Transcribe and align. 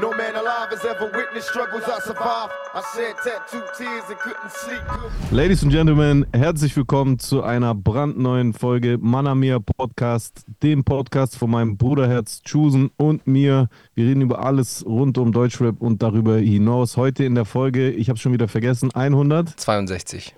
No 0.00 0.10
man 0.10 0.34
alive 0.34 0.70
has 0.70 0.84
ever 0.84 1.06
witnessed 1.16 1.48
struggles 1.50 1.84
I 1.84 2.00
survived. 2.00 2.52
I 2.74 2.82
shed 2.96 3.14
tattooed 3.22 3.62
tears 3.78 4.02
and 4.08 4.18
couldn't 4.18 4.50
sleep. 4.50 4.82
Ladies 5.30 5.62
and 5.62 5.70
Gentlemen, 5.70 6.26
herzlich 6.32 6.76
willkommen 6.76 7.20
zu 7.20 7.44
einer 7.44 7.76
brandneuen 7.76 8.54
Folge 8.54 8.98
Manamia 9.00 9.60
Podcast, 9.60 10.46
dem 10.64 10.82
Podcast 10.82 11.38
von 11.38 11.52
meinem 11.52 11.76
Bruderherz 11.76 12.42
Chusen 12.42 12.90
und 12.96 13.28
mir. 13.28 13.68
Wir 13.94 14.06
reden 14.06 14.22
über 14.22 14.44
alles 14.44 14.84
rund 14.84 15.16
um 15.16 15.30
Deutschrap 15.30 15.80
und 15.80 16.02
darüber 16.02 16.38
hinaus. 16.38 16.96
Heute 16.96 17.22
in 17.22 17.36
der 17.36 17.44
Folge, 17.44 17.90
ich 17.90 18.08
habe 18.08 18.18
schon 18.18 18.32
wieder 18.32 18.48
vergessen, 18.48 18.90
62. 18.90 20.34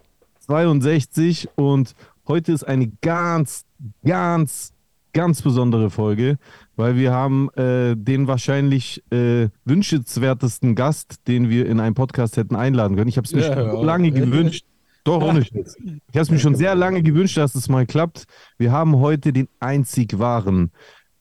162 0.48 1.48
und 1.55 1.95
heute 2.29 2.52
ist 2.52 2.65
eine 2.65 2.93
ganz, 3.01 3.65
ganz, 4.05 4.75
ganz 5.17 5.41
besondere 5.41 5.88
Folge, 5.88 6.37
weil 6.77 6.97
wir 6.97 7.11
haben 7.11 7.48
äh, 7.55 7.97
den 7.97 8.27
wahrscheinlich 8.29 9.02
äh, 9.11 9.48
wünschenswertesten 9.65 10.75
Gast, 10.75 11.27
den 11.27 11.48
wir 11.48 11.65
in 11.66 11.80
einem 11.80 11.95
Podcast 11.95 12.37
hätten 12.37 12.55
einladen 12.55 12.97
können. 12.97 13.09
Ich 13.09 13.16
habe 13.16 13.25
es 13.25 13.33
mir 13.33 13.41
Ja, 13.41 13.55
schon 13.55 13.65
ja. 13.79 13.83
lange 13.83 14.11
gewünscht. 14.11 14.66
Doch, 15.05 15.23
ohne 15.23 15.42
Scheiß. 15.42 15.77
Ich 15.79 15.92
habe 16.11 16.20
es 16.20 16.30
mir 16.30 16.39
schon 16.39 16.55
sehr 16.55 16.75
lange 16.75 17.02
gewünscht, 17.02 17.39
dass 17.39 17.55
es 17.55 17.70
mal 17.70 17.87
klappt. 17.87 18.25
Wir 18.59 18.73
haben 18.73 18.97
heute 18.97 19.33
den 19.33 19.48
einzig 19.59 20.19
wahren, 20.19 20.70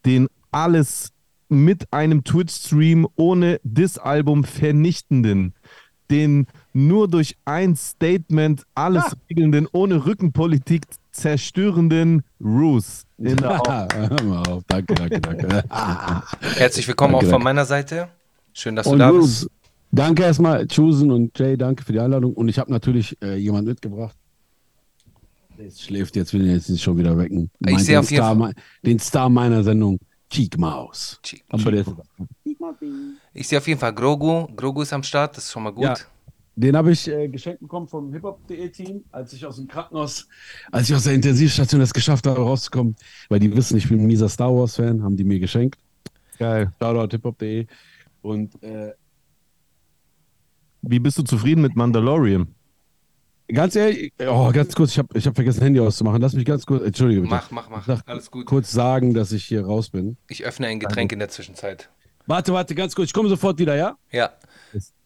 den 0.06 0.28
alles 0.52 1.14
mit 1.48 1.94
einem 1.94 2.26
Twitch-Stream 2.26 3.08
ohne 3.16 3.62
Diss-Album 3.64 4.44
vernichtenden, 4.44 5.54
den 6.12 6.48
nur 6.74 7.08
durch 7.08 7.38
ein 7.46 7.78
Statement 7.78 8.66
alles 8.76 9.16
regelnden, 9.30 9.70
ohne 9.72 10.06
Rückenpolitik 10.06 10.84
zerstörenden 11.12 12.24
Roos. 12.44 13.05
In 13.18 13.38
der 13.38 13.62
auf. 13.62 14.64
Danke, 14.68 14.94
danke, 14.94 15.22
danke. 15.22 15.64
Herzlich 16.58 16.88
willkommen 16.88 17.14
Danke, 17.14 17.28
auch 17.28 17.30
von 17.30 17.32
danke. 17.32 17.44
meiner 17.44 17.66
Seite. 17.66 18.10
Schön, 18.54 18.76
dass 18.76 18.86
du 18.86 18.92
Und 18.94 19.00
da 19.00 19.10
Bruce, 19.12 19.42
bist. 19.46 19.50
danke 19.92 20.24
erstmal, 20.24 20.68
Chusen 20.68 21.12
und 21.12 21.38
Jay, 21.40 21.56
danke 21.58 21.84
für 21.84 21.94
die 21.94 22.00
Einladung. 22.00 22.34
Und 22.34 22.50
ich 22.50 22.60
habe 22.60 22.72
natürlich 22.72 23.18
äh, 23.22 23.36
jemand 23.36 23.68
mitgebracht. 23.68 24.16
Der 25.58 25.72
schläft 25.72 26.16
jetzt, 26.18 26.34
will 26.34 26.42
ihn 26.46 26.52
jetzt 26.54 26.70
nicht 26.70 26.84
schon 26.84 26.98
wieder 26.98 27.18
wecken. 27.18 27.50
Ich 27.60 27.72
Meint 27.72 27.82
sehe 27.86 27.96
den 27.96 28.00
auf 28.00 28.12
jeden 28.12 28.24
Star, 28.24 28.36
mei- 28.36 28.54
Den 28.86 29.00
Star 29.00 29.30
meiner 29.30 29.64
Sendung, 29.64 30.00
Cheek 30.30 30.58
Maus. 30.58 31.18
Cheek- 31.24 31.44
ist, 31.54 31.88
Ich 33.34 33.48
sehe 33.48 33.58
auf 33.60 33.68
jeden 33.68 33.80
Fall 33.80 33.94
Grogu. 33.94 34.48
Grogu 34.56 34.82
ist 34.82 34.92
am 34.92 35.04
Start, 35.04 35.38
das 35.38 35.46
ist 35.46 35.52
schon 35.54 35.64
mal 35.64 35.72
gut. 35.72 35.84
Ja. 35.86 35.96
Den 36.56 36.76
habe 36.78 36.92
ich 36.92 37.08
äh, 37.08 37.28
geschenkt 37.28 37.60
bekommen 37.62 37.88
vom 37.88 38.14
hiphop.de-Team, 38.14 39.04
als 39.12 39.34
ich 39.34 39.46
aus 39.46 39.58
dem 39.58 39.68
Krankenhaus, 39.68 40.28
als 40.72 40.90
ich 40.90 40.96
aus 40.96 41.04
der 41.04 41.14
Intensivstation 41.14 41.82
es 41.82 41.94
geschafft 41.94 42.26
habe, 42.28 42.40
rauszukommen. 42.40 42.96
Weil 43.30 43.40
die 43.40 43.54
wissen, 43.56 43.78
ich 43.78 43.90
bin 43.90 44.00
ein 44.00 44.06
mieser 44.08 44.30
Star 44.30 44.56
Wars-Fan, 44.56 45.04
haben 45.04 45.18
die 45.18 45.24
mir 45.26 45.40
geschenkt. 45.40 45.78
Geil. 46.40 46.72
Shoutout 46.80 47.16
hiphop.de. 47.16 47.68
Und 48.22 48.62
äh, 48.64 48.94
Wie 50.82 51.00
bist 51.00 51.18
du 51.18 51.24
zufrieden 51.24 51.62
mit 51.62 51.76
Mandalorian? 51.76 52.48
Ganz 53.48 53.76
ehrlich, 53.76 54.12
oh, 54.28 54.52
ganz 54.52 54.74
kurz, 54.74 54.92
ich 54.92 54.98
habe 54.98 55.16
ich 55.16 55.28
hab 55.28 55.36
vergessen, 55.36 55.62
Handy 55.62 55.80
auszumachen. 55.80 56.20
Lass 56.20 56.34
mich 56.34 56.46
ganz 56.46 56.66
kurz, 56.66 56.84
entschuldige 56.84 57.22
bitte. 57.22 57.36
Mach, 57.36 57.52
mach, 57.52 57.70
mach. 57.70 58.02
Alles 58.08 58.32
gut. 58.32 58.48
Kurz 58.48 58.72
sagen, 58.72 59.14
dass 59.14 59.32
ich 59.32 59.46
hier 59.46 59.66
raus 59.66 59.90
bin. 59.90 60.18
Ich 60.30 60.44
öffne 60.44 60.66
ein 60.68 60.80
Getränk 60.80 61.12
in 61.12 61.20
der 61.20 61.30
Zwischenzeit. 61.30 61.90
Warte, 62.26 62.54
warte, 62.54 62.74
ganz 62.74 62.96
kurz, 62.96 63.10
ich 63.10 63.14
komme 63.14 63.30
sofort 63.30 63.60
wieder, 63.60 63.76
ja? 63.76 63.98
Ja. 64.12 64.32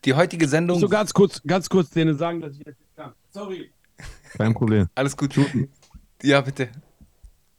Die 0.06 0.14
heutige 0.14 0.48
Sendung. 0.48 0.80
So 0.80 0.90
ganz 0.90 1.14
kurz, 1.14 1.42
ganz 1.46 1.70
kurz 1.70 1.90
denen 1.92 2.18
sagen, 2.18 2.42
dass 2.42 2.54
ich 2.54 2.60
jetzt 2.60 2.80
nicht 2.80 2.96
kann. 2.96 3.14
Sorry. 3.32 3.72
Kein 4.38 4.54
Problem. 4.54 4.88
Alles 4.96 5.16
gut. 5.18 5.36
Ja, 6.22 6.42
bitte. 6.42 6.70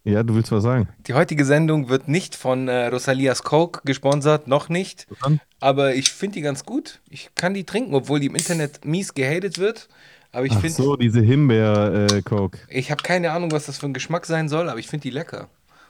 Ja, 0.05 0.23
du 0.23 0.35
willst 0.35 0.51
was 0.51 0.63
sagen? 0.63 0.89
Die 1.07 1.13
heutige 1.15 1.45
Sendung 1.45 1.89
wird 1.91 2.09
nicht 2.09 2.35
von 2.35 2.69
äh, 2.69 2.87
Rosalias 2.87 3.43
Coke 3.43 3.83
gesponsert, 3.85 4.49
noch 4.49 4.69
nicht. 4.71 5.07
Dann? 5.23 5.41
Aber 5.61 5.95
ich 5.95 6.11
finde 6.11 6.35
die 6.35 6.41
ganz 6.41 6.65
gut. 6.65 7.01
Ich 7.11 7.31
kann 7.35 7.53
die 7.53 7.65
trinken, 7.65 7.95
obwohl 7.95 8.19
die 8.19 8.27
im 8.27 8.35
Internet 8.35 8.85
mies 8.85 9.13
gehatet 9.13 9.59
wird. 9.59 9.89
Aber 10.33 10.47
ich 10.47 10.53
Ach 10.53 10.61
finde, 10.61 10.75
so, 10.75 10.97
diese 10.97 11.21
Himbeer-Coke. 11.21 12.59
ich 12.69 12.91
habe 12.91 13.03
keine 13.03 13.33
Ahnung, 13.33 13.51
was 13.53 13.67
das 13.67 13.79
für 13.79 13.87
ein 13.87 13.93
Geschmack 13.93 14.25
sein 14.27 14.49
soll, 14.49 14.71
aber 14.71 14.79
ich 14.79 14.87
finde 14.87 15.03
die 15.03 15.11
lecker. 15.11 15.49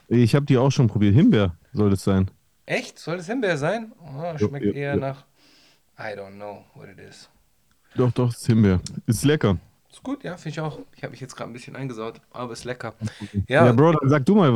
ich 0.08 0.34
habe 0.34 0.46
die 0.46 0.58
auch 0.58 0.70
schon 0.70 0.88
probiert. 0.88 1.14
Himbeer 1.14 1.56
soll 1.72 1.90
das 1.90 2.02
sein. 2.02 2.30
Echt? 2.66 2.98
Soll 2.98 3.18
das 3.18 3.26
Himbeer 3.26 3.58
sein? 3.58 3.92
Oh, 4.00 4.32
Jo, 4.38 4.48
schmeckt 4.48 4.66
jo, 4.66 4.72
eher 4.72 4.94
jo. 4.94 5.00
nach. 5.00 5.24
I 6.00 6.16
don't 6.16 6.36
know 6.36 6.64
what 6.74 6.88
it 6.88 6.98
is. 6.98 7.28
Doch, 7.94 8.10
doch, 8.12 8.30
ist 8.32 8.46
Himbeer. 8.46 8.80
Ist 9.06 9.24
lecker. 9.24 9.58
Ist 9.92 10.04
gut, 10.04 10.22
ja, 10.22 10.36
finde 10.36 10.50
ich 10.50 10.60
auch. 10.60 10.78
Ich 10.96 11.02
habe 11.02 11.10
mich 11.10 11.20
jetzt 11.20 11.34
gerade 11.36 11.50
ein 11.50 11.52
bisschen 11.52 11.74
eingesaut, 11.74 12.20
aber 12.30 12.52
ist 12.52 12.64
lecker. 12.64 12.94
Ja, 13.48 13.66
Ja, 13.66 13.72
Bro, 13.72 13.92
dann 13.94 14.08
sag 14.08 14.24
du 14.24 14.36
mal, 14.36 14.50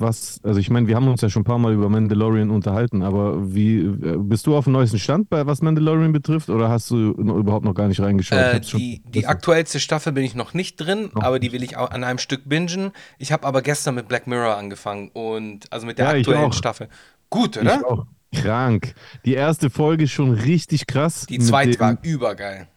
was, 0.00 0.38
also 0.44 0.60
ich 0.60 0.70
meine, 0.70 0.86
wir 0.86 0.94
haben 0.94 1.08
uns 1.08 1.20
ja 1.22 1.28
schon 1.28 1.40
ein 1.40 1.44
paar 1.44 1.58
Mal 1.58 1.72
über 1.74 1.88
Mandalorian 1.88 2.50
unterhalten, 2.50 3.02
aber 3.02 3.52
wie, 3.52 3.80
äh, 3.80 4.16
bist 4.16 4.46
du 4.46 4.56
auf 4.56 4.64
dem 4.64 4.74
neuesten 4.74 5.00
Stand, 5.00 5.28
bei 5.28 5.44
was 5.44 5.60
Mandalorian 5.60 6.12
betrifft, 6.12 6.48
oder 6.50 6.68
hast 6.68 6.88
du 6.92 6.96
noch, 6.96 7.34
überhaupt 7.36 7.64
noch 7.64 7.74
gar 7.74 7.88
nicht 7.88 8.00
reingeschaut? 8.00 8.38
äh, 8.38 8.60
die, 8.60 9.02
die 9.04 9.26
aktuellste 9.26 9.80
Staffel 9.80 10.12
bin 10.12 10.22
ich 10.22 10.36
noch 10.36 10.54
nicht 10.54 10.76
drin, 10.76 11.10
Noch 11.14 11.24
aber 11.24 11.40
die 11.40 11.50
will 11.50 11.64
ich 11.64 11.76
auch 11.76 11.90
an 11.90 12.04
einem 12.04 12.18
Stück 12.20 12.42
bingen. 12.48 12.92
Ich 13.18 13.32
habe 13.32 13.48
aber 13.48 13.62
gestern 13.62 13.96
mit 13.96 14.06
Black 14.06 14.28
Mirror 14.28 14.56
angefangen 14.56 15.08
und 15.08 15.70
also 15.72 15.84
mit 15.84 15.98
der 15.98 16.06
Ja, 16.06 16.14
ich 16.14 16.28
aktuellen. 16.28 16.52
Staffel. 16.52 16.88
Gut, 17.28 17.56
Ich 17.56 17.62
oder? 17.62 17.84
auch. 17.84 18.06
Krank. 18.34 18.94
Die 19.24 19.34
erste 19.34 19.70
Folge 19.70 20.04
ist 20.04 20.12
schon 20.12 20.32
richtig 20.32 20.86
krass. 20.86 21.26
Die 21.26 21.38
zweite 21.38 21.72
dem- 21.72 21.80
war 21.80 21.98
übergeil. 22.02 22.68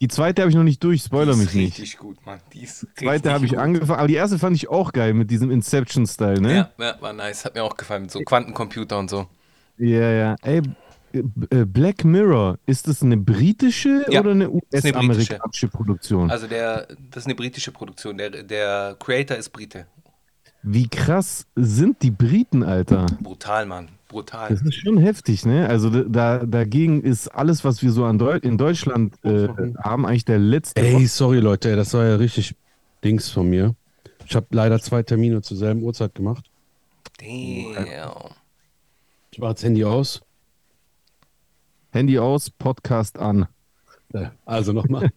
Die 0.00 0.08
zweite 0.08 0.42
habe 0.42 0.50
ich 0.50 0.56
noch 0.56 0.64
nicht 0.64 0.82
durch, 0.82 1.02
spoiler 1.02 1.32
die 1.34 1.38
mich 1.38 1.48
ist 1.50 1.54
nicht. 1.54 1.78
richtig 1.78 1.98
gut, 1.98 2.24
Mann. 2.26 2.40
Die 2.52 2.62
ist 2.64 2.82
Die 2.82 2.86
richtig 2.86 3.06
zweite 3.06 3.32
habe 3.32 3.46
ich 3.46 3.56
angefangen, 3.58 3.98
aber 4.00 4.08
die 4.08 4.14
erste 4.16 4.36
fand 4.38 4.56
ich 4.56 4.68
auch 4.68 4.90
geil 4.92 5.14
mit 5.14 5.30
diesem 5.30 5.50
Inception-Style, 5.52 6.40
ne? 6.40 6.54
Ja, 6.56 6.70
ja, 6.84 6.96
war 7.00 7.12
nice. 7.12 7.44
Hat 7.44 7.54
mir 7.54 7.62
auch 7.62 7.76
gefallen 7.76 8.02
mit 8.02 8.10
so 8.10 8.18
Quantencomputer 8.20 8.98
und 8.98 9.08
so. 9.10 9.28
Ja, 9.78 10.10
ja. 10.10 10.36
Ey, 10.42 10.60
äh, 11.12 11.64
Black 11.66 12.04
Mirror, 12.04 12.58
ist 12.66 12.88
das 12.88 13.02
eine 13.02 13.16
britische 13.16 14.04
Ja, 14.10 14.20
oder 14.20 14.32
eine 14.32 14.44
ist 14.46 14.84
eine 14.84 14.94
US-amerikanische 14.96 15.68
Produktion? 15.68 16.30
Also 16.32 16.48
der, 16.48 16.88
das 17.10 17.22
ist 17.22 17.26
eine 17.26 17.36
britische 17.36 17.70
Produktion. 17.70 18.18
Der, 18.18 18.30
der 18.30 18.96
Creator 18.98 19.36
ist 19.36 19.50
Brite. 19.50 19.86
Wie 20.62 20.88
krass 20.88 21.46
sind 21.56 22.02
die 22.02 22.10
Briten, 22.12 22.62
Alter? 22.62 23.06
Brutal, 23.20 23.66
Mann. 23.66 23.88
Brutal. 24.08 24.50
Das 24.50 24.62
ist 24.62 24.74
schon 24.74 24.98
heftig, 24.98 25.44
ne? 25.46 25.66
Also 25.68 25.88
da- 25.90 26.04
da, 26.38 26.46
dagegen 26.46 27.02
ist 27.02 27.28
alles, 27.28 27.64
was 27.64 27.82
wir 27.82 27.90
so 27.92 28.04
an 28.04 28.18
Deu 28.18 28.36
in 28.36 28.58
Deutschland 28.58 29.14
äh, 29.24 29.48
haben, 29.82 30.06
eigentlich 30.06 30.24
der 30.26 30.38
letzte. 30.38 30.80
Ey, 30.80 31.06
sorry, 31.06 31.38
Leute, 31.40 31.74
das 31.76 31.94
war 31.94 32.04
ja 32.06 32.16
richtig 32.16 32.54
Dings 33.02 33.30
von 33.30 33.48
mir. 33.48 33.74
Ich 34.26 34.36
habe 34.36 34.46
leider 34.50 34.78
zwei 34.80 35.02
Termine 35.02 35.42
zur 35.42 35.56
selben 35.56 35.82
Uhrzeit 35.82 36.14
gemacht. 36.14 36.44
Damn. 37.18 38.30
Ich 39.30 39.38
mache 39.38 39.54
das 39.54 39.64
Handy 39.64 39.84
aus. 39.84 40.20
Handy 41.90 42.18
aus, 42.18 42.50
Podcast 42.50 43.18
an. 43.18 43.46
Also 44.44 44.72
nochmal. 44.72 45.10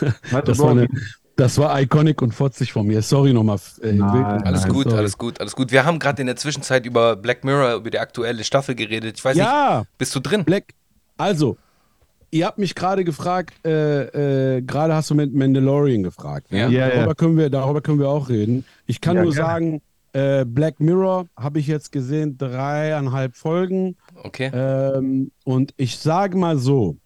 Warte, 0.30 0.52
Das 0.52 0.58
war, 0.58 0.70
eine, 0.70 0.88
das 1.36 1.58
war 1.58 1.78
iconic 1.80 2.22
und 2.22 2.32
fotzig 2.32 2.72
von 2.72 2.86
mir. 2.86 3.02
Sorry 3.02 3.32
nochmal. 3.32 3.58
Äh. 3.82 4.00
Alles 4.00 4.62
Nein, 4.64 4.72
gut, 4.72 4.84
sorry. 4.84 4.96
alles 4.98 5.18
gut, 5.18 5.40
alles 5.40 5.54
gut. 5.54 5.70
Wir 5.70 5.84
haben 5.84 5.98
gerade 5.98 6.20
in 6.22 6.26
der 6.26 6.36
Zwischenzeit 6.36 6.86
über 6.86 7.14
Black 7.16 7.44
Mirror, 7.44 7.74
über 7.76 7.90
die 7.90 7.98
aktuelle 7.98 8.42
Staffel 8.44 8.74
geredet. 8.74 9.18
Ich 9.18 9.24
weiß 9.24 9.36
nicht, 9.36 9.44
Ja, 9.44 9.84
bist 9.98 10.14
du 10.14 10.20
drin? 10.20 10.44
Black. 10.44 10.64
Also, 11.18 11.56
ihr 12.30 12.46
habt 12.46 12.58
mich 12.58 12.74
gerade 12.74 13.04
gefragt, 13.04 13.54
äh, 13.66 14.56
äh, 14.56 14.62
gerade 14.62 14.94
hast 14.94 15.10
du 15.10 15.14
mit 15.14 15.34
Mandalorian 15.34 16.02
gefragt. 16.02 16.52
Ne? 16.52 16.60
Ja. 16.60 16.68
Ja, 16.68 16.88
ja. 16.88 16.94
darüber, 16.96 17.14
Können 17.14 17.36
wir, 17.36 17.50
darüber 17.50 17.80
können 17.82 17.98
wir 17.98 18.08
auch 18.08 18.28
reden. 18.28 18.64
Ich 18.86 19.00
kann 19.00 19.16
Ja, 19.16 19.22
nur 19.22 19.32
gerne. 19.32 19.46
sagen, 19.46 19.82
äh, 20.12 20.44
Black 20.46 20.80
Mirror 20.80 21.26
habe 21.36 21.58
ich 21.58 21.66
jetzt 21.66 21.92
gesehen, 21.92 22.38
dreieinhalb 22.38 23.36
Folgen. 23.36 23.96
Okay. 24.22 24.50
Ähm, 24.54 25.30
und 25.44 25.74
ich 25.76 25.98
sage 25.98 26.38
mal 26.38 26.56
so, 26.58 26.96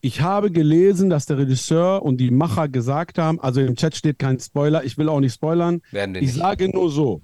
ich 0.00 0.20
habe 0.22 0.50
gelesen, 0.50 1.10
dass 1.10 1.26
der 1.26 1.38
Regisseur 1.38 2.02
und 2.02 2.18
die 2.18 2.30
Macher 2.30 2.68
gesagt 2.68 3.18
haben, 3.18 3.38
also 3.40 3.60
im 3.60 3.76
Chat 3.76 3.94
steht 3.96 4.18
kein 4.18 4.38
Spoiler, 4.40 4.84
ich 4.84 4.96
will 4.98 5.08
auch 5.08 5.20
nicht 5.20 5.34
spoilern. 5.34 5.82
Werden 5.90 6.14
wir 6.14 6.22
Ich 6.22 6.28
nicht. 6.28 6.38
sage 6.38 6.68
nur 6.70 6.90
so, 6.90 7.20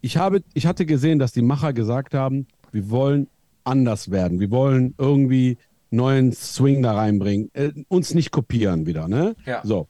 ich, 0.00 0.16
habe, 0.16 0.42
ich 0.54 0.66
hatte 0.66 0.86
gesehen, 0.86 1.18
dass 1.18 1.32
die 1.32 1.42
Macher 1.42 1.72
gesagt 1.72 2.14
haben, 2.14 2.46
wir 2.72 2.88
wollen 2.90 3.28
anders 3.64 4.10
werden, 4.10 4.40
wir 4.40 4.50
wollen 4.50 4.94
irgendwie 4.98 5.58
neuen 5.90 6.32
Swing 6.32 6.82
da 6.82 6.94
reinbringen, 6.94 7.50
äh, 7.52 7.70
uns 7.88 8.14
nicht 8.14 8.30
kopieren 8.30 8.86
wieder, 8.86 9.08
ne? 9.08 9.36
Ja. 9.44 9.60
So. 9.62 9.88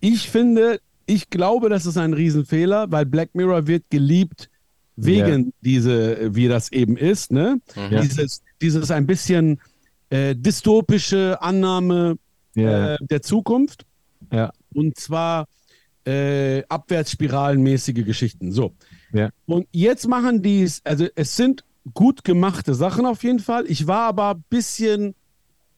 Ich 0.00 0.30
finde, 0.30 0.80
ich 1.06 1.28
glaube, 1.28 1.68
das 1.68 1.84
ist 1.86 1.98
ein 1.98 2.12
Riesenfehler, 2.12 2.90
weil 2.92 3.04
Black 3.04 3.34
Mirror 3.34 3.66
wird 3.66 3.84
geliebt 3.90 4.48
wegen 4.94 5.52
diese, 5.60 6.34
wie 6.34 6.46
das 6.48 6.70
eben 6.70 6.96
ist, 6.96 7.32
ne? 7.32 7.60
Ja. 7.90 8.00
Dieses, 8.00 8.42
dieses 8.62 8.90
ein 8.92 9.06
bisschen 9.06 9.60
äh, 10.10 10.34
dystopische 10.34 11.40
Annahme 11.40 12.16
Ja. 12.54 12.94
äh, 12.94 12.98
der 13.00 13.22
Zukunft. 13.22 13.84
Ja. 14.32 14.52
Und 14.74 14.98
zwar 14.98 15.46
äh, 16.06 16.62
abwärtsspiralenmäßige 16.68 18.04
Geschichten. 18.04 18.52
So. 18.52 18.72
Ja. 19.12 19.30
Und 19.46 19.66
jetzt 19.72 20.06
machen 20.08 20.42
die 20.42 20.62
es, 20.62 20.80
also 20.84 21.06
es 21.14 21.36
sind 21.36 21.64
gut 21.94 22.24
gemachte 22.24 22.74
Sachen 22.74 23.06
auf 23.06 23.22
jeden 23.22 23.38
Fall. 23.40 23.64
Ich 23.66 23.86
war 23.86 24.08
aber 24.08 24.34
ein 24.34 24.44
bisschen, 24.50 25.14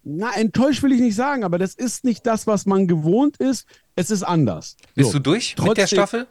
na, 0.03 0.33
enttäuscht 0.35 0.83
will 0.83 0.93
ich 0.93 1.01
nicht 1.01 1.15
sagen, 1.15 1.45
aber 1.45 1.59
das 1.59 1.75
ist 1.75 2.05
nicht 2.05 2.27
das, 2.27 2.47
was 2.47 2.67
man 2.67 2.87
gewohnt 2.89 3.37
ist. 3.37 3.67
Es 3.97 4.11
ist 4.11 4.23
anders. 4.23 4.77
Bist 4.95 5.11
so. 5.13 5.19
du 5.19 5.23
durch 5.23 5.57
mit 5.57 5.67
der 5.67 5.75
Trotzdem- 5.75 5.87
Staffel? 5.99 6.27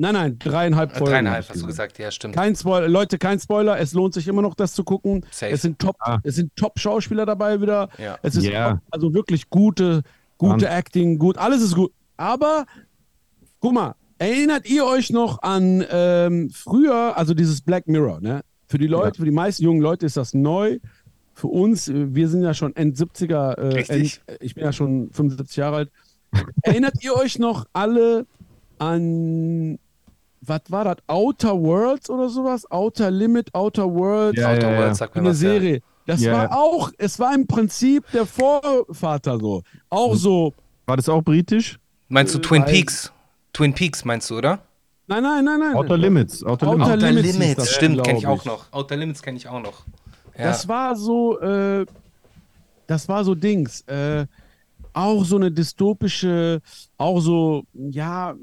Nein, 0.00 0.14
nein, 0.14 0.38
dreieinhalb 0.38 0.92
Folgen. 0.92 1.12
Dreieinhalb, 1.12 1.48
hast 1.48 1.60
du 1.60 1.66
gesagt. 1.66 1.98
Ja, 1.98 2.10
stimmt. 2.12 2.34
Kein 2.36 2.54
Spoiler, 2.54 2.86
Leute, 2.88 3.18
kein 3.18 3.40
Spoiler. 3.40 3.78
Es 3.80 3.92
lohnt 3.94 4.14
sich 4.14 4.28
immer 4.28 4.42
noch, 4.42 4.54
das 4.54 4.72
zu 4.72 4.84
gucken. 4.84 5.26
Safe. 5.32 5.52
Es 5.52 5.62
sind 5.62 5.78
Top, 5.80 5.96
Ah. 5.98 6.18
es 6.22 6.36
sind 6.36 6.54
Top-Schauspieler 6.54 7.26
dabei 7.26 7.60
wieder. 7.60 7.88
Ja. 7.98 8.16
Es 8.22 8.36
ist 8.36 8.44
Ja. 8.44 8.70
top, 8.74 8.80
also 8.92 9.12
wirklich 9.14 9.50
gute, 9.50 10.02
gute 10.38 10.66
Mann. 10.66 10.72
Acting, 10.78 11.18
gut, 11.18 11.36
alles 11.36 11.62
ist 11.62 11.74
gut. 11.74 11.92
Aber 12.16 12.64
guck 13.58 13.72
mal, 13.74 13.96
erinnert 14.18 14.68
ihr 14.70 14.86
euch 14.86 15.10
noch 15.10 15.42
an 15.42 15.84
ähm, 15.90 16.50
früher, 16.50 17.16
also 17.16 17.34
dieses 17.34 17.60
Black 17.60 17.88
Mirror, 17.88 18.20
ne? 18.20 18.42
Für 18.68 18.78
die 18.78 18.86
Leute, 18.86 19.18
für 19.18 19.24
die 19.24 19.30
meisten 19.32 19.64
jungen 19.64 19.80
Leute 19.80 20.06
ist 20.06 20.16
das 20.16 20.32
neu. 20.32 20.78
Für 21.34 21.48
uns, 21.48 21.90
wir 21.92 22.28
sind 22.28 22.42
ja 22.42 22.54
schon 22.54 22.74
End 22.76 22.96
70er, 22.96 23.58
äh. 23.58 23.84
End, 23.88 24.20
ich 24.40 24.54
bin 24.54 24.62
ja 24.64 24.72
schon 24.72 25.10
75 25.10 25.56
Jahre 25.56 25.76
alt. 25.76 25.90
Erinnert 26.62 27.02
ihr 27.02 27.14
euch 27.16 27.38
noch 27.40 27.66
alle 27.72 28.26
an, 28.78 29.78
was 30.40 30.60
war 30.68 30.84
das, 30.84 30.96
Outer 31.06 31.58
Worlds 31.60 32.08
oder 32.10 32.28
sowas? 32.28 32.70
Outer 32.70 33.10
Limit, 33.10 33.54
Outer 33.54 33.92
Worlds, 33.92 34.38
Ja, 34.40 34.50
Outer 34.52 34.70
ja, 34.72 34.78
Worlds, 34.78 34.98
sagt 34.98 35.14
mir 35.14 35.20
eine 35.22 35.30
was, 35.30 35.42
ja. 35.42 35.50
Serie. 35.50 35.82
Das 36.06 36.20
Ja. 36.22 36.32
war 36.32 36.56
auch, 36.56 36.90
es 36.96 37.18
war 37.18 37.34
im 37.34 37.46
Prinzip 37.46 38.04
der 38.12 38.24
Vorvater 38.26 39.38
so. 39.38 39.62
Auch 39.90 40.14
so, 40.14 40.54
War 40.86 40.96
das 40.96 41.08
auch 41.08 41.20
britisch? 41.22 41.78
Meinst 42.08 42.34
du 42.34 42.38
Äh, 42.38 42.42
Twin 42.42 42.62
weil- 42.62 42.72
Peaks? 42.72 43.12
Twin 43.52 43.74
Peaks 43.74 44.04
meinst 44.04 44.30
du, 44.30 44.38
oder? 44.38 44.60
nein, 45.06 45.22
nein, 45.22 45.44
nein, 45.44 45.58
nein. 45.60 45.74
Outer 45.74 45.98
Limits. 45.98 46.42
Outer, 46.44 46.68
Outer 46.68 46.96
Limits. 46.96 47.04
Outer 47.04 47.12
Limits 47.38 47.54
das, 47.56 47.70
stimmt, 47.74 48.02
kenne 48.04 48.18
ich 48.18 48.26
auch 48.26 48.44
noch. 48.46 48.72
Outer 48.72 48.96
Limits 48.96 49.20
kenne 49.22 49.36
ich 49.36 49.48
auch 49.48 49.60
noch. 49.60 49.82
Ja. 50.38 50.44
Das 50.44 50.66
war 50.68 50.96
so, 50.96 51.38
äh, 51.40 51.84
das 52.86 53.08
war 53.08 53.24
so 53.24 53.34
Dings. 53.34 53.82
Äh, 53.82 54.26
auch 54.94 55.24
so 55.24 55.36
eine 55.36 55.50
dystopische, 55.52 56.60
auch 56.96 57.20
so, 57.20 57.64
ja, 57.74 58.34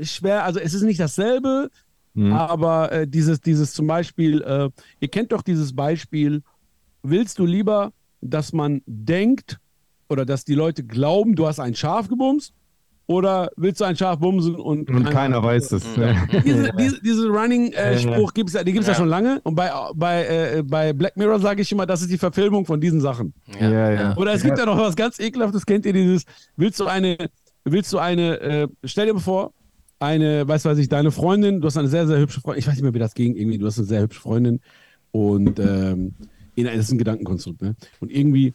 schwer, 0.00 0.44
also 0.44 0.60
es 0.60 0.74
ist 0.74 0.82
nicht 0.82 1.00
dasselbe, 1.00 1.70
Mhm. 2.16 2.32
aber 2.32 2.92
äh, 2.92 3.06
dieses, 3.06 3.42
dieses 3.42 3.74
zum 3.74 3.86
Beispiel, 3.86 4.40
äh, 4.40 4.70
ihr 5.00 5.08
kennt 5.08 5.32
doch 5.32 5.42
dieses 5.42 5.76
Beispiel, 5.76 6.42
willst 7.02 7.38
du 7.38 7.44
lieber, 7.44 7.92
dass 8.22 8.54
man 8.54 8.80
denkt 8.86 9.58
oder 10.08 10.24
dass 10.24 10.46
die 10.46 10.54
Leute 10.54 10.82
glauben, 10.82 11.34
du 11.34 11.46
hast 11.46 11.60
ein 11.60 11.74
Schaf 11.74 12.08
gebumst? 12.08 12.54
Oder 13.08 13.50
willst 13.56 13.80
du 13.80 13.84
ein 13.84 13.96
Schaf 13.96 14.18
bumsen 14.18 14.56
und, 14.56 14.90
Und 14.90 15.10
keiner 15.10 15.40
weiß 15.40 15.70
es. 15.72 15.84
Diese, 16.44 16.72
diese, 16.76 17.00
diese 17.02 17.28
Running-Spruch 17.28 18.34
gibt 18.34 18.48
es 18.52 18.86
ja, 18.86 18.94
schon 18.96 19.08
lange. 19.08 19.40
Und 19.44 19.54
bei, 19.54 19.70
bei, 19.94 20.26
äh, 20.26 20.62
bei 20.66 20.92
Black 20.92 21.16
Mirror 21.16 21.38
sage 21.38 21.62
ich 21.62 21.70
immer, 21.70 21.86
das 21.86 22.02
ist 22.02 22.10
die 22.10 22.18
Verfilmung 22.18 22.66
von 22.66 22.80
diesen 22.80 23.00
Sachen. 23.00 23.32
Ja, 23.60 23.90
ja. 23.92 24.16
Oder 24.16 24.32
es 24.32 24.42
gibt 24.42 24.58
ja 24.58 24.66
noch 24.66 24.76
was 24.76 24.96
ganz 24.96 25.20
ekelhaftes, 25.20 25.64
kennt 25.64 25.86
ihr 25.86 25.92
dieses, 25.92 26.24
willst 26.56 26.80
du 26.80 26.86
eine, 26.86 27.16
willst 27.62 27.92
du 27.92 27.98
eine, 27.98 28.40
äh, 28.40 28.68
stell 28.82 29.06
dir 29.06 29.14
mal 29.14 29.20
vor, 29.20 29.52
eine, 29.98 30.46
weiß 30.46 30.64
weiß 30.64 30.78
ich, 30.78 30.88
deine 30.88 31.10
Freundin, 31.10 31.60
du 31.60 31.66
hast 31.66 31.76
eine 31.76 31.88
sehr, 31.88 32.06
sehr 32.06 32.18
hübsche 32.18 32.40
Freundin, 32.40 32.60
ich 32.60 32.66
weiß 32.66 32.74
nicht 32.74 32.82
mehr, 32.82 32.94
wie 32.94 32.98
das 32.98 33.14
ging, 33.14 33.34
irgendwie, 33.34 33.58
du 33.58 33.66
hast 33.66 33.78
eine 33.78 33.86
sehr 33.86 34.02
hübsche 34.02 34.20
Freundin 34.20 34.60
und 35.10 35.58
ähm, 35.58 36.14
in, 36.54 36.64
das 36.66 36.76
ist 36.76 36.92
ein 36.92 36.98
Gedankenkonstrukt, 36.98 37.62
ne? 37.62 37.76
Und 38.00 38.10
irgendwie 38.10 38.52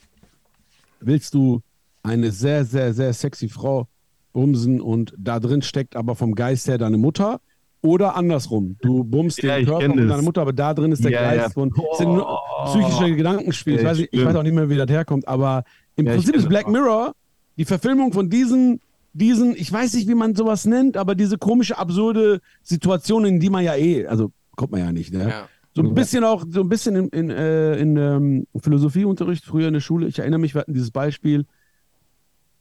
willst 0.99 1.33
du 1.33 1.61
eine 2.03 2.31
sehr, 2.31 2.65
sehr, 2.65 2.93
sehr 2.93 3.13
sexy 3.13 3.47
Frau 3.49 3.87
bumsen 4.33 4.81
und 4.81 5.13
da 5.17 5.39
drin 5.39 5.61
steckt 5.61 5.95
aber 5.95 6.15
vom 6.15 6.35
Geist 6.35 6.67
her 6.67 6.77
deine 6.77 6.97
Mutter 6.97 7.41
oder 7.81 8.15
andersrum. 8.15 8.77
Du 8.81 9.03
bummst 9.03 9.41
Ja, 9.41 9.57
den 9.57 9.65
Körper 9.65 9.87
von 9.87 9.97
deiner 9.97 10.21
Mutter, 10.21 10.41
aber 10.41 10.53
da 10.53 10.73
drin 10.73 10.91
ist 10.91 11.03
der 11.03 11.11
Ja, 11.11 11.21
Geist 11.21 11.43
ja. 11.43 11.49
von. 11.49 11.73
Es 11.91 11.97
sind 11.97 12.13
nur 12.13 12.39
psychische 12.65 13.15
Gedankenspiele. 13.15 13.79
Ich 13.79 13.83
weiß, 13.85 13.99
ich 14.11 14.25
weiß 14.25 14.35
auch 14.35 14.43
nicht 14.43 14.53
mehr, 14.53 14.69
wie 14.69 14.77
das 14.77 14.89
herkommt, 14.89 15.27
aber 15.27 15.63
im 15.95 16.05
Prinzip 16.05 16.35
ist 16.35 16.47
Black. 16.47 16.67
Mirror 16.67 17.13
die 17.57 17.65
Verfilmung 17.65 18.13
von 18.13 18.29
diesen, 18.29 18.79
diesen, 19.13 19.55
ich 19.55 19.71
weiß 19.71 19.93
nicht, 19.93 20.07
wie 20.07 20.15
man 20.15 20.35
sowas 20.35 20.65
nennt, 20.65 20.97
aber 20.97 21.15
diese 21.15 21.37
komische, 21.37 21.77
absurde 21.77 22.41
Situation, 22.63 23.25
in 23.25 23.39
die 23.39 23.49
man 23.49 23.63
ja 23.63 23.75
eh, 23.75 24.05
also 24.07 24.31
kommt 24.55 24.71
man 24.71 24.81
ja 24.81 24.91
nicht, 24.91 25.13
ne? 25.13 25.29
Ja. 25.29 25.47
So 25.73 25.81
ein 25.83 25.93
bisschen 25.93 26.25
auch, 26.25 26.43
so 26.49 26.59
ein 26.59 26.67
bisschen 26.67 26.95
in, 26.97 27.07
in, 27.09 27.29
äh, 27.29 27.77
in 27.77 27.95
ähm, 27.95 28.47
Philosophieunterricht 28.57 29.45
früher 29.45 29.69
in 29.69 29.73
der 29.73 29.79
Schule. 29.79 30.07
Ich 30.07 30.19
erinnere 30.19 30.39
mich, 30.39 30.53
wir 30.53 30.59
hatten 30.61 30.73
dieses 30.73 30.91
Beispiel. 30.91 31.45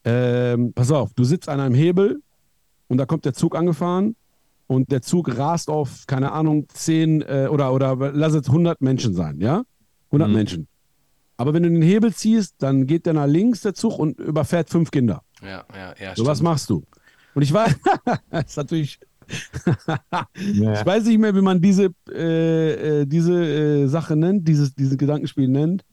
Ähm, 0.05 0.73
pass 0.75 0.93
auf, 0.93 1.13
du 1.15 1.25
sitzt 1.25 1.49
an 1.49 1.59
einem 1.59 1.75
Hebel 1.75 2.23
und 2.89 2.99
da 2.99 3.07
kommt 3.07 3.25
der 3.25 3.35
Zug 3.35 3.57
angefahren 3.57 4.15
und 4.69 4.93
der 4.93 5.03
Zug 5.03 5.37
rast 5.37 5.69
auf, 5.69 6.07
keine 6.07 6.31
Ahnung, 6.31 6.67
10 6.73 7.23
äh, 7.23 7.49
oder, 7.51 7.75
oder 7.75 8.13
lass 8.13 8.35
es 8.35 8.47
100 8.47 8.81
Menschen 8.81 9.13
sein, 9.15 9.41
ja? 9.41 9.65
100 10.07 10.29
Mhm. 10.29 10.35
Menschen. 10.35 10.69
Aber 11.37 11.53
wenn 11.53 11.65
du 11.65 11.71
den 11.71 11.83
Hebel 11.83 12.15
ziehst, 12.15 12.57
dann 12.59 12.87
geht 12.87 13.07
der 13.07 13.15
nach 13.15 13.27
links, 13.27 13.63
der 13.63 13.75
Zug, 13.75 13.99
und 13.99 14.21
überfährt 14.21 14.71
fünf 14.71 14.91
Kinder. 14.91 15.23
Ja, 15.43 15.65
ja, 15.75 15.95
ja. 16.01 16.17
So, 16.17 16.27
was 16.27 16.41
machst 16.43 16.69
du? 16.71 16.85
Und 17.35 17.43
ich 17.43 17.53
weiß, 17.53 17.75
das 18.31 18.45
ist 18.47 18.57
natürlich, 18.57 18.99
Ja. 20.37 20.73
ich 20.81 20.85
weiß 20.87 21.05
nicht 21.05 21.19
mehr, 21.19 21.35
wie 21.35 21.41
man 21.41 21.61
diese, 21.61 21.91
äh, 22.13 23.01
äh, 23.03 23.07
diese 23.07 23.33
äh, 23.33 23.87
Sache 23.87 24.17
nennt, 24.17 24.47
dieses, 24.47 24.75
dieses 24.75 24.97
Gedankenspiel 24.99 25.49
nennt. 25.49 25.85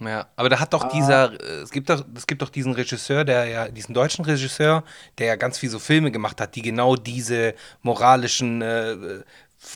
Ja, 0.00 0.28
aber 0.36 0.48
da 0.48 0.60
hat 0.60 0.72
Ah. 0.74 0.78
doch 0.78 0.88
dieser, 0.88 1.32
äh, 1.40 1.62
es 1.62 1.70
gibt 1.70 1.90
doch, 1.90 2.04
es 2.14 2.26
gibt 2.26 2.40
doch 2.40 2.50
diesen 2.50 2.72
Regisseur, 2.72 3.24
der 3.24 3.46
ja, 3.46 3.68
diesen 3.68 3.94
deutschen 3.94 4.24
Regisseur, 4.24 4.84
der 5.18 5.26
ja 5.26 5.36
ganz 5.36 5.58
viel 5.58 5.68
so 5.70 5.78
Filme 5.78 6.10
gemacht 6.10 6.40
hat, 6.40 6.54
die 6.54 6.62
genau 6.62 6.94
diese 6.96 7.54
moralischen 7.82 8.62
äh, 8.62 8.96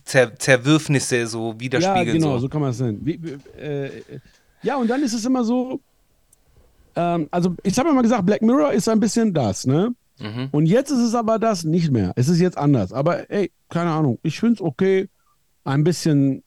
Zer 0.04 0.36
Zerwürfnisse 0.38 1.26
so 1.26 1.50
Ja, 1.52 1.60
widerspiegeln. 1.60 2.18
genau, 2.18 2.34
so 2.34 2.42
so. 2.42 2.48
kann 2.48 2.60
man 2.60 2.70
es 2.70 2.78
nennen. 2.78 3.00
Wie, 3.04 3.20
wie, 3.20 3.60
äh, 3.60 3.90
ja, 4.62 4.76
und 4.76 4.86
dann 4.88 5.02
ist 5.02 5.12
es 5.12 5.24
immer 5.24 5.42
so, 5.42 5.80
ähm, 6.96 7.28
also 7.30 7.54
ich 7.62 7.78
habe 7.78 7.88
ja 7.88 7.94
mal 7.94 8.02
gesagt, 8.02 8.26
Black 8.26 8.42
Mirror 8.42 8.72
ist 8.72 8.88
ein 8.88 9.00
bisschen 9.00 9.32
das, 9.32 9.66
ne? 9.66 9.94
Mhm. 10.18 10.48
Und 10.52 10.66
jetzt 10.66 10.90
ist 10.90 11.00
es 11.00 11.14
aber 11.14 11.38
das 11.38 11.64
nicht 11.64 11.90
mehr. 11.90 12.12
Es 12.16 12.28
ist 12.28 12.40
jetzt 12.40 12.56
anders. 12.56 12.92
Aber 12.92 13.30
ey, 13.30 13.50
keine 13.68 13.90
Ahnung, 13.90 14.18
ich 14.22 14.38
finde 14.38 14.54
es 14.54 14.60
okay, 14.60 15.08
ein 15.64 15.84
bisschen, 15.84 16.42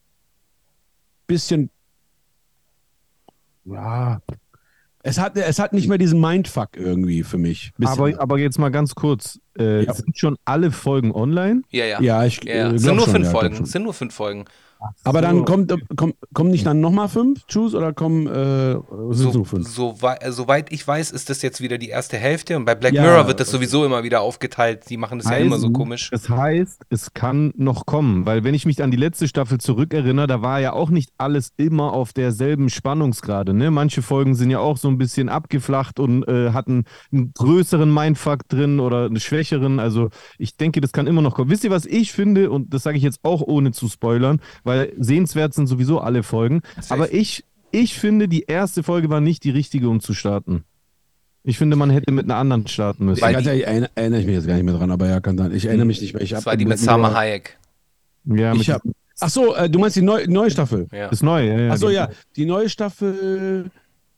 bisschen, 1.27 1.69
ja, 3.65 4.21
es 5.07 5.19
hat, 5.19 5.37
es 5.37 5.59
hat 5.59 5.71
nicht 5.71 5.87
mehr 5.87 5.99
diesen 5.99 6.19
Mindfuck 6.19 6.69
irgendwie 6.77 7.21
für 7.21 7.37
mich. 7.37 7.71
Aber, 7.83 8.19
aber 8.19 8.39
jetzt 8.39 8.57
mal 8.57 8.69
ganz 8.69 8.95
kurz. 8.95 9.39
Äh, 9.57 9.83
Ja. 9.83 9.93
Sind 9.93 10.17
schon 10.17 10.35
alle 10.45 10.71
Folgen 10.71 11.11
online? 11.11 11.61
Ja, 11.69 11.85
ja. 11.85 12.01
ja, 12.01 12.25
ich 12.25 12.43
Ja, 12.43 12.51
äh, 12.51 12.57
ja. 12.57 12.71
Es 12.71 12.81
sind 12.81 12.95
nur 12.95 13.05
schon, 13.05 13.13
fünf 13.13 13.31
Folgen. 13.31 13.65
sind 13.65 13.83
nur 13.83 13.93
fünf 13.93 14.15
Folgen. 14.15 14.45
Aber 15.03 15.19
So. 15.19 15.25
dann 15.25 15.45
kommt, 15.45 15.71
äh, 15.71 15.77
komm, 15.95 16.13
kommen 16.33 16.51
nicht 16.51 16.65
dann 16.65 16.79
nochmal 16.81 17.09
fünf, 17.09 17.45
Choose, 17.51 17.75
oder 17.77 17.93
kommen, 17.93 18.27
äh, 18.27 18.75
sind 19.13 19.33
So, 19.33 19.43
fünf? 19.43 19.67
so 19.67 19.95
äh, 20.19 20.31
soweit 20.31 20.71
ich 20.71 20.87
weiß, 20.87 21.11
ist 21.11 21.29
das 21.29 21.41
jetzt 21.41 21.61
wieder 21.61 21.77
die 21.77 21.89
erste 21.89 22.17
Hälfte 22.17 22.55
und 22.57 22.65
bei 22.65 22.75
Black 22.75 22.93
Ja, 22.93 23.01
Mirror 23.01 23.27
wird 23.27 23.39
das 23.39 23.49
sowieso 23.49 23.85
immer 23.85 24.03
wieder 24.03 24.21
aufgeteilt. 24.21 24.89
Die 24.89 24.97
machen 24.97 25.19
das 25.19 25.29
ja 25.29 25.37
immer 25.37 25.57
so 25.57 25.71
komisch. 25.71 26.09
Das 26.11 26.29
heißt, 26.29 26.83
es 26.89 27.13
kann 27.13 27.53
noch 27.55 27.85
kommen, 27.85 28.25
weil 28.25 28.43
wenn 28.43 28.53
ich 28.53 28.65
mich 28.65 28.83
an 28.83 28.91
die 28.91 28.97
letzte 28.97 29.27
Staffel 29.27 29.59
zurückerinnere, 29.59 30.27
da 30.27 30.41
war 30.41 30.59
ja 30.59 30.73
auch 30.73 30.89
nicht 30.89 31.11
alles 31.17 31.51
immer 31.57 31.93
auf 31.93 32.13
derselben 32.13 32.69
Spannungsgrade. 32.69 33.53
Ne? 33.53 33.71
Manche 33.71 34.01
Folgen 34.01 34.35
sind 34.35 34.49
ja 34.49 34.59
auch 34.59 34.77
so 34.77 34.87
ein 34.87 34.97
bisschen 34.97 35.29
abgeflacht 35.29 35.99
und 35.99 36.27
äh, 36.27 36.51
hatten 36.51 36.85
einen 37.11 37.33
größeren 37.33 37.91
Mindfuck 37.93 38.47
drin 38.47 38.79
oder 38.79 39.05
einen 39.05 39.19
schwächeren. 39.19 39.79
Also 39.79 40.09
ich 40.37 40.57
denke, 40.57 40.81
das 40.81 40.91
kann 40.91 41.07
immer 41.07 41.21
noch 41.21 41.35
kommen. 41.35 41.49
Wisst 41.49 41.63
ihr, 41.63 41.71
was 41.71 41.85
ich 41.85 42.11
finde? 42.11 42.51
Und 42.51 42.73
das 42.73 42.83
sage 42.83 42.97
ich 42.97 43.03
jetzt 43.03 43.19
auch 43.23 43.41
ohne 43.41 43.71
zu 43.71 43.87
spoilern, 43.87 44.41
weil 44.65 44.91
sehenswert 44.97 45.53
sind 45.53 45.67
sowieso 45.67 45.99
alle 46.01 46.23
Folgen. 46.23 46.61
Safe. 46.81 46.93
Aber 46.95 47.13
ich, 47.13 47.45
ich 47.71 47.97
finde, 47.97 48.27
die 48.27 48.43
erste 48.43 48.83
Folge 48.83 49.09
war 49.09 49.21
nicht 49.21 49.43
die 49.45 49.51
richtige, 49.51 49.87
um 49.89 50.01
zu 50.01 50.13
starten. 50.13 50.63
Ich 51.43 51.57
finde, 51.57 51.75
man 51.75 51.91
hätte 51.91 52.11
mit 52.11 52.25
einer 52.25 52.35
anderen 52.37 52.67
starten 52.67 53.05
müssen. 53.05 53.21
Weil 53.21 53.35
die- 53.41 53.47
ehrlich, 53.47 53.67
erinnere, 53.67 53.91
erinnere 53.95 54.19
ich 54.21 54.25
mich 54.25 54.35
jetzt 54.35 54.47
gar 54.47 54.55
nicht 54.55 54.63
mehr 54.63 54.73
dran, 54.73 54.89
aber 54.91 55.07
ja, 55.07 55.19
kann 55.19 55.37
sein. 55.37 55.53
Ich 55.53 55.65
erinnere 55.65 55.85
mich 55.85 56.01
nicht 56.01 56.13
mehr. 56.13 56.23
Ich 56.23 56.31
Das 56.31 56.45
war 56.45 56.57
die 56.57 56.65
mit 56.65 56.81
Mirror- 56.81 57.13
Hayek. 57.13 57.57
ja, 58.25 58.53
mit 58.53 58.61
Ich 58.63 58.71
hab, 58.71 58.81
ach 59.19 59.29
so, 59.29 59.55
äh, 59.55 59.69
du 59.69 59.77
meinst 59.77 59.95
die 59.95 60.01
neu, 60.01 60.25
neue 60.27 60.49
Staffel? 60.49 60.87
Ja. 60.91 61.07
ist 61.09 61.21
neu. 61.21 61.45
Ja, 61.47 61.59
ja, 61.59 61.71
Ach 61.73 61.77
so, 61.77 61.89
ja, 61.91 62.09
die 62.35 62.45
neue 62.45 62.67
Staffel, 62.69 63.69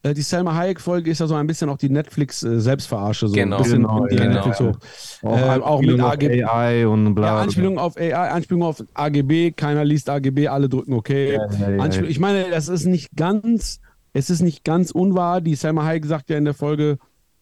äh, 0.10 0.14
die 0.14 0.22
Selma 0.22 0.56
Hayek-Folge 0.56 1.12
ist 1.12 1.20
ja 1.20 1.28
so 1.28 1.36
ein 1.36 1.48
bisschen 1.48 1.70
auch 1.70 1.78
die 1.78 1.90
Netflix-Selbstverarsche. 1.90 3.28
So 3.28 3.34
Genau. 3.34 3.58
ein 3.58 3.64
bisschen 3.64 3.82
Genau, 3.84 4.06
die 4.08 4.16
ja, 4.16 4.28
Netflix 4.28 4.60
ja. 4.60 4.68
hoch. 4.68 4.78
Auch, 5.24 5.38
Äh, 5.38 5.60
auch 5.62 5.82
mit 5.82 6.00
AGB. 6.00 6.44
AI 6.44 6.88
und 6.88 7.16
bla. 7.16 7.26
Ja. 7.28 7.42
Anspielung 7.42 7.78
auf 7.78 7.98
AI, 7.98 8.14
Anspielung 8.32 8.64
auf 8.64 8.84
AGB, 8.94 9.52
keiner 9.52 9.84
liest 9.86 10.10
AGB, 10.10 10.48
alle 10.48 10.70
drücken 10.70 10.94
okay. 10.94 11.34
Ja, 11.34 11.48
ja, 11.60 11.70
ja, 11.72 11.84
Anspiel- 11.84 12.04
ja. 12.06 12.10
Ich 12.10 12.20
meine, 12.20 12.50
das 12.50 12.68
ist 12.70 12.86
nicht 12.86 13.10
ganz, 13.16 13.80
es 14.14 14.30
ist 14.30 14.42
nicht 14.42 14.64
ganz 14.64 14.92
unwahr. 14.92 15.42
Die 15.42 15.56
Selma 15.56 15.84
Hayek 15.86 16.06
sagt 16.06 16.30
ja 16.30 16.38
in 16.38 16.46
der 16.46 16.54
Folge, 16.54 16.98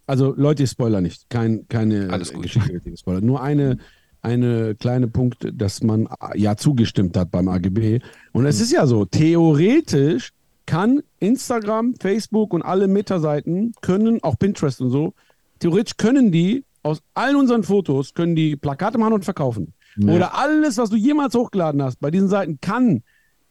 also 0.07 0.34
Leute, 0.38 0.63
ich 0.63 0.69
spoiler 0.69 1.01
nicht, 1.01 1.29
kein, 1.29 1.67
keine 1.67 2.10
Alles 2.12 2.31
gut. 2.34 2.43
Geschichte, 2.43 2.79
spoiler. 2.98 3.22
Nur 3.22 3.41
eine, 3.41 3.77
eine 4.22 4.75
kleine 4.75 5.07
Punkt, 5.07 5.48
dass 5.53 5.81
man 5.84 6.07
ja 6.36 6.55
zugestimmt 6.55 7.17
hat 7.17 7.31
beim 7.31 7.48
AGB. 7.48 8.00
Und 8.31 8.45
es 8.45 8.60
ist 8.62 8.72
ja 8.72 8.86
so, 8.88 9.05
theoretisch 9.05 10.31
kann 10.67 11.01
Instagram, 11.25 11.96
Facebook 12.00 12.53
und 12.53 12.62
alle 12.62 12.88
Meta-Seiten 12.88 13.74
können, 13.82 14.24
auch 14.24 14.38
Pinterest 14.38 14.82
und 14.82 14.91
so, 14.91 15.13
theoretisch 15.60 15.98
können 15.98 16.32
die 16.32 16.63
aus 16.84 17.01
allen 17.13 17.36
unseren 17.36 17.63
Fotos, 17.63 18.13
können 18.13 18.36
die 18.36 18.55
Plakate 18.55 18.98
machen 18.98 19.13
und 19.13 19.25
verkaufen. 19.25 19.74
Oder 20.03 20.38
alles, 20.38 20.77
was 20.77 20.89
du 20.89 20.98
jemals 20.98 21.34
hochgeladen 21.36 21.82
hast 21.82 22.00
bei 22.01 22.12
diesen 22.12 22.27
Seiten, 22.27 22.60
kann, 22.60 23.01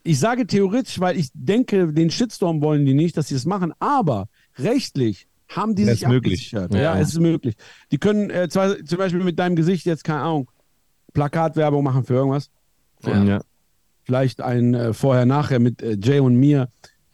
ich 0.03 0.21
sage 0.21 0.47
theoretisch, 0.47 1.01
weil 1.01 1.17
ich 1.19 1.31
denke, 1.33 1.93
den 1.93 2.11
Shitstorm 2.11 2.61
wollen 2.61 2.85
die 2.85 2.93
nicht, 2.93 3.17
dass 3.17 3.29
sie 3.29 3.35
es 3.35 3.47
machen, 3.47 3.73
aber 3.79 4.29
rechtlich 4.59 5.27
haben 5.49 5.75
die 5.75 5.85
Ja, 5.85 5.93
sich 5.95 6.07
abgesichert. 6.07 6.75
Ja. 6.75 6.81
Ja, 6.81 7.01
es 7.01 7.09
ist 7.09 7.21
möglich. 7.21 7.57
Die 7.91 7.99
können 7.99 8.29
äh, 8.31 8.49
zwar, 8.49 8.77
zum 8.85 8.99
Beispiel 8.99 9.25
mit 9.25 9.39
deinem 9.39 9.57
Gesicht 9.57 9.87
jetzt, 9.87 10.05
keine 10.05 10.21
Ahnung, 10.21 10.51
Plakatwerbung 11.15 11.83
machen 11.83 12.05
für 12.05 12.15
irgendwas. 12.15 12.51
Ja. 13.05 13.25
Ja. 13.25 13.41
Vielleicht 14.03 14.43
ein 14.43 14.75
äh, 14.75 14.93
Vorher-Nachher 14.93 15.61
mit 15.61 15.83
äh, 15.83 15.97
Jay 16.01 16.21
und 16.21 16.37
mir. 16.37 16.69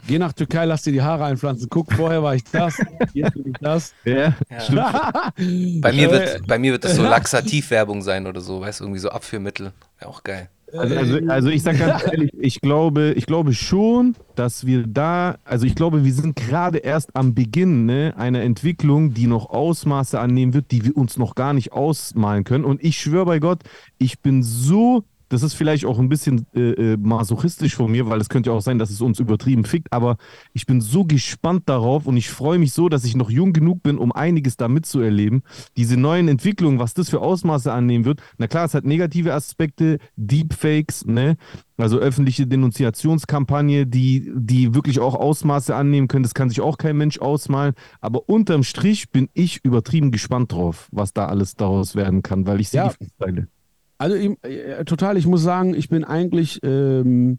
Geh 0.07 0.19
nach 0.19 0.33
Türkei, 0.33 0.65
lass 0.65 0.83
dir 0.83 0.93
die 0.93 1.03
Haare 1.03 1.25
einpflanzen. 1.25 1.69
Guck, 1.71 1.93
vorher 1.93 2.23
war 2.23 2.35
ich 2.35 2.45
das, 2.45 2.79
jetzt 3.13 3.35
bin 3.35 3.49
ich 3.49 3.59
das. 3.61 3.95
Ja. 4.05 4.35
Ja. 4.71 5.33
Bei 5.37 5.91
Äh, 5.91 5.93
mir, 5.95 6.11
wird, 6.11 6.47
bei 6.47 6.59
mir 6.59 6.73
wird 6.73 6.85
das 6.85 6.97
so 6.97 7.03
Laxativwerbung 7.09 8.03
sein 8.03 8.27
oder 8.27 8.41
so, 8.41 8.61
weißt 8.61 8.81
du, 8.81 8.85
irgendwie 8.85 9.01
so 9.01 9.11
Abführmittel. 9.11 9.73
Wäre 9.99 10.11
auch 10.11 10.23
geil. 10.25 10.49
Also, 10.73 10.95
also, 10.97 11.19
also 11.29 11.49
ich 11.49 11.63
sag 11.65 11.79
ganz 11.81 12.05
ehrlich, 12.13 12.31
ich 12.39 12.61
glaube, 12.61 13.13
ich 13.17 13.27
glaube 13.27 13.55
schon, 13.55 14.15
dass 14.37 14.67
wir 14.67 14.87
da, 14.87 15.37
also 15.45 15.67
ich 15.67 15.75
glaube, 15.75 16.05
wir 16.05 16.13
sind 16.15 16.37
gerade 16.37 16.79
erst 16.79 17.17
am 17.17 17.35
Beginn 17.35 17.87
ne, 17.87 18.15
einer 18.17 18.43
Entwicklung, 18.43 19.13
die 19.13 19.27
noch 19.27 19.51
Ausmaße 19.51 20.19
annehmen 20.21 20.55
wird, 20.55 20.71
die 20.71 20.85
wir 20.85 20.97
uns 20.97 21.17
noch 21.17 21.35
gar 21.35 21.55
nicht 21.55 21.73
ausmalen 21.73 22.45
können. 22.45 22.65
Und 22.65 22.85
ich 22.85 22.99
schwöre 23.01 23.27
bei 23.27 23.39
Gott, 23.41 23.63
ich 23.99 24.21
bin 24.21 24.45
so, 24.45 25.03
das 25.31 25.43
ist 25.43 25.55
vielleicht 25.55 25.87
auch 25.87 25.99
ein 25.99 26.09
bisschen 26.11 26.47
äh, 26.55 26.93
äh, 26.93 26.97
masochistisch 26.99 27.75
von 27.77 27.91
mir, 27.91 28.09
weil 28.11 28.21
es 28.21 28.29
könnte 28.29 28.51
ja 28.51 28.57
auch 28.57 28.61
sein, 28.61 28.79
dass 28.79 28.91
es 28.91 29.01
uns 29.01 29.19
übertrieben 29.19 29.65
fickt, 29.65 29.93
aber 29.93 30.17
ich 30.53 30.67
bin 30.67 30.81
so 30.81 31.05
gespannt 31.05 31.63
darauf 31.69 32.07
und 32.07 32.17
ich 32.17 32.29
freue 32.29 32.59
mich 32.59 32.73
so, 32.73 32.89
dass 32.89 33.05
ich 33.05 33.17
noch 33.17 33.31
jung 33.31 33.53
genug 33.53 33.83
bin, 33.83 33.97
um 33.97 34.13
einiges 34.13 34.57
da 34.57 34.69
mitzuerleben. 34.69 35.43
Diese 35.77 35.97
neuen 35.97 36.29
Entwicklungen, 36.29 36.79
was 36.79 36.93
das 36.95 37.09
für 37.09 37.21
Ausmaße 37.21 37.73
annehmen 37.73 38.05
wird. 38.05 38.21
Na 38.39 38.47
klar, 38.49 38.65
es 38.67 38.75
hat 38.75 38.85
negative 38.85 39.33
Aspekte, 39.33 39.99
Deepfakes, 40.17 41.07
ne? 41.07 41.37
Also 41.79 41.99
öffentliche 41.99 42.47
Denunziationskampagne, 42.47 43.87
die, 43.87 44.31
die 44.35 44.75
wirklich 44.75 45.01
auch 45.01 45.15
Ausmaße 45.15 45.75
annehmen 45.75 46.09
können. 46.09 46.25
Das 46.25 46.35
kann 46.35 46.51
sich 46.51 46.61
auch 46.61 46.77
kein 46.77 46.97
Mensch 46.97 47.19
ausmalen. 47.21 47.73
Aber 48.01 48.29
unterm 48.29 48.65
Strich 48.65 49.11
bin 49.11 49.29
ich 49.33 49.65
übertrieben 49.65 50.11
gespannt 50.11 50.53
drauf, 50.53 50.89
was 50.93 51.15
da 51.15 51.27
alles 51.27 51.55
daraus 51.55 51.95
werden 51.95 52.23
kann, 52.23 52.47
weil 52.47 52.61
ich 52.61 52.69
sehe 52.69 52.81
Ja. 52.83 52.93
die 53.01 53.07
Vorteile. 53.17 53.49
Also 54.01 54.17
ich, 54.17 54.43
äh, 54.45 54.83
total, 54.87 55.19
ich 55.19 55.27
muss 55.27 55.43
sagen, 55.43 55.75
ich 55.75 55.91
bin 55.91 56.05
eigentlich, 56.05 56.61
ähm, 56.63 57.39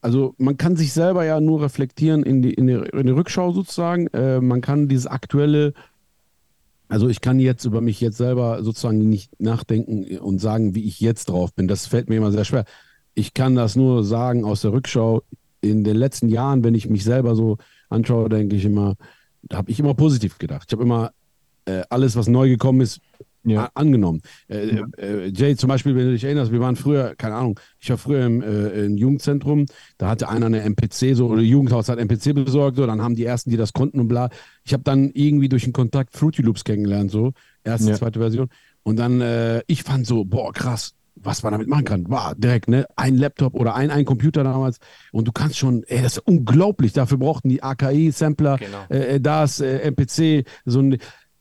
also 0.00 0.34
man 0.36 0.56
kann 0.56 0.74
sich 0.74 0.92
selber 0.92 1.24
ja 1.24 1.40
nur 1.40 1.62
reflektieren 1.62 2.24
in 2.24 2.42
die, 2.42 2.52
in 2.52 2.66
die, 2.66 2.72
in 2.72 3.06
die 3.06 3.12
Rückschau 3.12 3.52
sozusagen. 3.52 4.08
Äh, 4.08 4.40
man 4.40 4.60
kann 4.60 4.88
dieses 4.88 5.06
aktuelle, 5.06 5.74
also 6.88 7.08
ich 7.08 7.20
kann 7.20 7.38
jetzt 7.38 7.64
über 7.64 7.80
mich 7.80 8.00
jetzt 8.00 8.16
selber 8.16 8.64
sozusagen 8.64 9.08
nicht 9.08 9.40
nachdenken 9.40 10.18
und 10.18 10.40
sagen, 10.40 10.74
wie 10.74 10.82
ich 10.82 10.98
jetzt 10.98 11.26
drauf 11.26 11.54
bin. 11.54 11.68
Das 11.68 11.86
fällt 11.86 12.08
mir 12.08 12.16
immer 12.16 12.32
sehr 12.32 12.44
schwer. 12.44 12.64
Ich 13.14 13.32
kann 13.32 13.54
das 13.54 13.76
nur 13.76 14.02
sagen 14.02 14.44
aus 14.44 14.62
der 14.62 14.72
Rückschau. 14.72 15.22
In 15.60 15.84
den 15.84 15.96
letzten 15.96 16.28
Jahren, 16.28 16.64
wenn 16.64 16.74
ich 16.74 16.88
mich 16.88 17.04
selber 17.04 17.36
so 17.36 17.56
anschaue, 17.88 18.28
denke 18.28 18.56
ich 18.56 18.64
immer, 18.64 18.96
da 19.42 19.58
habe 19.58 19.70
ich 19.70 19.78
immer 19.78 19.94
positiv 19.94 20.38
gedacht. 20.38 20.64
Ich 20.66 20.72
habe 20.72 20.82
immer 20.82 21.12
äh, 21.66 21.82
alles, 21.88 22.16
was 22.16 22.26
neu 22.26 22.48
gekommen 22.48 22.80
ist, 22.80 23.00
Ja. 23.54 23.70
angenommen. 23.74 24.20
Äh, 24.48 24.80
äh, 24.98 25.26
Jay, 25.34 25.56
zum 25.56 25.68
Beispiel, 25.68 25.94
wenn 25.96 26.06
du 26.06 26.12
dich 26.12 26.24
erinnerst, 26.24 26.52
wir 26.52 26.60
waren 26.60 26.76
früher, 26.76 27.14
keine 27.16 27.34
Ahnung, 27.36 27.58
ich 27.80 27.90
war 27.90 27.98
früher 27.98 28.24
im, 28.26 28.42
äh, 28.42 28.86
im 28.86 28.96
Jugendzentrum, 28.96 29.66
da 29.98 30.08
hatte 30.08 30.28
einer 30.28 30.46
eine 30.46 30.60
MPC, 30.62 31.14
so, 31.14 31.26
oder 31.28 31.42
Jugendhaus 31.42 31.88
hat 31.88 31.98
MPC 31.98 32.34
besorgt, 32.34 32.76
so, 32.76 32.86
dann 32.86 33.02
haben 33.02 33.14
die 33.14 33.24
ersten, 33.24 33.50
die 33.50 33.56
das 33.56 33.72
konnten 33.72 34.00
und 34.00 34.08
bla. 34.08 34.30
Ich 34.64 34.72
habe 34.72 34.82
dann 34.82 35.10
irgendwie 35.14 35.48
durch 35.48 35.64
den 35.64 35.72
Kontakt 35.72 36.16
Fruity 36.16 36.42
Loops 36.42 36.64
kennengelernt, 36.64 37.10
so, 37.10 37.32
erste, 37.64 37.90
Ja. 37.90 37.96
zweite 37.96 38.18
Version. 38.20 38.48
Und 38.82 38.96
dann, 38.98 39.20
äh, 39.20 39.62
ich 39.66 39.82
fand 39.82 40.06
so, 40.06 40.24
boah, 40.24 40.52
krass, 40.52 40.94
was 41.20 41.42
man 41.42 41.50
damit 41.52 41.66
machen 41.66 41.84
kann. 41.84 42.08
War 42.08 42.36
direkt, 42.36 42.68
ne? 42.68 42.86
Ein 42.94 43.16
Laptop 43.16 43.54
oder 43.54 43.74
ein, 43.74 43.90
ein 43.90 44.04
Computer 44.04 44.44
damals. 44.44 44.78
Und 45.10 45.26
du 45.26 45.32
kannst 45.32 45.58
schon, 45.58 45.82
ey, 45.88 46.00
das 46.00 46.12
ist 46.16 46.26
unglaublich. 46.26 46.92
Dafür 46.92 47.18
brauchten 47.18 47.48
die 47.48 47.60
AKI-Sampler, 47.62 48.56
Genau. 48.58 48.84
äh, 48.88 49.16
äh, 49.16 49.20
das, 49.20 49.60
äh, 49.60 49.78
MPC, 49.90 50.44
so 50.64 50.80
ein, 50.80 50.98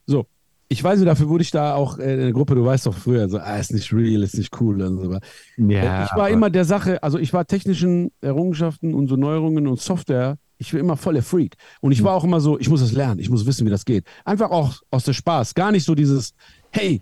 so. 0.07 0.25
Ich 0.69 0.83
weiß 0.83 0.99
nicht, 0.99 1.07
dafür 1.07 1.29
wurde 1.29 1.43
ich 1.43 1.51
da 1.51 1.75
auch 1.75 1.97
äh, 1.97 2.13
in 2.13 2.19
der 2.19 2.33
Gruppe, 2.33 2.55
du 2.55 2.65
weißt 2.65 2.85
doch 2.87 2.93
früher, 2.93 3.29
so, 3.29 3.37
ah, 3.37 3.57
ist 3.57 3.71
nicht 3.71 3.93
real, 3.93 4.23
ist 4.23 4.37
nicht 4.37 4.59
cool. 4.59 4.81
Und 4.81 4.99
so. 4.99 5.17
Ja, 5.57 6.05
ich 6.05 6.15
war 6.15 6.29
immer 6.29 6.49
der 6.49 6.65
Sache, 6.65 7.01
also 7.01 7.17
ich 7.17 7.31
war 7.31 7.45
technischen 7.45 8.11
Errungenschaften 8.21 8.93
und 8.93 9.07
so 9.07 9.15
Neuerungen 9.15 9.67
und 9.67 9.79
Software, 9.79 10.37
ich 10.57 10.73
war 10.73 10.79
immer 10.79 10.97
voll 10.97 11.13
der 11.13 11.23
Freak. 11.23 11.55
Und 11.81 11.91
ich 11.91 12.03
war 12.03 12.13
auch 12.13 12.23
immer 12.23 12.39
so, 12.39 12.59
ich 12.59 12.69
muss 12.69 12.81
das 12.81 12.91
lernen, 12.91 13.19
ich 13.19 13.29
muss 13.29 13.45
wissen, 13.45 13.65
wie 13.65 13.71
das 13.71 13.85
geht. 13.85 14.05
Einfach 14.25 14.49
auch 14.49 14.75
aus 14.91 15.03
der 15.03 15.13
Spaß, 15.13 15.53
gar 15.53 15.71
nicht 15.71 15.85
so 15.85 15.95
dieses, 15.95 16.33
hey, 16.71 17.01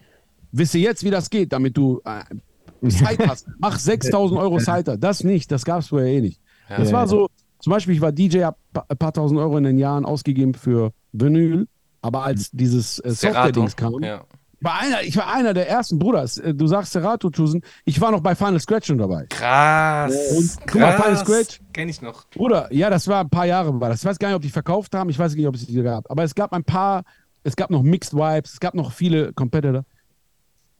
wisse 0.51 0.77
jetzt, 0.77 1.03
wie 1.03 1.09
das 1.09 1.29
geht, 1.29 1.51
damit 1.51 1.75
du 1.75 2.01
äh, 2.05 2.89
Zeit 2.89 3.19
hast. 3.27 3.47
Mach 3.59 3.77
6000 3.79 4.39
Euro 4.39 4.59
Seiter. 4.59 4.97
Das 4.97 5.23
nicht, 5.23 5.51
das 5.51 5.65
gab 5.65 5.79
es 5.79 5.87
vorher 5.87 6.09
eh 6.09 6.21
nicht. 6.21 6.41
Ja. 6.69 6.77
Das 6.77 6.91
war 6.91 7.07
so, 7.07 7.29
zum 7.59 7.71
Beispiel, 7.71 7.95
ich 7.95 8.01
war 8.01 8.11
DJ, 8.11 8.43
hab 8.43 8.57
ein 8.73 8.97
paar 8.97 9.13
tausend 9.13 9.39
Euro 9.39 9.57
in 9.57 9.63
den 9.63 9.77
Jahren 9.77 10.05
ausgegeben 10.05 10.53
für 10.53 10.91
Vinyl, 11.11 11.67
aber 12.05 12.23
als 12.23 12.51
dieses 12.51 12.99
äh. 12.99 13.09
Software-Dings 13.11 13.75
kam, 13.75 14.01
Ja. 14.03 14.23
war 14.61 14.79
einer, 14.79 15.01
ich 15.01 15.17
war 15.17 15.31
einer 15.33 15.53
der 15.53 15.67
ersten, 15.67 15.97
Bruder, 15.99 16.23
äh, 16.43 16.53
du 16.53 16.67
sagst 16.67 16.93
Serato, 16.93 17.29
Tusen, 17.29 17.61
ich 17.83 17.99
war 17.99 18.11
noch 18.11 18.21
bei 18.21 18.35
Final 18.35 18.59
Scratch 18.59 18.87
schon 18.87 18.97
dabei. 18.99 19.25
Krass. 19.29 20.13
Und 20.37 20.57
guck 20.67 20.81
mal, 20.81 20.93
Final. 21.01 21.17
Scratch. 21.17 21.61
Kenn 21.73 21.89
ich 21.89 22.01
noch. 22.01 22.29
Bruder, 22.29 22.71
ja, 22.71 22.89
das 22.89 23.07
war 23.07 23.21
ein 23.21 23.29
paar 23.29 23.45
Jahre 23.45 23.79
war 23.79 23.89
das. 23.89 23.99
Ich 24.01 24.05
weiß 24.05 24.19
gar 24.19 24.27
nicht, 24.29 24.35
ob 24.35 24.41
die 24.41 24.49
verkauft 24.49 24.93
haben, 24.95 25.09
ich 25.09 25.17
weiß 25.19 25.35
nicht, 25.35 25.47
ob 25.47 25.55
es 25.55 25.65
die 25.65 25.81
gab. 25.81 26.09
Aber 26.09 26.23
es 26.23 26.35
gab 26.35 26.53
ein 26.53 26.63
paar, 26.63 27.03
es 27.43 27.55
gab 27.55 27.69
noch 27.69 27.81
Mixed 27.83 28.13
Vibes, 28.13 28.53
es 28.53 28.59
gab 28.59 28.75
noch 28.75 28.91
viele 28.91 29.33
Competitor. 29.33 29.83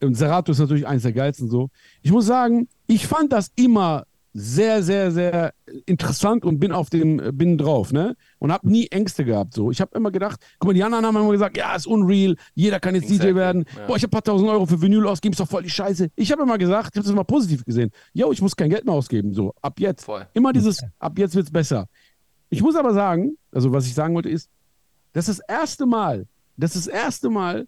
Und 0.02 0.16
Serato 0.16 0.52
ist 0.52 0.60
natürlich 0.60 0.86
eins 0.86 1.04
der 1.04 1.14
geilsten 1.14 1.50
so. 1.50 1.70
Ich 2.02 2.12
muss 2.12 2.26
sagen, 2.26 2.68
ich 2.86 3.08
fand 3.08 3.32
das 3.34 3.52
immer 3.56 4.06
sehr, 4.38 4.84
sehr, 4.84 5.14
sehr 5.14 5.54
interessant 5.86 6.44
und 6.44 6.60
bin 6.60 6.74
auf 6.74 6.90
dem, 6.90 7.22
bin 7.38 7.58
drauf, 7.58 7.94
ne? 7.94 8.18
Und 8.38 8.52
habe 8.52 8.70
nie 8.70 8.88
Ängste 8.88 9.24
gehabt, 9.24 9.54
so. 9.54 9.72
Ich 9.72 9.80
habe 9.80 9.96
immer 9.98 10.12
gedacht, 10.12 10.42
guck 10.60 10.68
mal, 10.68 10.74
die 10.74 10.84
anderen 10.84 11.06
haben 11.06 11.16
immer 11.16 11.32
gesagt, 11.32 11.56
ja, 11.56 11.74
ist 11.74 11.88
unreal, 11.88 12.36
jeder 12.54 12.82
kann 12.82 12.96
jetzt 12.96 13.06
Exactly, 13.06 13.32
DJ 13.32 13.36
werden. 13.38 13.66
ja. 13.78 13.88
Boah, 13.88 13.96
ich 13.96 14.04
habe 14.04 14.10
ein 14.10 14.12
paar 14.12 14.24
tausend 14.24 14.50
Euro 14.50 14.66
für 14.66 14.82
Vinyl 14.82 15.08
ausgegeben, 15.08 15.32
ist 15.32 15.40
doch 15.40 15.48
voll 15.48 15.64
die 15.64 15.70
Scheiße. 15.70 16.10
Ich 16.18 16.34
habe 16.34 16.44
immer 16.44 16.58
gesagt, 16.58 16.90
ich 16.92 16.98
habe 16.98 17.06
das 17.06 17.14
immer 17.14 17.24
positiv 17.24 17.64
gesehen. 17.64 17.92
Yo, 18.12 18.30
ich 18.34 18.42
muss 18.42 18.58
kein 18.58 18.70
Geld 18.70 18.84
mehr 18.84 18.94
ausgeben, 18.94 19.34
so. 19.34 19.54
Ab 19.62 19.80
jetzt. 19.80 20.04
Voll. 20.04 20.28
Immer 20.34 20.52
dieses, 20.52 20.84
ab 21.00 21.18
jetzt 21.18 21.34
wird's 21.34 21.52
besser. 21.52 21.88
Ich 22.50 22.62
muss 22.62 22.76
aber 22.76 22.94
sagen, 22.94 23.38
also 23.54 23.72
was 23.72 23.88
ich 23.88 23.94
sagen 23.94 24.14
wollte 24.16 24.30
ist, 24.30 24.50
das 25.14 25.30
ist 25.30 25.40
das 25.40 25.48
erste 25.48 25.86
Mal, 25.86 26.28
das 26.58 26.76
ist 26.76 26.88
das 26.88 26.94
erste 26.94 27.30
Mal 27.30 27.68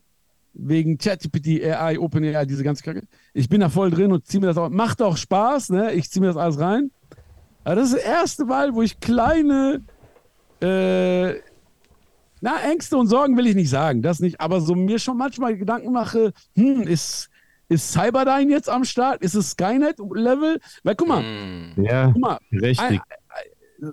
wegen 0.59 0.97
ChatGPT, 0.97 1.63
AI, 1.63 1.99
OpenAI, 1.99 2.45
diese 2.45 2.63
ganze 2.63 2.83
Kacke. 2.83 3.03
Ich 3.33 3.47
bin 3.47 3.61
da 3.61 3.69
voll 3.69 3.91
drin 3.91 4.11
und 4.11 4.25
ziehe 4.25 4.41
mir 4.41 4.47
das 4.47 4.57
auch, 4.57 4.69
macht 4.69 5.01
auch 5.01 5.15
Spaß, 5.17 5.69
ne? 5.69 5.93
Ich 5.93 6.09
ziehe 6.09 6.21
mir 6.21 6.27
das 6.27 6.37
alles 6.37 6.59
rein. 6.59 6.89
Aber 7.63 7.75
das 7.75 7.89
ist 7.89 7.97
das 7.97 8.03
erste 8.03 8.45
Mal, 8.45 8.73
wo 8.73 8.81
ich 8.81 8.99
kleine, 8.99 9.81
äh, 10.61 11.33
na, 12.41 12.59
Ängste 12.71 12.97
und 12.97 13.07
Sorgen 13.07 13.35
will 13.37 13.47
ich 13.47 13.55
nicht 13.55 13.69
sagen, 13.69 14.01
das 14.01 14.19
nicht, 14.19 14.39
aber 14.39 14.61
so 14.61 14.73
mir 14.75 14.99
schon 14.99 15.17
manchmal 15.17 15.57
Gedanken 15.57 15.91
mache, 15.91 16.33
hm, 16.55 16.81
ist, 16.83 17.29
ist 17.69 17.91
Cyberdyne 17.91 18.49
jetzt 18.51 18.69
am 18.69 18.83
Start? 18.83 19.21
Ist 19.21 19.35
es 19.35 19.51
Skynet-Level? 19.51 20.59
Weil 20.83 20.95
guck 20.95 21.07
mal, 21.07 21.21
Mm. 21.23 21.83
Ja, 21.83 22.07
guck 22.11 22.21
mal, 22.21 22.37
richtig. 22.51 23.01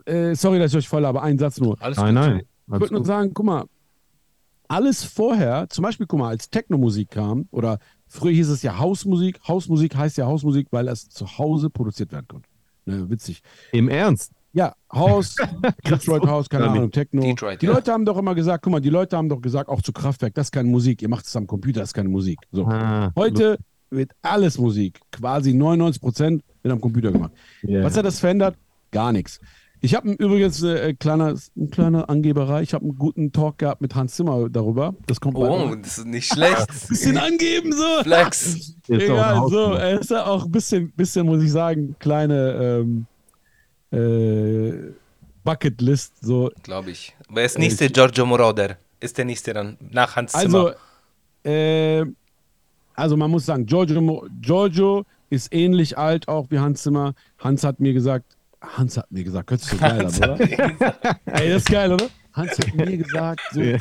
äh, 0.06 0.34
sorry, 0.34 0.58
dass 0.58 0.72
ich 0.72 0.78
euch 0.78 0.88
voll 0.88 1.04
habe, 1.04 1.20
einen 1.22 1.38
Satz 1.38 1.58
nur. 1.60 1.76
Alles 1.82 1.98
Nein, 1.98 2.14
gut. 2.14 2.24
nein. 2.24 2.42
Ich 2.66 2.80
würde 2.80 2.94
nur 2.94 3.04
sagen, 3.04 3.32
guck 3.34 3.44
mal, 3.44 3.64
alles 4.74 5.04
vorher, 5.04 5.68
zum 5.70 5.82
Beispiel, 5.82 6.06
guck 6.06 6.18
mal, 6.18 6.30
als 6.30 6.50
Techno-Musik 6.50 7.10
kam, 7.10 7.46
oder 7.52 7.78
früher 8.08 8.32
hieß 8.32 8.48
es 8.48 8.62
ja 8.62 8.76
Hausmusik, 8.78 9.38
Hausmusik 9.46 9.94
heißt 9.94 10.18
ja 10.18 10.26
Hausmusik, 10.26 10.68
weil 10.72 10.88
es 10.88 11.08
zu 11.08 11.38
Hause 11.38 11.70
produziert 11.70 12.10
werden 12.10 12.26
konnte. 12.26 12.48
Ne, 12.84 13.08
witzig. 13.08 13.40
Im 13.72 13.88
Ernst? 13.88 14.32
Ja, 14.52 14.74
Haus, 14.92 15.36
Detroit 15.88 16.26
House, 16.26 16.48
keine 16.48 16.68
Ahnung, 16.68 16.90
Techno. 16.90 17.22
Detroit, 17.22 17.62
die 17.62 17.66
ja. 17.66 17.72
Leute 17.72 17.92
haben 17.92 18.04
doch 18.04 18.18
immer 18.18 18.34
gesagt, 18.34 18.64
guck 18.64 18.72
mal, 18.72 18.80
die 18.80 18.90
Leute 18.90 19.16
haben 19.16 19.28
doch 19.28 19.40
gesagt, 19.40 19.68
auch 19.68 19.80
zu 19.80 19.92
Kraftwerk, 19.92 20.34
das 20.34 20.48
ist 20.48 20.52
keine 20.52 20.68
Musik, 20.68 21.02
ihr 21.02 21.08
macht 21.08 21.26
es 21.26 21.36
am 21.36 21.46
Computer, 21.46 21.80
das 21.80 21.90
ist 21.90 21.94
keine 21.94 22.08
Musik. 22.08 22.38
So. 22.50 22.66
Ah, 22.66 23.12
Heute 23.16 23.58
wird 23.90 24.10
alles 24.22 24.58
Musik, 24.58 25.00
quasi 25.12 25.54
99 25.54 26.02
Prozent 26.02 26.42
wird 26.62 26.72
am 26.72 26.80
Computer 26.80 27.12
gemacht. 27.12 27.32
ja. 27.62 27.82
Was 27.84 27.96
hat 27.96 28.04
das 28.04 28.18
verändert? 28.18 28.56
Gar 28.90 29.12
nichts. 29.12 29.40
Ich 29.84 29.94
habe 29.94 30.12
übrigens 30.12 30.62
äh, 30.62 30.94
kleiner, 30.94 31.34
ein 31.58 31.70
kleiner 31.70 32.08
Angeberei. 32.08 32.62
Ich 32.62 32.72
habe 32.72 32.86
einen 32.86 32.96
guten 32.96 33.32
Talk 33.32 33.58
gehabt 33.58 33.82
mit 33.82 33.94
Hans 33.94 34.14
Zimmer 34.16 34.48
darüber. 34.48 34.94
Das 35.06 35.20
kommt 35.20 35.36
Oh, 35.36 35.74
das 35.74 35.98
ist 35.98 36.06
nicht 36.06 36.32
schlecht. 36.32 36.68
Bisschen 36.88 37.18
angeben 37.18 37.70
so. 37.70 38.02
Flex. 38.02 38.76
Egal, 38.88 39.46
so. 39.50 39.74
Er 39.74 40.00
ist 40.00 40.08
ja 40.08 40.24
auch 40.24 40.46
ein 40.46 40.50
bisschen, 40.50 40.90
bisschen, 40.92 41.26
muss 41.26 41.42
ich 41.42 41.52
sagen, 41.52 41.96
kleine 41.98 42.82
ähm, 42.82 43.06
äh, 43.92 44.94
Bucketlist. 45.44 46.14
So. 46.22 46.50
Glaube 46.62 46.92
ich. 46.92 47.14
Wer 47.28 47.44
ist 47.44 47.58
nächste 47.58 47.90
Giorgio 47.90 48.24
Moroder? 48.24 48.78
Ist 49.00 49.18
der 49.18 49.26
nächste 49.26 49.52
dann 49.52 49.76
nach 49.90 50.16
Hans 50.16 50.32
Zimmer? 50.32 50.76
Also, 51.44 51.50
äh, 51.50 52.06
also 52.94 53.18
man 53.18 53.30
muss 53.30 53.44
sagen, 53.44 53.66
Giorgio, 53.66 54.26
Giorgio 54.40 55.04
ist 55.28 55.52
ähnlich 55.52 55.98
alt 55.98 56.26
auch 56.26 56.46
wie 56.48 56.58
Hans 56.58 56.84
Zimmer. 56.84 57.12
Hans 57.38 57.64
hat 57.64 57.80
mir 57.80 57.92
gesagt, 57.92 58.34
Hans 58.76 58.96
hat 58.96 59.10
mir 59.10 59.24
gesagt, 59.24 59.50
sich 59.50 59.70
so 59.70 59.76
geil 59.78 60.06
an, 60.06 60.14
oder? 60.16 60.40
Ey, 60.40 61.48
das 61.50 61.62
ist 61.62 61.70
geil, 61.70 61.92
oder? 61.92 62.06
Hans 62.32 62.58
hat 62.58 62.74
mir 62.74 62.96
gesagt, 62.96 63.40
so 63.52 63.60
Ja. 63.60 63.78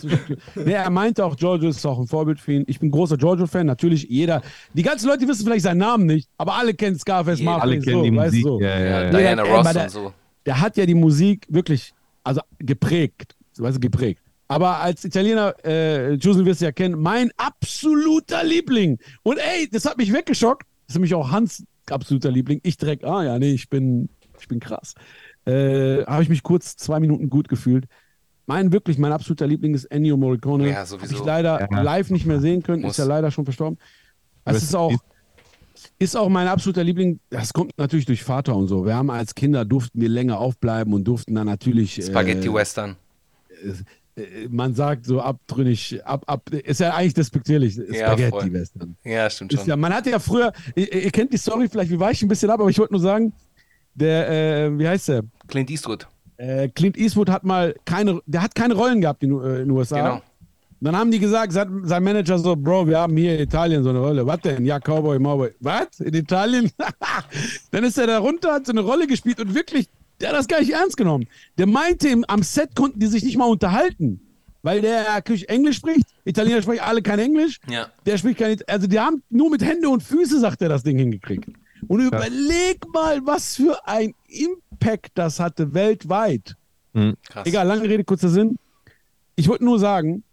nee, 0.55 0.71
er 0.73 0.89
meinte 0.91 1.25
auch, 1.25 1.35
Giorgio 1.35 1.69
ist 1.69 1.83
auch 1.85 1.99
ein 1.99 2.07
Vorbild 2.07 2.39
für 2.39 2.53
ihn. 2.53 2.63
Ich 2.67 2.79
bin 2.79 2.91
großer 2.91 3.17
Giorgio-Fan, 3.17 3.65
natürlich 3.65 4.03
jeder. 4.09 4.41
Die 4.73 4.83
ganzen 4.83 5.07
Leute 5.07 5.27
wissen 5.27 5.43
vielleicht 5.45 5.63
seinen 5.63 5.79
Namen 5.79 6.05
nicht, 6.05 6.29
aber 6.37 6.53
alle 6.55 6.73
kennen 6.75 6.97
Scarface 6.99 7.39
Jeder. 7.39 7.51
Marley. 7.51 7.75
Alle 7.77 7.81
kennen 7.81 7.97
so, 7.97 8.03
die 8.03 8.15
weißt 8.15 8.33
du, 8.33 8.37
Musik. 8.37 8.43
so. 8.45 8.61
Ja, 8.61 8.79
ja, 8.79 9.03
ja. 9.05 9.09
Diana 9.11 9.41
Ross 9.43 9.75
und 9.75 9.89
so. 9.89 10.13
Der 10.45 10.59
hat 10.61 10.77
ja 10.77 10.85
die 10.85 10.93
Musik 10.93 11.47
wirklich, 11.49 11.93
also 12.23 12.41
geprägt, 12.59 13.35
weißt 13.57 13.77
du, 13.77 13.79
geprägt. 13.79 14.21
Aber 14.49 14.81
als 14.81 15.03
Italiener, 15.03 15.55
äh, 15.65 16.13
Jusen 16.13 16.45
wirst 16.45 16.61
du 16.61 16.65
ja 16.65 16.71
kennen, 16.71 16.99
mein 17.01 17.31
absoluter 17.37 18.43
Liebling. 18.43 18.99
Und 19.23 19.37
ey, 19.39 19.67
das 19.71 19.85
hat 19.85 19.97
mich 19.97 20.13
weggeschockt. 20.13 20.67
ist 20.87 20.93
nämlich 20.93 21.15
auch 21.15 21.31
Hans 21.31 21.63
absoluter 21.89 22.29
Liebling. 22.29 22.59
Ich 22.61 22.77
direkt, 22.77 23.03
ah 23.03 23.23
ja, 23.23 23.39
nee, 23.39 23.51
ich 23.53 23.67
bin, 23.69 24.09
ich 24.43 24.47
bin 24.47 24.59
krass. 24.59 24.93
Äh, 25.45 26.03
Habe 26.05 26.23
ich 26.23 26.29
mich 26.29 26.43
kurz 26.43 26.75
zwei 26.77 26.99
Minuten 26.99 27.29
gut 27.29 27.47
gefühlt. 27.47 27.85
Mein 28.45 28.71
wirklich, 28.71 28.97
mein 28.97 29.11
absoluter 29.13 29.47
Liebling 29.47 29.73
ist 29.73 29.85
Ennio 29.85 30.17
Morricone. 30.17 30.69
Ja, 30.69 30.75
Habe 30.77 30.87
sowieso. 30.87 31.15
ich 31.15 31.23
leider 31.23 31.67
Ja. 31.71 31.81
live 31.81 32.09
nicht 32.09 32.25
mehr 32.25 32.39
sehen 32.41 32.61
können, 32.61 32.81
Muss. 32.81 32.91
ist 32.91 32.97
ja 32.97 33.05
leider 33.05 33.31
schon 33.31 33.45
verstorben. 33.45 33.77
Es 34.45 34.55
Rest 34.55 34.63
ist 34.65 34.75
auch, 34.75 34.93
ist 35.97 36.15
auch 36.17 36.27
mein 36.29 36.47
absoluter 36.49 36.83
Liebling. 36.83 37.19
Das 37.29 37.53
kommt 37.53 37.71
natürlich 37.77 38.05
durch 38.05 38.23
Vater 38.23 38.55
und 38.55 38.67
so. 38.67 38.85
Wir 38.85 38.95
haben 38.95 39.09
als 39.09 39.33
Kinder 39.33 39.63
durften 39.63 39.99
wir 40.01 40.09
länger 40.09 40.39
aufbleiben 40.39 40.93
und 40.93 41.05
durften 41.05 41.35
dann 41.35 41.47
natürlich. 41.47 42.03
Spaghetti 42.05 42.49
äh, 42.49 42.53
Western. 42.53 42.97
äh, 44.15 44.47
man 44.49 44.73
sagt 44.75 45.05
so 45.05 45.21
abtrünnig, 45.21 46.01
ab, 46.05 46.23
ab, 46.27 46.49
ist 46.51 46.81
ja 46.81 46.93
eigentlich 46.93 47.13
despektierlich, 47.13 47.75
Ja, 47.77 47.83
voll. 47.83 47.95
Spaghetti-Western. 48.27 48.95
Ja, 49.05 49.29
stimmt 49.29 49.53
Ist 49.53 49.59
schon. 49.61 49.69
ja, 49.69 49.75
man 49.77 49.93
hatte 49.93 50.09
ja 50.11 50.19
früher, 50.19 50.51
ihr, 50.75 50.93
ihr 51.05 51.11
kennt 51.11 51.31
die 51.33 51.37
Story 51.37 51.67
vielleicht, 51.69 51.91
wie 51.91 51.99
weiche 51.99 52.13
ich 52.13 52.21
ein 52.23 52.27
bisschen 52.27 52.49
ab, 52.49 52.59
aber 52.59 52.69
ich 52.69 52.77
wollte 52.77 52.93
nur 52.93 53.01
sagen, 53.01 53.33
der, 53.95 54.29
äh, 54.29 54.79
wie 54.79 54.87
heißt 54.87 55.09
der? 55.09 55.23
Clint 55.47 55.69
Eastwood. 55.69 56.07
Äh, 56.37 56.69
Clint 56.69 56.97
Eastwood 56.97 57.29
hat 57.29 57.43
mal 57.43 57.75
keine, 57.85 58.21
der 58.25 58.41
hat 58.41 58.55
keine 58.55 58.73
Rollen 58.73 59.01
gehabt 59.01 59.23
in, 59.23 59.39
äh, 59.39 59.59
den 59.59 59.71
USA. 59.71 59.95
Genau. 59.97 60.21
Dann 60.83 60.97
haben 60.97 61.11
die 61.11 61.19
gesagt, 61.19 61.53
sein, 61.53 62.03
Manager 62.03 62.37
so, 62.37 62.57
Bro, 62.57 62.87
wir 62.89 62.99
haben 62.99 63.15
hier 63.15 63.35
in 63.35 63.43
Italien 63.43 63.83
so 63.83 63.91
eine 63.91 63.99
Rolle. 63.99 64.27
Was 64.27 64.41
denn? 64.41 64.65
Ja, 64.65 64.79
Cowboy, 64.79 65.17
Mowboy. 65.17 65.51
Was? 65.61 66.01
In 66.01 66.13
Italien? 66.13 66.69
Dann 67.71 67.85
ist 67.85 67.97
er 67.97 68.07
da 68.07 68.19
runter, 68.19 68.51
hat 68.51 68.65
so 68.65 68.73
eine 68.73 68.81
Rolle 68.81 69.07
gespielt 69.07 69.39
und 69.39 69.55
wirklich, 69.55 69.87
der 70.19 70.29
hat 70.29 70.35
das 70.35 70.47
gar 70.49 70.59
nicht 70.59 70.73
ernst 70.73 70.97
genommen. 70.97 71.25
Der 71.57 71.67
meinte, 71.67 72.13
am 72.27 72.43
Set 72.43 72.75
konnten 72.75 72.99
die 72.99 73.07
sich 73.07 73.23
nicht 73.23 73.37
mal 73.37 73.45
unterhalten. 73.45 74.19
Weil 74.61 74.81
der 74.81 75.05
Englisch 75.47 75.77
spricht. 75.77 76.07
Italiener 76.25 76.61
sprechen 76.61 76.83
alle 76.83 77.01
kein 77.01 77.19
Englisch. 77.19 77.59
Ja. 77.69 77.87
Der 78.05 78.17
spricht 78.17 78.39
kein, 78.39 78.57
also 78.67 78.87
die 78.87 78.99
haben 78.99 79.23
nur 79.29 79.49
mit 79.49 79.63
Hände 79.63 79.87
und 79.87 80.03
Füße, 80.03 80.39
sagt 80.39 80.61
er, 80.61 80.69
das 80.69 80.83
Ding 80.83 80.97
hingekriegt. 80.97 81.49
Und 81.87 81.99
überleg 82.01 82.85
mal, 82.93 83.19
was 83.25 83.55
für 83.55 83.77
ein 83.87 84.13
Impact 84.27 85.11
das 85.15 85.39
hatte 85.39 85.73
weltweit. 85.73 86.55
Krass. 86.93 87.45
Egal, 87.47 87.65
lange 87.67 87.83
Rede, 87.83 88.03
kurzer 88.03 88.29
Sinn. 88.29 88.57
Ich 89.35 89.47
wollte 89.47 89.65
nur 89.65 89.79
sagen, 89.79 90.23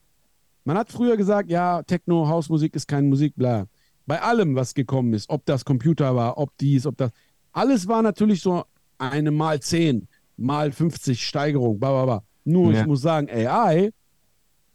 man 0.64 0.76
hat 0.76 0.90
früher 0.90 1.16
gesagt, 1.16 1.50
ja, 1.50 1.83
Techno, 1.83 2.28
Hausmusik 2.28 2.75
ist 2.75 2.87
keine 2.87 3.07
Musik, 3.09 3.33
bla. 3.37 3.66
Bei 4.07 4.21
allem, 4.21 4.54
was 4.57 4.75
gekommen 4.75 5.14
ist, 5.14 5.30
ob 5.30 5.45
das 5.47 5.64
Computer 5.64 6.14
war, 6.14 6.37
ob 6.37 6.50
dies, 6.59 6.85
ob 6.87 6.97
das, 6.99 7.11
alles 7.52 7.88
war 7.88 8.02
natürlich 8.02 8.42
so 8.42 8.64
eine 8.99 9.30
mal 9.30 9.61
10, 9.61 10.07
mal 10.37 10.71
50 10.73 11.25
Steigerung, 11.26 11.78
bla, 11.80 11.90
bla, 11.90 12.04
bla. 12.04 12.23
Nur, 12.45 12.73
Ja. 12.73 12.80
ich 12.83 12.87
muss 12.87 13.00
sagen, 13.00 13.28
AI 13.30 13.90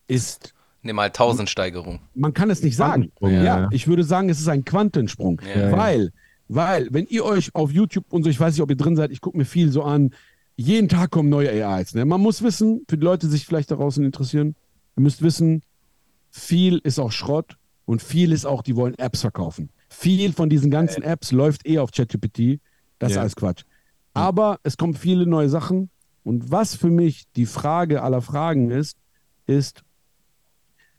ist, 0.07 0.53
Nimm 0.81 0.95
mal 0.95 1.05
1000 1.07 1.49
Steigerung. 1.49 1.99
man 2.13 2.33
kann 2.33 2.49
es 2.49 2.61
nicht 2.63 2.75
sagen. 2.75 3.11
Ja, 3.19 3.29
ja, 3.29 3.43
ja. 3.43 3.67
ich 3.71 3.87
würde 3.87 4.03
sagen, 4.03 4.29
es 4.29 4.39
ist 4.39 4.47
ein 4.47 4.65
Quantensprung. 4.65 5.41
Ja. 5.55 5.71
Weil, 5.71 6.11
weil, 6.47 6.87
wenn 6.91 7.05
ihr 7.07 7.25
euch 7.25 7.53
auf 7.55 7.71
YouTube 7.71 8.05
und 8.11 8.23
so, 8.23 8.29
ich 8.29 8.39
weiß 8.39 8.53
nicht, 8.53 8.61
ob 8.61 8.69
ihr 8.69 8.75
drin 8.75 8.95
seid, 8.95 9.11
ich 9.11 9.21
gucke 9.21 9.37
mir 9.37 9.45
viel 9.45 9.71
so 9.71 9.83
an, 9.83 10.13
jeden 10.55 10.87
Tag 10.89 11.11
kommen 11.11 11.29
neue 11.29 11.49
AIs. 11.65 11.95
Ne? 11.95 12.05
Man 12.05 12.21
muss 12.21 12.41
wissen, 12.41 12.85
für 12.87 12.97
die 12.97 13.03
Leute, 13.03 13.27
die 13.27 13.31
sich 13.31 13.45
vielleicht 13.45 13.71
da 13.71 13.75
draußen 13.75 14.03
interessieren, 14.03 14.55
ihr 14.95 15.01
müsst 15.03 15.21
wissen, 15.21 15.63
viel 16.29 16.77
ist 16.83 16.99
auch 16.99 17.11
Schrott 17.11 17.57
und 17.85 18.01
viel 18.01 18.31
ist 18.31 18.45
auch, 18.45 18.61
die 18.61 18.75
wollen 18.75 18.97
Apps 18.97 19.21
verkaufen. 19.21 19.69
Viel 19.89 20.33
von 20.33 20.49
diesen 20.49 20.71
ganzen 20.71 21.03
Apps 21.03 21.31
läuft 21.31 21.67
eh 21.67 21.79
auf 21.79 21.91
ChatGPT. 21.91 22.59
Das 22.99 23.11
ist 23.11 23.15
Ja. 23.15 23.21
alles 23.21 23.35
Quatsch. 23.35 23.63
Aber 24.13 24.59
es 24.63 24.77
kommen 24.77 24.93
viele 24.93 25.25
neue 25.25 25.49
Sachen. 25.49 25.89
Und 26.23 26.51
was 26.51 26.75
für 26.75 26.89
mich 26.89 27.25
die 27.35 27.45
Frage 27.45 28.01
aller 28.01 28.21
Fragen 28.21 28.71
ist, 28.71 28.97
ist, 29.45 29.83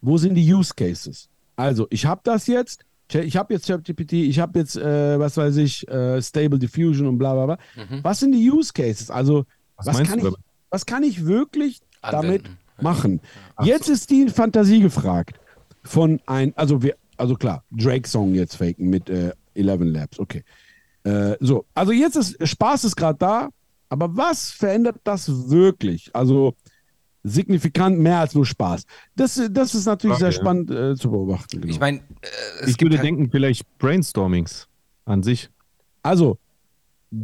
wo 0.00 0.18
sind 0.18 0.34
die 0.34 0.52
Use 0.54 0.72
Cases? 0.74 1.28
Also, 1.56 1.86
ich 1.90 2.04
habe 2.06 2.20
das 2.24 2.46
jetzt, 2.46 2.84
ich 3.12 3.36
habe 3.36 3.54
jetzt 3.54 3.66
ChatGPT, 3.66 4.12
ich 4.14 4.38
habe 4.38 4.58
jetzt, 4.58 4.76
äh, 4.76 5.18
was 5.18 5.36
weiß 5.36 5.56
ich, 5.58 5.86
äh, 5.88 6.20
Stable 6.20 6.58
Diffusion 6.58 7.06
und 7.06 7.18
bla 7.18 7.34
bla 7.34 7.46
bla. 7.46 7.58
Mhm. 7.76 8.02
Was 8.02 8.20
sind 8.20 8.32
die 8.32 8.50
Use 8.50 8.72
Cases? 8.72 9.10
Also, 9.10 9.44
Was 9.76 9.86
was, 9.86 10.02
kann 10.02 10.18
ich, 10.18 10.24
damit? 10.24 10.38
was 10.70 10.87
kann 10.87 11.02
ich 11.02 11.24
wirklich 11.24 11.81
damit 12.02 12.24
Anwenden. 12.46 12.59
machen? 12.81 13.20
Jetzt 13.62 13.88
ist 13.88 14.11
die 14.11 14.28
Fantasie 14.28 14.81
gefragt 14.81 15.38
von 15.85 16.20
ein, 16.26 16.52
also 16.57 16.83
wir, 16.83 16.96
also 17.16 17.35
klar, 17.37 17.64
Drake-Song 17.70 18.35
jetzt 18.35 18.57
faken 18.57 18.90
mit 18.90 19.09
äh, 19.09 19.33
11 19.54 19.81
Labs, 19.85 20.18
okay. 20.18 20.42
Äh, 21.04 21.37
so, 21.40 21.64
also 21.74 21.92
jetzt 21.92 22.16
ist 22.16 22.37
Spaß 22.46 22.85
ist 22.85 22.96
gerade 22.96 23.18
da, 23.18 23.48
aber 23.88 24.16
was 24.16 24.50
verändert 24.50 24.96
das 25.04 25.48
wirklich? 25.48 26.11
Also 26.12 26.54
signifikant 27.26 27.98
mehr 27.98 28.20
als 28.20 28.34
nur 28.34 28.46
Spaß. 28.46 28.84
Das, 29.16 29.40
das 29.50 29.74
ist 29.74 29.86
natürlich 29.86 30.18
sehr 30.18 30.32
Frage, 30.32 30.36
ja. 30.36 30.42
spannend 30.42 30.70
äh, 30.70 30.94
zu 30.96 31.10
beobachten. 31.10 31.60
Genau. 31.60 31.72
Ich 31.72 31.80
meine, 31.80 31.98
äh, 31.98 32.00
Ich 32.60 32.78
gibt 32.78 32.82
würde 32.82 32.98
halt, 32.98 33.06
denken, 33.06 33.30
vielleicht 33.30 33.66
Brainstormings 33.78 34.68
an 35.04 35.22
sich. 35.22 35.50
Also, 36.02 36.38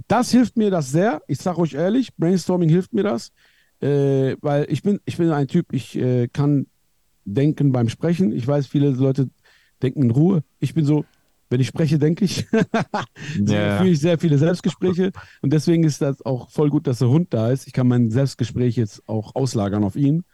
das 0.08 0.30
hilft 0.30 0.56
mir 0.56 0.70
das 0.70 0.90
sehr. 0.90 1.22
Ich 1.28 1.38
sage 1.38 1.58
euch 1.58 1.74
ehrlich, 1.74 2.14
Brainstorming 2.16 2.68
hilft 2.68 2.92
mir 2.92 3.02
das, 3.04 3.32
äh, 3.80 4.36
weil 4.40 4.66
ich 4.68 4.82
bin, 4.82 5.00
ich 5.04 5.16
bin 5.16 5.30
ein 5.30 5.48
Typ, 5.48 5.72
ich 5.72 5.96
äh, 5.96 6.28
kann 6.28 6.66
denken 7.24 7.72
beim 7.72 7.88
Sprechen. 7.88 8.32
Ich 8.32 8.46
weiß, 8.46 8.66
viele 8.66 8.90
Leute 8.90 9.28
denken 9.82 10.02
in 10.02 10.10
Ruhe. 10.10 10.42
Ich 10.58 10.74
bin 10.74 10.84
so, 10.84 11.04
wenn 11.52 11.60
ich 11.60 11.68
spreche, 11.68 11.98
denke 11.98 12.24
ich. 12.24 12.46
Ja. 13.46 13.78
führe 13.78 13.90
ich 13.90 14.00
sehr 14.00 14.18
viele 14.18 14.38
Selbstgespräche 14.38 15.12
und 15.42 15.52
deswegen 15.52 15.84
ist 15.84 16.00
das 16.00 16.24
auch 16.24 16.50
voll 16.50 16.70
gut, 16.70 16.86
dass 16.86 16.98
der 16.98 17.08
Hund 17.08 17.28
da 17.32 17.50
ist. 17.50 17.66
Ich 17.66 17.72
kann 17.72 17.86
mein 17.88 18.10
Selbstgespräch 18.10 18.76
jetzt 18.76 19.02
auch 19.08 19.34
auslagern 19.34 19.84
auf 19.84 19.96
ihn. 19.96 20.24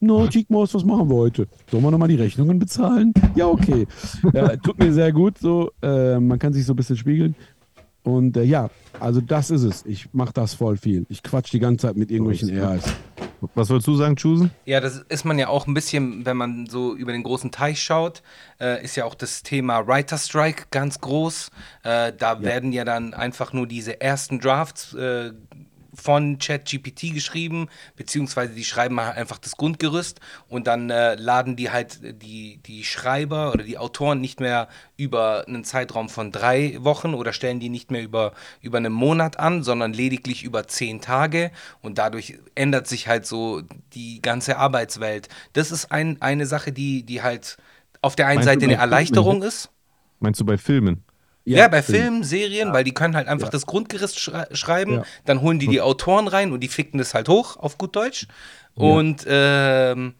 No, 0.00 0.26
Chickmaus, 0.28 0.74
was 0.74 0.84
machen 0.84 1.08
wir 1.08 1.16
heute? 1.16 1.48
Sollen 1.70 1.82
wir 1.82 1.90
nochmal 1.90 2.08
die 2.08 2.14
Rechnungen 2.14 2.58
bezahlen? 2.58 3.12
Ja, 3.34 3.46
okay. 3.48 3.86
Ja, 4.32 4.56
tut 4.56 4.78
mir 4.78 4.92
sehr 4.92 5.12
gut 5.12 5.38
so. 5.38 5.70
Äh, 5.82 6.20
man 6.20 6.38
kann 6.38 6.52
sich 6.52 6.64
so 6.64 6.72
ein 6.72 6.76
bisschen 6.76 6.96
spiegeln. 6.96 7.34
Und 8.04 8.36
äh, 8.36 8.44
ja, 8.44 8.70
also 9.00 9.20
das 9.20 9.50
ist 9.50 9.64
es. 9.64 9.84
Ich 9.86 10.12
mache 10.12 10.32
das 10.32 10.54
voll 10.54 10.76
viel. 10.76 11.04
Ich 11.08 11.22
quatsch 11.22 11.52
die 11.52 11.58
ganze 11.58 11.88
Zeit 11.88 11.96
mit 11.96 12.10
irgendwelchen 12.10 12.56
AIs. 12.58 12.84
Was 13.54 13.70
wolltest 13.70 13.86
du 13.86 13.94
sagen, 13.94 14.16
Chusen? 14.16 14.50
Ja, 14.64 14.80
das 14.80 14.98
ist 15.08 15.24
man 15.24 15.38
ja 15.38 15.48
auch 15.48 15.66
ein 15.66 15.74
bisschen, 15.74 16.26
wenn 16.26 16.36
man 16.36 16.66
so 16.66 16.96
über 16.96 17.12
den 17.12 17.22
großen 17.22 17.50
Teich 17.50 17.82
schaut, 17.82 18.22
äh, 18.60 18.82
ist 18.82 18.96
ja 18.96 19.04
auch 19.04 19.14
das 19.14 19.42
Thema 19.42 19.86
Writer 19.86 20.18
Strike 20.18 20.64
ganz 20.70 21.00
groß. 21.00 21.50
Äh, 21.84 22.12
da 22.16 22.42
werden 22.42 22.72
ja 22.72 22.84
dann 22.84 23.14
einfach 23.14 23.52
nur 23.52 23.66
diese 23.66 24.00
ersten 24.00 24.40
Drafts 24.40 24.94
äh, 24.94 25.32
von 25.98 26.38
ChatGPT 26.38 27.12
geschrieben, 27.12 27.68
beziehungsweise 27.96 28.54
die 28.54 28.64
schreiben 28.64 29.00
halt 29.00 29.16
einfach 29.16 29.38
das 29.38 29.56
Grundgerüst 29.56 30.20
und 30.48 30.66
dann 30.66 30.90
äh, 30.90 31.16
laden 31.16 31.56
die 31.56 31.70
halt 31.70 32.22
die, 32.22 32.58
die 32.58 32.84
Schreiber 32.84 33.52
oder 33.52 33.64
die 33.64 33.78
Autoren 33.78 34.20
nicht 34.20 34.40
mehr 34.40 34.68
über 34.96 35.44
einen 35.46 35.64
Zeitraum 35.64 36.08
von 36.08 36.32
drei 36.32 36.76
Wochen 36.80 37.14
oder 37.14 37.32
stellen 37.32 37.60
die 37.60 37.68
nicht 37.68 37.90
mehr 37.90 38.02
über, 38.02 38.32
über 38.60 38.78
einen 38.78 38.92
Monat 38.92 39.38
an, 39.38 39.62
sondern 39.62 39.92
lediglich 39.92 40.44
über 40.44 40.66
zehn 40.68 41.00
Tage 41.00 41.50
und 41.82 41.98
dadurch 41.98 42.38
ändert 42.54 42.86
sich 42.86 43.08
halt 43.08 43.26
so 43.26 43.62
die 43.94 44.22
ganze 44.22 44.58
Arbeitswelt. 44.58 45.28
Das 45.52 45.70
ist 45.70 45.90
ein, 45.90 46.22
eine 46.22 46.46
Sache, 46.46 46.72
die, 46.72 47.02
die 47.02 47.22
halt 47.22 47.56
auf 48.02 48.14
der 48.16 48.26
einen 48.26 48.36
Meinst 48.36 48.48
Seite 48.48 48.64
eine 48.64 48.74
Erleichterung 48.74 49.42
ist. 49.42 49.70
Meinst 50.20 50.40
du 50.40 50.44
bei 50.44 50.58
Filmen? 50.58 51.04
Ja, 51.56 51.68
bei 51.68 51.82
Filmen, 51.82 52.24
Serien, 52.24 52.72
weil 52.72 52.84
die 52.84 52.92
können 52.92 53.16
halt 53.16 53.28
einfach 53.28 53.48
das 53.48 53.66
Grundgerüst 53.66 54.18
schrei 54.20 54.46
schreiben, 54.52 54.92
Ja. 54.94 55.02
dann 55.24 55.40
holen 55.40 55.58
die 55.58 55.68
die 55.68 55.80
Autoren 55.80 56.28
rein 56.28 56.52
und 56.52 56.60
die 56.60 56.68
ficken 56.68 56.98
das 56.98 57.14
halt 57.14 57.28
hoch, 57.28 57.56
auf 57.56 57.78
gut 57.78 57.96
Deutsch. 57.96 58.26
Und, 58.74 59.24
ähm, 59.28 60.14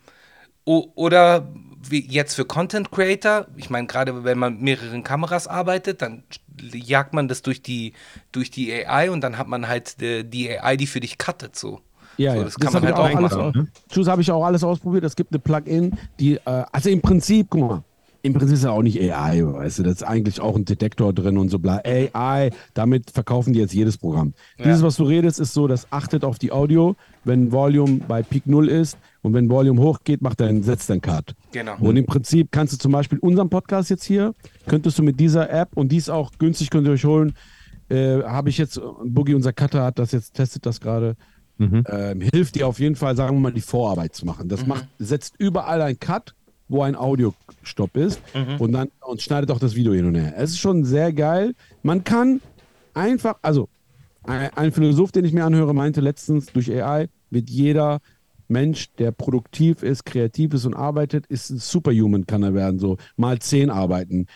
oder 0.65 1.49
wie 1.81 2.05
jetzt 2.07 2.35
für 2.35 2.45
Content 2.45 2.91
Creator, 2.91 3.47
ich 3.57 3.71
meine, 3.71 3.87
gerade 3.87 4.25
wenn 4.25 4.39
man 4.39 4.55
mit 4.55 4.63
mehreren 4.63 5.05
Kameras 5.05 5.47
arbeitet, 5.47 6.03
dann 6.03 6.25
jagt 6.61 7.15
man 7.15 7.29
das 7.29 7.43
durch 7.43 7.63
die, 7.63 7.93
durch 8.33 8.51
die 8.51 8.73
AI 8.85 9.11
und 9.11 9.21
dann 9.23 9.39
hat 9.39 9.47
man 9.49 9.69
halt 9.69 10.01
äh, 10.03 10.25
die 10.25 10.51
AI, 10.51 10.77
die 10.77 10.87
für 10.87 11.01
dich 11.01 11.17
cuttet, 11.19 11.57
so. 11.57 11.81
Ja, 12.17 12.33
so 12.33 12.39
ja. 12.39 12.45
das 12.45 12.57
kann 12.57 12.75
hab 12.75 12.83
man 12.83 12.93
halt 12.93 12.97
auch 12.97 13.05
alles 13.17 13.33
machen. 13.33 13.69
aus- 13.91 13.97
ne? 14.07 14.11
Habe 14.11 14.23
ich 14.23 14.31
auch 14.33 14.45
alles 14.45 14.65
ausprobiert. 14.65 15.05
Es 15.05 15.15
gibt 15.15 15.33
eine 15.33 15.39
Plugin, 15.39 15.97
die, 16.19 16.35
äh, 16.35 16.41
also 16.73 16.91
im 16.91 17.01
Prinzip, 17.01 17.47
guck 17.49 17.61
mal, 17.61 17.85
im 18.23 18.33
Prinzip 18.33 18.57
ist 18.57 18.65
ja 18.65 18.71
auch 18.71 18.83
nicht 18.83 19.01
AI, 19.01 19.45
weißt 19.45 19.79
du, 19.79 19.83
das 19.85 19.95
ist 19.95 20.03
eigentlich 20.03 20.41
auch 20.41 20.57
ein 20.57 20.65
Detektor 20.65 21.13
drin 21.13 21.39
und 21.39 21.49
so 21.51 21.59
bla. 21.59 21.81
AI, 21.85 22.51
damit 22.75 23.11
verkaufen 23.11 23.53
die 23.53 23.61
jetzt 23.61 23.73
jedes 23.73 23.97
Programm. 23.97 24.35
Dieses, 24.59 24.83
was 24.83 24.97
du 24.97 25.05
redest, 25.05 25.39
ist 25.39 25.55
so, 25.55 25.69
das 25.69 25.87
achtet 25.91 26.25
auf 26.25 26.39
die 26.39 26.51
Audio, 26.51 26.97
wenn 27.25 27.53
Volume 27.53 28.01
bei 28.09 28.23
Peak 28.23 28.47
0 28.47 28.69
ist 28.69 28.99
und 29.23 29.35
wenn 29.35 29.49
Volume 29.49 29.81
hochgeht, 29.81 30.21
macht 30.21 30.43
einen, 30.43 30.63
setzt 30.63 30.91
einen 30.91 31.01
Cut. 31.01 31.35
Genau. 31.53 31.77
Und 31.79 31.97
im 31.97 32.07
Prinzip 32.07 32.49
kannst 32.51 32.73
du 32.73 32.79
zum 32.79 32.93
Beispiel 32.93 33.19
unseren 33.21 33.51
Podcast 33.51 33.91
jetzt 33.91 34.05
hier, 34.05 34.35
könntest 34.67 34.99
du 34.99 35.03
mit 35.03 35.21
dieser 35.21 35.51
App 35.51 35.71
und 35.75 35.93
die 35.93 35.97
ist 35.97 36.11
auch 36.11 36.33
günstig, 36.39 36.71
könnt 36.71 36.87
ihr 36.87 36.93
euch 36.93 37.05
holen, 37.05 37.35
äh, 37.89 38.23
habe 38.23 38.51
ich 38.51 38.59
jetzt, 38.59 38.81
Boogie, 39.05 39.35
unser 39.35 39.53
Cutter 39.53 39.85
hat 39.85 39.99
das 39.99 40.13
jetzt, 40.13 40.35
testet 40.35 40.67
das 40.67 40.81
gerade, 40.81 41.17
ähm, 41.61 42.21
hilft 42.21 42.55
dir 42.55 42.67
auf 42.69 42.79
jeden 42.79 42.95
Fall, 42.95 43.17
sagen 43.17 43.37
wir 43.37 43.41
mal, 43.41 43.53
die 43.53 43.61
Vorarbeit 43.61 44.15
zu 44.15 44.27
machen. 44.27 44.49
Das 44.49 44.67
macht, 44.67 44.87
setzt 44.99 45.35
überall 45.39 45.83
ein 45.83 45.99
Cut, 45.99 46.35
wo 46.69 46.83
ein 46.83 46.97
Audiostopp 46.97 47.97
ist 47.97 48.21
und 48.59 48.73
dann 48.73 48.91
und 49.01 49.23
schneidet 49.23 49.51
auch 49.51 49.59
das 49.59 49.75
Video 49.75 49.93
hin 49.93 50.07
und 50.07 50.15
her. 50.15 50.35
Es 50.37 50.51
ist 50.51 50.59
schon 50.59 50.85
sehr 50.85 51.13
geil. 51.13 51.55
Man 51.83 52.05
kann 52.05 52.41
einfach, 52.95 53.37
also 53.43 53.69
ein, 54.25 54.51
ein 54.55 54.73
Philosoph, 54.73 55.13
den 55.13 55.25
ich 55.25 55.33
mir 55.33 55.45
anhöre, 55.45 55.75
meinte 55.75 56.01
letztens, 56.01 56.47
durch 56.47 56.71
AI 56.71 57.09
wird 57.31 57.49
jeder 57.49 58.01
Mensch, 58.49 58.93
der 58.95 59.13
produktiv 59.13 59.83
ist, 59.83 60.05
kreativ 60.05 60.55
ist 60.55 60.65
und 60.65 60.75
arbeitet, 60.75 61.27
ist 61.27 61.51
ein 61.51 61.59
Superhuman, 61.59 62.27
kann 62.27 62.43
er 62.43 62.55
werden. 62.55 62.79
So 62.79 62.97
mal 63.17 63.39
zehn 63.39 63.71
arbeiten. 63.71 64.27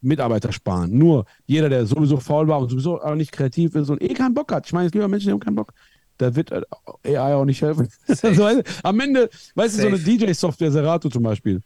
Mitarbeiter 0.00 0.52
sparen. 0.52 0.96
Nur 0.96 1.24
jeder, 1.46 1.68
der 1.68 1.86
sowieso 1.86 2.18
faul 2.18 2.46
war 2.46 2.60
und 2.60 2.70
sowieso 2.70 3.00
auch 3.00 3.14
nicht 3.14 3.32
kreativ 3.32 3.74
ist 3.74 3.90
und 3.90 4.00
eh 4.02 4.14
keinen 4.14 4.34
Bock 4.34 4.52
hat. 4.52 4.66
Ich 4.66 4.72
meine, 4.72 4.86
es 4.86 4.92
gibt 4.92 5.02
ja 5.02 5.08
Menschen, 5.08 5.26
die 5.26 5.32
haben 5.32 5.40
keinen 5.40 5.56
Bock. 5.56 5.72
Da 6.18 6.34
wird 6.34 6.52
äh, 6.52 7.16
AI 7.16 7.34
auch 7.34 7.44
nicht 7.44 7.62
helfen. 7.62 7.88
also, 8.22 8.62
am 8.82 9.00
Ende, 9.00 9.30
weißt 9.54 9.78
du, 9.78 9.82
so 9.82 9.88
eine 9.88 9.98
DJ-Software, 9.98 10.72
Serato 10.72 11.08
zum 11.08 11.22
Beispiel, 11.22 11.62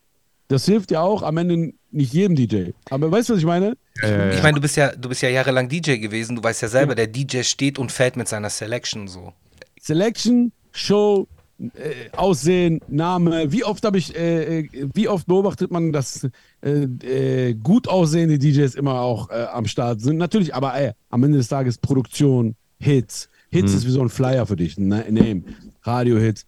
das 0.49 0.67
hilft 0.67 0.91
ja 0.91 1.01
auch 1.01 1.23
am 1.23 1.39
Ende 1.39 1.73
nicht 1.91 2.13
jedem 2.13 2.37
DJ. 2.37 2.71
Aber 2.91 3.11
weißt 3.11 3.31
du, 3.31 3.33
was 3.33 3.41
ich 3.41 3.47
meine? 3.47 3.77
Äh, 4.03 4.35
ich 4.35 4.43
meine, 4.43 4.57
du 4.57 4.61
bist 4.61 4.77
ja, 4.77 4.95
du 4.95 5.09
bist 5.09 5.23
ja 5.23 5.31
jahrelang 5.31 5.69
DJ 5.69 5.97
gewesen. 5.97 6.37
Du 6.37 6.43
weißt 6.43 6.63
ja 6.63 6.69
selber, 6.69 6.93
ja. 6.93 6.97
der 6.97 7.07
DJ 7.07 7.43
steht 7.43 7.79
und 7.79 7.91
fällt 7.91 8.17
mit 8.17 8.29
seiner 8.29 8.51
Selection 8.51 9.09
so. 9.09 9.33
Selection, 9.81 10.53
Show, 10.71 11.27
äh, 11.59 12.11
Aussehen, 12.17 12.81
Name. 12.89 13.51
Wie 13.51 13.65
oft 13.65 13.85
habe 13.85 13.97
ich, 13.97 14.15
äh, 14.15 14.61
äh, 14.61 14.69
wie 14.95 15.09
oft 15.09 15.27
beobachtet 15.27 15.71
man, 15.71 15.93
dass 15.93 16.29
äh, 16.63 16.71
äh 16.71 17.55
gut 17.55 17.89
aussehende 17.89 18.39
DJs 18.39 18.75
immer 18.75 19.01
auch 19.01 19.31
äh, 19.31 19.47
am 19.53 19.67
Start 19.67 20.01
sind? 20.01 20.19
Natürlich, 20.19 20.55
aber 20.55 20.75
am 21.09 21.23
Ende 21.23 21.39
des 21.39 21.49
Tages 21.49 21.79
Produktion, 21.79 22.57
Hits. 22.79 23.31
Hits 23.53 23.73
hm. 23.73 23.79
ist 23.79 23.87
wie 23.87 23.91
so 23.91 24.03
ein 24.03 24.09
Flyer 24.09 24.47
für 24.47 24.57
dich, 24.57 24.79
ein 24.79 24.89
Name. 24.89 25.45
Radio-Hits. 25.83 26.47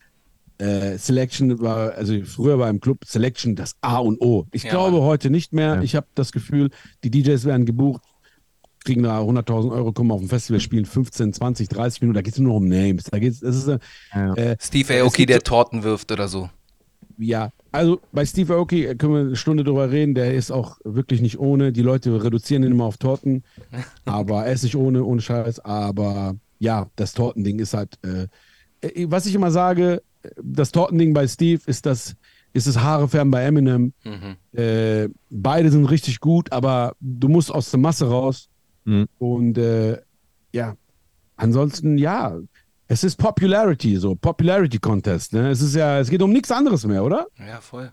Selection 0.96 1.60
war, 1.60 1.94
also 1.94 2.14
früher 2.24 2.60
war 2.60 2.70
im 2.70 2.80
Club 2.80 3.04
Selection 3.04 3.56
das 3.56 3.74
A 3.80 3.98
und 3.98 4.20
O. 4.20 4.46
Ich 4.52 4.62
ja, 4.62 4.70
glaube 4.70 5.02
heute 5.02 5.28
nicht 5.28 5.52
mehr. 5.52 5.74
Ja. 5.74 5.82
Ich 5.82 5.96
habe 5.96 6.06
das 6.14 6.30
Gefühl, 6.30 6.70
die 7.02 7.10
DJs 7.10 7.44
werden 7.44 7.66
gebucht 7.66 8.02
kriegen 8.84 9.02
da 9.02 9.20
100.000 9.20 9.72
Euro, 9.72 9.92
kommen 9.92 10.12
auf 10.12 10.20
ein 10.20 10.28
Festival, 10.28 10.60
spielen 10.60 10.84
15, 10.84 11.32
20, 11.32 11.68
30 11.68 12.02
Minuten, 12.02 12.14
da 12.14 12.22
geht 12.22 12.34
es 12.34 12.38
nur 12.38 12.54
um 12.54 12.68
Names. 12.68 13.04
Da 13.04 13.18
geht's, 13.18 13.40
das 13.40 13.56
ist, 13.56 13.68
äh, 13.68 13.78
ja. 14.14 14.54
Steve 14.60 15.00
Aoki, 15.00 15.26
der 15.26 15.40
Torten 15.40 15.82
wirft 15.82 16.12
oder 16.12 16.28
so. 16.28 16.50
Ja, 17.16 17.50
also 17.72 18.00
bei 18.12 18.26
Steve 18.26 18.54
Aoki 18.54 18.94
können 18.96 19.14
wir 19.14 19.20
eine 19.20 19.36
Stunde 19.36 19.64
drüber 19.64 19.90
reden, 19.90 20.14
der 20.14 20.34
ist 20.34 20.50
auch 20.50 20.78
wirklich 20.84 21.20
nicht 21.20 21.38
ohne. 21.38 21.72
Die 21.72 21.82
Leute 21.82 22.22
reduzieren 22.22 22.62
ihn 22.62 22.72
immer 22.72 22.84
auf 22.84 22.98
Torten, 22.98 23.44
aber 24.04 24.44
er 24.44 24.52
ist 24.52 24.64
nicht 24.64 24.76
ohne, 24.76 25.04
ohne 25.04 25.20
Scheiß. 25.20 25.60
Aber 25.60 26.36
ja, 26.64 26.90
das 26.96 27.12
Tortending 27.12 27.60
ist 27.60 27.74
halt, 27.74 27.98
äh, 28.02 28.26
äh, 28.80 29.06
was 29.08 29.26
ich 29.26 29.34
immer 29.34 29.50
sage, 29.50 30.02
das 30.42 30.72
Tortending 30.72 31.12
bei 31.12 31.28
Steve 31.28 31.60
ist 31.66 31.86
das, 31.86 32.16
ist 32.52 32.66
das 32.66 32.78
Haare 32.78 33.08
färben 33.08 33.30
bei 33.30 33.44
Eminem. 33.44 33.92
Mhm. 34.04 34.58
Äh, 34.58 35.08
beide 35.30 35.70
sind 35.70 35.84
richtig 35.84 36.18
gut, 36.20 36.50
aber 36.50 36.96
du 37.00 37.28
musst 37.28 37.52
aus 37.52 37.70
der 37.70 37.80
Masse 37.80 38.08
raus. 38.08 38.48
Mhm. 38.84 39.06
Und 39.18 39.58
äh, 39.58 40.00
ja, 40.52 40.76
ansonsten, 41.36 41.98
ja, 41.98 42.38
es 42.88 43.04
ist 43.04 43.16
Popularity, 43.16 43.96
so 43.96 44.14
Popularity 44.14 44.78
Contest. 44.78 45.32
Ne? 45.32 45.50
Es 45.50 45.60
ist 45.60 45.74
ja, 45.74 45.98
es 45.98 46.08
geht 46.08 46.22
um 46.22 46.32
nichts 46.32 46.50
anderes 46.50 46.86
mehr, 46.86 47.04
oder? 47.04 47.26
Ja, 47.38 47.60
voll. 47.60 47.92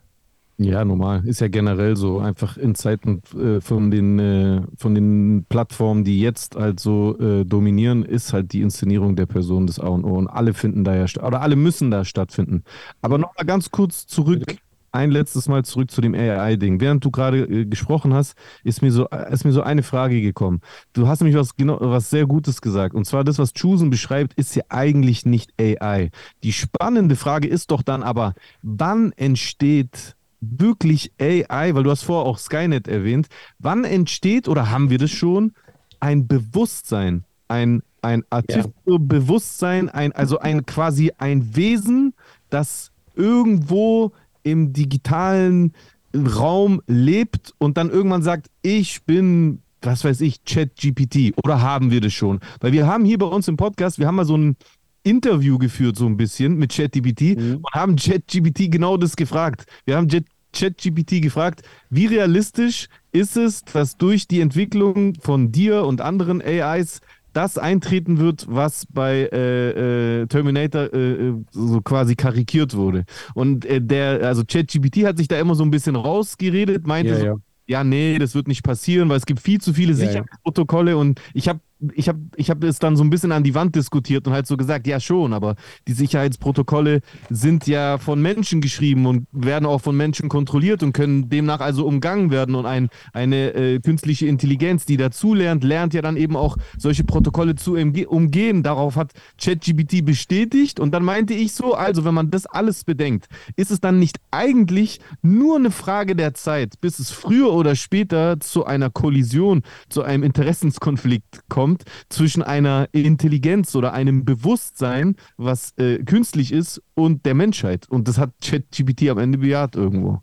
Ja, 0.64 0.86
normal. 0.86 1.26
Ist 1.26 1.42
ja 1.42 1.48
generell 1.48 1.96
so. 1.96 2.20
Einfach 2.20 2.56
in 2.56 2.76
Zeiten 2.76 3.24
äh, 3.36 3.62
von, 3.62 3.90
den, 3.90 4.20
äh, 4.20 4.62
von 4.78 4.94
den 4.94 5.46
Plattformen, 5.50 6.04
die 6.04 6.22
jetzt 6.22 6.56
halt 6.56 6.80
so 6.80 7.18
äh, 7.20 7.46
dominieren, 7.46 8.04
ist 8.06 8.32
halt 8.32 8.54
die 8.54 8.62
Inszenierung 8.62 9.16
der 9.16 9.26
Person 9.26 9.66
des 9.66 9.80
A 9.80 9.88
und 9.88 10.06
O. 10.06 10.14
Und 10.14 10.28
alle 10.28 10.54
finden 10.54 10.84
da 10.84 10.96
ja 10.96 11.08
statt, 11.08 11.24
oder 11.24 11.42
alle 11.42 11.56
müssen 11.56 11.90
da 11.90 12.06
stattfinden. 12.06 12.64
Aber 13.02 13.18
nochmal 13.18 13.46
ganz 13.46 13.72
kurz 13.72 14.06
zurück 14.06 14.44
ein 14.92 15.10
letztes 15.10 15.48
Mal 15.48 15.64
zurück 15.66 15.90
zu 15.90 16.02
dem 16.02 16.14
AI-Ding. 16.14 16.80
Während 16.80 17.04
du 17.04 17.12
gerade 17.12 17.40
äh, 17.46 17.66
gesprochen 17.66 18.14
hast, 18.14 18.36
ist 18.64 18.84
mir, 18.84 18.92
so, 18.92 19.08
äh, 19.10 19.34
ist 19.34 19.46
mir 19.46 19.54
so 19.54 19.64
eine 19.64 19.82
Frage 19.82 20.22
gekommen. 20.22 20.62
Du 20.94 21.08
hast 21.08 21.22
nämlich 21.22 21.38
was, 21.38 21.56
genau, 21.56 21.78
was 21.80 22.10
sehr 22.12 22.28
Gutes 22.28 22.62
gesagt. 22.62 22.94
Und 22.94 23.06
zwar 23.06 23.24
das, 23.24 23.40
was 23.40 23.54
Chusen 23.54 23.90
beschreibt, 23.90 24.34
ist 24.36 24.56
ja 24.56 24.64
eigentlich 24.70 25.26
nicht 25.26 25.54
AI. 25.60 26.12
Die 26.44 26.54
spannende 26.54 27.16
Frage 27.16 27.48
ist 27.48 27.72
doch 27.72 27.82
dann 27.82 28.04
aber, 28.04 28.36
wann 28.62 29.12
entsteht 29.14 30.16
wirklich 30.42 31.12
AI, 31.20 31.74
weil 31.76 31.84
du 31.84 31.92
hast 31.92 32.04
vorher 32.04 32.26
auch 32.26 32.40
Skynet 32.40 32.88
erwähnt, 32.88 33.28
wann 33.60 33.84
entsteht 33.84 34.48
oder 34.48 34.70
haben 34.72 34.90
wir 34.90 34.98
das 34.98 35.12
schon, 35.12 35.54
ein 36.00 36.28
Bewusstsein, 36.28 37.24
ein, 37.48 37.84
ein 38.02 38.24
Artificial-Bewusstsein, 38.30 39.88
ein, 39.90 40.12
also 40.14 40.40
ein 40.40 40.66
quasi 40.66 41.12
ein 41.18 41.56
Wesen, 41.56 42.14
das 42.50 42.92
irgendwo 43.16 44.12
im 44.44 44.74
digitalen 44.74 45.74
Raum 46.16 46.82
lebt 46.88 47.54
und 47.60 47.78
dann 47.78 47.90
irgendwann 47.90 48.24
sagt, 48.24 48.48
ich 48.64 49.04
bin, 49.04 49.62
was 49.82 50.04
weiß 50.04 50.22
ich, 50.22 50.44
Chat-GPT 50.44 51.38
oder 51.44 51.62
haben 51.62 51.92
wir 51.92 52.02
das 52.02 52.14
schon? 52.14 52.40
Weil 52.60 52.72
wir 52.72 52.88
haben 52.88 53.06
hier 53.06 53.20
bei 53.20 53.28
uns 53.28 53.48
im 53.48 53.58
Podcast, 53.58 54.00
wir 54.00 54.08
haben 54.08 54.16
mal 54.16 54.26
so 54.26 54.38
ein 54.38 54.58
Interview 55.04 55.58
geführt, 55.58 55.96
so 55.96 56.06
ein 56.06 56.18
bisschen 56.18 56.58
mit 56.58 56.74
ChatGPT 56.74 57.38
mhm. 57.38 57.56
und 57.58 57.74
haben 57.74 57.96
ChatGPT 57.96 58.72
genau 58.72 58.98
das 58.98 59.16
gefragt. 59.16 59.66
Wir 59.86 59.98
haben 59.98 60.08
ChatGPT 60.54 61.22
gefragt, 61.22 61.64
wie 61.90 62.06
realistisch 62.06 62.88
ist 63.12 63.38
es, 63.38 63.64
dass 63.64 63.98
durch 63.98 64.28
die 64.28 64.42
Entwicklung 64.42 65.16
von 65.22 65.52
dir 65.52 65.86
und 65.86 66.02
anderen 66.02 66.42
AIs 66.42 67.02
das 67.34 67.58
eintreten 67.58 68.20
wird, 68.20 68.46
was 68.50 68.86
bei 68.88 69.30
äh, 69.32 70.22
äh, 70.22 70.28
Terminator 70.28 70.94
äh, 70.94 71.30
äh, 71.30 71.34
so 71.52 71.82
quasi 71.82 72.16
karikiert 72.16 72.76
wurde. 72.76 73.06
Und 73.34 73.66
äh, 73.66 73.82
der, 73.82 74.26
also 74.28 74.44
ChatGPT 74.46 75.06
hat 75.06 75.18
sich 75.18 75.28
da 75.28 75.40
immer 75.40 75.56
so 75.56 75.64
ein 75.64 75.72
bisschen 75.72 75.96
rausgeredet, 75.96 76.86
meinte 76.86 77.12
ja, 77.12 77.20
so, 77.20 77.26
ja. 77.26 77.36
ja, 77.68 77.84
nee, 77.84 78.20
das 78.20 78.36
wird 78.36 78.48
nicht 78.48 78.64
passieren, 78.64 79.08
weil 79.08 79.18
es 79.18 79.26
gibt 79.26 79.40
viel 79.40 79.62
zu 79.62 79.74
viele 79.74 79.94
Ja, 79.94 80.00
ja. 80.00 80.08
Sicherheitsprotokolle 80.08 80.98
und 80.98 81.22
ich 81.34 81.48
habe 81.48 81.62
ich 81.94 82.08
habe 82.08 82.20
ich 82.36 82.50
hab 82.50 82.64
es 82.64 82.80
dann 82.80 82.96
so 82.96 83.04
ein 83.04 83.10
bisschen 83.10 83.32
an 83.32 83.44
die 83.44 83.56
Wand 83.56 83.76
diskutiert 83.76 84.28
und 84.28 84.34
halt 84.34 84.48
so 84.48 84.58
gesagt, 84.58 84.88
ja 84.88 85.00
schon, 85.00 85.34
aber 85.34 85.56
die 85.88 85.94
Sicherheitsprotokolle 85.94 87.02
sind 87.30 87.68
ja 87.68 87.98
von 87.98 88.22
Menschen 88.22 88.62
geschrieben 88.62 89.06
und 89.06 89.28
werden 89.32 89.66
auch 89.66 89.82
von 89.82 89.98
Menschen 89.98 90.30
kontrolliert 90.30 90.84
und 90.84 90.94
können 90.94 91.30
demnach 91.30 91.60
also 91.60 91.86
umgangen 91.86 92.30
werden. 92.30 92.56
Und 92.56 92.66
ein, 92.66 92.90
eine 93.14 93.54
äh, 93.54 93.80
künstliche 93.80 94.28
Intelligenz, 94.28 94.86
die 94.86 94.98
dazulernt, 94.98 95.64
lernt 95.64 95.94
ja 95.94 96.02
dann 96.02 96.18
eben 96.18 96.36
auch 96.36 96.58
solche 96.78 97.04
Protokolle 97.04 97.56
zu 97.56 97.76
umge- 97.76 98.06
umgehen. 98.06 98.64
Darauf 98.64 98.96
hat 98.96 99.14
ChatGPT 99.42 100.06
bestätigt 100.06 100.80
und 100.80 100.92
dann 100.94 101.04
meinte 101.04 101.34
ich 101.34 101.54
so, 101.54 101.74
also 101.74 102.06
wenn 102.06 102.14
man 102.14 102.30
das 102.30 102.46
alles 102.46 102.84
bedenkt, 102.84 103.28
ist 103.56 103.72
es 103.72 103.80
dann 103.80 103.98
nicht 103.98 104.18
eigentlich 104.30 105.00
nur 105.22 105.58
eine 105.58 105.72
Frage 105.72 106.16
der 106.16 106.34
Zeit, 106.34 106.80
bis 106.82 107.00
es 107.00 107.12
früher 107.12 107.52
oder 107.54 107.76
später 107.76 108.40
zu 108.40 108.66
einer 108.66 108.90
Kollision, 108.90 109.64
zu 109.90 110.04
einem 110.04 110.24
Interessenskonflikt 110.24 111.42
kommt 111.50 111.71
zwischen 112.10 112.42
einer 112.42 112.88
Intelligenz 112.92 113.76
oder 113.76 113.94
einem 113.94 114.26
Bewusstsein, 114.26 115.16
was 115.38 115.74
äh, 115.78 116.04
künstlich 116.04 116.52
ist, 116.52 116.82
und 116.94 117.26
der 117.26 117.34
Menschheit. 117.34 117.88
Und 117.90 118.08
das 118.08 118.18
hat 118.18 118.32
ChatGPT 118.44 119.10
am 119.10 119.18
Ende 119.18 119.38
bejaht 119.38 119.76
irgendwo. 119.76 120.22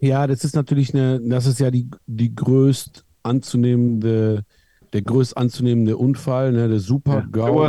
Ja, 0.00 0.26
das 0.26 0.44
ist 0.44 0.54
natürlich 0.54 0.92
eine, 0.94 1.20
das 1.20 1.46
ist 1.46 1.60
ja 1.60 1.70
die, 1.70 1.88
die 2.06 2.34
größt 2.34 3.04
anzunehmende, 3.22 4.44
der 4.92 5.02
größt 5.02 5.36
anzunehmende 5.36 5.96
Unfall, 5.96 6.52
ne, 6.52 6.68
der 6.68 6.80
Super-GAU. 6.80 7.68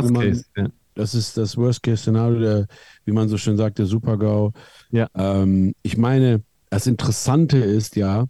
ja. 0.56 0.68
Das 0.94 1.14
ist 1.14 1.36
das 1.36 1.56
Worst-Case-Szenario, 1.56 2.64
wie 3.04 3.12
man 3.12 3.28
so 3.28 3.36
schön 3.36 3.56
sagt, 3.56 3.78
der 3.78 3.86
Super-GAU. 3.86 4.52
Ja. 4.90 5.08
Ähm, 5.14 5.74
ich 5.82 5.98
meine, 5.98 6.42
das 6.70 6.86
Interessante 6.86 7.58
ist 7.58 7.96
ja, 7.96 8.26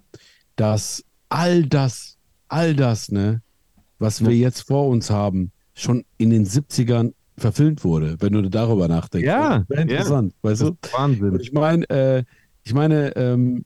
dass 0.57 1.05
all 1.29 1.65
das, 1.65 2.16
all 2.49 2.75
das, 2.75 3.11
ne, 3.11 3.43
was 3.99 4.25
wir 4.25 4.37
jetzt 4.37 4.63
vor 4.63 4.89
uns 4.89 5.11
haben, 5.11 5.53
schon 5.75 6.05
in 6.19 6.31
den 6.31 6.47
70ern 6.47 7.13
verfilmt 7.39 7.85
wurde, 7.85 8.17
wenn 8.21 8.33
du 8.33 8.43
darüber 8.49 8.89
nachdenkst. 8.89 9.27
Ja, 9.27 9.65
Wäre 9.69 9.83
interessant, 9.83 10.35
weißt 10.43 10.63
du? 10.63 10.77
Das 10.81 10.91
ist 10.91 10.99
Wahnsinn. 10.99 11.31
Und 11.31 11.41
ich 11.41 11.53
meine, 11.53 11.91
äh, 11.91 12.25
ich 12.65 12.75
meine, 12.75 13.15
ähm, 13.17 13.65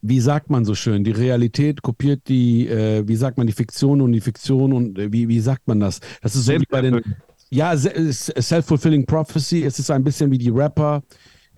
wie 0.00 0.20
sagt 0.20 0.48
man 0.48 0.64
so 0.64 0.74
schön, 0.74 1.02
die 1.02 1.10
Realität 1.10 1.82
kopiert 1.82 2.28
die, 2.28 2.68
äh, 2.68 3.06
wie 3.06 3.16
sagt 3.16 3.36
man, 3.36 3.46
die 3.46 3.52
Fiktion 3.52 4.00
und 4.00 4.12
die 4.12 4.20
Fiktion 4.20 4.72
und 4.72 4.98
äh, 4.98 5.12
wie, 5.12 5.28
wie 5.28 5.40
sagt 5.40 5.66
man 5.66 5.80
das? 5.80 6.00
Das 6.22 6.36
ist 6.36 6.44
so 6.44 6.52
wie 6.52 6.64
bei 6.70 6.82
den, 6.82 7.02
ja, 7.50 7.76
Self-Fulfilling 7.76 9.06
Prophecy, 9.06 9.64
es 9.64 9.78
ist 9.78 9.90
ein 9.90 10.04
bisschen 10.04 10.30
wie 10.30 10.38
die 10.38 10.50
Rapper, 10.50 11.02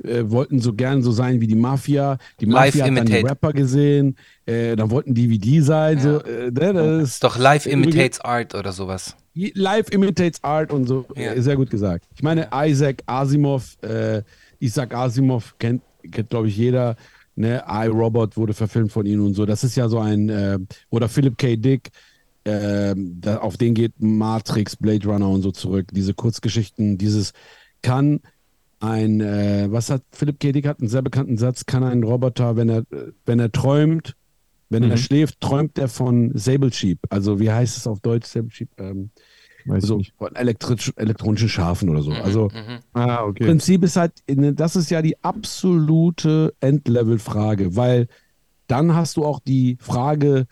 äh, 0.05 0.31
wollten 0.31 0.61
so 0.61 0.73
gern 0.73 1.03
so 1.03 1.11
sein 1.13 1.41
wie 1.41 1.47
die 1.47 1.55
Mafia. 1.55 2.19
Die 2.41 2.47
Mafia 2.47 2.85
hat 2.87 2.97
dann 2.97 3.07
die 3.07 3.13
imitate. 3.13 3.31
Rapper 3.31 3.53
gesehen, 3.53 4.17
äh, 4.47 4.77
dann 4.77 4.91
wollten 4.91 5.15
die 5.15 5.31
wie 5.31 5.39
die 5.39 5.61
sein. 5.61 5.99
Ja. 5.99 6.03
So, 6.03 6.19
äh, 6.25 6.51
ne, 6.51 6.73
das 6.73 7.09
Ist 7.11 7.25
doch 7.25 7.39
Life 7.39 7.69
Übrigens- 7.69 7.95
imitates 7.95 8.21
Art 8.21 8.55
oder 8.55 8.73
sowas. 8.73 9.17
Life 9.35 9.91
imitates 9.93 10.43
art 10.43 10.73
und 10.73 10.87
so. 10.87 11.07
Ja. 11.17 11.33
Äh, 11.33 11.43
Sehr 11.43 11.57
gut 11.57 11.71
gesagt. 11.71 12.05
Ich 12.15 12.23
meine, 12.23 12.49
Isaac 12.53 13.03
Asimov, 13.07 13.77
äh, 13.83 14.23
Isaac 14.59 14.95
Asimov 14.95 15.55
kennt, 15.59 15.83
kennt 16.11 16.31
glaube 16.31 16.49
ich, 16.49 16.57
jeder. 16.57 16.97
Ne? 17.37 17.63
I, 17.67 17.87
Robot 17.87 18.37
wurde 18.37 18.53
verfilmt 18.55 18.93
von 18.93 19.07
ihm 19.07 19.25
und 19.25 19.35
so. 19.35 19.47
Das 19.47 19.65
ist 19.65 19.77
ja 19.77 19.89
so 19.89 19.99
ein, 19.99 20.67
oder 20.91 21.09
Philip 21.09 21.39
K. 21.39 21.57
Dick, 21.57 21.91
äh, 22.45 22.95
da, 22.97 23.39
auf 23.39 23.57
den 23.57 23.75
geht 23.75 23.93
Matrix, 23.99 24.77
Blade 24.77 25.07
Runner 25.07 25.29
und 25.29 25.43
so 25.43 25.53
zurück. 25.53 25.87
Diese 25.93 26.13
Kurzgeschichten, 26.13 26.99
dieses 26.99 27.33
kann 27.83 28.21
ein, 28.81 29.21
äh, 29.21 29.69
was 29.71 29.91
hat 29.91 30.03
Philip 30.13 30.41
K. 30.41 30.53
Dick 30.53 30.67
hat 30.67 30.81
einen 30.81 30.89
sehr 30.89 31.03
bekannten 31.03 31.37
Satz, 31.37 31.67
kann 31.67 31.85
ein 31.85 32.03
Roboter, 32.03 32.57
wenn 32.57 32.69
er, 32.69 32.85
wenn 33.27 33.39
er 33.39 33.53
träumt, 33.53 34.15
wenn 34.71 34.85
Mhm. 34.85 34.91
er 34.93 34.97
schläft, 34.97 35.41
träumt 35.41 35.79
er 35.79 35.89
von 35.89 36.33
Sable 36.35 36.73
Sheep. 36.73 36.99
Also 37.11 37.39
wie 37.41 37.51
heißt 37.51 37.77
es 37.77 37.87
auf 37.87 38.01
Deutsch, 38.01 38.27
Sable 38.27 38.51
Sheep? 38.51 38.71
Ähm, 38.79 39.11
Weiß 39.67 39.85
so 39.85 39.99
nicht. 39.99 40.15
von 40.17 40.35
elektrisch, 40.35 40.91
elektronischen 40.97 41.51
Schafen 41.51 41.91
oder 41.91 42.01
so. 42.03 42.13
Mhm, 42.13 42.17
Also 42.23 42.49
mhm. 42.49 42.79
Ah, 42.95 43.23
im 43.25 43.31
okay. 43.31 43.45
Prinzip 43.45 43.85
ist 43.85 43.97
halt, 43.97 44.13
das 44.27 44.77
ist 44.77 44.91
ja 44.91 45.03
die 45.03 45.23
absolute 45.23 46.55
Endlevel-Frage, 46.61 47.77
weil 47.77 48.09
dann 48.67 48.95
hast 48.95 49.17
du 49.19 49.25
auch 49.25 49.41
die 49.41 49.77
Frage, 49.81 50.47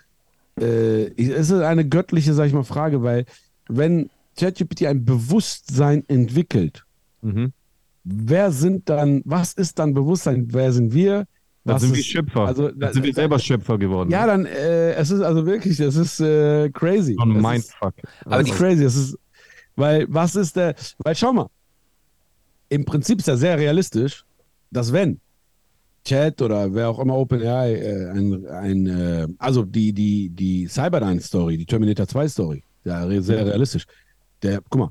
äh, 0.61 1.07
es 1.17 1.51
ist 1.51 1.53
eine 1.53 1.88
göttliche, 1.88 2.35
sag 2.35 2.47
ich 2.47 2.53
mal, 2.53 2.64
Frage, 2.64 3.03
weil 3.03 3.25
wenn 3.69 4.11
ChatGPT 4.38 4.87
ein 4.87 5.05
Bewusstsein 5.05 6.05
entwickelt, 6.09 6.85
Mhm. 7.23 7.53
Wer 8.11 8.51
sind 8.51 8.88
dann, 8.88 9.23
was 9.25 9.53
ist 9.55 9.79
dann 9.79 9.94
Bewusstsein? 9.94 10.47
Wer 10.51 10.73
sind 10.73 10.92
wir? 10.92 11.27
Dann 11.64 11.75
Was 11.75 11.83
sind 11.83 11.92
wir 11.92 12.01
ist- 12.01 12.07
Schöpfer. 12.07 12.40
also, 12.47 12.71
dann 12.71 12.92
sind 12.94 13.03
wir 13.05 13.12
selber 13.14 13.38
Schöpfer 13.38 13.77
geworden. 13.79 14.11
Ja, 14.11 14.27
dann, 14.27 14.47
äh, 14.47 14.92
es 14.94 15.11
ist 15.11 15.21
also 15.21 15.44
wirklich, 15.44 15.79
es 15.81 15.97
ist 15.97 16.21
äh, 16.21 16.71
crazy. 16.71 17.16
Es 17.18 17.25
Mindfuck. 17.42 17.94
Aber 18.25 18.42
die- 18.42 18.51
ist 18.51 18.57
crazy. 18.57 18.85
Es 18.85 18.97
ist, 18.97 19.18
weil, 19.77 20.07
was 20.09 20.35
ist 20.37 20.57
der, 20.57 20.75
weil 21.05 21.14
schau 21.14 21.33
mal, 21.33 21.49
im 22.71 22.85
Prinzip 22.85 23.18
ist 23.18 23.29
ja 23.29 23.37
sehr 23.37 23.59
realistisch, 23.59 24.25
dass 24.71 24.92
wenn 24.92 25.21
Chat 26.05 26.40
oder 26.42 26.73
wer 26.73 26.88
auch 26.88 26.99
immer 27.01 27.16
OpenAI 27.16 27.75
äh, 27.75 28.11
ein, 28.11 28.47
ein 28.47 28.87
äh, 28.87 29.27
also 29.38 29.64
die, 29.64 29.92
die, 29.92 30.31
die 30.31 30.66
Cyberdyne-Story, 30.68 31.59
die 31.59 31.66
Terminator 31.66 32.07
2-Story, 32.07 32.62
ja, 32.85 33.07
sehr 33.21 33.44
realistisch. 33.44 33.85
Der, 34.42 34.61
guck 34.71 34.79
mal, 34.81 34.90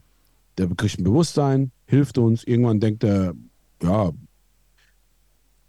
der 0.58 0.68
kriegt 0.76 1.00
ein 1.00 1.04
Bewusstsein, 1.04 1.72
hilft 1.88 2.18
uns, 2.18 2.44
irgendwann 2.44 2.80
denkt 2.80 3.04
er, 3.04 3.34
ja, 3.82 4.12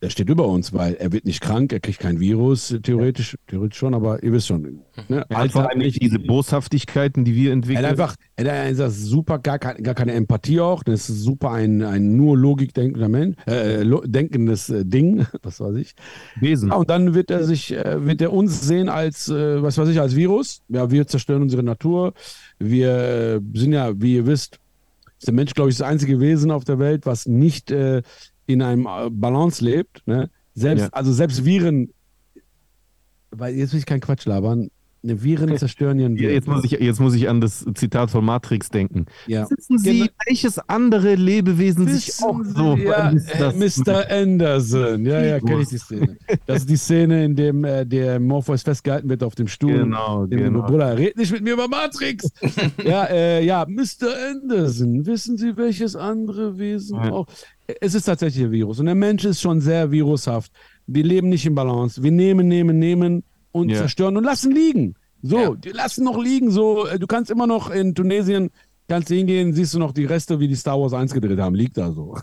der 0.01 0.11
steht 0.11 0.29
über 0.29 0.47
uns, 0.47 0.73
weil 0.73 0.95
er 0.95 1.13
wird 1.13 1.25
nicht 1.25 1.41
krank, 1.41 1.73
er 1.73 1.81
kriegt 1.81 1.99
kein 1.99 2.21
Virus, 2.21 2.73
theoretisch, 2.85 3.37
theoretisch 3.49 3.79
schon, 3.79 3.95
aber 3.95 4.23
ihr 4.23 4.31
wisst 4.33 4.47
schon. 4.47 4.83
Ne? 5.09 5.25
Er 5.29 5.39
hat 5.39 5.51
vor 5.51 5.69
allem 5.69 5.79
nicht 5.81 6.01
diese 6.01 6.21
Boshaftigkeiten, 6.21 7.25
die 7.25 7.35
wir 7.35 7.51
Er 7.51 7.55
entwickeln. 7.55 7.85
hat 7.85 7.91
einfach, 7.91 8.15
er 8.37 8.45
hat 8.45 8.67
einfach 8.69 8.91
super, 8.91 9.41
gar, 9.41 9.59
gar 9.59 9.95
keine 9.95 10.13
Empathie 10.13 10.61
auch. 10.61 10.85
Das 10.85 11.11
ist 11.11 11.23
super 11.23 11.51
ein, 11.51 11.83
ein 11.83 12.17
nur 12.17 12.39
Logik 12.39 12.75
denkender 12.75 13.09
Mensch, 13.09 13.37
äh, 13.47 13.85
denkendes 14.05 14.71
äh, 14.71 14.85
Ding, 14.85 15.27
was 15.43 15.59
weiß 15.59 15.75
ich. 15.75 15.95
Wesen. 16.41 16.69
Ja, 16.69 16.77
und 16.77 16.89
dann 16.91 17.15
wird 17.15 17.33
er 17.33 17.43
sich, 17.43 17.73
äh, 17.73 18.07
wird 18.07 18.21
er 18.21 18.33
uns 18.33 18.61
sehen 18.69 18.89
als, 18.89 19.29
äh, 19.29 19.61
was 19.61 19.79
weiß 19.79 19.89
ich, 19.89 20.01
als 20.01 20.15
Virus. 20.15 20.63
Ja, 20.69 20.93
wir 20.93 21.09
zerstören 21.09 21.43
unsere 21.43 21.65
Natur. 21.65 22.13
Wir 22.61 22.93
äh, 22.97 23.41
sind 23.59 23.73
ja, 23.73 24.01
wie 24.01 24.15
ihr 24.15 24.27
wisst, 24.27 24.61
ist 25.19 25.27
der 25.27 25.35
Mensch, 25.35 25.55
glaube 25.55 25.71
ich, 25.71 25.77
das 25.77 25.87
einzige 25.87 26.21
Wesen 26.21 26.51
auf 26.51 26.65
der 26.65 26.79
Welt, 26.79 27.07
was 27.07 27.27
nicht 27.27 27.71
äh, 27.71 28.03
in 28.47 28.63
einem 28.63 28.87
äh, 28.87 29.11
Balance 29.11 29.65
lebt. 29.65 30.03
Ne? 30.07 30.31
Selbst, 30.55 30.83
Ja. 30.83 30.89
also 30.93 31.13
selbst 31.13 31.45
Viren, 31.45 31.93
weil 33.31 33.55
jetzt 33.55 33.73
will 33.73 33.81
ich 33.81 33.87
keinen 33.87 34.01
Quatsch 34.01 34.25
labern. 34.27 34.71
Ne, 35.01 35.23
Viren 35.23 35.57
zerstören 35.57 35.99
ihren 36.01 36.17
Ja, 36.17 36.29
Jetzt 36.31 36.49
muss, 36.49 36.65
ich, 36.65 36.73
jetzt 36.73 36.99
muss 37.01 37.15
ich 37.15 37.29
an 37.29 37.41
das 37.41 37.65
Zitat 37.75 38.11
von 38.11 38.25
Matrix 38.25 38.69
denken. 38.69 39.07
Ja. 39.29 39.47
Wissen 39.49 39.79
Sie, 39.79 39.99
Genau. 40.01 40.11
welches 40.27 40.59
andere 40.69 41.15
Lebewesen 41.15 41.87
sich 41.87 42.09
Wissen 42.09 42.25
auch 42.25 42.43
Sie, 42.43 42.51
so 42.53 42.77
ja, 42.77 43.13
das? 43.39 43.55
Mr. 43.55 44.11
Anderson. 44.11 45.07
Ja, 45.07 45.23
ja, 45.25 45.39
kenne 45.41 45.63
ich 45.63 45.69
die 45.69 45.79
Szene. 45.79 46.17
Das 46.47 46.59
ist 46.59 46.71
die 46.71 46.77
Szene, 46.77 47.25
in 47.25 47.37
dem 47.37 47.63
äh, 47.65 47.87
der 47.87 48.19
Morpheus 48.19 48.63
festgehalten 48.63 49.09
wird 49.09 49.23
auf 49.23 49.37
dem 49.37 49.47
Stuhl. 49.47 49.73
Genau, 49.85 50.27
genau. 50.27 50.63
Bruder, 50.63 50.99
red 50.99 51.17
nicht 51.17 51.31
mit 51.31 51.43
mir 51.43 51.53
über 51.55 51.69
Matrix. 51.69 52.29
ja, 52.85 53.05
äh, 53.05 53.45
ja, 53.45 53.67
Mr. 53.69 54.09
Anderson, 54.33 55.07
wissen 55.07 55.37
Sie, 55.37 55.57
welches 55.57 55.95
andere 55.95 56.59
Wesen 56.59 56.97
Ja. 56.97 57.13
auch? 57.13 57.27
Es 57.81 57.95
ist 57.95 58.05
tatsächlich 58.05 58.45
ein 58.47 58.51
Virus 58.51 58.81
und 58.81 58.87
der 58.87 58.95
Mensch 58.95 59.25
ist 59.25 59.41
schon 59.41 59.61
sehr 59.61 59.93
virushaft. 59.93 60.51
Wir 60.87 61.05
leben 61.05 61.29
nicht 61.29 61.45
im 61.45 61.55
Balance. 61.55 62.03
Wir 62.03 62.11
nehmen, 62.11 62.49
nehmen, 62.49 62.79
nehmen 62.79 63.23
und 63.53 63.69
Ja. 63.71 63.79
zerstören 63.79 64.17
und 64.17 64.25
lassen 64.25 64.53
liegen. 64.53 64.95
So, 65.23 65.39
Ja. 65.39 65.55
die 65.55 65.71
lassen 65.71 66.05
noch 66.05 66.23
liegen. 66.23 66.51
So, 66.51 66.87
äh, 66.87 66.99
du 66.99 67.07
kannst 67.07 67.31
immer 67.31 67.47
noch 67.47 67.71
in 67.71 67.95
Tunesien, 67.95 68.51
kannst 68.89 69.09
hingehen, 69.09 69.53
siehst 69.53 69.75
du 69.75 69.79
noch 69.79 69.93
die 69.93 70.05
Reste, 70.05 70.39
wie 70.41 70.49
die 70.49 70.55
Star 70.55 70.81
Wars 70.81 70.93
1 70.93 71.13
gedreht 71.13 71.39
haben, 71.41 71.55
liegt 71.55 71.77
da 71.77 71.93
so. 71.93 72.17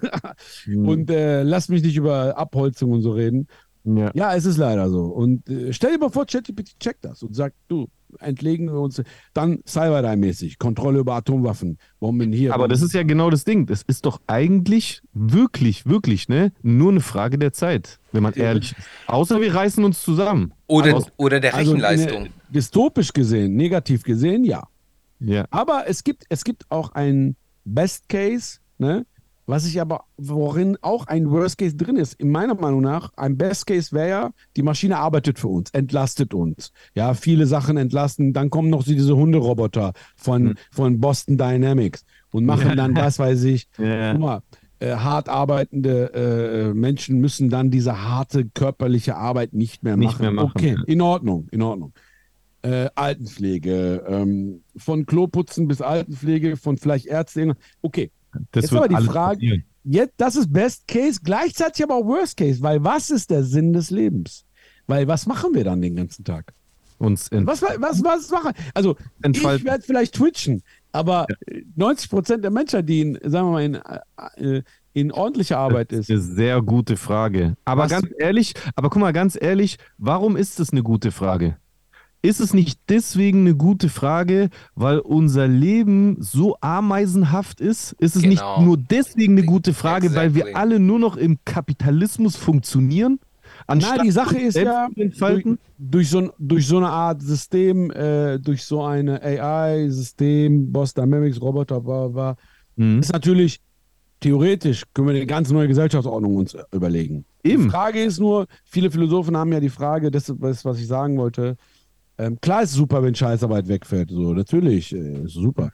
Mhm. 0.66 0.88
Und 0.88 1.10
äh, 1.10 1.44
lass 1.44 1.70
mich 1.70 1.84
nicht 1.84 1.98
über 1.98 2.38
Abholzung 2.38 2.92
und 2.92 3.02
so 3.02 3.12
reden. 3.12 3.48
ja. 3.84 4.12
Ja, 4.16 4.34
es 4.36 4.46
ist 4.46 4.58
leider 4.58 4.90
so. 4.90 5.06
Und 5.06 5.48
äh, 5.50 5.74
stell 5.74 5.92
dir 5.94 6.00
mal 6.00 6.10
vor, 6.10 6.26
ChatGPT 6.26 6.80
checkt 6.80 7.06
das 7.06 7.22
und 7.22 7.36
sagt, 7.36 7.56
du, 7.68 7.88
entlegen 8.20 8.68
wir 8.68 8.80
uns. 8.80 9.02
Dann 9.34 9.60
Cyberdyne-mäßig, 9.66 10.58
Kontrolle 10.60 11.00
über 11.00 11.16
Atomwaffen, 11.16 11.78
Bomben 12.00 12.32
hier. 12.32 12.54
Aber 12.54 12.68
das 12.68 12.82
ist 12.82 12.94
ja 12.94 13.04
genau 13.04 13.30
das 13.30 13.44
Ding. 13.44 13.66
Das 13.66 13.82
ist 13.84 14.06
doch 14.06 14.20
eigentlich 14.28 15.02
wirklich, 15.14 15.86
wirklich, 15.86 16.30
ne? 16.30 16.52
Nur 16.62 16.92
eine 16.92 17.02
Frage 17.02 17.38
der 17.38 17.54
Zeit, 17.54 18.00
wenn 18.12 18.24
man 18.24 18.34
ehrlich 18.34 18.74
ist. 18.78 18.88
Außer 19.08 19.42
wir 19.42 19.54
reißen 19.54 19.84
uns 19.84 20.02
zusammen. 20.02 20.54
Oder, 20.68 20.96
Also- 20.96 21.10
oder 21.18 21.40
der 21.40 21.54
also, 21.56 21.72
Rechenleistung. 21.72 22.24
ne, 22.24 22.30
dystopisch 22.50 23.14
gesehen, 23.14 23.56
negativ 23.56 24.04
gesehen, 24.04 24.44
ja. 24.44 24.64
Ja. 25.20 25.46
Aber 25.50 25.86
es 25.88 26.04
gibt, 26.04 26.26
es 26.30 26.44
gibt 26.44 26.66
auch 26.70 26.92
ein 26.94 27.36
Best 27.64 28.10
Case, 28.10 28.60
ne? 28.78 29.06
Was 29.48 29.68
ich 29.68 29.80
aber, 29.80 30.06
worin 30.18 30.78
auch 30.82 31.06
ein 31.08 31.30
Worst 31.30 31.60
Case 31.60 31.76
drin 31.76 31.98
ist, 31.98 32.14
in 32.14 32.32
meiner 32.32 32.56
Meinung 32.56 32.82
nach, 32.82 33.12
ein 33.16 33.38
Best 33.38 33.68
Case 33.68 33.92
wäre 33.96 34.10
ja, 34.10 34.30
die 34.56 34.64
Maschine 34.64 34.98
arbeitet 34.98 35.38
für 35.38 35.50
uns, 35.50 35.70
entlastet 35.72 36.34
uns. 36.34 36.72
Ja, 36.96 37.14
viele 37.14 37.46
Sachen 37.46 37.78
entlasten. 37.78 38.34
Dann 38.34 38.50
kommen 38.50 38.70
noch 38.72 38.84
diese 38.84 39.16
Hunderoboter 39.16 39.94
von, 40.16 40.56
von 40.72 41.00
Boston 41.00 41.38
Dynamics 41.38 42.06
und 42.32 42.46
machen 42.46 42.76
dann, 42.76 42.96
was 42.96 43.20
weiß 43.20 43.44
ich, 43.44 43.68
Ja. 43.78 44.14
guck 44.14 44.22
mal, 44.22 44.42
äh, 44.80 44.96
hart 44.96 45.30
arbeitende 45.30 46.12
äh, 46.14 46.74
Menschen 46.74 47.20
müssen 47.20 47.50
dann 47.50 47.70
diese 47.72 48.02
harte 48.04 48.46
körperliche 48.46 49.16
Arbeit 49.16 49.54
nicht 49.54 49.84
mehr 49.84 49.96
Nicht 49.96 50.14
machen. 50.14 50.22
mehr 50.24 50.32
machen, 50.32 50.52
Okay, 50.56 50.76
ja. 50.78 50.84
in 50.88 51.02
Ordnung, 51.02 51.48
in 51.52 51.62
Ordnung. 51.62 51.94
Äh, 52.64 52.90
Altenpflege, 52.96 54.04
ähm, 54.08 54.64
von 54.76 55.06
Kloputzen 55.06 55.68
bis 55.68 55.82
Altenpflege, 55.82 56.58
von 56.58 56.78
vielleicht 56.78 57.06
Ärzte. 57.06 57.56
Okay, 57.84 58.10
Das 58.52 58.64
Jetzt 58.64 58.72
wird 58.72 58.80
aber 58.82 58.88
die 58.90 58.96
alles 58.96 59.08
Frage- 59.10 59.36
passieren. 59.38 59.64
jetzt, 59.84 60.14
das 60.18 60.36
ist 60.36 60.52
Best 60.54 60.88
Case, 60.88 61.20
gleichzeitig 61.24 61.84
aber 61.84 61.96
auch 61.96 62.06
Worst 62.06 62.38
Case, 62.38 62.62
weil 62.62 62.84
was 62.84 63.10
ist 63.10 63.30
der 63.30 63.44
Sinn 63.44 63.74
des 63.74 63.92
Lebens? 63.92 64.46
Weil 64.88 65.08
was 65.08 65.26
machen 65.26 65.54
wir 65.54 65.64
dann 65.64 65.82
den 65.82 65.96
ganzen 65.96 66.24
Tag? 66.24 66.54
Uns 66.98 67.30
Was, 67.32 67.62
was, 67.62 68.02
was 68.04 68.30
machen? 68.30 68.54
Also, 68.74 68.96
Entfalten. 69.22 69.60
ich 69.60 69.66
werde 69.70 69.84
vielleicht 69.84 70.16
twitchen, 70.16 70.64
aber 70.94 71.28
90 71.76 72.10
Prozent 72.10 72.44
der 72.44 72.52
Menschheit, 72.52 72.88
die 72.88 73.02
in, 73.02 73.20
sagen 73.24 73.48
wir 73.48 73.52
mal, 73.52 73.64
in, 73.64 73.76
äh, 74.38 74.62
in 74.94 75.12
ordentlicher 75.12 75.58
Arbeit 75.58 75.92
Das 75.92 76.00
ist, 76.00 76.10
ist 76.10 76.26
eine 76.28 76.36
sehr 76.36 76.62
gute 76.62 76.96
Frage. 76.96 77.58
Aber 77.66 77.84
Was- 77.84 77.92
ganz 77.92 78.08
ehrlich, 78.18 78.54
aber 78.78 78.90
guck 78.90 79.02
mal, 79.02 79.12
ganz 79.12 79.38
ehrlich, 79.40 79.78
warum 79.98 80.38
ist 80.38 80.60
das 80.62 80.70
eine 80.72 80.84
gute 80.84 81.12
Frage? 81.12 81.58
Ist 82.26 82.40
es 82.40 82.54
nicht 82.54 82.80
deswegen 82.90 83.42
eine 83.42 83.56
gute 83.56 83.90
Frage, 83.90 84.50
weil 84.76 85.00
unser 85.00 85.48
Leben 85.48 86.18
so 86.20 86.58
ameisenhaft 86.62 87.62
ist? 87.62 87.94
Ist 87.94 88.16
es 88.16 88.22
Genau. 88.24 88.58
nicht 88.58 88.66
nur 88.66 88.78
deswegen 88.78 89.38
eine 89.38 89.46
gute 89.46 89.74
Frage, 89.74 90.14
weil 90.16 90.28
Exactly. 90.30 90.52
wir 90.54 90.58
alle 90.58 90.80
nur 90.80 91.00
noch 91.00 91.18
im 91.18 91.38
Kapitalismus 91.46 92.36
funktionieren? 92.36 93.20
Na, 93.68 93.98
die 94.04 94.12
Sache 94.12 94.38
ist 94.40 94.56
ja, 94.58 94.88
durch, 94.96 95.46
durch, 95.78 96.10
so, 96.10 96.30
durch 96.40 96.68
so 96.68 96.78
eine 96.78 96.90
Art 96.90 97.22
System, 97.22 97.90
äh, 97.92 98.38
durch 98.40 98.64
so 98.64 98.84
eine 98.84 99.22
AI-System, 99.22 100.72
Boss 100.72 100.94
Dynamics, 100.94 101.42
Roboter, 101.42 101.80
bla, 101.82 102.08
bla, 102.08 102.36
Mhm. 102.78 103.00
ist 103.00 103.14
natürlich 103.14 103.62
theoretisch, 104.20 104.84
können 104.94 105.08
wir 105.08 105.16
eine 105.16 105.26
ganz 105.26 105.50
neue 105.52 105.68
Gesellschaftsordnung 105.68 106.36
uns 106.36 106.58
überlegen. 106.74 107.26
Die 107.46 107.52
Eben. 107.52 107.70
Frage 107.70 108.04
ist 108.04 108.20
nur, 108.20 108.48
viele 108.66 108.92
Philosophen 108.92 109.38
haben 109.38 109.54
ja 109.54 109.60
die 109.60 109.70
Frage, 109.70 110.12
das 110.12 110.30
ist, 110.30 110.42
was 110.42 110.66
was 110.66 110.80
ich 110.80 110.88
sagen 110.88 111.18
wollte, 111.18 111.56
ähm, 112.18 112.40
klar 112.42 112.64
ist 112.64 112.72
es 112.72 112.76
super, 112.76 113.04
wenn 113.04 113.16
Scheißarbeit 113.16 113.68
wegfällt, 113.68 114.10
so, 114.10 114.34
natürlich, 114.34 114.94
äh, 114.94 115.24
ist 115.24 115.34
super. 115.34 115.72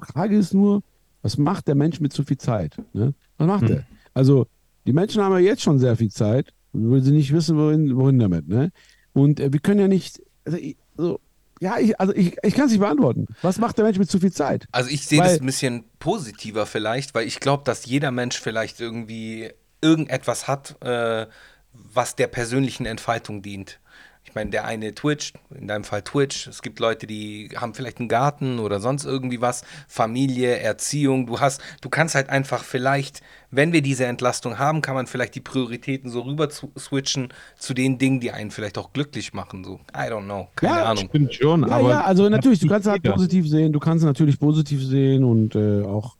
Frage 0.00 0.36
ist 0.36 0.54
nur, 0.54 0.82
was 1.22 1.36
macht 1.36 1.68
der 1.68 1.74
Mensch 1.74 2.00
mit 2.00 2.12
zu 2.12 2.24
viel 2.24 2.38
Zeit? 2.38 2.76
Ne? 2.92 3.14
Was 3.36 3.46
macht 3.46 3.68
Hm. 3.68 3.76
er? 3.76 3.84
Also, 4.14 4.46
die 4.86 4.92
Menschen 4.92 5.22
haben 5.22 5.32
ja 5.32 5.38
jetzt 5.38 5.62
schon 5.62 5.78
sehr 5.78 5.96
viel 5.96 6.10
Zeit, 6.10 6.52
weil 6.72 7.02
sie 7.02 7.12
nicht 7.12 7.32
wissen, 7.32 7.56
wohin, 7.58 7.96
wohin 7.96 8.18
damit. 8.18 8.48
Ne? 8.48 8.72
Und 9.12 9.40
äh, 9.40 9.52
wir 9.52 9.60
können 9.60 9.80
ja 9.80 9.88
nicht, 9.88 10.22
also, 10.44 10.58
ich, 10.58 10.76
so, 10.96 11.20
ja, 11.60 11.78
ich, 11.78 11.98
also 12.00 12.14
ich, 12.14 12.36
ich 12.42 12.54
kann 12.54 12.66
es 12.66 12.72
nicht 12.72 12.80
beantworten. 12.80 13.26
Was 13.42 13.58
macht 13.58 13.76
der 13.76 13.84
Mensch 13.84 13.98
mit 13.98 14.10
zu 14.10 14.18
viel 14.18 14.32
Zeit? 14.32 14.66
Also 14.72 14.88
ich 14.88 15.06
sehe 15.06 15.22
das 15.22 15.40
ein 15.40 15.46
bisschen 15.46 15.84
positiver 15.98 16.64
vielleicht, 16.64 17.14
weil 17.14 17.26
ich 17.26 17.38
glaube, 17.38 17.64
dass 17.64 17.84
jeder 17.84 18.10
Mensch 18.10 18.40
vielleicht 18.40 18.80
irgendwie 18.80 19.50
irgendetwas 19.82 20.48
hat, 20.48 20.82
äh, 20.82 21.26
was 21.72 22.16
der 22.16 22.28
persönlichen 22.28 22.86
Entfaltung 22.86 23.42
dient. 23.42 23.78
Ich 24.22 24.34
meine, 24.36 24.50
der 24.50 24.64
eine 24.64 24.94
Twitch, 24.94 25.32
in 25.58 25.66
deinem 25.66 25.82
Fall 25.82 26.02
Twitch. 26.02 26.46
Es 26.46 26.62
gibt 26.62 26.78
Leute, 26.78 27.08
die 27.08 27.48
haben 27.56 27.74
vielleicht 27.74 27.98
einen 27.98 28.08
Garten 28.08 28.60
oder 28.60 28.78
sonst 28.78 29.04
irgendwie 29.04 29.40
was, 29.40 29.64
Familie, 29.88 30.58
Erziehung. 30.58 31.26
Du 31.26 31.40
hast, 31.40 31.60
du 31.80 31.88
kannst 31.88 32.14
halt 32.14 32.28
einfach 32.28 32.62
vielleicht, 32.62 33.22
wenn 33.50 33.72
wir 33.72 33.82
diese 33.82 34.04
Entlastung 34.04 34.58
haben, 34.58 34.82
kann 34.82 34.94
man 34.94 35.08
vielleicht 35.08 35.34
die 35.34 35.40
Prioritäten 35.40 36.10
so 36.10 36.20
rüber 36.20 36.48
zu- 36.48 36.70
switchen 36.78 37.32
zu 37.58 37.74
den 37.74 37.98
Dingen, 37.98 38.20
die 38.20 38.30
einen 38.30 38.52
vielleicht 38.52 38.78
auch 38.78 38.92
glücklich 38.92 39.32
machen. 39.32 39.64
So, 39.64 39.80
I 39.92 40.08
don't 40.10 40.24
know, 40.24 40.48
keine 40.54 40.76
Ja, 40.76 40.84
Ahnung. 40.84 41.08
Stimmt 41.08 41.34
schon, 41.34 41.66
Ja, 41.66 41.74
aber 41.76 41.90
ja, 41.90 42.00
also 42.04 42.28
natürlich, 42.28 42.60
du 42.60 42.68
kannst 42.68 42.86
halt 42.86 43.02
positiv 43.02 43.48
sehen, 43.48 43.72
du 43.72 43.80
kannst 43.80 44.04
natürlich 44.04 44.38
positiv 44.38 44.84
sehen 44.84 45.24
und 45.24 45.56
äh, 45.56 45.82
auch 45.82 46.16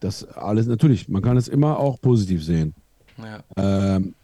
das 0.00 0.24
alles, 0.24 0.66
natürlich, 0.66 1.08
man 1.08 1.22
kann 1.22 1.36
es 1.36 1.46
immer 1.46 1.78
auch 1.78 2.00
positiv 2.00 2.42
sehen. 2.42 2.74
Ja. 3.18 3.44
Ähm, 3.56 4.14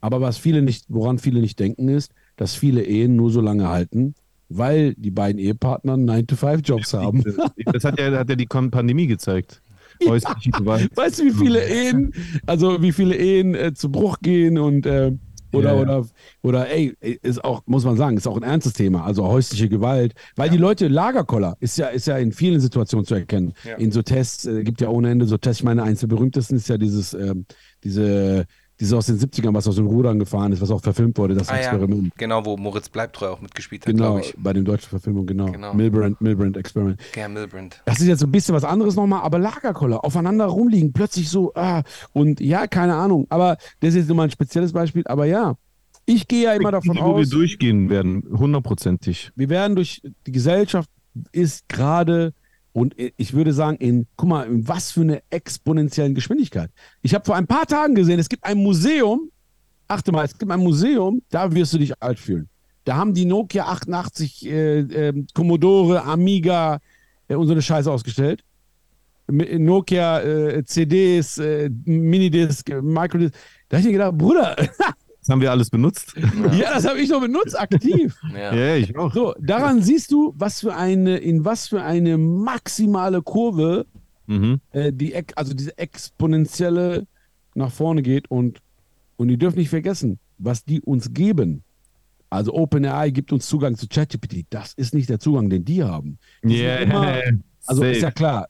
aber 0.00 0.20
was 0.20 0.38
viele 0.38 0.62
nicht, 0.62 0.84
woran 0.88 1.18
viele 1.18 1.40
nicht 1.40 1.58
denken, 1.58 1.88
ist, 1.88 2.12
dass 2.36 2.54
viele 2.54 2.82
Ehen 2.82 3.16
nur 3.16 3.30
so 3.30 3.40
lange 3.40 3.68
halten, 3.68 4.14
weil 4.48 4.94
die 4.94 5.10
beiden 5.10 5.38
Ehepartner 5.38 5.94
9-to-5-Jobs 5.94 6.94
haben. 6.94 7.22
Das 7.64 7.84
hat 7.84 7.98
ja, 7.98 8.10
hat 8.12 8.28
ja 8.28 8.36
die 8.36 8.46
Pandemie 8.46 9.06
gezeigt. 9.06 9.60
Häusliche 10.06 10.50
Gewalt. 10.50 10.90
Weißt 10.96 11.20
du, 11.20 11.24
wie 11.24 11.32
viele 11.32 11.64
Ehen, 11.66 12.12
also 12.46 12.82
wie 12.82 12.92
viele 12.92 13.16
Ehen 13.16 13.54
äh, 13.54 13.72
zu 13.74 13.90
Bruch 13.90 14.18
gehen 14.20 14.58
und 14.58 14.86
äh, 14.86 15.12
Oder, 15.52 15.70
Ja, 15.70 15.76
ja. 15.76 15.80
oder, 15.82 16.06
oder, 16.42 16.68
ey, 16.68 16.96
ist 17.00 17.44
auch, 17.44 17.62
muss 17.66 17.84
man 17.84 17.96
sagen, 17.96 18.16
ist 18.16 18.26
auch 18.26 18.36
ein 18.36 18.42
ernstes 18.42 18.72
Thema, 18.72 19.04
also 19.04 19.24
häusliche 19.24 19.68
Gewalt, 19.68 20.14
weil 20.34 20.50
die 20.50 20.56
Leute, 20.56 20.88
Lagerkoller 20.88 21.56
ist 21.60 21.78
ja, 21.78 21.86
ist 21.86 22.06
ja 22.08 22.18
in 22.18 22.32
vielen 22.32 22.60
Situationen 22.60 23.06
zu 23.06 23.14
erkennen. 23.14 23.52
Ja. 23.62 23.76
In 23.76 23.92
so 23.92 24.02
Tests, 24.02 24.46
äh, 24.46 24.64
gibt 24.64 24.80
ja 24.80 24.88
ohne 24.88 25.10
Ende 25.10 25.26
so 25.26 25.38
Tests. 25.38 25.60
Ich 25.60 25.64
meine, 25.64 25.84
eins 25.84 26.00
der 26.00 26.08
berühmtesten 26.08 26.56
ist 26.56 26.68
ja 26.68 26.76
dieses, 26.76 27.14
ähm, 27.14 27.46
diese, 27.84 28.46
diese 28.80 28.96
aus 28.96 29.06
den 29.06 29.18
70ern, 29.18 29.54
was 29.54 29.68
aus 29.68 29.76
den 29.76 29.86
Rudern 29.86 30.18
gefahren 30.18 30.50
ist, 30.52 30.60
was 30.60 30.70
auch 30.70 30.80
verfilmt 30.80 31.16
wurde, 31.18 31.34
das 31.34 31.48
Ah, 31.48 31.54
ja. 31.54 31.60
Experiment. 31.60 32.12
Genau, 32.16 32.44
wo 32.44 32.56
Moritz 32.56 32.88
Bleibtreu 32.88 33.28
auch 33.28 33.40
mitgespielt 33.40 33.86
hat, 33.86 33.92
Genau, 33.94 34.14
glaube 34.14 34.20
ich. 34.22 34.34
bei 34.36 34.52
den 34.52 34.64
deutschen 34.64 34.88
Verfilmungen, 34.88 35.26
genau. 35.28 35.46
Genau. 35.52 35.74
Milbrand, 35.74 36.20
Milbrand 36.20 36.56
Experiment. 36.56 37.00
Gern 37.12 37.32
Milbrand. 37.34 37.80
Das 37.84 38.00
ist 38.00 38.06
jetzt 38.06 38.20
so 38.20 38.26
ein 38.26 38.32
bisschen 38.32 38.54
was 38.54 38.64
anderes 38.64 38.96
nochmal, 38.96 39.22
aber 39.22 39.38
Lagerkoller, 39.38 40.04
aufeinander 40.04 40.46
rumliegen, 40.46 40.92
plötzlich 40.92 41.28
so, 41.28 41.52
ah, 41.54 41.82
und 42.12 42.40
ja, 42.40 42.66
keine 42.66 42.96
Ahnung, 42.96 43.26
aber 43.30 43.56
das 43.80 43.90
ist 43.90 43.96
jetzt 43.96 44.08
nur 44.08 44.16
mal 44.16 44.24
ein 44.24 44.30
spezielles 44.30 44.72
Beispiel, 44.72 45.02
aber 45.06 45.26
ja, 45.26 45.54
ich 46.06 46.26
gehe 46.28 46.44
ja 46.44 46.52
immer 46.54 46.72
davon 46.72 46.96
Die, 46.96 47.00
wo 47.02 47.14
wir 47.16 47.22
aus, 47.22 47.30
durchgehen 47.30 47.88
werden, 47.90 48.24
hundertprozentig. 48.30 49.30
wir 49.36 49.48
werden 49.48 49.76
durch, 49.76 50.02
die 50.26 50.32
Gesellschaft 50.32 50.90
ist 51.32 51.68
gerade, 51.68 52.34
und 52.74 52.96
ich 52.96 53.32
würde 53.32 53.52
sagen, 53.52 53.76
in, 53.76 54.08
guck 54.16 54.28
mal, 54.28 54.46
in 54.48 54.66
was 54.66 54.90
für 54.90 55.02
eine 55.02 55.22
exponentiellen 55.30 56.12
Geschwindigkeit. 56.12 56.70
Ich 57.02 57.14
habe 57.14 57.24
vor 57.24 57.36
ein 57.36 57.46
paar 57.46 57.66
Tagen 57.66 57.94
gesehen, 57.94 58.18
es 58.18 58.28
gibt 58.28 58.42
ein 58.44 58.58
Museum, 58.58 59.30
achte 59.86 60.10
mal, 60.10 60.24
es 60.24 60.36
gibt 60.36 60.50
ein 60.50 60.58
Museum, 60.58 61.22
da 61.30 61.54
wirst 61.54 61.72
du 61.72 61.78
dich 61.78 62.02
alt 62.02 62.18
fühlen. 62.18 62.48
Da 62.84 62.96
haben 62.96 63.14
die 63.14 63.26
Nokia 63.26 63.66
88, 63.66 64.46
äh, 64.46 64.80
äh, 64.80 65.24
Commodore, 65.34 66.02
Amiga 66.02 66.80
äh, 67.28 67.36
und 67.36 67.46
so 67.46 67.52
eine 67.52 67.62
Scheiße 67.62 67.90
ausgestellt. 67.90 68.42
Nokia 69.28 70.20
äh, 70.20 70.64
CDs, 70.64 71.38
äh, 71.38 71.70
Minidisc, 71.84 72.68
äh, 72.70 72.82
Microdisc. 72.82 73.34
Da 73.68 73.76
habe 73.76 73.80
ich 73.82 73.86
mir 73.86 73.92
gedacht, 73.92 74.18
Bruder, 74.18 74.56
Das 75.24 75.32
haben 75.32 75.40
wir 75.40 75.50
alles 75.50 75.70
benutzt. 75.70 76.14
ja, 76.52 76.74
das 76.74 76.86
habe 76.86 77.00
ich 77.00 77.08
noch 77.08 77.20
benutzt, 77.20 77.58
aktiv. 77.58 78.14
Ja. 78.34 78.54
Ja, 78.54 78.76
ich 78.76 78.94
auch. 78.96 79.12
So, 79.14 79.34
daran 79.40 79.80
siehst 79.82 80.12
du, 80.12 80.34
was 80.36 80.60
für 80.60 80.74
eine, 80.76 81.16
in 81.16 81.46
was 81.46 81.68
für 81.68 81.82
eine 81.82 82.18
maximale 82.18 83.22
Kurve 83.22 83.86
Mhm. 84.26 84.60
äh, 84.72 84.90
die, 84.92 85.12
ex- 85.12 85.34
also 85.36 85.52
diese 85.52 85.76
exponentielle 85.76 87.06
nach 87.54 87.70
vorne 87.70 88.02
geht 88.02 88.30
und, 88.30 88.60
und 89.16 89.28
ihr 89.28 89.36
dürft 89.36 89.56
nicht 89.56 89.68
vergessen, 89.68 90.18
was 90.38 90.64
die 90.64 90.80
uns 90.80 91.12
geben. 91.12 91.62
Also 92.30 92.54
OpenAI 92.54 93.10
gibt 93.10 93.32
uns 93.32 93.46
Zugang 93.46 93.76
zu 93.76 93.86
ChatGPT. 93.86 94.46
Das 94.50 94.72
ist 94.74 94.94
nicht 94.94 95.08
der 95.10 95.20
Zugang, 95.20 95.50
den 95.50 95.64
die 95.64 95.84
haben. 95.84 96.18
Die 96.42 96.56
sind 96.56 96.66
Ja, 96.66 96.76
immer- 96.76 97.16
Also 97.66 97.82
safe. 97.82 97.92
ist 97.92 98.02
ja 98.02 98.10
klar, 98.10 98.48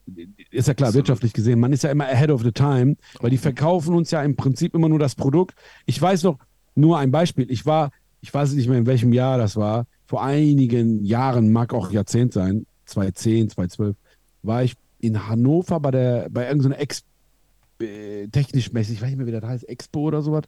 ist 0.49 0.67
ja 0.67 0.73
klar, 0.73 0.93
wirtschaftlich 0.93 1.33
gesehen, 1.33 1.59
man 1.59 1.71
ist 1.73 1.83
ja 1.83 1.91
immer 1.91 2.05
ahead 2.05 2.31
of 2.31 2.41
the 2.43 2.51
time, 2.51 2.95
weil 3.19 3.29
die 3.29 3.37
verkaufen 3.37 3.93
uns 3.95 4.11
ja 4.11 4.21
im 4.23 4.35
Prinzip 4.35 4.75
immer 4.75 4.89
nur 4.89 4.99
das 4.99 5.15
Produkt. 5.15 5.55
Ich 5.85 6.01
weiß 6.01 6.23
noch, 6.23 6.37
nur 6.75 6.97
ein 6.99 7.11
Beispiel, 7.11 7.49
ich 7.49 7.65
war, 7.65 7.91
ich 8.21 8.33
weiß 8.33 8.53
nicht 8.53 8.67
mehr 8.67 8.77
in 8.77 8.85
welchem 8.85 9.13
Jahr 9.13 9.37
das 9.37 9.55
war, 9.55 9.85
vor 10.05 10.23
einigen 10.23 11.03
Jahren, 11.03 11.51
mag 11.51 11.73
auch 11.73 11.91
Jahrzehnt 11.91 12.33
sein, 12.33 12.65
2010, 12.85 13.49
2012, 13.49 13.95
war 14.43 14.63
ich 14.63 14.75
in 14.99 15.27
Hannover 15.27 15.79
bei 15.79 15.91
der, 15.91 16.27
bei 16.29 16.47
irgendeiner 16.47 16.79
Ex, 16.79 17.03
äh, 17.81 18.27
technisch 18.27 18.71
mäßig, 18.71 18.95
ich 18.95 19.01
weiß 19.01 19.09
nicht 19.09 19.17
mehr, 19.17 19.27
wie 19.27 19.31
das 19.31 19.43
heißt, 19.43 19.67
Expo 19.69 20.01
oder 20.01 20.21
sowas. 20.21 20.43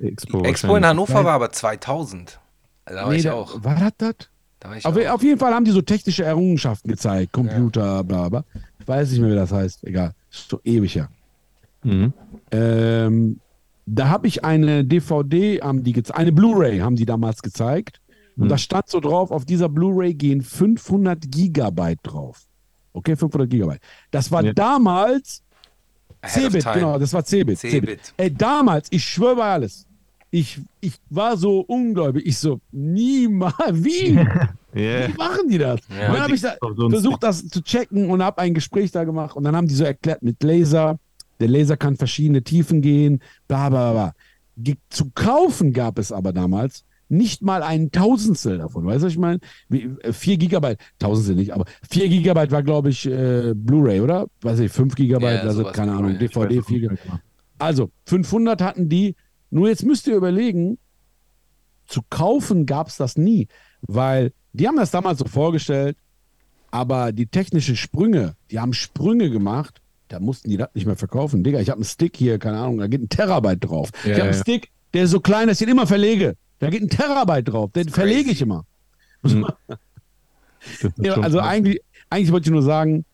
Expo, 0.00 0.42
Expo 0.44 0.74
in. 0.76 0.84
Hannover 0.86 1.24
war 1.24 1.34
aber 1.34 1.50
2000. 1.50 2.40
Da 2.86 3.06
war 3.06 3.14
ich 3.14 3.22
da- 3.22 3.34
auch. 3.34 3.62
War 3.62 3.76
das 3.76 3.92
das? 3.98 4.14
Da 4.58 4.74
ich 4.76 4.84
Auf, 4.86 4.96
auf 4.96 5.22
jeden 5.22 5.38
Fall 5.38 5.52
haben 5.54 5.64
die 5.64 5.70
so 5.72 5.82
technische 5.82 6.24
Errungenschaften 6.24 6.88
gezeigt, 6.90 7.32
Computer, 7.32 8.02
bla 8.04 8.28
bla. 8.28 8.44
Ich 8.78 8.86
weiß 8.88 9.10
nicht 9.10 9.20
mehr, 9.20 9.30
wie 9.30 9.34
das 9.36 9.52
heißt. 9.52 9.84
Egal, 9.84 10.12
ist 10.30 10.48
so 10.48 10.60
ewig 10.64 10.94
her. 10.94 11.08
Mhm. 11.82 12.12
Ähm, 12.52 13.40
da 13.94 14.08
habe 14.08 14.26
ich 14.26 14.44
eine 14.44 14.84
DVD, 14.84 15.60
haben 15.62 15.82
die 15.84 16.02
eine 16.12 16.32
Blu-ray 16.32 16.78
haben 16.78 16.96
die 16.96 17.06
damals 17.06 17.42
gezeigt. 17.42 18.00
Und 18.36 18.44
Mhm. 18.44 18.48
da 18.48 18.58
stand 18.58 18.88
so 18.88 19.00
drauf, 19.00 19.30
auf 19.30 19.44
dieser 19.44 19.68
Blu-ray 19.68 20.14
gehen 20.14 20.40
500 20.42 21.30
Gigabyte 21.30 21.98
drauf. 22.02 22.46
Okay, 22.94 23.16
500 23.16 23.48
Gigabyte. 23.50 23.80
Das 24.10 24.30
war 24.30 24.42
Ja. 24.44 24.52
damals 24.54 25.42
Cebit, 26.26 26.64
genau, 26.72 26.98
das 26.98 27.12
war 27.12 27.24
Cebit. 27.24 27.58
Cebit. 27.58 28.14
Ey, 28.16 28.32
damals, 28.32 28.86
ich 28.90 29.04
schwöre 29.04 29.36
bei 29.36 29.52
alles. 29.52 29.86
Ich, 30.30 30.60
ich 30.80 30.94
war 31.10 31.36
so 31.36 31.60
ungläubig. 31.60 32.24
Ich 32.24 32.38
so, 32.38 32.60
niemals, 32.70 33.84
wie? 33.84 34.18
Ja. 34.74 35.06
Wie 35.06 35.12
machen 35.18 35.50
die 35.50 35.58
das? 35.58 35.80
Ja. 35.90 36.06
Und 36.08 36.14
dann 36.14 36.22
habe 36.22 36.34
ich 36.34 36.40
da 36.40 36.54
versucht, 36.88 37.22
das 37.22 37.46
zu 37.46 37.60
checken 37.62 38.08
und 38.08 38.22
habe 38.22 38.40
ein 38.40 38.54
Gespräch 38.54 38.90
da 38.90 39.04
gemacht. 39.04 39.36
Und 39.36 39.44
dann 39.44 39.54
haben 39.54 39.68
die 39.68 39.74
so 39.74 39.84
erklärt 39.84 40.22
mit 40.22 40.42
Laser. 40.42 40.98
Der 41.42 41.50
Laser 41.50 41.76
kann 41.76 41.96
verschiedene 41.96 42.42
Tiefen 42.42 42.80
gehen, 42.80 43.20
bla 43.48 43.68
bla 43.68 43.92
bla. 43.92 44.74
Zu 44.88 45.10
kaufen 45.14 45.72
gab 45.72 45.98
es 45.98 46.12
aber 46.12 46.32
damals 46.32 46.84
nicht 47.08 47.42
mal 47.42 47.62
ein 47.62 47.90
Tausendstel 47.90 48.58
davon. 48.58 48.86
Weißt 48.86 49.02
du, 49.02 49.06
was 49.06 49.12
ich 49.12 49.18
meine? 49.18 49.38
Äh, 49.70 50.12
Vier 50.12 50.38
Gigabyte, 50.38 50.78
Tausendstel 50.98 51.36
nicht, 51.36 51.52
aber 51.52 51.66
vier 51.90 52.08
Gigabyte 52.08 52.50
war, 52.50 52.62
glaube 52.62 52.88
ich, 52.88 53.04
äh, 53.06 53.52
Blu-ray, 53.54 54.00
oder? 54.00 54.28
Weiß 54.40 54.58
ich, 54.60 54.72
fünf 54.72 54.94
Gigabyte, 54.94 55.42
Ja, 55.42 55.48
also 55.48 55.64
keine 55.64 55.92
Ahnung. 55.92 56.18
DVD, 56.18 56.62
vier 56.62 56.96
also 57.58 57.90
500 58.06 58.62
hatten 58.62 58.88
die. 58.88 59.14
Nur 59.50 59.68
jetzt 59.68 59.84
müsst 59.84 60.06
ihr 60.06 60.16
überlegen, 60.16 60.78
zu 61.86 62.00
kaufen 62.08 62.64
gab 62.64 62.88
es 62.88 62.96
das 62.96 63.18
nie, 63.18 63.48
weil 63.82 64.32
die 64.54 64.66
haben 64.66 64.76
das 64.76 64.90
damals 64.90 65.18
so 65.18 65.26
vorgestellt, 65.26 65.98
aber 66.70 67.12
die 67.12 67.26
technischen 67.26 67.76
Sprünge, 67.76 68.34
die 68.50 68.58
haben 68.58 68.72
Sprünge 68.72 69.28
gemacht, 69.28 69.81
da 70.12 70.20
mussten 70.20 70.50
die 70.50 70.56
das 70.58 70.68
nicht 70.74 70.86
mehr 70.86 70.96
verkaufen. 70.96 71.42
Digga, 71.42 71.60
ich 71.60 71.70
habe 71.70 71.78
einen 71.78 71.84
Stick 71.84 72.16
hier, 72.16 72.38
keine 72.38 72.58
Ahnung, 72.58 72.78
da 72.78 72.86
geht 72.86 73.00
ein 73.02 73.08
Terabyte 73.08 73.64
drauf. 73.64 73.90
ich 74.04 74.10
Ja, 74.10 74.14
habe 74.16 74.22
einen 74.24 74.32
ja. 74.34 74.40
Stick, 74.40 74.70
der 74.94 75.04
ist 75.04 75.10
so 75.10 75.20
klein, 75.20 75.48
dass 75.48 75.60
ich 75.60 75.66
ihn 75.66 75.72
immer 75.72 75.86
verlege. 75.86 76.36
Da 76.58 76.70
geht 76.70 76.82
ein 76.82 76.88
Terabyte 76.88 77.48
drauf, 77.48 77.70
den 77.72 77.88
verlege 77.88 78.30
ich 78.30 78.42
immer. 78.42 78.64
Ist 79.22 79.36
Ja, 80.98 81.14
also 81.14 81.40
eigentlich, 81.40 81.80
eigentlich 82.10 82.30
wollte 82.32 82.48
ich 82.48 82.52
nur 82.52 82.62
sagen, 82.62 83.04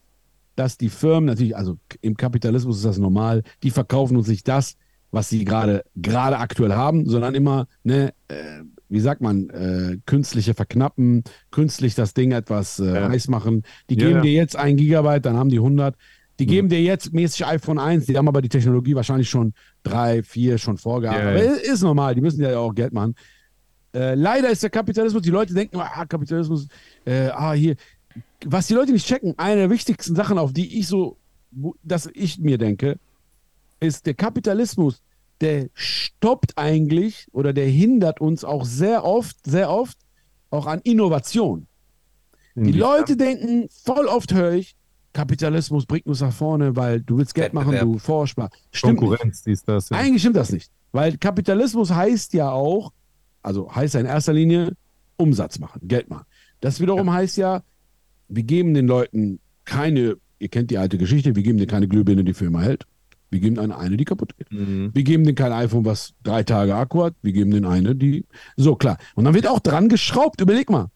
dass 0.57 0.77
die 0.77 0.89
Firmen 0.89 1.27
natürlich, 1.27 1.57
also 1.57 1.79
im 2.01 2.17
Kapitalismus 2.17 2.79
ist 2.79 2.85
das 2.85 2.99
normal, 2.99 3.43
die 3.63 3.71
verkaufen 3.71 4.17
uns 4.17 4.29
nicht 4.29 4.47
das, 4.49 4.75
was 5.11 5.31
sie 5.31 5.45
gerade 5.45 5.85
gerade 5.97 6.39
aktuell 6.39 6.73
haben, 6.75 7.07
sondern 7.09 7.35
immer, 7.35 7.67
ne, 7.85 8.13
äh, 8.29 8.35
wie 8.91 9.01
sagt 9.01 9.21
man, 9.21 9.49
äh, 9.51 9.99
künstliche 10.07 10.55
verknappen, 10.55 11.23
künstlich 11.51 11.95
das 11.95 12.13
Ding 12.15 12.33
etwas 12.33 12.79
äh, 12.81 12.95
Ja. 12.95 13.09
heiß 13.09 13.29
machen. 13.29 13.63
Die 13.89 13.95
Ja, 13.95 14.01
geben 14.07 14.17
ja. 14.17 14.21
dir 14.23 14.33
jetzt 14.33 14.57
ein 14.57 14.77
Gigabyte, 14.77 15.25
dann 15.25 15.37
haben 15.37 15.51
die 15.51 15.59
100. 15.61 15.95
Die 16.38 16.46
geben 16.46 16.68
dir 16.68 16.81
jetzt 16.81 17.12
mäßig 17.12 17.44
iPhone 17.46 17.79
1, 17.79 18.07
die 18.07 18.16
haben 18.16 18.29
aber 18.29 18.40
die 18.40 18.48
Technologie 18.48 18.94
wahrscheinlich 18.94 19.29
schon 19.29 19.55
drei, 19.83 20.22
vier 20.22 20.57
schon 20.59 20.79
vorgehabt. 20.79 21.18
Ja, 21.18 21.31
aber 21.31 21.44
ja. 21.44 21.53
ist, 21.53 21.83
normal, 21.83 22.14
die 22.14 22.20
müssen 22.20 22.40
ja 22.40 22.57
auch 22.59 22.74
Geld 22.74 22.92
machen. 22.92 23.16
Äh, 23.92 24.14
leider 24.14 24.48
ist 24.48 24.62
der 24.62 24.70
Kapitalismus, 24.70 25.22
die 25.22 25.31
Leute 25.31 25.53
denken, 25.53 25.79
ah, 25.81 26.07
Kapitalismus, 26.07 26.68
äh, 27.05 27.29
ah, 27.29 27.53
hier. 27.53 27.74
Was 28.44 28.68
die 28.68 28.74
Leute 28.74 28.92
nicht 28.92 29.07
checken, 29.07 29.35
eine 29.37 29.62
der 29.62 29.70
wichtigsten 29.70 30.14
Sachen, 30.14 30.38
auf 30.38 30.53
die 30.53 30.79
ich 30.79 30.87
so, 30.87 31.16
dass 31.83 32.09
ich 32.14 32.38
mir 32.38 32.57
denke, 32.57 32.98
ist 33.81 34.07
der 34.07 34.14
Kapitalismus, 34.14 35.03
der 35.40 35.68
stoppt 35.74 36.57
eigentlich 36.57 37.27
oder 37.33 37.53
der 37.53 37.66
hindert 37.66 38.20
uns 38.20 38.44
auch 38.44 38.64
sehr 38.64 39.05
oft, 39.05 39.37
sehr 39.44 39.70
oft 39.70 39.98
auch 40.51 40.66
an 40.66 40.81
Innovation. 40.83 41.66
Die 42.55 42.72
Leute 42.72 43.16
denken, 43.16 43.68
voll 43.70 44.07
oft 44.07 44.35
höre 44.35 44.55
ich, 44.55 44.74
Kapitalismus 45.12 45.87
bringt 45.87 46.07
uns 46.07 46.21
nach 46.21 46.33
vorne, 46.33 46.77
weil 46.77 47.01
du 47.01 47.18
willst 47.18 47.35
Geld 47.35 47.53
machen, 47.55 47.77
du 47.81 47.99
forschbar. 47.99 48.51
Stimmt 48.71 49.01
nicht. 49.01 49.09
Konkurrenz, 49.09 49.42
dies, 49.42 49.64
das. 49.64 49.88
Ja. 49.90 49.97
Eigentlich 49.97 50.23
stimmt 50.23 50.37
das 50.37 50.53
nicht. 50.53 50.71
Weil 50.92 51.16
Kapitalismus 51.16 51.90
heißt 51.90 52.35
ja 52.35 52.51
auch, 52.51 52.92
also 53.42 53.75
heißt 53.75 53.94
ja 53.94 54.01
in 54.01 54.07
erster 54.07 54.33
Linie 54.33 54.73
Umsatz 55.16 55.59
machen, 55.59 55.81
Geld 55.87 56.09
machen. 56.09 56.25
Das 56.61 56.81
wiederum 56.81 57.12
heißt 57.12 57.37
ja, 57.37 57.62
wir 58.29 58.42
geben 58.42 58.75
den 58.75 58.87
Leuten 58.87 59.40
keine, 59.64 60.16
ihr 60.38 60.49
kennt 60.49 60.71
die 60.71 60.79
alte 60.79 60.99
Geschichte, 60.99 61.35
wir 61.35 61.42
geben 61.42 61.59
denen 61.59 61.68
keine 61.68 61.88
Glühbirne, 61.88 62.25
die 62.25 62.35
für 62.35 62.47
immer 62.47 62.62
hält. 62.62 62.85
Wir 63.31 63.40
geben 63.40 63.57
denen 63.57 63.73
eine, 63.73 63.97
die 63.97 64.05
kaputt 64.05 64.37
geht. 64.38 64.51
Mhm. 64.51 64.90
Wir 64.94 65.03
geben 65.03 65.25
denen 65.25 65.35
kein 65.35 65.53
iPhone, 65.53 65.85
was 65.85 66.14
drei 66.23 66.43
Tage 66.43 66.74
Akku 66.74 67.05
hat. 67.05 67.14
Wir 67.22 67.33
geben 67.33 67.51
denen 67.51 67.66
eine, 67.66 67.95
die. 67.95 68.24
So, 68.57 68.74
klar. 68.74 68.97
Und 69.14 69.24
dann 69.24 69.35
wird 69.35 69.47
auch 69.47 69.61
dran 69.61 69.89
geschraubt. 69.89 70.41
Überleg 70.41 70.70
mal. 70.70 70.87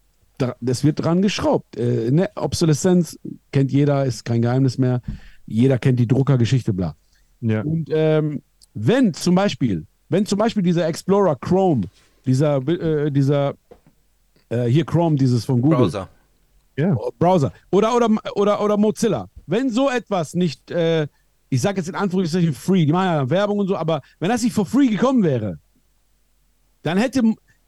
Da- 0.42 0.56
Das 0.60 0.82
wird 0.84 1.02
dran 1.04 1.22
geschraubt. 1.22 1.76
Äh, 1.76 2.10
ne? 2.10 2.28
Obsoleszenz 2.34 3.18
kennt 3.52 3.70
jeder, 3.72 4.04
ist 4.04 4.24
kein 4.24 4.42
Geheimnis 4.42 4.76
mehr. 4.78 5.00
Jeder 5.46 5.78
kennt 5.78 5.98
die 6.00 6.06
Druckergeschichte, 6.08 6.72
bla. 6.72 6.94
Ja. 7.40 7.62
Und 7.62 7.88
ähm, 7.90 8.42
wenn 8.74 9.14
zum 9.14 9.34
Beispiel, 9.34 9.86
wenn 10.08 10.26
zum 10.26 10.38
Beispiel 10.38 10.62
dieser 10.62 10.86
Explorer 10.86 11.36
Chrome, 11.36 11.82
dieser, 12.26 12.56
äh, 12.68 13.10
dieser, 13.10 13.54
äh, 14.48 14.64
hier 14.64 14.84
Chrome, 14.84 15.16
dieses 15.16 15.44
von 15.44 15.60
Google, 15.60 15.78
Browser. 15.78 16.08
ja. 16.76 16.96
Browser 17.18 17.52
oder, 17.70 17.94
oder, 17.96 18.08
oder, 18.36 18.60
oder 18.64 18.76
Mozilla, 18.76 19.28
wenn 19.46 19.70
so 19.70 19.90
etwas 19.90 20.34
nicht, 20.34 20.70
äh, 20.70 21.06
ich 21.50 21.60
sage 21.60 21.78
jetzt 21.80 21.88
in 21.88 21.94
Anführungszeichen 21.96 22.52
free, 22.54 22.86
die 22.86 22.92
machen 22.92 23.06
ja 23.06 23.30
Werbung 23.30 23.58
und 23.58 23.68
so, 23.68 23.76
aber 23.76 24.00
wenn 24.20 24.28
das 24.30 24.42
nicht 24.42 24.54
for 24.54 24.64
free 24.66 24.86
gekommen 24.88 25.22
wäre, 25.22 25.58
dann 26.82 26.98
hätte, 26.98 27.22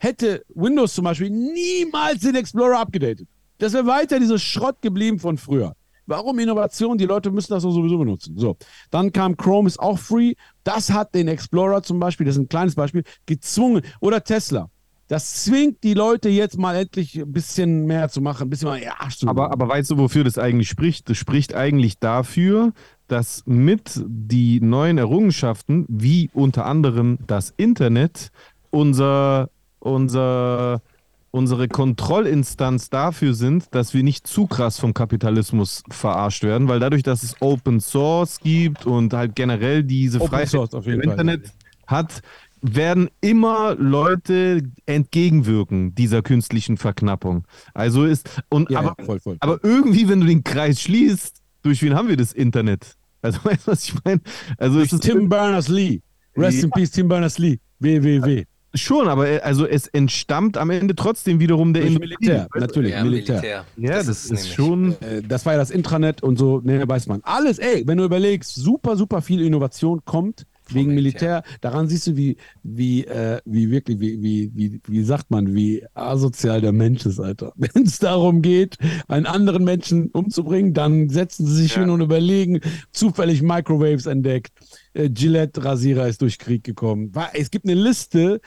hätte 0.04 0.44
Windows 0.54 0.94
zum 0.94 1.04
Beispiel 1.04 1.30
niemals 1.30 2.20
den 2.20 2.36
Explorer 2.36 2.78
abgedatet. 2.78 3.26
Das 3.58 3.72
wäre 3.72 3.86
weiter 3.86 4.20
dieser 4.20 4.38
Schrott 4.38 4.80
geblieben 4.82 5.18
von 5.18 5.38
früher. 5.38 5.74
Warum 6.06 6.38
Innovation? 6.38 6.98
Die 6.98 7.06
Leute 7.06 7.30
müssen 7.30 7.52
das 7.52 7.62
sowieso 7.62 7.98
benutzen. 7.98 8.36
So, 8.36 8.56
dann 8.90 9.10
kam 9.10 9.36
Chrome, 9.36 9.66
ist 9.66 9.80
auch 9.80 9.98
free. 9.98 10.34
Das 10.62 10.92
hat 10.92 11.14
den 11.14 11.28
Explorer 11.28 11.82
zum 11.82 11.98
Beispiel, 11.98 12.26
das 12.26 12.36
ist 12.36 12.42
ein 12.42 12.48
kleines 12.48 12.74
Beispiel, 12.74 13.04
gezwungen. 13.24 13.82
Oder 14.00 14.22
Tesla. 14.22 14.68
Das 15.08 15.44
zwingt 15.44 15.82
die 15.84 15.94
Leute 15.94 16.30
jetzt 16.30 16.58
mal 16.58 16.76
endlich 16.76 17.16
ein 17.16 17.32
bisschen 17.32 17.84
mehr 17.84 18.08
zu 18.08 18.22
machen, 18.22 18.46
ein 18.46 18.50
bisschen 18.50 18.68
mal 18.68 18.82
ja, 18.82 18.94
zu 19.14 19.28
Aber, 19.28 19.52
aber 19.52 19.68
weißt 19.68 19.90
du, 19.90 19.98
wofür 19.98 20.24
das 20.24 20.38
eigentlich 20.38 20.68
spricht? 20.68 21.10
Das 21.10 21.18
spricht 21.18 21.54
eigentlich 21.54 21.98
dafür, 21.98 22.72
dass 23.06 23.42
mit 23.44 24.02
die 24.06 24.60
neuen 24.60 24.96
Errungenschaften, 24.96 25.84
wie 25.88 26.30
unter 26.32 26.64
anderem 26.64 27.18
das 27.26 27.52
Internet, 27.56 28.30
unser, 28.70 29.50
unser, 29.84 30.82
unsere 31.30 31.68
Kontrollinstanz 31.68 32.90
dafür 32.90 33.34
sind, 33.34 33.74
dass 33.74 33.94
wir 33.94 34.02
nicht 34.02 34.26
zu 34.26 34.46
krass 34.46 34.78
vom 34.78 34.94
Kapitalismus 34.94 35.82
verarscht 35.90 36.42
werden, 36.42 36.68
weil 36.68 36.80
dadurch, 36.80 37.02
dass 37.02 37.22
es 37.22 37.36
Open 37.40 37.80
Source 37.80 38.40
gibt 38.40 38.86
und 38.86 39.12
halt 39.12 39.34
generell 39.34 39.84
diese 39.84 40.18
Open 40.18 40.28
Freiheit 40.28 40.48
Source 40.48 40.74
auf 40.74 40.86
jeden 40.86 41.00
im 41.00 41.10
Fall. 41.10 41.12
Internet 41.12 41.52
hat, 41.86 42.22
werden 42.62 43.10
immer 43.20 43.74
Leute 43.74 44.62
entgegenwirken 44.86 45.94
dieser 45.94 46.22
künstlichen 46.22 46.78
Verknappung. 46.78 47.44
Also 47.74 48.04
ist 48.04 48.42
und 48.48 48.70
ja, 48.70 48.78
aber, 48.78 48.94
ja, 48.98 49.04
voll, 49.04 49.20
voll. 49.20 49.36
aber 49.40 49.58
irgendwie, 49.62 50.08
wenn 50.08 50.20
du 50.20 50.26
den 50.26 50.44
Kreis 50.44 50.80
schließt, 50.80 51.42
durch 51.62 51.82
wen 51.82 51.94
haben 51.94 52.08
wir 52.08 52.16
das 52.16 52.32
Internet? 52.32 52.96
Also 53.20 53.40
weißt 53.44 53.66
du, 53.66 53.72
was 53.72 53.84
ich 53.84 53.94
meine? 54.04 54.20
Also 54.56 54.76
Durch 54.76 54.86
es 54.86 54.92
ist 54.94 55.02
Tim 55.02 55.28
Berners-Lee. 55.28 56.00
Rest 56.36 56.64
in 56.64 56.70
Peace, 56.70 56.90
Tim 56.90 57.08
Berners-Lee. 57.08 57.58
WWW. 57.80 58.44
Schon, 58.74 59.08
aber 59.08 59.28
äh, 59.28 59.40
also 59.40 59.66
es 59.66 59.86
entstammt 59.88 60.56
am 60.56 60.70
Ende 60.70 60.94
trotzdem 60.94 61.40
wiederum 61.40 61.72
der 61.72 61.82
Industrie. 61.84 62.16
Militär, 62.20 62.48
natürlich, 62.54 62.92
Ja, 62.92 63.04
Militär. 63.04 63.34
Militär. 63.36 63.64
Ja, 63.76 63.92
das, 63.96 64.08
ist, 64.08 64.30
nämlich. 64.32 64.54
schon. 64.54 64.92
Äh, 65.02 65.22
das 65.26 65.46
war 65.46 65.54
ja 65.54 65.58
das 65.58 65.70
Intranet 65.70 66.22
und 66.22 66.38
so, 66.38 66.60
ne, 66.60 66.86
weiß 66.86 67.06
man. 67.06 67.20
Alles, 67.24 67.58
ey, 67.58 67.82
wenn 67.86 67.98
du 67.98 68.04
überlegst, 68.04 68.54
super, 68.54 68.96
super 68.96 69.22
viel 69.22 69.42
Innovation 69.42 70.04
kommt 70.04 70.46
wegen 70.70 70.94
Militär. 70.94 71.42
Daran 71.60 71.88
siehst 71.88 72.06
du, 72.06 72.16
wie, 72.16 72.38
wie, 72.62 73.04
äh, 73.04 73.38
wie 73.44 73.70
wirklich, 73.70 74.00
wie, 74.00 74.22
wie, 74.22 74.50
wie, 74.54 74.80
wie 74.86 75.04
sagt 75.04 75.30
man, 75.30 75.54
wie 75.54 75.84
asozial 75.92 76.62
der 76.62 76.72
Mensch 76.72 77.04
ist, 77.04 77.20
Alter. 77.20 77.52
Wenn 77.56 77.82
es 77.82 77.98
darum 77.98 78.40
geht, 78.40 78.78
einen 79.06 79.26
anderen 79.26 79.64
Menschen 79.64 80.08
umzubringen, 80.08 80.72
dann 80.72 81.10
setzen 81.10 81.46
sie 81.46 81.54
sich 81.62 81.74
Ja. 81.74 81.82
hin 81.82 81.90
und 81.90 82.00
überlegen, 82.00 82.60
zufällig 82.92 83.42
Microwaves 83.42 84.06
entdeckt. 84.06 84.52
Äh, 84.94 85.10
Gillette-Rasierer 85.10 86.08
ist 86.08 86.22
durch 86.22 86.38
Krieg 86.38 86.64
gekommen. 86.64 87.12
Es 87.34 87.50
gibt 87.50 87.66
eine 87.66 87.74
Liste, 87.74 88.40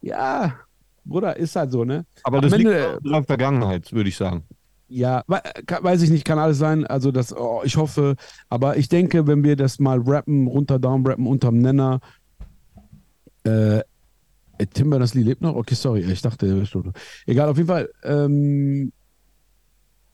ja, 0.00 0.54
Bruder, 1.04 1.36
ist 1.36 1.56
halt 1.56 1.72
so, 1.72 1.84
ne? 1.84 2.04
Aber 2.24 2.38
Am 2.38 2.42
das 2.42 2.52
liegt 2.56 2.70
Ende- 2.70 2.84
in 2.84 2.96
unserer 2.98 3.24
Vergangenheit, 3.24 3.92
würde 3.92 4.08
ich 4.08 4.16
sagen. 4.16 4.44
Ja, 4.90 5.22
weiß 5.26 6.00
ich 6.02 6.10
nicht, 6.10 6.24
kann 6.24 6.38
alles 6.38 6.58
sein. 6.58 6.86
Also 6.86 7.12
das, 7.12 7.36
oh, 7.36 7.60
ich 7.62 7.76
hoffe, 7.76 8.16
aber 8.48 8.78
ich 8.78 8.88
denke, 8.88 9.26
wenn 9.26 9.44
wir 9.44 9.54
das 9.56 9.78
mal 9.78 10.00
rappen, 10.00 10.46
runter, 10.46 10.78
down 10.78 11.06
rappen, 11.06 11.26
unterm 11.26 11.58
Nenner. 11.58 12.00
Äh, 13.44 13.78
äh, 13.78 13.82
Tim 14.72 14.90
Berners-Lee 14.90 15.22
lebt 15.22 15.42
noch? 15.42 15.54
Okay, 15.56 15.74
sorry, 15.74 16.00
ich 16.00 16.22
dachte, 16.22 16.46
er 16.46 16.62
ist 16.62 16.70
tot. 16.72 16.86
Egal, 17.26 17.48
auf 17.48 17.56
jeden 17.58 17.68
Fall. 17.68 17.90
Ähm, 18.02 18.92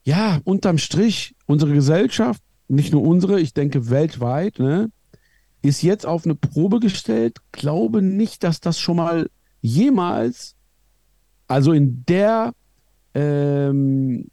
ja, 0.03 0.39
unterm 0.43 0.77
Strich, 0.77 1.35
unsere 1.45 1.73
Gesellschaft, 1.73 2.41
nicht 2.67 2.91
nur 2.91 3.01
unsere, 3.01 3.39
ich 3.39 3.53
denke 3.53 3.89
weltweit, 3.89 4.59
ne, 4.59 4.89
ist 5.61 5.81
jetzt 5.81 6.05
auf 6.05 6.25
eine 6.25 6.35
Probe 6.35 6.79
gestellt. 6.79 7.37
Glaube 7.51 8.01
nicht, 8.01 8.43
dass 8.43 8.59
das 8.59 8.77
schon 8.79 8.97
mal 8.97 9.29
jemals, 9.65 10.55
also 11.47 11.71
in 11.73 12.03
der 12.05 12.53
ähm, 13.13 14.29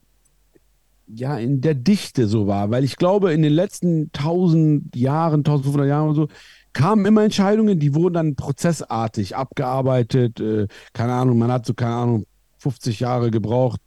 ja, 1.15 1.37
in 1.37 1.61
der 1.61 1.75
Dichte 1.75 2.27
so 2.27 2.47
war, 2.47 2.71
weil 2.71 2.85
ich 2.85 2.97
glaube, 2.97 3.33
in 3.33 3.43
den 3.43 3.53
letzten 3.53 4.11
1000 4.15 4.97
Jahren, 4.97 5.41
1500 5.41 5.89
Jahren 5.89 6.09
oder 6.09 6.15
so, 6.15 6.29
kamen 6.73 7.05
immer 7.05 7.23
Entscheidungen, 7.23 7.79
die 7.79 7.95
wurden 7.95 8.15
dann 8.15 8.35
prozessartig 8.35 9.37
abgearbeitet. 9.37 10.41
Äh, 10.41 10.69
keine 10.93 11.13
Ahnung, 11.13 11.39
man 11.39 11.53
hat 11.53 11.67
so, 11.67 11.75
keine 11.75 11.95
Ahnung, 11.95 12.27
50 12.59 13.01
Jahre 13.01 13.31
gebraucht, 13.31 13.81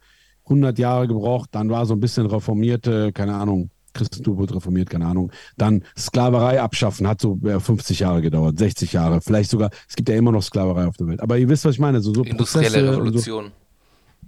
100 0.44 0.78
Jahre 0.78 1.08
gebraucht, 1.08 1.48
dann 1.52 1.70
war 1.70 1.86
so 1.86 1.94
ein 1.94 2.00
bisschen 2.00 2.26
reformierte, 2.26 3.12
keine 3.12 3.34
Ahnung, 3.34 3.70
Christentum 3.96 4.36
wurde 4.36 4.54
reformiert, 4.54 4.90
keine 4.90 5.06
Ahnung. 5.06 5.32
Dann 5.56 5.82
Sklaverei 5.98 6.60
abschaffen, 6.60 7.08
hat 7.08 7.20
so 7.20 7.38
äh, 7.44 7.58
50 7.58 8.00
Jahre 8.00 8.22
gedauert, 8.22 8.58
60 8.58 8.92
Jahre, 8.92 9.20
vielleicht 9.20 9.50
sogar, 9.50 9.70
es 9.88 9.96
gibt 9.96 10.08
ja 10.08 10.14
immer 10.14 10.32
noch 10.32 10.42
Sklaverei 10.42 10.86
auf 10.86 10.96
der 10.96 11.08
Welt. 11.08 11.20
Aber 11.20 11.38
ihr 11.38 11.48
wisst, 11.48 11.64
was 11.64 11.74
ich 11.74 11.80
meine, 11.80 12.00
so, 12.00 12.14
so 12.14 12.22
Industrielle 12.22 12.68
Prozesse 12.70 12.86
und 12.86 12.94
so. 12.94 13.00
Revolution. 13.00 13.52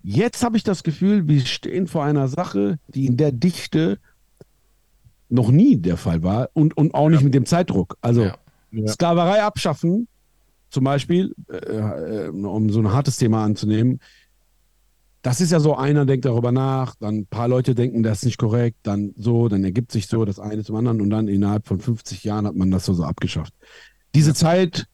Jetzt 0.03 0.45
habe 0.45 0.57
ich 0.57 0.65
das 0.65 0.83
Gefühl, 0.83 1.29
wir 1.29 1.41
stehen 1.45 1.87
vor 1.87 2.05
einer 2.05 2.29
Sache, 2.29 2.79
die 2.89 3.07
in 3.07 3.17
der 3.17 3.33
Dichte 3.33 3.99
noch 5.29 5.51
nie 5.51 5.77
der 5.77 5.97
Fall 5.97 6.23
war 6.23 6.49
und, 6.55 6.77
und 6.77 6.95
auch 6.95 7.09
nicht 7.09 7.23
mit 7.23 7.35
dem 7.35 7.47
Zeitdruck. 7.47 7.97
Also 8.01 8.23
Ja. 8.23 8.37
Ja. 8.71 8.87
Sklaverei 8.89 9.43
abschaffen, 9.43 10.09
zum 10.71 10.85
Beispiel, 10.85 11.35
äh, 11.51 11.57
äh, 11.57 12.29
um 12.29 12.71
so 12.71 12.81
ein 12.81 12.93
hartes 12.93 13.17
Thema 13.17 13.45
anzunehmen, 13.45 14.01
das 15.23 15.41
ist 15.41 15.51
ja 15.51 15.61
so, 15.61 15.77
einer 15.77 16.07
denkt 16.07 16.25
darüber 16.25 16.53
nach, 16.53 16.95
dann 16.97 17.19
ein 17.19 17.27
paar 17.27 17.49
Leute 17.49 17.75
denken, 17.75 18.03
das 18.03 18.19
ist 18.19 18.25
nicht 18.25 18.39
korrekt, 18.39 18.79
dann 18.85 19.15
so, 19.17 19.49
dann 19.49 19.65
ergibt 19.65 19.93
sich 19.93 20.07
so 20.07 20.25
das 20.25 20.39
eine 20.39 20.63
zum 20.63 20.77
anderen 20.77 21.01
und 21.01 21.11
dann 21.11 21.29
innerhalb 21.29 21.67
von 21.67 21.81
50 21.81 22.25
Jahren 22.25 22.47
hat 22.47 22.55
man 22.55 22.71
das 22.71 22.85
so, 22.85 22.95
so 22.95 23.05
abgeschafft. 23.05 23.53
Diese 24.15 24.35
Zeit 24.35 24.87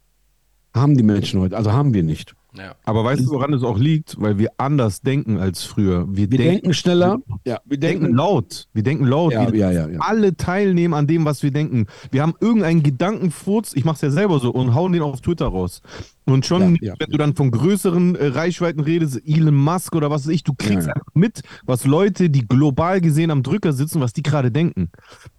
haben 0.74 0.96
die 0.96 1.02
Menschen 1.02 1.40
heute, 1.40 1.56
also 1.56 1.72
haben 1.72 1.94
wir 1.94 2.02
nicht. 2.02 2.34
Ja. 2.56 2.74
Aber 2.84 3.04
weißt 3.04 3.22
du, 3.22 3.30
woran 3.30 3.52
es 3.52 3.62
auch 3.62 3.78
liegt? 3.78 4.20
Weil 4.20 4.38
wir 4.38 4.50
anders 4.58 5.00
denken 5.00 5.38
als 5.38 5.64
früher. 5.64 6.06
Wir, 6.08 6.30
Wir 6.30 6.38
denken 6.38 6.72
schneller, 6.72 7.18
ja, 7.44 7.60
wir 7.64 7.78
denken 7.78 8.02
denken, 8.02 8.16
laut. 8.16 8.68
Wir 8.72 8.82
denken 8.82 9.06
laut. 9.06 9.32
ja, 9.32 9.52
wir 9.52 9.58
ja, 9.58 9.70
ja, 9.70 9.88
ja. 9.88 9.98
alle 10.00 10.36
teilnehmen 10.36 10.94
an 10.94 11.06
dem, 11.06 11.24
was 11.24 11.42
wir 11.42 11.50
denken. 11.50 11.86
Wir 12.10 12.22
haben 12.22 12.34
irgendeinen 12.40 12.82
Gedankenfurz, 12.82 13.72
ich 13.74 13.84
mache 13.84 13.96
es 13.96 14.00
ja 14.02 14.10
selber 14.10 14.38
so, 14.38 14.52
und 14.52 14.74
hauen 14.74 14.92
den 14.92 15.02
auf 15.02 15.20
Twitter 15.20 15.46
raus. 15.46 15.82
Und 16.26 16.46
schon, 16.46 16.76
Ja, 16.76 16.92
ja. 16.92 16.94
wenn 16.98 17.10
du 17.10 17.18
dann 17.18 17.34
von 17.34 17.50
größeren 17.50 18.14
äh, 18.14 18.26
Reichweiten 18.28 18.80
redest, 18.80 19.20
Elon 19.26 19.54
Musk 19.54 19.94
oder 19.94 20.10
was 20.10 20.26
weiß 20.26 20.32
ich, 20.32 20.42
du 20.42 20.54
kriegst 20.54 20.86
Ja, 20.86 20.88
ja. 20.88 20.94
einfach 20.94 21.14
mit, 21.14 21.42
was 21.66 21.84
Leute, 21.84 22.30
die 22.30 22.46
global 22.46 23.00
gesehen 23.00 23.30
am 23.30 23.42
Drücker 23.42 23.72
sitzen, 23.72 24.00
was 24.00 24.12
die 24.12 24.22
gerade 24.22 24.50
denken. 24.50 24.90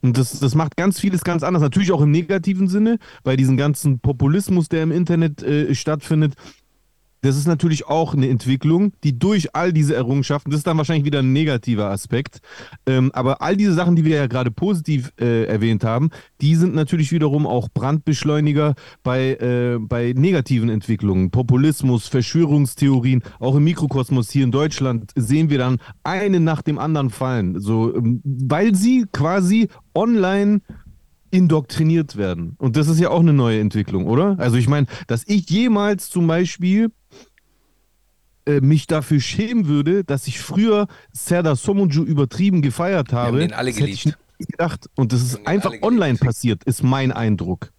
Und 0.01 0.17
das, 0.17 0.39
das 0.39 0.53
macht 0.53 0.77
ganz 0.77 0.99
vieles 0.99 1.23
ganz 1.23 1.43
anders. 1.43 1.61
Natürlich 1.63 1.91
auch 1.91 2.01
im 2.01 2.11
negativen 2.11 2.67
Sinne, 2.67 2.99
bei 3.23 3.35
diesem 3.35 3.57
ganzen 3.57 3.99
Populismus, 3.99 4.69
der 4.69 4.83
im 4.83 4.91
Internet 4.91 5.41
äh, 5.43 5.73
stattfindet. 5.73 6.33
Das 7.25 7.37
ist 7.37 7.47
natürlich 7.47 7.87
auch 7.87 8.13
eine 8.13 8.29
Entwicklung, 8.29 8.93
die 9.03 9.17
durch 9.17 9.55
all 9.55 9.73
diese 9.73 9.95
Errungenschaften, 9.95 10.51
das 10.51 10.59
ist 10.59 10.67
dann 10.67 10.77
wahrscheinlich 10.77 11.05
wieder 11.05 11.23
ein 11.23 11.33
negativer 11.33 11.89
Aspekt, 11.89 12.39
ähm, 12.85 13.09
aber 13.15 13.41
all 13.41 13.57
diese 13.57 13.73
Sachen, 13.73 13.95
die 13.95 14.05
wir 14.05 14.15
ja 14.15 14.27
gerade 14.27 14.51
positiv 14.51 15.11
äh, 15.19 15.45
erwähnt 15.45 15.83
haben, 15.83 16.11
die 16.41 16.55
sind 16.55 16.75
natürlich 16.75 17.11
wiederum 17.11 17.47
auch 17.47 17.67
Brandbeschleuniger 17.73 18.75
bei, 19.01 19.37
äh, 19.37 19.79
bei 19.79 20.13
negativen 20.15 20.69
Entwicklungen. 20.69 21.31
Populismus, 21.31 22.07
Verschwörungstheorien, 22.07 23.23
auch 23.39 23.55
im 23.55 23.63
Mikrokosmos 23.63 24.29
hier 24.29 24.43
in 24.43 24.51
Deutschland 24.51 25.11
sehen 25.15 25.49
wir 25.49 25.57
dann 25.57 25.79
eine 26.03 26.39
nach 26.39 26.61
dem 26.61 26.77
anderen 26.77 27.09
fallen, 27.09 27.59
so, 27.59 27.95
ähm, 27.95 28.21
weil 28.23 28.75
sie 28.75 29.07
quasi 29.11 29.69
online 29.95 30.61
indoktriniert 31.35 32.15
werden. 32.15 32.55
Und 32.59 32.75
das 32.77 32.87
ist 32.87 32.99
ja 32.99 33.09
auch 33.09 33.19
eine 33.19 33.33
neue 33.33 33.59
Entwicklung, 33.59 34.05
oder? 34.07 34.35
Also 34.39 34.57
ich 34.57 34.67
meine, 34.67 34.87
dass 35.07 35.23
ich 35.27 35.49
jemals 35.49 36.09
zum 36.09 36.27
Beispiel 36.27 36.91
äh, 38.45 38.61
mich 38.61 38.87
dafür 38.87 39.19
schämen 39.19 39.67
würde, 39.67 40.03
dass 40.03 40.27
ich 40.27 40.39
früher 40.39 40.87
Serdar 41.11 41.55
Somuncu 41.55 42.03
übertrieben 42.03 42.61
gefeiert 42.61 43.11
habe. 43.13 43.39
den 43.39 43.53
alle 43.53 43.71
das 43.71 43.79
hätte 43.79 43.89
ich 43.89 44.03
geliebt. 44.03 44.19
nie 44.39 44.45
gedacht. 44.47 44.89
Und 44.95 45.13
das 45.13 45.21
Wir 45.21 45.25
ist 45.25 45.35
haben 45.39 45.47
einfach 45.47 45.69
geliebt. 45.71 45.85
online 45.85 46.17
passiert, 46.17 46.63
ist 46.65 46.83
mein 46.83 47.11
Eindruck, 47.11 47.71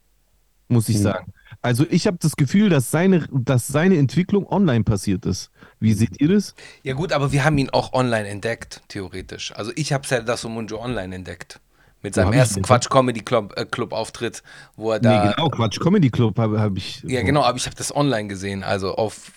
muss 0.68 0.88
ich 0.88 0.96
Mhm. 0.98 1.02
sagen. 1.02 1.32
Also 1.62 1.86
ich 1.88 2.06
habe 2.06 2.18
das 2.20 2.36
Gefühl, 2.36 2.68
dass 2.68 2.90
seine, 2.90 3.26
dass 3.32 3.66
seine 3.68 3.96
Entwicklung 3.96 4.46
online 4.46 4.84
passiert 4.84 5.24
ist. 5.24 5.50
Wie 5.80 5.94
seht 5.94 6.20
ihr 6.20 6.28
das? 6.28 6.54
Ja 6.82 6.94
gut, 6.94 7.12
aber 7.12 7.32
wir 7.32 7.44
haben 7.44 7.56
ihn 7.58 7.70
auch 7.70 7.92
online 7.92 8.28
entdeckt, 8.28 8.82
theoretisch. 8.88 9.52
Also 9.54 9.72
ich 9.76 9.92
habe 9.92 10.06
Serdar 10.06 10.36
Somuncu 10.36 10.76
online 10.76 11.14
entdeckt. 11.14 11.60
Mit 12.06 12.14
seinem 12.14 12.32
ersten 12.32 12.54
den? 12.56 12.62
Quatsch 12.62 12.88
Comedy 12.88 13.20
Club, 13.20 13.52
äh, 13.56 13.64
Club 13.64 13.92
Auftritt, 13.92 14.42
wo 14.76 14.92
er 14.92 15.00
da. 15.00 15.24
nee, 15.26 15.32
genau, 15.36 15.48
Quatsch, 15.50 15.80
Comedy 15.80 16.08
Club 16.10 16.38
habe 16.38 16.60
hab 16.60 16.76
ich. 16.76 17.02
Ja, 17.06 17.22
genau, 17.22 17.42
aber 17.42 17.56
ich 17.58 17.66
habe 17.66 17.76
das 17.76 17.94
online 17.94 18.28
gesehen, 18.28 18.62
also 18.62 18.94
auf 18.94 19.32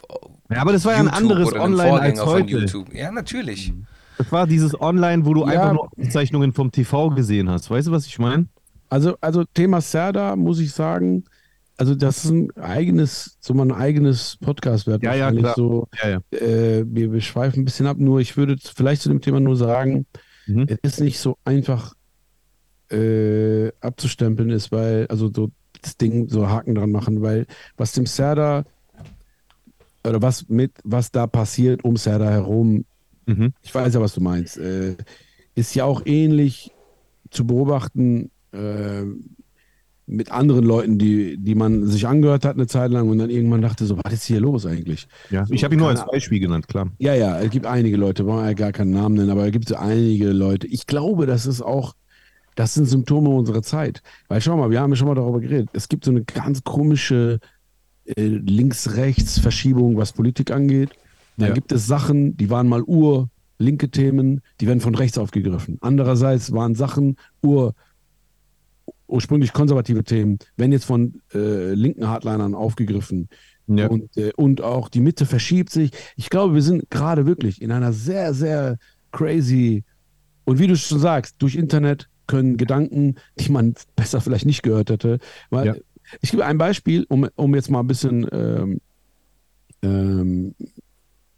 Ja, 0.51 0.61
aber 0.61 0.71
das 0.73 0.85
war 0.85 0.93
ja 0.93 0.99
ein 0.99 1.07
anderes 1.09 1.51
Online 1.53 1.99
als 1.99 2.19
Vorgänger 2.19 2.23
von 2.23 2.33
heute. 2.33 2.51
YouTube. 2.51 2.93
Ja, 2.93 3.11
natürlich. 3.11 3.73
Das 4.19 4.31
war 4.31 4.45
dieses 4.47 4.79
Online, 4.79 5.25
wo 5.25 5.33
du 5.33 5.41
Ja. 5.41 5.47
einfach 5.47 5.73
nur 5.73 5.89
Aufzeichnungen 5.97 6.53
vom 6.53 6.71
TV 6.71 7.09
gesehen 7.09 7.49
hast. 7.49 7.69
Weißt 7.71 7.87
du, 7.87 7.91
was 7.91 8.05
ich 8.05 8.19
meine? 8.19 8.47
Also, 8.89 9.15
also 9.21 9.43
Thema 9.45 9.81
Serda 9.81 10.35
muss 10.35 10.59
ich 10.59 10.71
sagen, 10.71 11.23
also 11.77 11.95
das 11.95 12.25
ist 12.25 12.31
ein 12.31 12.49
eigenes, 12.57 13.37
so 13.39 13.53
mal 13.53 13.63
ein 13.65 13.71
eigenes 13.71 14.37
Podcast 14.43 14.85
wert. 14.87 15.01
Ja, 15.01 15.13
ja, 15.15 15.31
klar. 15.31 15.53
So, 15.55 15.87
Ja, 16.03 16.09
ja. 16.09 16.37
äh, 16.37 16.83
wir, 16.85 17.13
wir 17.13 17.21
schweifen 17.21 17.61
ein 17.61 17.65
bisschen 17.65 17.87
ab, 17.87 17.97
nur 17.97 18.19
ich 18.19 18.35
würde 18.37 18.57
vielleicht 18.75 19.01
zu 19.01 19.09
dem 19.09 19.21
Thema 19.21 19.39
nur 19.39 19.55
sagen, 19.55 20.05
Mhm. 20.47 20.65
es 20.67 20.77
ist 20.81 20.99
nicht 21.01 21.19
so 21.19 21.37
einfach 21.45 21.93
äh, 22.91 23.71
abzustempeln 23.81 24.49
ist, 24.49 24.71
weil, 24.71 25.07
also 25.07 25.29
so 25.33 25.51
das 25.81 25.97
Ding 25.97 26.27
so 26.29 26.49
Haken 26.49 26.75
dran 26.75 26.91
machen, 26.91 27.21
weil 27.21 27.45
was 27.77 27.93
dem 27.93 28.05
Serda 28.05 28.65
oder 30.05 30.21
was 30.21 30.47
mit, 30.49 30.73
was 30.83 31.11
da 31.11 31.27
passiert 31.27 31.83
um 31.83 31.97
Serda 31.97 32.29
herum, 32.29 32.85
Mhm. 33.25 33.53
ich 33.61 33.73
weiß 33.75 33.93
ja, 33.93 34.01
was 34.01 34.15
du 34.15 34.21
meinst, 34.21 34.57
äh, 34.57 34.95
ist 35.53 35.75
ja 35.75 35.83
auch 35.85 36.01
ähnlich 36.05 36.71
zu 37.29 37.45
beobachten 37.45 38.31
äh, 38.53 39.03
mit 40.07 40.31
anderen 40.31 40.65
Leuten, 40.65 40.97
die, 40.97 41.37
die 41.37 41.53
man 41.53 41.85
sich 41.85 42.07
angehört 42.07 42.43
hat 42.43 42.55
eine 42.55 42.65
Zeit 42.65 42.89
lang 42.89 43.07
und 43.07 43.19
dann 43.19 43.29
irgendwann 43.29 43.61
dachte 43.61 43.85
so, 43.85 43.97
was 44.03 44.11
ist 44.11 44.23
hier 44.23 44.39
los 44.39 44.65
eigentlich? 44.65 45.07
Ja, 45.29 45.45
So, 45.45 45.53
ich 45.53 45.63
habe 45.63 45.75
ihn 45.75 45.79
nur 45.79 45.89
als 45.89 46.03
Beispiel 46.07 46.39
genannt, 46.39 46.67
klar. 46.67 46.89
Ja, 46.97 47.13
ja, 47.13 47.39
es 47.39 47.51
gibt 47.51 47.67
einige 47.67 47.97
Leute, 47.97 48.25
wollen 48.25 48.39
wir 48.39 48.47
ja 48.47 48.53
gar 48.53 48.71
keinen 48.71 48.89
Namen 48.91 49.13
nennen, 49.13 49.29
aber 49.29 49.45
es 49.45 49.51
gibt 49.51 49.69
so 49.69 49.75
einige 49.75 50.31
Leute. 50.31 50.65
Ich 50.65 50.87
glaube, 50.87 51.27
das 51.27 51.45
ist 51.45 51.61
auch, 51.61 51.93
das 52.59 52.73
sind 52.73 52.87
Symptome 52.87 53.29
unserer 53.29 53.61
Zeit. 53.61 54.03
Weil 54.27 54.41
schau 54.41 54.57
mal, 54.57 54.69
wir 54.69 54.81
haben 54.81 54.89
ja 54.91 54.97
schon 54.97 55.07
mal 55.07 55.15
darüber 55.15 55.39
geredet. 55.39 55.69
Es 55.71 55.87
gibt 55.87 56.03
so 56.03 56.11
eine 56.11 56.25
ganz 56.25 56.61
komische 56.65 57.39
äh, 58.03 58.21
Links-Rechts-Verschiebung, 58.21 59.95
was 59.95 60.11
Politik 60.11 60.51
angeht. 60.51 60.89
Dann 61.37 61.49
Ja. 61.49 61.53
gibt 61.53 61.71
es 61.71 61.87
Sachen, 61.87 62.35
die 62.35 62.49
waren 62.49 62.67
mal 62.67 62.83
ur 62.83 63.29
linke 63.59 63.89
Themen, 63.89 64.41
die 64.59 64.67
werden 64.67 64.81
von 64.81 64.93
rechts 64.93 65.17
aufgegriffen. 65.17 65.77
Andererseits 65.79 66.51
waren 66.51 66.75
Sachen 66.75 67.15
ur 67.41 67.75
ursprünglich 69.07 69.53
konservative 69.53 70.03
Themen, 70.03 70.37
werden 70.57 70.73
jetzt 70.73 70.85
von 70.85 71.21
äh, 71.33 71.73
linken 71.73 72.07
Hardlinern 72.09 72.55
aufgegriffen. 72.55 73.29
Ja. 73.67 73.87
Und, 73.87 74.17
äh, 74.17 74.33
und 74.35 74.61
auch 74.61 74.89
die 74.89 74.99
Mitte 74.99 75.25
verschiebt 75.25 75.69
sich. 75.71 75.91
Ich 76.17 76.29
glaube, 76.29 76.55
wir 76.55 76.61
sind 76.61 76.89
gerade 76.91 77.25
wirklich 77.25 77.61
in 77.61 77.71
einer 77.71 77.93
sehr, 77.93 78.33
sehr 78.33 78.77
crazy 79.13 79.85
und 80.43 80.59
wie 80.59 80.67
du 80.67 80.75
schon 80.75 80.99
sagst, 80.99 81.35
durch 81.39 81.55
Internet 81.55 82.09
können 82.29 82.55
Gedanken, 82.55 83.15
die 83.37 83.51
man 83.51 83.73
besser 83.97 84.21
vielleicht 84.21 84.45
nicht 84.45 84.63
gehört 84.63 84.89
hätte. 84.89 85.19
Weil, 85.49 85.67
Ja. 85.67 85.75
Ich 86.21 86.31
gebe 86.31 86.45
ein 86.45 86.57
Beispiel, 86.57 87.05
um, 87.09 87.27
um 87.35 87.53
jetzt 87.53 87.69
mal 87.69 87.81
ein 87.81 87.87
bisschen 87.87 88.27
ähm, 88.31 88.81
ähm, 89.83 90.55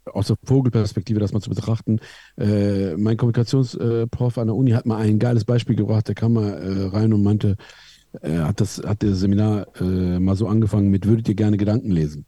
aus 0.06 0.28
der 0.28 0.36
Vogelperspektive 0.44 1.20
das 1.20 1.32
mal 1.32 1.40
zu 1.40 1.50
betrachten. 1.50 2.00
Äh, 2.38 2.96
mein 2.96 3.16
Kommunikationsprof 3.16 4.38
an 4.38 4.46
der 4.46 4.56
Uni 4.56 4.72
hat 4.72 4.86
mal 4.86 4.96
ein 4.96 5.18
geiles 5.18 5.44
Beispiel 5.44 5.76
gebracht. 5.76 6.08
Der 6.08 6.14
kam 6.14 6.34
mal 6.34 6.52
äh, 6.52 6.86
rein 6.86 7.12
und 7.12 7.22
meinte, 7.22 7.56
er 8.20 8.48
hat 8.48 8.60
das, 8.60 8.82
hat 8.84 9.02
das 9.02 9.20
Seminar 9.20 9.66
äh, 9.80 10.18
mal 10.18 10.36
so 10.36 10.46
angefangen 10.48 10.90
mit, 10.90 11.06
würdet 11.06 11.28
ihr 11.28 11.34
gerne 11.34 11.56
Gedanken 11.56 11.90
lesen? 11.90 12.26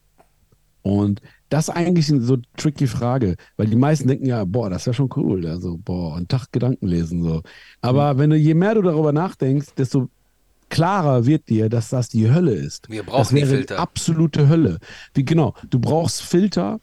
Und 0.83 1.21
das 1.55 1.69
ist 1.69 1.75
eigentlich 1.75 2.11
eine 2.11 2.21
so 2.23 2.39
tricky 2.57 2.87
Frage, 2.89 3.37
weil 3.57 3.69
die 3.69 3.77
meisten 3.77 4.09
denken 4.09 4.27
ja, 4.27 4.45
boah, 4.45 4.71
das 4.71 4.87
wäre 4.87 4.95
schon 4.95 5.09
cool, 5.17 5.47
also 5.47 5.79
boah, 5.79 6.17
einen 6.17 6.27
Tag 6.29 6.51
Gedanken 6.53 6.87
lesen 6.89 7.23
so. 7.23 7.43
Aber 7.81 8.19
wenn 8.19 8.31
du 8.31 8.37
je 8.37 8.55
mehr 8.55 8.75
du 8.75 8.83
darüber 8.83 9.13
nachdenkst, 9.13 9.75
desto 9.77 10.11
klarer 10.71 11.27
wird 11.27 11.49
dir, 11.49 11.69
dass 11.69 11.91
das 11.91 12.09
die 12.09 12.31
Hölle 12.31 12.55
ist. 12.55 12.89
Wir 12.89 13.05
das 13.13 13.33
brauchen 13.33 13.37
die 13.37 13.43
wäre 13.43 13.47
Filter. 13.47 13.79
absolute 13.79 14.49
Hölle. 14.49 14.79
Wie 15.15 15.25
genau, 15.25 15.55
du 15.71 15.79
brauchst 15.79 16.23
Filter 16.23 16.81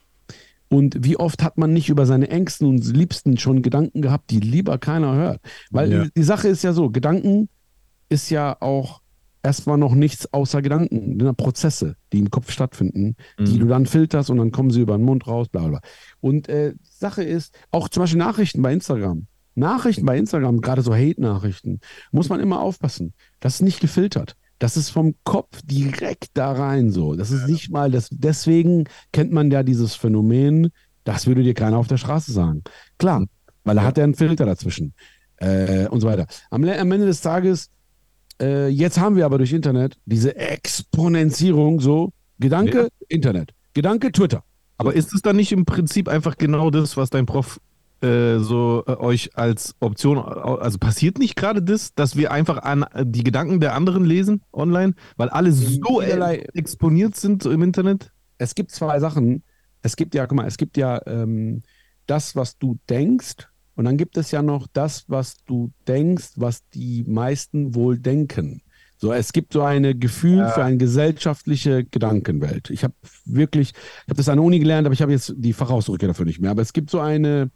und 0.70 1.04
wie 1.04 1.18
oft 1.18 1.44
hat 1.44 1.58
man 1.58 1.74
nicht 1.74 1.90
über 1.90 2.06
seine 2.06 2.30
Ängsten 2.30 2.68
und 2.68 2.86
Liebsten 2.96 3.38
schon 3.38 3.62
Gedanken 3.62 4.02
gehabt, 4.02 4.32
die 4.32 4.40
lieber 4.40 4.78
keiner 4.78 5.16
hört? 5.16 5.42
Weil 5.72 5.90
Ja. 5.92 6.04
die, 6.06 6.12
die 6.16 6.24
Sache 6.24 6.48
ist 6.48 6.64
ja 6.64 6.74
so, 6.74 6.90
Gedanken 6.92 7.50
ist 8.10 8.30
ja 8.30 8.58
auch 8.62 9.01
erstmal 9.44 9.78
noch 9.78 9.96
nichts 9.96 10.32
außer 10.34 10.62
Gedanken, 10.62 11.18
ne, 11.18 11.34
Prozesse, 11.34 11.96
die 12.14 12.20
im 12.20 12.30
Kopf 12.30 12.52
stattfinden, 12.52 13.16
die 13.40 13.54
Mhm. 13.56 13.60
du 13.60 13.66
dann 13.68 13.86
filterst 13.86 14.30
und 14.30 14.38
dann 14.38 14.52
kommen 14.52 14.70
sie 14.72 14.82
über 14.82 14.98
den 14.98 15.06
Mund 15.06 15.28
raus, 15.28 15.48
bla 15.50 15.62
bla. 15.62 15.70
bla. 15.70 15.82
Und 16.20 16.48
äh, 16.50 16.74
Sache 16.84 17.24
ist, 17.24 17.54
auch 17.72 17.90
zum 17.90 18.04
Beispiel 18.04 18.20
Nachrichten 18.20 18.62
bei 18.62 18.72
Instagram. 18.74 19.28
Nachrichten 19.56 20.06
bei 20.06 20.18
Instagram, 20.18 20.62
gerade 20.62 20.82
so 20.82 20.94
Hate-Nachrichten, 20.94 21.80
muss 22.12 22.30
man 22.30 22.40
immer 22.40 22.62
aufpassen. 22.62 23.14
Das 23.40 23.56
ist 23.56 23.62
nicht 23.62 23.80
gefiltert. 23.82 24.36
Das 24.60 24.78
ist 24.78 24.90
vom 24.92 25.16
Kopf 25.24 25.60
direkt 25.66 26.30
da 26.36 26.52
rein 26.52 26.92
so. 26.92 27.16
Das 27.16 27.32
ist 27.32 27.48
nicht 27.48 27.72
mal, 27.72 27.90
das, 27.92 28.10
deswegen 28.12 28.86
kennt 29.12 29.32
man 29.32 29.50
ja 29.52 29.64
dieses 29.64 29.96
Phänomen, 29.96 30.70
das 31.04 31.26
würde 31.26 31.42
dir 31.44 31.56
keiner 31.56 31.78
auf 31.80 31.88
der 31.88 31.98
Straße 31.98 32.32
sagen. 32.32 32.64
Klar, 33.00 33.26
weil 33.64 33.78
er 33.78 33.84
hat 33.84 33.98
ja 33.98 34.04
einen 34.04 34.14
Filter 34.14 34.46
dazwischen 34.46 34.94
äh, 35.38 35.88
und 35.88 36.00
so 36.02 36.08
weiter. 36.08 36.28
Am, 36.52 36.64
am 36.64 36.92
Ende 36.92 37.08
des 37.08 37.22
Tages, 37.22 37.70
äh, 38.42 38.68
jetzt 38.68 39.00
haben 39.00 39.16
wir 39.16 39.26
aber 39.26 39.38
durch 39.38 39.54
Internet 39.54 39.98
diese 40.06 40.36
Exponentierung 40.36 41.80
so, 41.80 42.12
Gedanke, 42.40 42.90
Internet, 43.08 43.54
Gedanke, 43.74 44.12
Twitter. 44.12 44.44
Aber 44.78 44.96
ist 44.96 45.14
es 45.14 45.22
dann 45.22 45.36
nicht 45.36 45.52
im 45.52 45.66
Prinzip 45.66 46.10
einfach 46.10 46.38
genau 46.38 46.72
das, 46.72 46.98
was 46.98 47.12
dein 47.12 47.28
Prof 47.28 47.62
äh, 48.02 48.40
so 48.40 48.84
äh, 48.88 48.96
euch 48.96 49.38
als 49.38 49.76
Option, 49.80 50.18
also 50.18 50.80
passiert 50.80 51.20
nicht 51.20 51.36
gerade 51.36 51.62
das, 51.62 51.94
dass 51.94 52.16
wir 52.16 52.32
einfach 52.32 52.58
an 52.64 52.84
äh, 52.94 53.06
die 53.06 53.24
Gedanken 53.24 53.60
der 53.60 53.76
anderen 53.76 54.06
lesen 54.06 54.42
online, 54.52 54.96
weil 55.18 55.30
alle 55.30 55.52
so 55.52 56.02
äh, 56.02 56.44
exponiert 56.54 57.16
sind 57.16 57.46
im 57.46 57.62
Internet? 57.62 58.12
es 58.42 58.56
gibt 58.56 58.72
zwei 58.72 59.00
Sachen. 59.00 59.44
Es 59.84 59.96
gibt 59.96 60.16
ja, 60.16 60.26
guck 60.26 60.38
mal, 60.38 60.48
es 60.48 60.58
gibt 60.58 60.76
ja 60.76 61.00
ähm, 61.06 61.62
das, 62.08 62.36
was 62.36 62.58
du 62.58 62.80
denkst, 62.90 63.48
und 63.76 63.86
dann 63.86 63.98
gibt 63.98 64.18
es 64.18 64.32
ja 64.32 64.42
noch 64.42 64.68
das, 64.74 65.06
was 65.08 65.38
du 65.46 65.72
denkst, 65.88 66.32
was 66.36 66.68
die 66.70 67.04
meisten 67.08 67.74
wohl 67.76 67.98
denken. 67.98 68.62
So, 68.98 69.12
es 69.14 69.34
gibt 69.34 69.54
so 69.54 69.64
ein 69.64 70.00
Gefühl 70.00 70.48
für 70.50 70.64
eine 70.64 70.78
gesellschaftliche 70.78 71.84
Gedankenwelt. 71.86 72.70
Ich 72.70 72.84
habe 72.84 72.94
wirklich, 73.26 73.70
ich 73.72 74.08
habe 74.10 74.18
das 74.18 74.30
an 74.30 74.38
der 74.38 74.46
Uni 74.46 74.60
gelernt, 74.60 74.86
aber 74.86 74.94
ich 74.94 75.02
habe 75.02 75.12
jetzt 75.12 75.34
die 75.38 75.54
Fachausdrücke 75.54 76.06
dafür 76.06 76.26
nicht 76.26 76.40
mehr. 76.40 76.52
Aber 76.52 76.62
es 76.62 76.72
gibt 76.72 76.92
so 76.92 77.00
eine, 77.00 77.50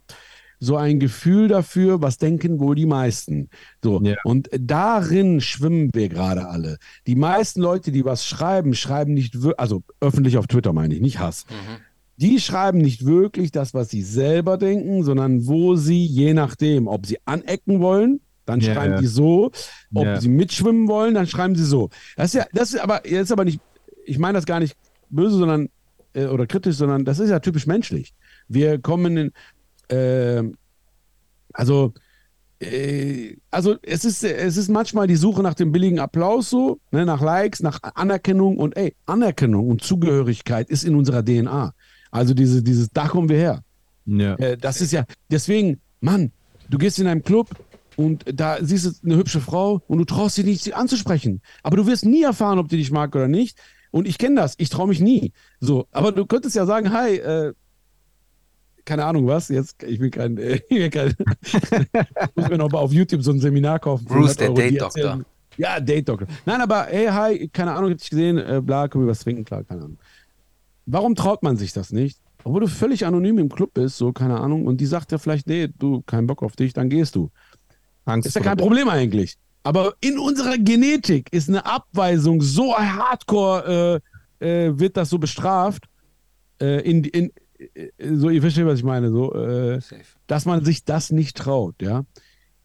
so 0.58 0.76
ein 0.76 0.98
Gefühl 0.98 1.46
dafür, 1.46 2.02
was 2.02 2.18
denken 2.18 2.58
wohl 2.58 2.74
die 2.74 2.86
meisten. 2.86 3.48
So, 3.80 4.00
Ja. 4.02 4.16
und 4.24 4.48
darin 4.58 5.40
schwimmen 5.40 5.90
wir 5.92 6.08
gerade 6.08 6.48
alle. 6.48 6.78
Die 7.06 7.14
meisten 7.14 7.60
Leute, 7.60 7.92
die 7.92 8.04
was 8.04 8.26
schreiben, 8.26 8.74
schreiben 8.74 9.14
nicht, 9.14 9.36
also 9.56 9.84
öffentlich 10.00 10.38
auf 10.38 10.48
Twitter 10.48 10.72
meine 10.72 10.94
ich, 10.96 11.00
nicht 11.00 11.20
Hass. 11.20 11.44
Mhm. 11.48 11.76
Die 12.18 12.40
schreiben 12.40 12.78
nicht 12.78 13.04
wirklich 13.04 13.50
das, 13.50 13.74
was 13.74 13.90
sie 13.90 14.02
selber 14.02 14.56
denken, 14.56 15.02
sondern 15.04 15.46
wo 15.46 15.76
sie, 15.76 16.04
je 16.04 16.32
nachdem, 16.34 16.86
ob 16.88 17.06
sie 17.06 17.18
anecken 17.26 17.80
wollen, 17.80 18.20
dann 18.46 18.60
Ja, 18.60 18.74
schreiben 18.74 18.94
ja. 18.94 19.00
die 19.00 19.06
so, 19.06 19.50
ob 19.92 20.04
Ja. 20.04 20.20
sie 20.20 20.28
mitschwimmen 20.28 20.88
wollen, 20.88 21.14
dann 21.14 21.26
schreiben 21.26 21.54
sie 21.56 21.64
so. 21.64 21.90
Das 22.16 22.26
ist 22.28 22.34
ja, 22.34 22.46
das 22.52 22.72
ist 22.72 22.80
aber, 22.80 23.06
jetzt 23.08 23.32
aber 23.32 23.44
nicht, 23.44 23.60
ich 24.06 24.18
meine 24.18 24.38
das 24.38 24.46
gar 24.46 24.60
nicht 24.60 24.76
böse, 25.10 25.36
sondern, 25.36 25.68
äh, 26.14 26.26
oder 26.26 26.46
kritisch, 26.46 26.76
sondern 26.76 27.04
das 27.04 27.18
ist 27.18 27.28
ja 27.30 27.40
typisch 27.40 27.66
menschlich. 27.66 28.14
Wir 28.48 28.78
kommen 28.78 29.16
in, 29.16 29.32
äh, 29.96 30.42
also, 31.52 31.92
äh, 32.60 33.36
also 33.50 33.76
es 33.82 34.04
ist, 34.04 34.24
es 34.24 34.56
ist 34.56 34.68
manchmal 34.68 35.06
die 35.06 35.16
Suche 35.16 35.42
nach 35.42 35.54
dem 35.54 35.72
billigen 35.72 35.98
Applaus 35.98 36.50
so, 36.50 36.80
ne, 36.90 37.04
nach 37.04 37.20
Likes, 37.20 37.60
nach 37.62 37.80
Anerkennung 37.94 38.56
und 38.58 38.76
ey, 38.76 38.94
Anerkennung 39.06 39.68
und 39.68 39.82
Zugehörigkeit 39.82 40.70
ist 40.70 40.84
in 40.84 40.94
unserer 40.94 41.24
DNA. 41.24 41.74
Also 42.10 42.34
diese, 42.34 42.62
dieses, 42.62 42.90
da 42.90 43.08
kommen 43.08 43.28
wir 43.28 43.36
her. 43.36 43.62
Ja. 44.06 44.34
Äh, 44.36 44.56
das 44.56 44.80
ist 44.80 44.92
ja, 44.92 45.04
deswegen, 45.30 45.80
Mann, 46.00 46.32
du 46.70 46.78
gehst 46.78 46.98
in 46.98 47.06
einen 47.06 47.22
Club 47.22 47.48
und 47.96 48.24
da 48.32 48.58
siehst 48.60 48.86
du 48.86 48.90
eine 49.04 49.16
hübsche 49.16 49.40
Frau 49.40 49.82
und 49.88 49.98
du 49.98 50.04
traust 50.04 50.38
dich 50.38 50.44
nicht, 50.44 50.62
sie 50.62 50.74
anzusprechen. 50.74 51.40
Aber 51.62 51.76
du 51.76 51.86
wirst 51.86 52.04
nie 52.04 52.22
erfahren, 52.22 52.58
ob 52.58 52.68
die 52.68 52.76
dich 52.76 52.90
mag 52.90 53.14
oder 53.14 53.28
nicht. 53.28 53.58
Und 53.90 54.06
ich 54.06 54.18
kenne 54.18 54.36
das, 54.36 54.54
ich 54.58 54.68
traue 54.68 54.88
mich 54.88 55.00
nie. 55.00 55.32
So, 55.60 55.86
aber 55.90 56.12
du 56.12 56.26
könntest 56.26 56.54
ja 56.56 56.66
sagen, 56.66 56.92
hi, 56.92 57.16
äh, 57.16 57.54
keine 58.84 59.04
Ahnung 59.04 59.26
was, 59.26 59.48
jetzt, 59.48 59.82
ich 59.82 59.98
bin 59.98 60.10
kein, 60.10 60.36
äh, 60.36 60.60
ich 60.68 60.78
bin 60.78 60.90
kein 60.90 61.14
ich 61.42 61.54
muss 62.36 62.48
mir 62.48 62.58
noch 62.58 62.70
mal 62.70 62.78
auf 62.78 62.92
YouTube 62.92 63.22
so 63.22 63.32
ein 63.32 63.40
Seminar 63.40 63.78
kaufen. 63.78 64.04
Bruce, 64.04 64.38
100 64.38 64.40
der 64.40 64.50
Date-Doktor. 64.50 65.20
Ja, 65.56 65.80
Date-Doktor. 65.80 66.28
Nein, 66.44 66.60
aber 66.60 66.84
hey, 66.84 67.06
hi, 67.06 67.48
keine 67.48 67.72
Ahnung, 67.72 67.90
hab 67.90 67.98
dich 67.98 68.10
gesehen, 68.10 68.38
äh, 68.38 68.60
bla, 68.62 68.88
können 68.88 69.04
wir 69.04 69.10
was 69.10 69.20
trinken, 69.20 69.44
klar, 69.44 69.64
keine 69.64 69.82
Ahnung. 69.82 69.98
Warum 70.86 71.14
traut 71.14 71.42
man 71.42 71.56
sich 71.56 71.72
das 71.72 71.92
nicht? 71.92 72.20
Obwohl 72.44 72.60
du 72.60 72.68
völlig 72.68 73.04
anonym 73.04 73.38
im 73.38 73.48
Club 73.48 73.74
bist, 73.74 73.96
so, 73.96 74.12
keine 74.12 74.38
Ahnung, 74.38 74.66
und 74.66 74.80
die 74.80 74.86
sagt 74.86 75.10
ja 75.10 75.18
vielleicht, 75.18 75.48
nee, 75.48 75.68
du, 75.78 76.02
kein 76.06 76.26
Bock 76.26 76.42
auf 76.44 76.54
dich, 76.54 76.72
dann 76.72 76.88
gehst 76.88 77.16
du. 77.16 77.30
Angst 78.04 78.28
Ist 78.28 78.36
ja 78.36 78.42
kein 78.42 78.56
Problem 78.56 78.88
eigentlich. 78.88 79.36
Aber 79.64 79.94
in 80.00 80.16
unserer 80.16 80.56
Genetik 80.58 81.32
ist 81.32 81.48
eine 81.48 81.66
Abweisung 81.66 82.40
so 82.40 82.72
hardcore, 82.76 84.00
äh, 84.40 84.66
äh, 84.66 84.78
wird 84.78 84.96
das 84.96 85.10
so 85.10 85.18
bestraft, 85.18 85.86
äh, 86.60 86.88
in, 86.88 87.02
in, 87.02 87.32
äh, 87.74 88.14
so, 88.14 88.30
ihr 88.30 88.40
versteht, 88.40 88.64
was 88.64 88.78
ich 88.78 88.84
meine, 88.84 89.10
so, 89.10 89.34
äh, 89.34 89.80
dass 90.28 90.44
man 90.44 90.64
sich 90.64 90.84
das 90.84 91.10
nicht 91.10 91.36
traut, 91.36 91.82
ja. 91.82 92.04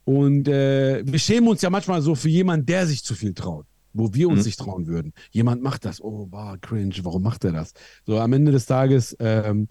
Und 0.04 0.48
äh, 0.48 1.02
wir 1.06 1.20
schämen 1.20 1.50
uns 1.50 1.62
ja 1.62 1.70
manchmal 1.72 2.02
so 2.02 2.14
für 2.16 2.30
jemanden, 2.30 2.68
der 2.68 2.86
sich 2.86 3.04
zu 3.04 3.16
viel 3.16 3.34
traut, 3.34 3.66
wo 3.94 4.14
wir 4.14 4.30
uns 4.30 4.40
Mhm. 4.40 4.46
nicht 4.46 4.60
trauen 4.60 4.88
würden. 4.88 5.14
Jemand 5.32 5.62
macht 5.62 5.86
das, 5.86 6.02
oh, 6.02 6.28
wow, 6.32 6.56
cringe, 6.62 6.96
warum 7.04 7.24
macht 7.24 7.44
er 7.46 7.52
das? 7.52 7.74
So, 8.06 8.20
am 8.20 8.34
Ende 8.34 8.52
des 8.52 8.66
Tages 8.66 9.16
ähm, 9.20 9.68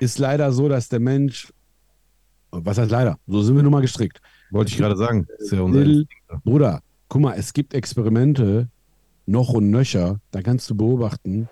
ist 0.00 0.18
leider 0.18 0.52
so, 0.52 0.68
dass 0.68 0.88
der 0.88 1.00
Mensch, 1.00 1.52
was 2.50 2.78
heißt 2.78 2.90
leider, 2.90 3.18
so 3.26 3.42
sind 3.42 3.56
wir 3.56 3.62
nun 3.62 3.72
mal 3.72 3.80
gestrickt. 3.82 4.20
Wollte 4.50 4.70
ich 4.72 4.78
gerade 4.78 4.96
sagen. 4.96 5.26
Ist 5.38 5.52
ja 5.52 5.60
unser 5.62 5.80
Will, 5.80 6.00
Instinkt. 6.00 6.44
Bruder, 6.44 6.82
guck 7.08 7.20
mal, 7.22 7.34
es 7.34 7.52
gibt 7.52 7.74
Experimente, 7.74 8.68
noch 9.26 9.50
und 9.50 9.70
nöcher, 9.70 10.20
da 10.30 10.40
kannst 10.40 10.70
du 10.70 10.74
beobachten, 10.74 11.48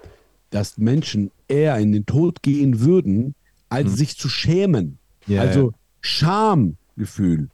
dass 0.51 0.79
Menschen 0.79 1.31
eher 1.49 1.77
in 1.79 1.93
den 1.93 2.07
Tod 2.07 2.43
gehen 2.43 2.81
würden, 2.81 3.35
als 3.69 3.91
Mhm. 3.91 3.97
sich 3.97 4.17
zu 4.17 4.29
schämen. 4.31 4.99
Ja, 5.27 5.43
also 5.43 5.73
Schamgefühl 6.01 7.49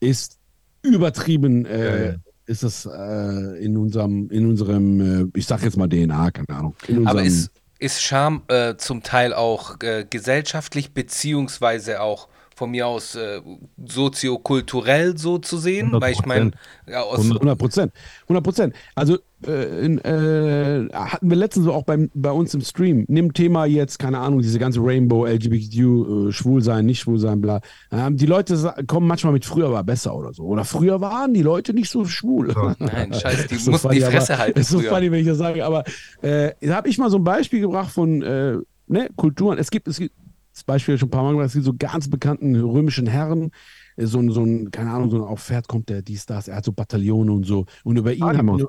ist 0.00 0.38
übertrieben, 0.82 1.64
Ja, 1.64 1.70
äh, 1.70 2.06
ja. 2.12 2.16
Ist 2.46 2.62
das 2.62 2.86
äh, 2.86 3.64
in 3.64 3.76
unserem, 3.76 4.30
in 4.30 4.46
unserem, 4.46 5.30
äh, 5.34 5.38
ich 5.38 5.46
sag 5.46 5.62
jetzt 5.62 5.76
mal 5.76 5.88
DNA, 5.88 6.30
keine 6.30 6.48
Ahnung. 6.58 6.76
Aber 7.04 7.22
ist, 7.22 7.50
ist 7.78 8.02
Scham 8.02 8.42
äh, 8.48 8.76
zum 8.76 9.02
Teil 9.02 9.34
auch 9.34 9.80
äh, 9.82 10.06
gesellschaftlich 10.08 10.92
beziehungsweise 10.94 12.00
auch 12.00 12.28
von 12.56 12.70
mir 12.70 12.86
aus 12.86 13.14
äh, 13.14 13.42
soziokulturell 13.86 15.18
so 15.18 15.36
zu 15.36 15.58
sehen, 15.58 15.92
weil 15.92 16.14
ich 16.14 16.24
meine, 16.24 16.52
ja, 16.88 17.02
aus 17.02 17.20
100 17.20 17.58
Prozent. 17.58 17.92
100 18.22 18.42
Prozent. 18.42 18.74
Also 18.94 19.18
äh, 19.46 19.84
in, 19.84 19.98
äh, 19.98 20.88
hatten 20.94 21.28
wir 21.28 21.36
letztens 21.36 21.68
auch 21.68 21.82
beim, 21.82 22.10
bei 22.14 22.30
uns 22.30 22.54
im 22.54 22.62
Stream, 22.62 23.04
nimm 23.08 23.34
Thema 23.34 23.66
jetzt, 23.66 23.98
keine 23.98 24.20
Ahnung, 24.20 24.40
diese 24.40 24.58
ganze 24.58 24.80
Rainbow, 24.82 25.26
LGBTQ, 25.26 25.78
äh, 25.78 26.32
schwul 26.32 26.62
sein, 26.62 26.86
nicht 26.86 27.00
schwul 27.00 27.18
sein, 27.18 27.42
bla. 27.42 27.60
Ähm, 27.92 28.16
die 28.16 28.24
Leute 28.24 28.74
kommen 28.86 29.06
manchmal 29.06 29.34
mit 29.34 29.44
früher 29.44 29.70
war 29.70 29.84
besser 29.84 30.16
oder 30.16 30.32
so. 30.32 30.44
Oder 30.44 30.64
früher 30.64 31.02
waren 31.02 31.34
die 31.34 31.42
Leute 31.42 31.74
nicht 31.74 31.90
so 31.90 32.06
schwul. 32.06 32.54
Nein, 32.78 33.12
scheiße, 33.12 33.48
die 33.48 33.56
Ist 33.56 33.64
so 33.66 33.72
mussten 33.72 33.88
funny, 33.88 34.00
die 34.00 34.06
Fresse 34.06 34.32
aber, 34.32 34.42
halten 34.42 34.60
Ist 34.60 34.70
so 34.70 34.78
früher. 34.78 34.94
funny, 34.94 35.12
wenn 35.12 35.20
ich 35.20 35.26
das 35.26 35.36
sage. 35.36 35.62
Aber 35.62 35.84
äh, 36.22 36.52
da 36.62 36.76
habe 36.76 36.88
ich 36.88 36.96
mal 36.96 37.10
so 37.10 37.18
ein 37.18 37.24
Beispiel 37.24 37.60
gebracht 37.60 37.92
von 37.92 38.22
äh, 38.22 38.56
ne, 38.86 39.10
Kulturen. 39.14 39.58
Es 39.58 39.70
gibt, 39.70 39.88
es 39.88 39.98
gibt 39.98 40.14
das 40.56 40.64
Beispiel 40.64 40.96
schon 40.96 41.08
ein 41.08 41.10
paar 41.10 41.22
Mal 41.22 41.32
gemacht, 41.32 41.48
es 41.48 41.52
gibt 41.52 41.66
so 41.66 41.74
ganz 41.78 42.08
bekannten 42.08 42.56
römischen 42.56 43.06
Herren, 43.06 43.50
äh, 43.96 44.06
so 44.06 44.18
ein, 44.20 44.30
so 44.30 44.42
ein, 44.42 44.70
keine 44.70 44.90
Ahnung, 44.90 45.10
so 45.10 45.16
ein 45.18 45.22
auf 45.22 45.42
Pferd 45.42 45.68
kommt 45.68 45.90
der, 45.90 46.00
dies, 46.00 46.24
das, 46.24 46.48
er 46.48 46.56
hat 46.56 46.64
so 46.64 46.72
Bataillone 46.72 47.30
und 47.30 47.44
so. 47.44 47.66
Und 47.84 47.98
über 47.98 48.14
ihn 48.14 48.22
Animus. 48.22 48.64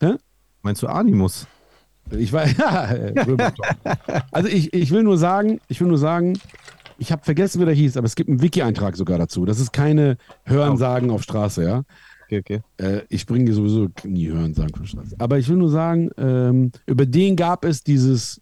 man, 0.00 0.18
Meinst 0.62 0.82
du 0.82 0.86
Animus? 0.86 1.48
ich 2.12 2.32
war, 2.32 2.46
ja, 2.58 2.94
also 4.30 4.48
ich, 4.48 4.72
ich 4.72 4.92
will 4.92 5.02
nur 5.02 5.18
sagen, 5.18 5.60
ich 5.68 5.80
will 5.80 5.88
nur 5.88 5.98
sagen, 5.98 6.38
ich 6.98 7.10
habe 7.10 7.24
vergessen, 7.24 7.60
wie 7.60 7.64
der 7.64 7.74
hieß, 7.74 7.96
aber 7.96 8.06
es 8.06 8.14
gibt 8.14 8.30
einen 8.30 8.40
Wiki-Eintrag 8.40 8.96
sogar 8.96 9.18
dazu. 9.18 9.44
Das 9.44 9.58
ist 9.58 9.72
keine 9.72 10.16
Hörensagen 10.44 11.10
auf 11.10 11.24
Straße, 11.24 11.64
ja. 11.64 11.82
Okay, 12.26 12.38
okay. 12.38 12.60
Äh, 12.76 13.02
ich 13.08 13.26
bringe 13.26 13.52
sowieso 13.52 13.88
nie 14.04 14.28
Hören 14.28 14.54
sagen 14.54 14.72
von 14.72 14.86
Straße. 14.86 15.16
Aber 15.18 15.38
ich 15.38 15.48
will 15.48 15.56
nur 15.56 15.70
sagen, 15.70 16.10
ähm, 16.16 16.70
über 16.86 17.06
den 17.06 17.34
gab 17.34 17.64
es 17.64 17.82
dieses, 17.82 18.40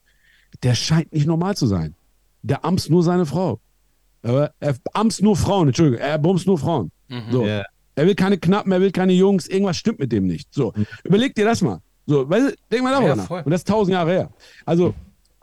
der 0.62 0.74
scheint 0.74 1.11
nicht 1.14 1.26
normal 1.26 1.57
zu 1.57 1.66
sein. 1.66 1.95
Der 2.43 2.64
amst 2.64 2.90
nur 2.90 3.03
seine 3.03 3.26
Frau. 3.26 3.61
Aber 4.22 4.53
er 4.61 4.76
amst 4.95 5.22
nur 5.22 5.36
Frauen, 5.36 5.68
Entschuldigung, 5.68 6.01
er 6.01 6.18
bumst 6.18 6.47
nur 6.47 6.59
Frauen. 6.59 6.90
So. 7.30 7.45
Ja. 7.47 7.62
Er 7.95 8.07
will 8.07 8.14
keine 8.14 8.38
Knappen, 8.38 8.72
er 8.72 8.80
will 8.80 8.90
keine 8.90 9.12
Jungs, 9.12 9.47
irgendwas 9.49 9.76
stimmt 9.76 9.99
mit 9.99 10.12
dem 10.12 10.26
nicht. 10.26 10.53
So, 10.55 10.72
überleg 11.05 11.34
dir 11.34 11.45
das 11.45 11.61
mal. 11.61 11.80
So, 12.07 12.28
weißt 12.28 12.51
du, 12.51 12.55
denk 12.70 12.82
mal 12.84 12.90
darüber 12.93 13.09
Ja, 13.11 13.16
nach. 13.16 13.26
voll. 13.26 13.43
Und 13.45 13.51
das 13.51 13.61
ist 13.61 13.68
tausend 13.68 13.93
Jahre 13.95 14.11
her. 14.12 14.30
Also, 14.64 14.95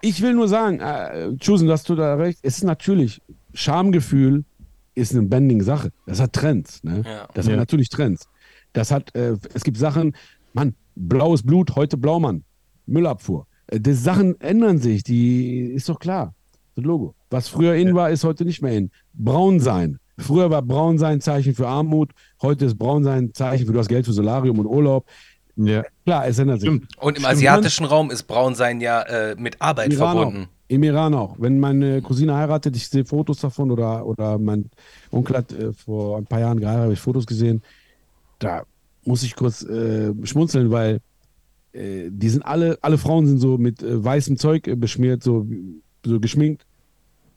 ich 0.01 0.21
will 0.21 0.33
nur 0.33 0.47
sagen, 0.47 0.79
äh, 0.79 1.35
Chusen, 1.37 1.67
du 1.67 1.73
hast 1.73 1.83
total 1.83 2.19
recht. 2.21 2.39
Es 2.41 2.57
ist 2.57 2.63
natürlich, 2.63 3.21
Schamgefühl 3.53 4.45
ist 4.95 5.13
eine 5.13 5.23
bending 5.23 5.61
Sache. 5.61 5.91
Das 6.07 6.19
hat 6.19 6.33
Trends. 6.33 6.83
Ne? 6.83 7.03
Ja. 7.05 7.27
Das 7.33 7.45
Ja. 7.45 7.51
hat 7.53 7.59
natürlich 7.59 7.89
Trends. 7.89 8.27
Das 8.73 8.91
hat, 8.91 9.13
äh, 9.15 9.35
es 9.53 9.63
gibt 9.63 9.77
Sachen, 9.77 10.15
Mann, 10.53 10.73
blaues 10.95 11.43
Blut, 11.43 11.75
heute 11.75 11.97
Blaumann, 11.97 12.43
Müllabfuhr. 12.87 13.45
Äh, 13.67 13.79
die 13.79 13.93
Sachen 13.93 14.39
ändern 14.41 14.79
sich, 14.79 15.03
die 15.03 15.59
ist 15.71 15.87
doch 15.87 15.99
klar. 15.99 16.33
Das 16.79 16.87
Logo. 16.87 17.15
Was 17.29 17.47
früher 17.47 17.75
in 17.75 17.95
war, 17.95 18.09
ist 18.09 18.23
heute 18.23 18.45
nicht 18.45 18.61
mehr 18.61 18.73
in. 18.73 18.91
Braun 19.13 19.59
sein. 19.59 19.99
Früher 20.17 20.49
war 20.49 20.61
Braun 20.61 20.97
sein 20.97 21.21
Zeichen 21.21 21.55
für 21.55 21.67
Armut, 21.67 22.11
heute 22.41 22.65
ist 22.65 22.77
Braun 22.77 23.03
sein 23.03 23.33
Zeichen 23.33 23.65
für 23.65 23.71
du 23.71 23.79
hast 23.79 23.87
Geld 23.87 24.05
für 24.05 24.13
Solarium 24.13 24.59
und 24.59 24.65
Urlaub. 24.65 25.05
Ja. 25.55 25.83
Klar, 26.05 26.27
es 26.27 26.39
ändert 26.39 26.61
sich. 26.61 26.69
Stimmt. 26.69 26.97
Und 26.97 27.17
im 27.17 27.23
Stimmt. 27.23 27.27
asiatischen 27.27 27.85
Raum 27.85 28.11
ist 28.11 28.23
Braunsein 28.23 28.79
ja 28.81 29.01
äh, 29.01 29.35
mit 29.37 29.61
Arbeit 29.61 29.93
Iran 29.93 30.17
verbunden. 30.17 30.43
Auch. 30.43 30.59
Im 30.69 30.83
Iran 30.83 31.13
auch. 31.13 31.35
Wenn 31.39 31.59
meine 31.59 32.01
Cousine 32.01 32.35
heiratet, 32.35 32.75
ich 32.75 32.87
sehe 32.87 33.03
Fotos 33.03 33.39
davon 33.39 33.71
oder, 33.71 34.05
oder 34.05 34.37
mein 34.37 34.69
Onkel 35.11 35.37
hat 35.37 35.51
äh, 35.51 35.73
vor 35.73 36.17
ein 36.17 36.25
paar 36.25 36.39
Jahren 36.39 36.59
geheiratet, 36.59 36.83
habe 36.83 36.93
ich 36.93 36.99
Fotos 36.99 37.25
gesehen. 37.25 37.61
Da 38.37 38.63
muss 39.03 39.23
ich 39.23 39.35
kurz 39.35 39.63
äh, 39.63 40.13
schmunzeln, 40.23 40.71
weil 40.71 41.01
äh, 41.73 42.09
die 42.09 42.29
sind 42.29 42.43
alle, 42.43 42.77
alle 42.81 42.97
Frauen 42.97 43.27
sind 43.27 43.39
so 43.39 43.57
mit 43.57 43.81
äh, 43.81 44.03
weißem 44.03 44.37
Zeug 44.37 44.67
äh, 44.67 44.75
beschmiert, 44.75 45.23
so, 45.23 45.47
so 46.05 46.19
geschminkt. 46.19 46.65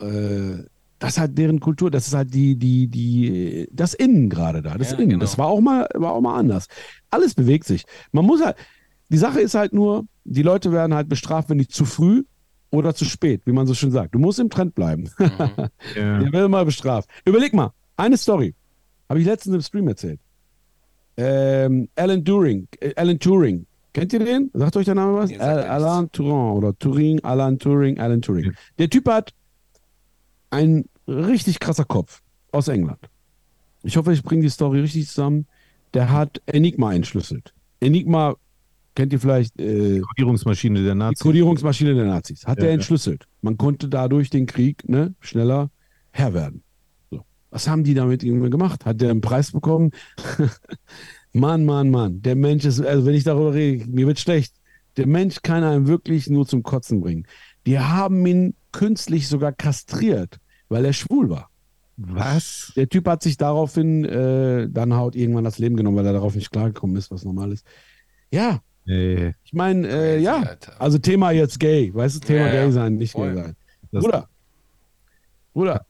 Äh, 0.01 0.65
das 0.99 1.13
ist 1.15 1.19
halt 1.19 1.37
deren 1.37 1.59
Kultur, 1.59 1.91
das 1.91 2.07
ist 2.07 2.15
halt 2.15 2.33
die, 2.33 2.55
die, 2.57 2.87
die, 2.87 3.69
das 3.73 3.93
Innen 3.95 4.29
gerade 4.29 4.63
da. 4.63 4.79
Das 4.79 4.93
Ja, 4.93 4.99
Innen. 4.99 5.11
genau. 5.11 5.21
Das 5.21 5.37
war 5.37 5.49
auch 5.49 5.61
mal, 5.61 5.89
war 5.95 6.13
auch 6.13 6.21
mal 6.21 6.39
anders. 6.39 6.67
Alles 7.11 7.35
bewegt 7.35 7.65
sich. 7.65 7.85
Man 8.13 8.25
muss 8.25 8.41
halt, 8.45 8.57
die 9.09 9.17
Sache 9.19 9.41
ist 9.41 9.55
halt 9.55 9.73
nur, 9.73 10.07
die 10.25 10.43
Leute 10.43 10.71
werden 10.71 10.95
halt 10.95 11.09
bestraft, 11.09 11.51
wenn 11.51 11.59
die 11.59 11.67
zu 11.67 11.85
früh 11.85 12.23
oder 12.71 12.95
zu 12.95 13.05
spät, 13.05 13.43
wie 13.47 13.53
man 13.53 13.67
so 13.67 13.75
schön 13.75 13.91
sagt. 13.91 14.15
Du 14.15 14.19
musst 14.21 14.39
im 14.39 14.49
Trend 14.49 14.75
bleiben. 14.75 15.11
Mhm. 15.19 15.31
Ja. 15.97 16.19
Der 16.21 16.33
wird 16.33 16.49
mal 16.51 16.65
bestraft. 16.65 17.09
Überleg 17.25 17.53
mal, 17.53 17.73
eine 17.97 18.17
Story. 18.17 18.55
Habe 19.09 19.21
ich 19.21 19.27
letztens 19.27 19.57
im 19.57 19.61
Stream 19.63 19.89
erzählt. 19.89 20.21
Ähm, 21.17 21.89
Alan 21.97 22.25
Turing. 22.25 22.69
Äh, 22.81 22.95
Alan 22.97 23.19
Turing. 23.19 23.67
Kennt 23.93 24.13
ihr 24.15 24.21
den? 24.21 24.51
Sagt 24.55 24.77
euch 24.77 24.87
der 24.87 24.95
Name 24.95 25.15
was? 25.15 25.29
Nee, 25.31 25.39
Al 25.39 25.65
Alan 25.65 26.11
Turing 26.13 26.33
oder 26.57 26.79
Turing, 26.79 27.23
Alan 27.25 27.59
Turing, 27.59 27.99
Alan 28.01 28.23
Turing. 28.23 28.53
Der 28.79 28.89
Typ 28.89 29.07
hat 29.09 29.33
einen 30.53 30.89
richtig 31.09 31.61
krasser 31.61 31.85
Kopf 31.85 32.23
aus 32.53 32.69
England. 32.69 33.01
Ich 33.83 33.97
hoffe, 33.97 34.13
ich 34.13 34.23
bringe 34.23 34.43
die 34.43 34.51
Story 34.51 34.81
richtig 34.81 35.09
zusammen. 35.09 35.47
Der 35.95 36.11
hat 36.11 36.41
Enigma 36.47 36.95
entschlüsselt. 36.95 37.53
Enigma 37.81 38.37
kennt 38.95 39.13
ihr 39.13 39.21
vielleicht 39.21 39.59
äh, 39.61 40.01
Kodierungsmaschine 40.01 40.83
der 40.83 40.93
die 40.93 40.99
Nazis. 40.99 41.23
Kodierungsmaschine 41.23 41.95
der 41.95 42.05
Nazis. 42.05 42.47
Hat 42.47 42.59
Ja, 42.59 42.67
er 42.67 42.73
entschlüsselt. 42.73 43.27
Man 43.41 43.57
konnte 43.57 43.89
dadurch 43.89 44.31
den 44.31 44.47
Krieg 44.47 44.89
ne, 44.89 45.15
schneller 45.21 45.71
Herr 46.11 46.35
werden. 46.35 46.63
So. 47.11 47.25
Was 47.51 47.69
haben 47.69 47.85
die 47.85 47.95
damit 47.95 48.23
irgendwie 48.23 48.51
gemacht? 48.51 48.85
Hat 48.85 49.01
der 49.01 49.11
einen 49.11 49.21
Preis 49.21 49.53
bekommen? 49.53 49.91
Mann, 51.33 51.65
Mann, 51.65 51.91
Mann. 51.91 52.23
Der 52.23 52.37
Mensch 52.37 52.65
ist, 52.65 52.81
also 52.81 53.07
wenn 53.07 53.15
ich 53.15 53.25
darüber 53.25 53.55
rede, 53.55 53.89
mir 53.91 54.07
wird 54.07 54.21
schlecht. 54.21 54.55
Der 54.99 55.07
Mensch 55.07 55.41
kann 55.43 55.65
einen 55.65 55.87
wirklich 55.87 56.29
nur 56.29 56.47
zum 56.47 56.63
Kotzen 56.63 57.01
bringen. 57.01 57.27
Die 57.67 57.79
haben 57.79 58.25
ihn 58.27 58.55
künstlich 58.73 59.29
sogar 59.29 59.53
kastriert, 59.53 60.39
weil 60.69 60.85
er 60.85 60.93
schwul 60.93 61.31
war. 61.31 61.49
Was? 61.97 62.73
Der 62.75 62.89
Typ 62.89 63.07
hat 63.07 63.23
sich 63.23 63.37
daraufhin 63.37 64.05
äh, 64.05 64.69
dann 64.71 64.95
haut 64.95 65.15
irgendwann 65.15 65.45
das 65.45 65.59
Leben 65.59 65.77
genommen, 65.77 65.97
weil 65.99 66.07
er 66.07 66.15
darauf 66.15 66.35
nicht 66.35 66.51
klargekommen 66.51 66.97
ist, 66.97 67.11
was 67.11 67.25
normal 67.25 67.53
ist. 67.53 67.67
Ja, 68.33 68.61
Nee. 68.85 69.33
ich 69.45 69.53
meine, 69.53 69.87
äh, 69.89 70.19
ja, 70.21 70.41
Alter. 70.41 70.81
also 70.81 70.99
Thema 70.99 71.31
jetzt 71.31 71.61
gay, 71.61 71.95
weißt 71.95 72.17
du, 72.17 72.21
Thema 72.27 72.47
Ja, 72.49 72.55
ja, 72.55 72.63
gay 72.65 72.73
sein, 72.73 72.97
nicht 72.97 73.13
voll. 73.13 73.33
gay 73.35 73.43
sein. 73.45 73.57
Das- 73.93 74.03
Bruder, 74.03 74.29
Bruder, 75.53 75.87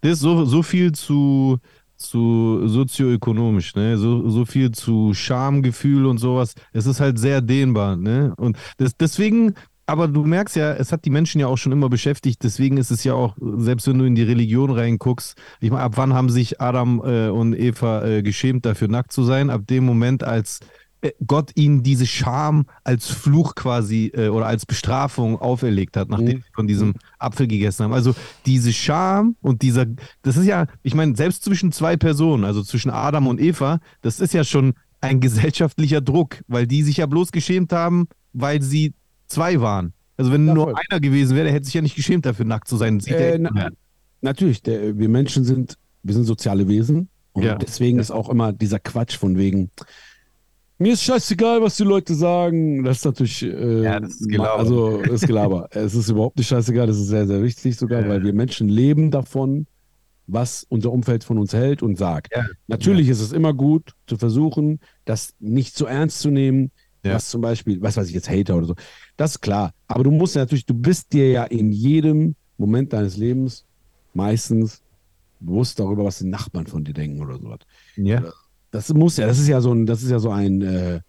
Das 0.00 0.12
ist 0.12 0.20
so, 0.20 0.44
so 0.44 0.62
viel 0.62 0.92
zu, 0.92 1.58
zu 1.96 2.66
sozioökonomisch, 2.68 3.74
ne? 3.74 3.98
So, 3.98 4.28
so 4.30 4.44
viel 4.44 4.70
zu 4.70 5.12
Schamgefühl 5.12 6.06
und 6.06 6.18
sowas. 6.18 6.54
Es 6.72 6.86
ist 6.86 7.00
halt 7.00 7.18
sehr 7.18 7.40
dehnbar, 7.42 7.96
ne? 7.96 8.32
Und 8.36 8.56
das, 8.78 8.96
deswegen, 8.96 9.54
aber 9.86 10.08
du 10.08 10.24
merkst 10.24 10.56
ja, 10.56 10.72
es 10.72 10.92
hat 10.92 11.04
die 11.04 11.10
Menschen 11.10 11.40
ja 11.40 11.48
auch 11.48 11.58
schon 11.58 11.72
immer 11.72 11.88
beschäftigt. 11.88 12.42
Deswegen 12.42 12.76
ist 12.76 12.90
es 12.90 13.04
ja 13.04 13.14
auch, 13.14 13.36
selbst 13.56 13.86
wenn 13.88 13.98
du 13.98 14.04
in 14.04 14.14
die 14.14 14.22
Religion 14.22 14.70
reinguckst, 14.70 15.36
ich 15.60 15.70
meine, 15.70 15.82
ab 15.82 15.92
wann 15.96 16.14
haben 16.14 16.30
sich 16.30 16.60
Adam 16.60 17.02
äh, 17.04 17.28
und 17.28 17.54
Eva 17.54 18.04
äh, 18.04 18.22
geschämt, 18.22 18.64
dafür 18.64 18.88
nackt 18.88 19.12
zu 19.12 19.24
sein? 19.24 19.50
Ab 19.50 19.66
dem 19.66 19.84
Moment, 19.84 20.22
als 20.22 20.60
äh, 21.02 21.10
Gott 21.26 21.50
ihnen 21.56 21.82
diese 21.82 22.06
Scham 22.06 22.66
als 22.84 23.08
Fluch 23.08 23.54
quasi 23.54 24.12
äh, 24.14 24.28
oder 24.28 24.46
als 24.46 24.66
Bestrafung 24.66 25.38
auferlegt 25.40 25.96
hat, 25.96 26.08
nachdem 26.08 26.38
sie 26.38 26.52
von 26.54 26.66
diesem 26.66 26.94
Apfel 27.18 27.48
gegessen 27.48 27.84
haben. 27.84 27.92
Also 27.92 28.14
diese 28.46 28.72
Scham 28.72 29.36
und 29.42 29.62
dieser, 29.62 29.86
das 30.22 30.36
ist 30.36 30.46
ja, 30.46 30.66
ich 30.82 30.94
meine, 30.94 31.16
selbst 31.16 31.44
zwischen 31.44 31.72
zwei 31.72 31.96
Personen, 31.96 32.44
also 32.44 32.62
zwischen 32.62 32.90
Adam 32.90 33.26
und 33.26 33.40
Eva, 33.40 33.80
das 34.00 34.20
ist 34.20 34.32
ja 34.32 34.44
schon 34.44 34.74
ein 35.00 35.18
gesellschaftlicher 35.20 36.00
Druck, 36.00 36.42
weil 36.46 36.68
die 36.68 36.84
sich 36.84 36.98
ja 36.98 37.06
bloß 37.06 37.32
geschämt 37.32 37.72
haben, 37.72 38.06
weil 38.32 38.62
sie 38.62 38.94
zwei 39.32 39.60
waren. 39.60 39.92
Also 40.16 40.30
wenn 40.32 40.46
Ja, 40.46 40.54
nur 40.54 40.64
voll. 40.66 40.74
einer 40.90 41.00
gewesen 41.00 41.34
wäre, 41.34 41.44
der 41.46 41.54
hätte 41.54 41.64
sich 41.66 41.74
ja 41.74 41.82
nicht 41.82 41.96
geschämt 41.96 42.26
dafür, 42.26 42.44
nackt 42.44 42.68
zu 42.68 42.76
sein. 42.76 43.00
Äh, 43.06 43.32
ja 43.32 43.38
na- 43.38 43.50
na, 43.54 43.68
natürlich, 44.20 44.62
der, 44.62 44.98
wir 44.98 45.08
Menschen 45.08 45.44
sind, 45.44 45.76
wir 46.02 46.14
sind 46.14 46.24
soziale 46.24 46.68
Wesen 46.68 47.08
und 47.32 47.44
Ja. 47.44 47.56
deswegen 47.56 47.98
ist 47.98 48.10
auch 48.10 48.28
immer 48.28 48.52
dieser 48.52 48.78
Quatsch 48.78 49.16
von 49.16 49.36
wegen, 49.38 49.70
mir 50.78 50.94
ist 50.94 51.02
scheißegal, 51.04 51.62
was 51.62 51.76
die 51.76 51.84
Leute 51.84 52.14
sagen. 52.14 52.82
Das 52.84 52.98
ist 52.98 53.04
natürlich, 53.04 53.42
äh, 53.42 53.82
Ja, 53.84 54.00
das 54.00 54.20
ist 54.20 54.28
Gelaber. 54.28 54.58
also 54.58 54.98
ist 54.98 55.26
Gelaber. 55.26 55.68
es 55.72 55.94
ist 55.94 56.08
überhaupt 56.08 56.36
nicht 56.38 56.48
scheißegal, 56.48 56.86
das 56.88 56.98
ist 56.98 57.06
sehr, 57.08 57.26
sehr 57.26 57.42
wichtig 57.42 57.76
sogar, 57.76 58.02
Ja. 58.02 58.08
weil 58.08 58.22
wir 58.24 58.32
Menschen 58.32 58.68
leben 58.68 59.10
davon, 59.10 59.66
was 60.26 60.64
unser 60.68 60.92
Umfeld 60.92 61.24
von 61.24 61.38
uns 61.38 61.52
hält 61.52 61.82
und 61.82 61.98
sagt. 61.98 62.32
Ja. 62.34 62.44
Natürlich 62.66 63.08
ist 63.08 63.20
es 63.20 63.32
immer 63.32 63.54
gut 63.54 63.92
zu 64.06 64.16
versuchen, 64.16 64.80
das 65.04 65.34
nicht 65.40 65.76
zu 65.76 65.86
ernst 65.86 66.20
zu 66.20 66.30
nehmen, 66.30 66.70
Ja. 67.04 67.14
was 67.14 67.28
zum 67.28 67.40
Beispiel, 67.40 67.80
was 67.82 67.96
weiß 67.96 68.08
ich 68.08 68.14
jetzt, 68.14 68.30
Hater 68.30 68.56
oder 68.56 68.66
so. 68.66 68.74
Das 69.16 69.32
ist 69.32 69.40
klar. 69.40 69.72
Aber 69.88 70.04
du 70.04 70.10
musst 70.10 70.36
natürlich, 70.36 70.66
du 70.66 70.74
bist 70.74 71.12
dir 71.12 71.30
ja 71.30 71.44
in 71.44 71.72
jedem 71.72 72.34
Moment 72.58 72.92
deines 72.92 73.16
Lebens 73.16 73.64
meistens 74.14 74.82
bewusst 75.40 75.78
darüber, 75.80 76.04
was 76.04 76.18
die 76.18 76.26
Nachbarn 76.26 76.66
von 76.66 76.84
dir 76.84 76.94
denken 76.94 77.20
oder 77.20 77.38
sowas. 77.38 77.60
ja. 77.96 78.22
Das 78.70 78.88
muss 78.94 79.18
ja, 79.18 79.26
das 79.26 79.38
ist 79.38 79.48
ja 79.48 79.60
so 79.60 79.70
ein, 79.74 79.84
das 79.84 80.02
ist 80.02 80.10
ja 80.10 80.18
so 80.18 80.30
ein 80.30 80.62
äh, 80.62 81.00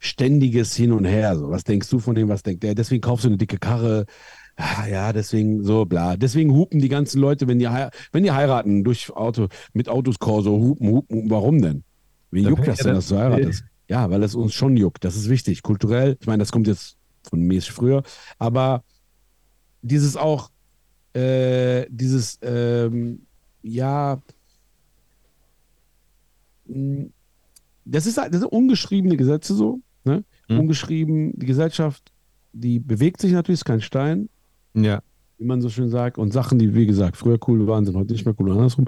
ständiges 0.00 0.74
Hin 0.74 0.90
und 0.90 1.04
Her. 1.04 1.36
So. 1.36 1.50
Was 1.50 1.62
denkst 1.62 1.88
du 1.88 2.00
von 2.00 2.16
dem, 2.16 2.28
was 2.28 2.42
denkt 2.42 2.64
der? 2.64 2.74
Deswegen 2.74 3.00
kaufst 3.00 3.24
du 3.24 3.28
eine 3.28 3.36
dicke 3.36 3.58
Karre. 3.58 4.06
Ah, 4.56 4.88
Ja, 4.88 5.12
deswegen 5.12 5.62
so 5.62 5.84
bla. 5.84 6.16
Deswegen 6.16 6.52
hupen 6.52 6.80
die 6.80 6.88
ganzen 6.88 7.20
Leute, 7.20 7.46
wenn 7.46 7.60
die, 7.60 7.68
wenn 8.10 8.24
die 8.24 8.32
heiraten, 8.32 8.82
durch 8.82 9.10
Auto, 9.12 9.46
mit 9.72 9.88
Autos 9.88 10.18
Corso, 10.18 10.50
hupen, 10.50 10.88
hupen. 10.88 11.30
Warum 11.30 11.62
denn? 11.62 11.84
Wie 12.32 12.42
juckt 12.42 12.66
das 12.66 12.78
denn, 12.78 12.94
dass 12.94 13.06
du 13.08 13.16
heiratest? 13.18 13.62
Ja, 13.92 14.08
weil 14.08 14.22
es 14.22 14.34
uns 14.34 14.54
schon 14.54 14.74
juckt. 14.78 15.04
Das 15.04 15.16
ist 15.16 15.28
wichtig. 15.28 15.62
Kulturell, 15.62 16.16
ich 16.18 16.26
meine, 16.26 16.38
das 16.40 16.50
kommt 16.50 16.66
jetzt 16.66 16.96
von 17.28 17.42
mäßig 17.42 17.72
früher, 17.72 18.02
aber 18.38 18.84
dieses 19.82 20.16
auch, 20.16 20.50
äh, 21.12 21.84
dieses, 21.90 22.38
ähm, 22.40 23.26
ja, 23.62 24.18
mh, 26.64 27.10
das 27.84 28.06
ist, 28.06 28.16
das 28.16 28.30
sind 28.30 28.46
ungeschriebene 28.46 29.18
Gesetze 29.18 29.54
so, 29.54 29.80
ne? 30.04 30.24
Hm. 30.48 30.60
Ungeschrieben, 30.60 31.38
die 31.38 31.44
Gesellschaft, 31.44 32.12
die 32.54 32.78
bewegt 32.78 33.20
sich 33.20 33.32
natürlich, 33.32 33.60
ist 33.60 33.66
kein 33.66 33.82
Stein, 33.82 34.30
Ja. 34.72 35.02
Wie 35.42 35.46
man 35.46 35.60
so 35.60 35.68
schön 35.68 35.88
sagt. 35.88 36.18
Und 36.18 36.32
Sachen, 36.32 36.58
die, 36.58 36.74
wie 36.74 36.86
gesagt, 36.86 37.16
früher 37.16 37.38
cool 37.48 37.66
waren, 37.66 37.84
sind 37.84 37.96
heute 37.96 38.12
nicht 38.12 38.24
mehr 38.24 38.34
cool 38.38 38.48
und 38.50 38.56
andersrum. 38.56 38.86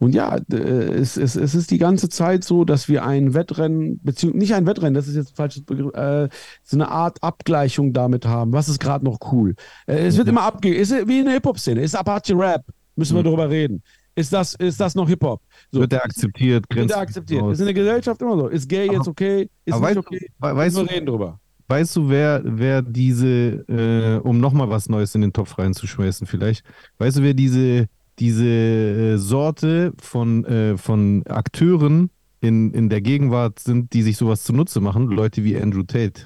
Und 0.00 0.14
ja, 0.14 0.36
äh, 0.52 0.54
es, 0.56 1.16
es, 1.16 1.34
es 1.34 1.56
ist 1.56 1.72
die 1.72 1.78
ganze 1.78 2.08
Zeit 2.08 2.44
so, 2.44 2.64
dass 2.64 2.88
wir 2.88 3.04
ein 3.04 3.34
Wettrennen, 3.34 3.98
beziehungsweise 4.04 4.38
nicht 4.38 4.54
ein 4.54 4.64
Wettrennen, 4.66 4.94
das 4.94 5.08
ist 5.08 5.16
jetzt 5.16 5.32
ein 5.32 5.34
falsches 5.34 5.64
Begriff, 5.64 5.92
äh, 5.94 6.28
so 6.62 6.76
eine 6.76 6.88
Art 6.88 7.20
Abgleichung 7.22 7.92
damit 7.92 8.24
haben. 8.24 8.52
Was 8.52 8.68
ist 8.68 8.78
gerade 8.78 9.04
noch 9.04 9.18
cool? 9.32 9.56
Äh, 9.88 10.06
es 10.06 10.16
wird 10.16 10.28
immer 10.28 10.42
abge... 10.42 10.72
Ist 10.72 10.92
wie 11.08 11.18
in 11.18 11.24
der 11.24 11.34
Hip-Hop-Szene. 11.34 11.80
Ist 11.82 11.96
Apache 11.96 12.34
Rap. 12.38 12.62
Müssen 12.94 13.14
wir 13.16 13.22
Mhm. 13.22 13.26
darüber 13.26 13.50
reden. 13.50 13.82
Ist 14.14 14.32
das, 14.32 14.54
ist 14.54 14.80
das 14.80 14.94
noch 14.94 15.08
Hip-Hop? 15.08 15.40
So. 15.72 15.80
Wird 15.80 15.92
er 15.92 16.04
akzeptiert? 16.04 16.64
Wird 16.72 16.90
er 16.92 16.98
akzeptiert. 16.98 17.42
aus. 17.42 17.54
Ist 17.54 17.60
in 17.60 17.66
der 17.66 17.74
Gesellschaft 17.74 18.20
immer 18.22 18.36
so. 18.36 18.46
Ist 18.48 18.68
gay 18.68 18.86
jetzt 18.86 19.00
Aber- 19.00 19.08
okay? 19.10 19.48
Ist 19.64 19.74
aber 19.74 19.86
nicht 19.88 19.96
weißt 19.96 20.06
okay? 20.06 20.28
we- 20.38 20.56
weißt 20.56 20.76
wir 20.76 20.90
reden 20.90 21.06
drüber. 21.06 21.40
Weißt 21.68 21.94
du, 21.96 22.08
wer, 22.08 22.40
wer 22.44 22.80
diese, 22.82 23.64
äh, 23.68 24.18
um 24.26 24.40
nochmal 24.40 24.70
was 24.70 24.88
Neues 24.88 25.14
in 25.14 25.20
den 25.20 25.32
Topf 25.32 25.58
reinzuschmeißen 25.58 26.26
vielleicht, 26.26 26.64
weißt 26.98 27.18
du, 27.18 27.22
wer 27.22 27.34
diese, 27.34 27.86
diese 28.18 28.46
äh, 28.46 29.16
Sorte 29.18 29.92
von, 30.00 30.44
äh, 30.46 30.76
von 30.78 31.24
Akteuren 31.26 32.10
in, 32.40 32.72
in 32.72 32.88
der 32.88 33.00
Gegenwart 33.02 33.58
sind, 33.58 33.92
die 33.92 34.02
sich 34.02 34.16
sowas 34.16 34.44
zunutze 34.44 34.80
machen? 34.80 35.08
Leute 35.08 35.44
wie 35.44 35.56
Andrew 35.56 35.82
Tate. 35.82 36.22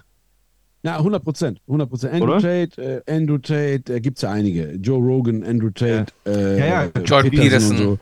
Ja, 0.85 0.97
100 0.99 1.23
Prozent. 1.23 1.61
100 1.67 1.89
Prozent. 1.89 2.15
Andrew 2.15 2.33
Oder? 2.37 2.41
Tate, 2.41 3.03
äh, 3.07 3.13
Andrew 3.13 3.39
Tate, 3.39 3.95
äh, 3.95 4.01
gibt 4.01 4.19
es 4.19 4.23
ja 4.23 4.31
einige. 4.31 4.73
Joe 4.75 4.99
Rogan, 4.99 5.45
Andrew 5.45 5.71
Tate, 5.71 6.07
äh, 6.27 6.59
Ja, 6.59 6.67
ja. 6.67 6.83
äh, 6.85 7.03
Jordan 7.05 7.31
Peterson. 7.31 7.71
und 7.77 7.83
so. 7.83 7.99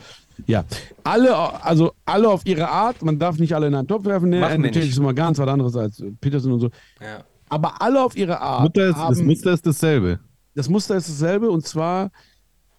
Ja, 0.46 0.64
alle, 1.04 1.36
also 1.36 1.92
alle 2.06 2.28
auf 2.30 2.40
ihre 2.46 2.66
Art. 2.68 3.02
Man 3.02 3.18
darf 3.18 3.38
nicht 3.38 3.54
alle 3.54 3.66
in 3.66 3.74
einen 3.74 3.86
Topf 3.86 4.06
werfen. 4.06 4.30
Ne? 4.30 4.40
Machen 4.40 4.54
Andrew 4.54 4.70
Tate 4.70 4.86
ist 4.86 4.96
immer 4.96 5.12
ganz 5.12 5.38
was 5.38 5.48
anderes 5.48 5.76
als 5.76 6.02
Peterson 6.20 6.52
und 6.52 6.60
so. 6.60 6.70
Ja. 7.02 7.22
Aber 7.50 7.82
alle 7.82 8.02
auf 8.02 8.16
ihre 8.16 8.40
Art. 8.40 8.62
Mutter 8.62 8.88
ist, 8.88 8.96
das 8.96 9.18
haben, 9.18 9.26
Muster 9.26 9.52
ist 9.52 9.66
dasselbe. 9.66 10.20
das 10.54 10.68
Muster 10.68 10.96
ist 10.96 11.08
dasselbe 11.08 11.50
und 11.50 11.66
zwar 11.66 12.10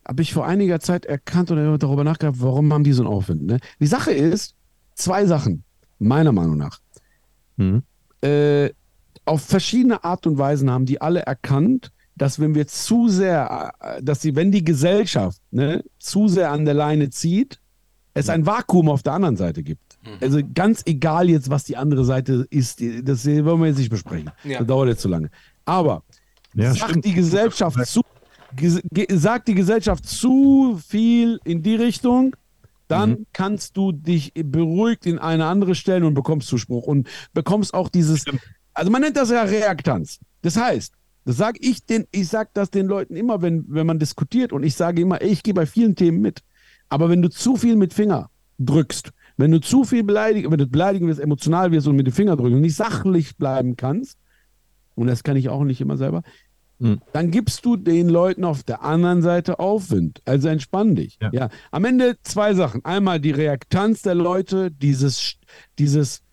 habe 0.07 0.21
ich 0.23 0.33
vor 0.33 0.45
einiger 0.45 0.79
Zeit 0.79 1.05
erkannt 1.05 1.51
oder 1.51 1.77
darüber 1.77 2.03
nachgedacht, 2.03 2.37
warum 2.39 2.73
haben 2.73 2.83
die 2.83 2.93
so 2.93 3.03
einen 3.03 3.13
Aufwind. 3.13 3.43
Ne? 3.43 3.59
Die 3.79 3.87
Sache 3.87 4.11
ist, 4.11 4.55
zwei 4.95 5.25
Sachen, 5.25 5.63
meiner 5.99 6.31
Meinung 6.31 6.57
nach. 6.57 6.79
Mhm. 7.57 7.83
äh, 8.21 8.69
auf 9.25 9.43
verschiedene 9.43 10.03
Art 10.03 10.25
und 10.25 10.37
Weisen 10.37 10.71
haben 10.71 10.85
die 10.85 10.99
alle 10.99 11.21
erkannt, 11.21 11.91
dass 12.15 12.39
wenn 12.39 12.55
wir 12.55 12.67
zu 12.67 13.07
sehr, 13.07 13.73
äh, 13.79 14.01
dass 14.01 14.21
sie, 14.21 14.35
wenn 14.35 14.51
die 14.51 14.63
Gesellschaft 14.63 15.39
ne, 15.51 15.83
zu 15.99 16.27
sehr 16.27 16.51
an 16.51 16.65
der 16.65 16.73
Leine 16.73 17.09
zieht, 17.09 17.59
es 18.13 18.29
ein 18.29 18.45
Vakuum 18.45 18.89
auf 18.89 19.03
der 19.03 19.13
anderen 19.13 19.37
Seite 19.37 19.63
gibt. 19.63 19.90
Also 20.19 20.39
ganz 20.53 20.81
egal 20.85 21.29
jetzt, 21.29 21.49
was 21.49 21.63
die 21.63 21.77
andere 21.77 22.05
Seite 22.05 22.45
ist, 22.49 22.81
das 23.03 23.25
wollen 23.25 23.59
wir 23.61 23.67
jetzt 23.67 23.77
nicht 23.77 23.89
besprechen. 23.91 24.31
Ja. 24.43 24.59
Das 24.59 24.67
dauert 24.67 24.89
jetzt 24.89 25.01
zu 25.01 25.07
lange. 25.09 25.29
Aber 25.65 26.03
Ja, 26.55 26.73
sagt 26.73 26.89
stimmt. 26.91 27.05
die 27.05 27.13
Gesellschaft 27.13 27.85
zu, 27.85 28.01
sagt 29.11 29.47
die 29.47 29.53
Gesellschaft 29.55 30.05
zu 30.07 30.79
viel 30.85 31.39
in 31.43 31.61
die 31.63 31.75
Richtung, 31.75 32.35
dann 32.87 33.11
Mhm. 33.11 33.25
kannst 33.31 33.77
du 33.77 33.91
dich 33.91 34.33
beruhigt 34.35 35.05
in 35.05 35.17
eine 35.19 35.45
andere 35.45 35.75
stellen 35.75 36.03
und 36.03 36.13
bekommst 36.13 36.47
Zuspruch 36.47 36.87
und 36.87 37.07
bekommst 37.33 37.73
auch 37.73 37.87
dieses, 37.89 38.25
also 38.73 38.91
man 38.91 39.01
nennt 39.01 39.15
das 39.17 39.29
ja 39.29 39.43
Reaktanz. 39.43 40.19
Das 40.41 40.57
heißt, 40.57 40.93
das 41.23 41.37
sage 41.37 41.59
ich 41.61 41.85
den, 41.85 42.05
ich 42.11 42.27
sage 42.27 42.49
das 42.53 42.69
den 42.71 42.87
Leuten 42.87 43.15
immer, 43.15 43.41
wenn, 43.41 43.63
wenn 43.69 43.85
man 43.85 43.99
diskutiert 43.99 44.51
und 44.51 44.63
ich 44.63 44.75
sage 44.75 45.01
immer, 45.03 45.21
ey, 45.21 45.29
ich 45.29 45.43
gehe 45.43 45.53
bei 45.53 45.65
vielen 45.65 45.95
Themen 45.95 46.19
mit. 46.19 46.41
Aber 46.89 47.09
wenn 47.09 47.21
du 47.21 47.29
zu 47.29 47.55
viel 47.55 47.75
mit 47.77 47.93
Finger 47.93 48.29
drückst, 48.59 49.11
wenn 49.41 49.51
du 49.51 49.59
zu 49.59 49.83
viel 49.83 50.03
beleidigt, 50.03 50.49
wenn 50.49 50.57
du 50.57 50.67
beleidigen 50.67 51.07
wirst, 51.07 51.19
emotional 51.19 51.71
wirst 51.71 51.87
und 51.87 51.95
mit 51.97 52.07
dem 52.07 52.13
Finger 52.13 52.35
drücken 52.37 52.55
und 52.55 52.61
nicht 52.61 52.75
sachlich 52.75 53.35
bleiben 53.37 53.75
kannst, 53.75 54.17
und 54.95 55.07
das 55.07 55.23
kann 55.23 55.35
ich 55.35 55.49
auch 55.49 55.63
nicht 55.63 55.81
immer 55.81 55.97
selber, 55.97 56.21
Mhm. 56.79 56.99
dann 57.13 57.29
gibst 57.29 57.63
du 57.63 57.75
den 57.77 58.09
Leuten 58.09 58.43
auf 58.43 58.63
der 58.63 58.81
anderen 58.81 59.21
Seite 59.21 59.59
Aufwind. 59.59 60.19
Also 60.25 60.47
entspann 60.47 60.95
dich. 60.95 61.19
Ja. 61.21 61.29
Ja. 61.31 61.49
Am 61.69 61.85
Ende 61.85 62.17
zwei 62.23 62.55
Sachen. 62.55 62.83
Einmal 62.83 63.19
die 63.19 63.29
Reaktanz 63.29 64.01
der 64.01 64.15
Leute, 64.15 64.71
dieses, 64.71 65.35
dieses, 65.77 66.23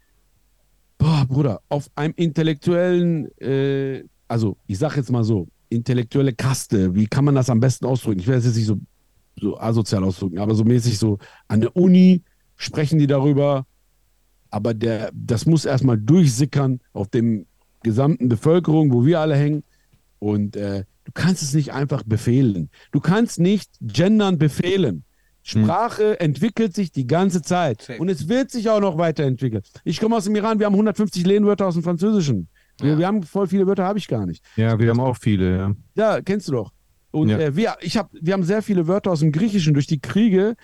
boah, 0.97 1.27
Bruder, 1.29 1.61
auf 1.69 1.91
einem 1.97 2.15
intellektuellen, 2.17 3.31
äh, 3.43 4.05
also 4.27 4.57
ich 4.67 4.79
sag 4.79 4.97
jetzt 4.97 5.11
mal 5.11 5.23
so, 5.23 5.49
intellektuelle 5.69 6.33
Kaste, 6.33 6.95
wie 6.95 7.07
kann 7.07 7.27
man 7.27 7.35
das 7.35 7.51
am 7.51 7.61
besten 7.61 7.85
ausdrücken? 7.85 8.21
Ich 8.21 8.27
werde 8.27 8.39
es 8.39 8.47
jetzt 8.47 8.57
nicht 8.57 8.67
so, 8.67 8.79
so 9.39 9.61
asozial 9.61 10.03
ausdrücken, 10.03 10.39
aber 10.39 10.55
so 10.55 10.65
mäßig 10.65 10.99
so 10.99 11.19
an 11.47 11.61
der 11.61 11.77
Uni 11.77 12.23
sprechen 12.59 12.99
die 12.99 13.07
darüber, 13.07 13.65
aber 14.51 14.75
der, 14.75 15.11
das 15.15 15.47
muss 15.47 15.65
erstmal 15.65 15.97
durchsickern 15.97 16.81
auf 16.93 17.09
dem 17.09 17.47
gesamten 17.83 18.29
Bevölkerung, 18.29 18.93
wo 18.93 19.07
wir 19.07 19.21
alle 19.21 19.37
hängen. 19.37 19.63
Und 20.19 20.57
äh, 20.57 20.85
du 21.05 21.13
kannst 21.15 21.43
es 21.43 21.55
nicht 21.55 21.73
einfach 21.73 22.03
befehlen. 22.03 22.69
Du 22.93 23.01
kannst 23.01 23.39
nicht 23.39 23.71
gendern 23.81 24.37
befehlen. 24.37 25.05
Sprache 25.43 26.21
entwickelt 26.21 26.75
sich 26.75 26.93
die 26.93 27.07
ganze 27.07 27.41
Zeit. 27.41 27.81
Safe. 27.83 27.99
Und 27.99 28.09
es 28.11 28.29
wird 28.29 28.51
sich 28.51 28.69
auch 28.69 28.81
noch 28.81 28.99
weiterentwickeln. 28.99 29.63
Ich 29.85 29.99
komme 30.01 30.17
aus 30.17 30.25
dem 30.25 30.37
Iran, 30.37 30.59
wir 30.59 30.67
haben 30.67 30.75
150 30.75 31.25
Lehnwörter 31.25 31.67
aus 31.67 31.75
dem 31.75 31.83
Französischen. 31.83 32.49
Wir, 32.81 32.91
Ja. 32.93 32.99
wir 32.99 33.07
haben 33.07 33.23
voll 33.23 33.47
viele 33.47 33.67
Wörter, 33.67 33.85
habe 33.85 33.99
ich 33.99 34.09
gar 34.09 34.27
nicht. 34.27 34.45
Ja, 34.57 34.79
wir 34.79 34.91
haben 34.91 35.01
auch 35.01 35.17
viele, 35.17 35.57
ja. 35.57 35.75
Ja, 35.95 36.21
kennst 36.21 36.49
du 36.49 36.53
doch. 36.53 36.73
Und 37.13 37.31
Ja. 37.31 37.39
äh, 37.39 37.57
wir, 37.57 37.77
ich 37.81 37.97
hab, 37.97 38.11
wir 38.13 38.35
haben 38.35 38.43
sehr 38.43 38.61
viele 38.63 38.87
Wörter 38.89 39.11
aus 39.11 39.21
dem 39.21 39.33
Griechischen 39.33 39.73
durch 39.73 39.87
die 39.87 40.01
Kriege 40.01 40.55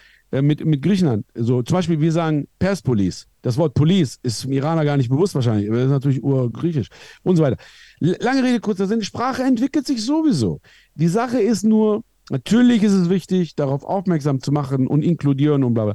mit, 0.43 0.65
mit 0.65 0.83
Griechenland. 0.83 1.27
So, 1.35 1.63
zum 1.63 1.77
Beispiel, 1.77 2.01
wir 2.01 2.13
sagen 2.13 2.49
Perspolis. 2.59 3.27
Das 3.43 3.59
Wort 3.59 3.75
Police 3.75 4.19
ist 4.23 4.45
dem 4.45 4.53
Iraner 4.53 4.85
gar 4.85 4.97
nicht 4.97 5.11
bewusst 5.11 5.35
wahrscheinlich. 5.35 5.69
Das 5.69 5.85
ist 5.85 5.91
natürlich 5.91 6.23
urgriechisch 6.23 6.89
und 7.23 7.37
so 7.37 7.43
weiter. 7.43 7.57
Lange 8.01 8.43
Rede, 8.43 8.61
kurzer 8.61 8.87
Sinn. 8.87 9.03
Sprache 9.03 9.43
entwickelt 9.43 9.87
sich 9.87 10.05
sowieso. 10.05 10.61
Die 10.95 11.09
Sache 11.09 11.41
ist 11.41 11.63
nur, 11.63 12.05
natürlich 12.31 12.83
ist 12.83 12.93
es 12.93 13.11
wichtig, 13.11 13.55
darauf 13.55 13.85
aufmerksam 13.85 14.41
zu 14.41 14.51
machen 14.51 14.87
und 14.87 15.03
inkludieren 15.03 15.63
und 15.63 15.75
bla 15.75 15.85
bla. 15.85 15.95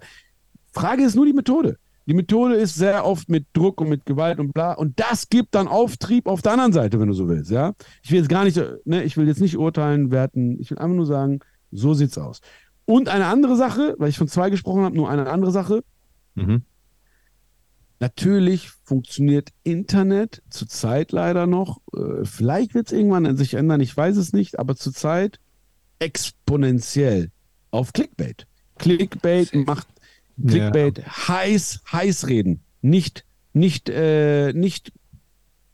Frage 0.72 1.04
ist 1.04 1.16
nur 1.16 1.26
die 1.26 1.34
Methode. 1.34 1.78
Die 2.06 2.14
Methode 2.14 2.56
ist 2.56 2.76
sehr 2.76 3.06
oft 3.06 3.30
mit 3.30 3.46
Druck 3.54 3.82
und 3.82 3.90
mit 3.90 4.06
Gewalt 4.06 4.40
und 4.40 4.54
bla. 4.54 4.74
Und 4.74 5.00
das 5.00 5.30
gibt 5.30 5.54
dann 5.54 5.68
Auftrieb 5.68 6.28
auf 6.28 6.42
der 6.42 6.54
anderen 6.54 6.74
Seite, 6.74 7.00
wenn 7.00 7.08
du 7.08 7.14
so 7.14 7.28
willst, 7.28 7.52
ja. 7.52 7.74
Ich 8.02 8.12
will 8.12 8.18
jetzt 8.20 8.30
gar 8.30 8.46
nicht, 8.46 8.58
äh, 8.58 8.78
ne, 8.86 9.04
ich 9.04 9.16
will 9.16 9.28
jetzt 9.28 9.42
nicht 9.42 9.58
urteilen, 9.58 10.10
werten. 10.10 10.60
Ich 10.60 10.72
will 10.72 10.80
einfach 10.80 10.96
nur 10.96 11.06
sagen, 11.06 11.40
so 11.72 11.94
sieht's 11.94 12.18
aus. 12.18 12.42
Und 12.90 13.08
eine 13.08 13.28
andere 13.28 13.56
Sache, 13.56 13.94
weil 14.00 14.10
ich 14.10 14.18
von 14.18 14.28
zwei 14.28 14.50
gesprochen 14.50 14.82
habe, 14.82 14.96
nur 14.96 15.12
eine 15.12 15.30
andere 15.30 15.52
Sache. 15.52 15.84
Mhm. 16.34 16.64
Natürlich 18.00 18.72
funktioniert 18.84 19.50
Internet 19.62 20.42
zurzeit 20.50 21.12
leider 21.12 21.46
noch. 21.46 21.82
Äh, 21.94 22.26
vielleicht 22.26 22.74
wird 22.74 22.88
es 22.88 22.92
irgendwann 22.92 23.38
sich 23.38 23.54
ändern, 23.54 23.80
ich 23.80 23.96
weiß 23.96 24.18
es 24.18 24.34
nicht, 24.34 24.58
aber 24.58 24.76
zurzeit 24.76 25.40
exponentiell 26.00 27.30
auf 27.70 27.94
Clickbait. 27.94 28.48
Clickbait 28.80 29.54
macht 29.68 29.86
Clickbait 30.44 31.06
heiß, 31.06 31.82
heiß 31.92 32.26
reden. 32.26 32.64
Nicht, 32.82 33.24
nicht, 33.54 33.88
äh, 33.90 34.52
nicht 34.54 34.92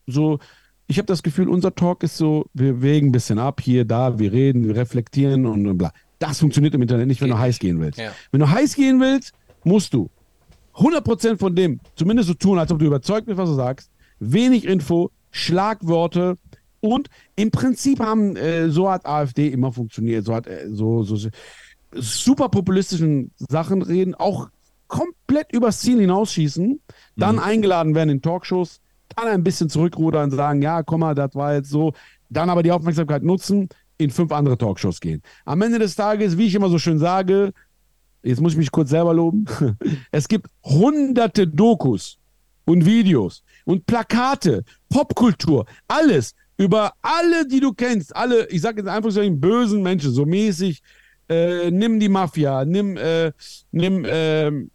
so. 0.06 0.40
Ich 0.88 0.98
habe 0.98 1.06
das 1.06 1.24
Gefühl, 1.24 1.48
unser 1.48 1.74
Talk 1.76 2.04
ist 2.04 2.18
so, 2.18 2.50
wir 2.54 2.82
wägen 2.82 3.08
ein 3.08 3.12
bisschen 3.14 3.40
ab, 3.40 3.62
hier, 3.62 3.86
da, 3.86 4.20
wir 4.20 4.34
reden, 4.34 4.68
wir 4.68 4.76
reflektieren 4.76 5.46
und, 5.46 5.66
und 5.66 5.78
bla. 5.78 5.94
Das 6.28 6.40
funktioniert 6.40 6.74
im 6.74 6.82
Internet 6.82 7.08
nicht, 7.08 7.22
wenn 7.22 7.28
Geht 7.28 7.38
du 7.38 7.40
heiß 7.40 7.56
nicht. 7.56 7.60
gehen 7.60 7.80
willst. 7.80 8.00
Ja. 8.00 8.12
Wenn 8.32 8.40
du 8.40 8.50
heiß 8.50 8.76
gehen 8.76 9.00
willst, 9.00 9.34
musst 9.64 9.94
du 9.94 10.10
100% 10.76 11.38
von 11.38 11.56
dem 11.56 11.80
zumindest 11.96 12.28
so 12.28 12.34
tun, 12.34 12.60
als 12.60 12.72
ob 12.72 12.80
du 12.80 12.86
überzeugt 12.86 13.28
bist, 13.28 13.38
was 13.38 13.50
du 13.50 13.56
sagst. 13.56 13.90
Wenig 14.20 14.66
Info, 14.66 15.12
Schlagworte 15.32 16.38
und 16.80 17.10
im 17.36 17.52
Prinzip 17.52 18.00
haben, 18.00 18.36
äh, 18.36 18.70
so 18.70 18.90
hat 18.90 19.06
AfD 19.06 19.48
immer 19.50 19.72
funktioniert, 19.72 20.26
so 20.26 20.34
hat 20.34 20.48
äh, 20.48 20.68
so, 20.70 21.04
so, 21.04 21.30
super 21.94 22.50
populistischen 22.50 23.32
Sachen 23.38 23.82
reden, 23.82 24.16
auch 24.16 24.50
komplett 24.88 25.52
übers 25.52 25.80
Ziel 25.80 26.00
hinausschießen, 26.00 26.80
dann 27.16 27.40
eingeladen 27.40 27.96
werden 27.96 28.10
in 28.10 28.22
Talkshows, 28.22 28.82
dann 29.16 29.28
ein 29.28 29.44
bisschen 29.44 29.70
zurückrudern 29.70 30.26
und 30.26 30.32
sagen, 30.32 30.62
ja, 30.62 30.84
komm 30.84 31.02
mal, 31.02 31.16
das 31.16 31.34
war 31.36 31.56
jetzt 31.56 31.70
so, 31.70 31.94
dann 32.30 32.50
aber 32.50 32.64
die 32.64 32.72
Aufmerksamkeit 32.72 33.24
nutzen, 33.24 33.70
in 33.98 34.10
fünf 34.10 34.32
andere 34.32 34.58
Talkshows 34.58 35.00
gehen. 35.00 35.22
Am 35.46 35.62
Ende 35.62 35.80
des 35.80 35.96
Tages, 35.96 36.38
wie 36.38 36.48
ich 36.48 36.56
immer 36.56 36.70
so 36.70 36.80
schön 36.80 37.00
sage, 37.00 37.54
jetzt 38.24 38.42
muss 38.42 38.54
ich 38.54 38.58
mich 38.58 38.72
kurz 38.72 38.90
selber 38.90 39.14
loben, 39.14 39.46
es 40.12 40.28
gibt 40.28 40.48
hunderte 40.64 41.48
Dokus 41.48 42.18
und 42.66 42.86
Videos 42.86 43.44
und 43.66 43.86
Plakate, 43.86 44.64
Popkultur, 44.90 45.66
alles 45.88 46.34
über 46.58 46.94
alle, 47.02 47.48
die 47.48 47.60
du 47.60 47.74
kennst, 47.74 48.16
alle, 48.16 48.48
ich 48.50 48.62
sage 48.62 48.82
jetzt 48.82 48.90
einfach 48.90 49.12
so 49.12 49.22
bösen 49.32 49.82
Menschen, 49.84 50.12
so 50.12 50.26
mäßig, 50.26 50.82
äh, 51.30 51.72
nimm 51.72 52.00
die 52.00 52.10
Mafia, 52.10 52.66
nimm, 52.66 52.98
äh, 52.98 53.32
nimm, 53.72 54.06
ähm, 54.08 54.72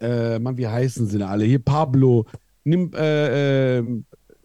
äh, 0.00 0.38
Mann, 0.38 0.56
wie 0.56 0.66
heißen 0.66 1.06
sie 1.06 1.18
denn 1.18 1.26
alle? 1.26 1.44
Hier 1.44 1.58
Pablo, 1.58 2.26
nimm, 2.64 2.92
äh, 2.94 3.78
äh, 3.78 3.84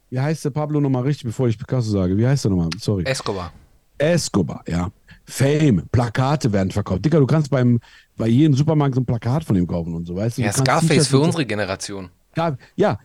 wie 0.10 0.20
heißt 0.20 0.46
der 0.46 0.50
Pablo 0.50 0.80
nochmal 0.82 1.04
richtig, 1.04 1.26
bevor 1.26 1.48
ich 1.48 1.58
Picasso 1.58 1.92
sage? 1.92 2.18
Wie 2.18 2.26
heißt 2.26 2.46
der 2.46 2.52
nochmal? 2.52 2.70
Sorry. 2.80 3.04
Escobar. 3.06 3.54
Escobar, 4.00 4.64
ja. 4.68 4.90
Fame, 5.26 5.84
Plakate 5.92 6.52
werden 6.52 6.72
verkauft. 6.72 7.06
Dicker, 7.06 7.20
du 7.20 7.28
kannst 7.28 7.52
beim 7.52 7.80
bei 8.18 8.28
jedem 8.28 8.56
Supermarkt 8.56 8.96
so 8.96 9.02
ein 9.02 9.06
Plakat 9.06 9.44
von 9.44 9.56
ihm 9.56 9.68
kaufen 9.68 9.94
und 9.94 10.06
so, 10.08 10.16
weißt 10.16 10.40
du? 10.40 10.42
Ja, 10.42 10.52
Scarface 10.52 11.08
für 11.08 11.20
unsere 11.20 11.46
Generation. 11.46 12.10
Ja, 12.36 12.58
ja. 12.76 12.98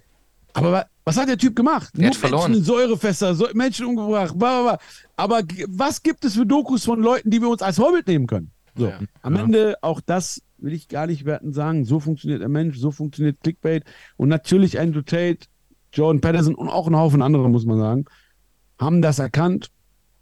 Aber 0.55 0.73
wa- 0.73 0.87
was 1.05 1.17
hat 1.19 1.29
der 1.29 1.37
Typ 1.37 1.55
gemacht? 1.55 1.91
Der 1.95 2.07
hat 2.07 2.17
verloren. 2.17 2.53
Menschen 2.53 2.59
in 2.61 2.65
Säurefässer, 2.65 3.37
Menschen 3.55 3.87
umgebracht, 3.87 4.39
bla, 4.39 4.63
bla, 4.63 4.73
bla. 4.73 4.79
Aber 5.17 5.43
was 5.69 6.03
gibt 6.03 6.25
es 6.25 6.35
für 6.35 6.47
Dokus 6.47 6.85
von 6.85 7.01
Leuten, 7.03 7.31
die 7.31 7.41
wir 7.43 7.49
uns 7.51 7.61
als 7.61 7.77
Vorbild 7.77 8.07
nehmen 8.07 8.27
können? 8.27 8.51
So, 8.77 8.87
Ja. 8.89 8.99
am 9.23 9.37
Ende 9.37 9.77
auch 9.83 10.01
das 10.01 10.41
will 10.59 10.73
ich 10.73 10.89
gar 10.89 11.07
nicht 11.07 11.27
werten 11.27 11.53
sagen. 11.53 11.85
So 11.85 12.01
funktioniert 12.01 12.41
der 12.41 12.49
Mensch, 12.49 12.79
so 12.79 12.91
funktioniert 12.91 13.41
Clickbait. 13.43 13.85
Und 14.17 14.29
natürlich 14.29 14.81
Andrew 14.81 15.03
Tate, 15.03 15.41
Jordan 15.93 16.21
Patterson 16.23 16.55
und 16.55 16.69
auch 16.71 16.87
ein 16.89 16.97
Haufen 16.97 17.21
andere, 17.23 17.51
muss 17.51 17.67
man 17.67 17.79
sagen, 17.79 18.05
haben 18.81 19.03
das 19.03 19.19
erkannt. 19.19 19.71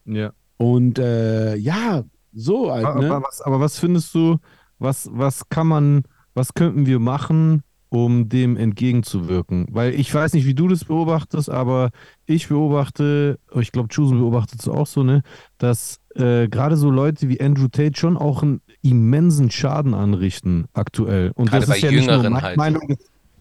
Ja. 0.04 0.32
Und 0.62 1.00
äh, 1.00 1.56
ja, 1.56 2.04
so 2.32 2.70
halt, 2.70 2.84
Aber, 2.84 3.00
ne? 3.00 3.10
aber, 3.10 3.26
was, 3.26 3.40
aber 3.40 3.58
was 3.58 3.80
findest 3.80 4.14
du, 4.14 4.36
was, 4.78 5.10
was 5.12 5.48
kann 5.48 5.66
man, 5.66 6.02
was 6.34 6.54
könnten 6.54 6.86
wir 6.86 7.00
machen, 7.00 7.64
um 7.88 8.28
dem 8.28 8.56
entgegenzuwirken? 8.56 9.66
Weil 9.72 9.92
ich 9.92 10.14
weiß 10.14 10.34
nicht, 10.34 10.46
wie 10.46 10.54
du 10.54 10.68
das 10.68 10.84
beobachtest, 10.84 11.50
aber 11.50 11.90
ich 12.26 12.46
beobachte, 12.46 13.40
ich 13.56 13.72
glaube, 13.72 13.88
Chusen 13.88 14.20
beobachtet 14.20 14.60
es 14.60 14.68
auch 14.68 14.86
so, 14.86 15.02
ne, 15.02 15.22
dass 15.58 15.98
äh, 16.14 16.46
gerade 16.46 16.76
so 16.76 16.90
Leute 16.90 17.28
wie 17.28 17.40
Andrew 17.40 17.66
Tate 17.66 17.98
schon 17.98 18.16
auch 18.16 18.44
einen 18.44 18.60
immensen 18.82 19.50
Schaden 19.50 19.94
anrichten 19.94 20.66
aktuell. 20.74 21.32
Und 21.34 21.50
Gerade 21.50 21.66
das 21.66 21.76
ist 21.76 21.82
ja 21.82 21.90
nicht 21.90 22.06
nur 22.06 22.18
meine 22.22 22.40
halt. 22.40 22.56
Meinung, 22.56 22.94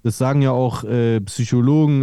das- 0.04 0.12
das 0.12 0.18
sagen 0.18 0.42
ja 0.42 0.52
auch 0.52 0.84
äh, 0.84 1.20
Psychologen, 1.22 2.02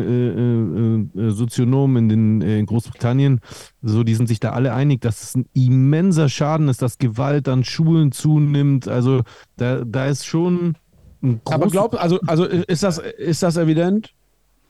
äh, 1.17 1.21
äh, 1.23 1.29
äh, 1.29 1.31
Sozionomen 1.31 1.97
in, 1.97 2.41
den, 2.41 2.43
äh, 2.43 2.59
in 2.59 2.67
Großbritannien. 2.67 3.41
So, 3.83 4.03
die 4.05 4.15
sind 4.15 4.27
sich 4.29 4.41
da 4.41 4.51
alle 4.51 4.73
einig, 4.75 5.01
dass 5.01 5.23
es 5.23 5.35
ein 5.35 5.47
immenser 5.55 6.29
Schaden 6.29 6.69
ist, 6.69 6.83
dass 6.83 6.99
Gewalt 6.99 7.49
an 7.49 7.65
Schulen 7.65 8.13
zunimmt. 8.13 8.89
Also 8.89 9.23
da, 9.57 9.85
da 9.85 10.07
ist 10.07 10.27
schon 10.27 10.77
ein 11.23 11.41
Aber 11.45 11.67
großes- 11.67 11.71
glaub, 11.71 11.95
also, 12.03 12.19
also 12.27 12.45
ist 12.45 12.83
das, 12.83 12.99
ist 12.99 13.43
das 13.43 13.57
evident? 13.57 14.13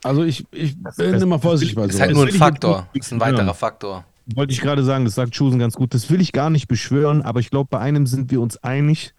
Also 0.05 0.23
ich, 0.23 0.47
ich 0.53 0.75
bin 0.97 1.13
das- 1.13 1.23
immer 1.23 1.39
vorsichtig 1.39 1.75
bei 1.77 1.87
Ist 1.87 1.93
sowas. 1.95 2.01
halt 2.07 2.15
nur 2.17 2.27
ein 2.27 2.33
Faktor. 2.33 2.89
nicht 2.95 3.05
Ist 3.05 3.13
ein 3.13 3.21
weiterer. 3.21 3.55
Faktor. 3.55 4.05
Wollte 4.35 4.53
ich 4.53 4.61
gerade 4.61 4.85
sagen, 4.85 5.05
das 5.07 5.15
sagt 5.15 5.33
Chusen 5.33 5.59
ganz 5.59 5.75
gut. 5.75 5.95
Das 5.95 6.11
will 6.11 6.21
ich 6.21 6.33
gar 6.33 6.51
nicht 6.51 6.69
beschwören, 6.69 7.23
aber 7.23 7.41
ich 7.41 7.51
glaube, 7.51 7.69
bei 7.71 7.79
einem 7.79 8.07
sind 8.07 8.31
wir 8.31 8.41
uns 8.41 8.57
einig. 8.59 9.15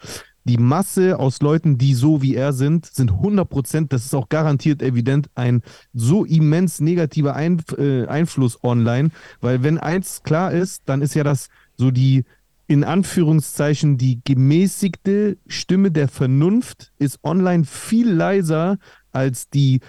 Die 0.49 0.57
Masse 0.57 1.19
aus 1.19 1.43
Leuten, 1.43 1.77
die 1.77 1.93
so 1.93 2.23
wie 2.23 2.33
er 2.33 2.53
sind, 2.53 2.87
sind 2.87 3.11
100 3.11 3.47
Prozent, 3.47 3.93
das 3.93 4.05
ist 4.05 4.15
auch 4.15 4.29
garantiert 4.29 4.81
evident, 4.81 5.29
ein 5.35 5.61
so 5.93 6.25
immens 6.25 6.79
negativer 6.79 7.35
Ein 7.35 7.61
äh, 7.77 8.07
Einfluss 8.07 8.63
online. 8.63 9.11
Weil 9.41 9.61
wenn 9.61 9.77
eins 9.77 10.23
klar 10.23 10.51
ist, 10.51 10.81
dann 10.87 11.03
ist 11.03 11.13
ja 11.13 11.23
das 11.23 11.49
so 11.77 11.91
die, 11.91 12.25
in 12.65 12.83
Anführungszeichen, 12.83 13.99
die 13.99 14.21
gemäßigte 14.23 15.37
Stimme 15.45 15.91
der 15.91 16.07
Vernunft 16.07 16.93
ist 16.97 17.23
online 17.23 17.63
viel 17.63 18.09
leiser 18.09 18.79
als 19.11 19.51
die 19.51 19.81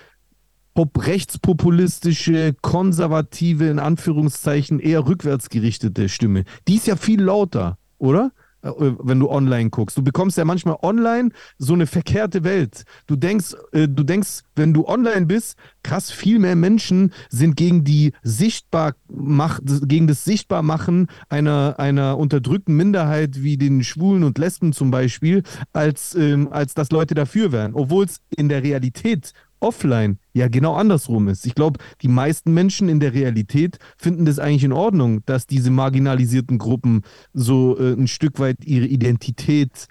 pop 0.75 1.07
rechtspopulistische, 1.07 2.55
konservative, 2.61 3.67
in 3.67 3.79
Anführungszeichen 3.79 4.79
eher 4.79 5.07
rückwärtsgerichtete 5.07 6.11
Stimme. 6.11 6.45
Die 6.69 6.75
ist 6.75 6.87
ja 6.87 6.97
viel 6.97 7.23
lauter, 7.23 7.79
oder? 7.97 8.33
Äh, 8.63 8.71
Wenn 8.77 9.21
du 9.21 9.31
online 9.31 9.71
guckst. 9.71 9.97
Du 9.97 10.03
bekommst 10.03 10.37
ja 10.37 10.45
manchmal 10.45 10.77
online 10.83 11.31
so 11.59 11.75
eine 11.75 11.87
verkehrte 11.87 12.45
Welt. 12.45 12.85
Du 13.07 13.17
denkst, 13.17 13.55
äh, 13.73 13.89
du 13.89 14.03
denkst, 14.03 14.43
wenn 14.57 14.75
du 14.75 14.87
online 14.87 15.27
bist, 15.27 15.57
krass, 15.83 16.11
viel 16.11 16.39
mehr 16.39 16.57
Menschen 16.57 17.13
sind 17.31 17.57
gegen 17.57 17.85
die 17.85 18.13
sichtbar 18.23 18.95
mach, 19.09 19.61
gegen 19.65 20.07
das 20.07 20.25
Sichtbarmachen 20.25 21.09
einer, 21.29 21.77
einer 21.79 22.19
unterdrückten 22.19 22.77
Minderheit 22.77 23.43
wie 23.43 23.57
den 23.57 23.83
Schwulen 23.83 24.25
und 24.25 24.39
Lesben 24.39 24.73
zum 24.73 24.91
Beispiel, 24.91 25.43
als, 25.73 26.15
ähm, 26.15 26.49
als 26.51 26.75
dass 26.75 26.91
Leute 26.91 27.15
dafür 27.15 27.53
wären. 27.53 27.75
Obwohl 27.75 28.05
es 28.05 28.21
in 28.37 28.49
der 28.49 28.63
Realität 28.63 29.33
offline 29.61 30.19
ja 30.33 30.49
genau 30.49 30.75
andersrum 30.75 31.29
ist. 31.29 31.47
Ich 31.47 31.55
glaube, 31.55 31.79
die 32.03 32.09
meisten 32.09 32.53
Menschen 32.53 32.89
in 32.89 33.01
der 33.01 33.15
Realität 33.15 33.79
finden 33.97 34.25
das 34.25 34.39
eigentlich 34.39 34.65
in 34.65 34.73
Ordnung, 34.73 35.25
dass 35.27 35.47
diese 35.47 35.71
marginalisierten 35.71 36.59
Gruppen 36.59 37.03
so 37.33 37.79
äh, 37.79 37.93
ein 37.93 38.09
Stück 38.09 38.39
weit 38.39 38.65
ihre 38.65 38.87
Identität 38.87 39.87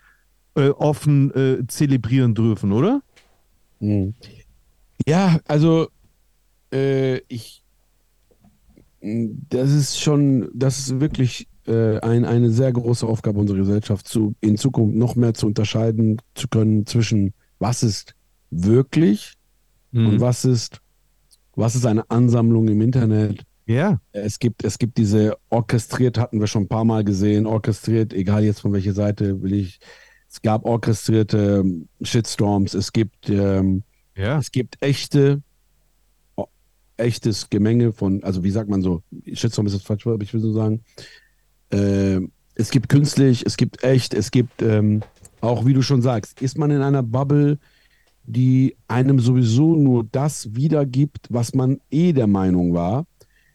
äh, 0.55 0.69
offen 0.69 1.33
äh, 1.33 1.67
zelebrieren 1.67 2.35
dürfen, 2.35 2.71
oder? 2.71 3.01
Mhm. 3.79 4.13
Ja, 5.07 5.39
also 5.47 5.87
äh, 6.73 7.19
ich, 7.27 7.63
das 9.01 9.71
ist 9.71 9.99
schon, 9.99 10.49
das 10.53 10.79
ist 10.79 10.99
wirklich 10.99 11.47
äh, 11.65 11.99
ein, 11.99 12.25
eine 12.25 12.49
sehr 12.49 12.71
große 12.71 13.05
Aufgabe 13.05 13.39
unserer 13.39 13.59
Gesellschaft, 13.59 14.07
zu, 14.07 14.35
in 14.41 14.57
Zukunft 14.57 14.95
noch 14.95 15.15
mehr 15.15 15.33
zu 15.33 15.47
unterscheiden 15.47 16.21
zu 16.33 16.47
können 16.47 16.85
zwischen 16.85 17.33
was 17.59 17.83
ist 17.83 18.15
wirklich 18.51 19.33
Mhm. 19.91 20.07
und 20.07 20.21
was 20.21 20.45
ist, 20.45 20.81
was 21.55 21.75
ist 21.75 21.85
eine 21.85 22.09
Ansammlung 22.09 22.67
im 22.67 22.81
Internet. 22.81 23.43
Ja, 23.65 23.99
Es 24.13 24.39
gibt, 24.39 24.63
es 24.63 24.79
gibt 24.79 24.97
diese 24.97 25.37
orchestriert, 25.49 26.17
hatten 26.17 26.39
wir 26.39 26.47
schon 26.47 26.63
ein 26.63 26.67
paar 26.67 26.85
Mal 26.85 27.03
gesehen, 27.03 27.45
orchestriert, 27.45 28.13
egal 28.13 28.43
jetzt 28.43 28.61
von 28.61 28.73
welcher 28.73 28.93
Seite 28.93 29.41
will 29.43 29.53
ich. 29.53 29.79
Es 30.27 30.41
gab 30.41 30.65
orchestrierte 30.65 31.61
ähm, 31.63 31.87
Shitstorms, 32.01 32.73
es 32.73 32.91
gibt 32.91 33.29
ähm, 33.29 33.83
ja. 34.17 34.39
es 34.39 34.51
gibt 34.51 34.77
echte, 34.81 35.41
o- 36.35 36.47
echtes 36.97 37.49
Gemenge 37.51 37.91
von, 37.93 38.23
also 38.23 38.43
wie 38.43 38.51
sagt 38.51 38.69
man 38.69 38.81
so, 38.81 39.03
Shitstorm 39.33 39.67
ist 39.67 39.73
das 39.75 39.83
falsch, 39.83 40.05
aber 40.07 40.21
ich 40.23 40.33
will 40.33 40.41
so 40.41 40.51
sagen, 40.51 40.83
ähm, 41.71 42.31
es 42.55 42.71
gibt 42.71 42.89
künstlich, 42.89 43.43
es 43.45 43.55
gibt 43.55 43.83
echt, 43.83 44.13
es 44.13 44.31
gibt 44.31 44.61
ähm, 44.61 45.01
auch, 45.41 45.65
wie 45.65 45.73
du 45.73 45.81
schon 45.81 46.01
sagst, 46.01 46.41
ist 46.41 46.57
man 46.57 46.71
in 46.71 46.81
einer 46.81 47.03
Bubble, 47.03 47.59
die 48.29 48.77
einem 48.87 49.19
sowieso 49.19 49.75
nur 49.75 50.03
das 50.03 50.53
wiedergibt, 50.53 51.27
was 51.29 51.55
man 51.55 51.79
eh 51.89 52.13
der 52.13 52.27
Meinung 52.27 52.73
war. 52.73 53.05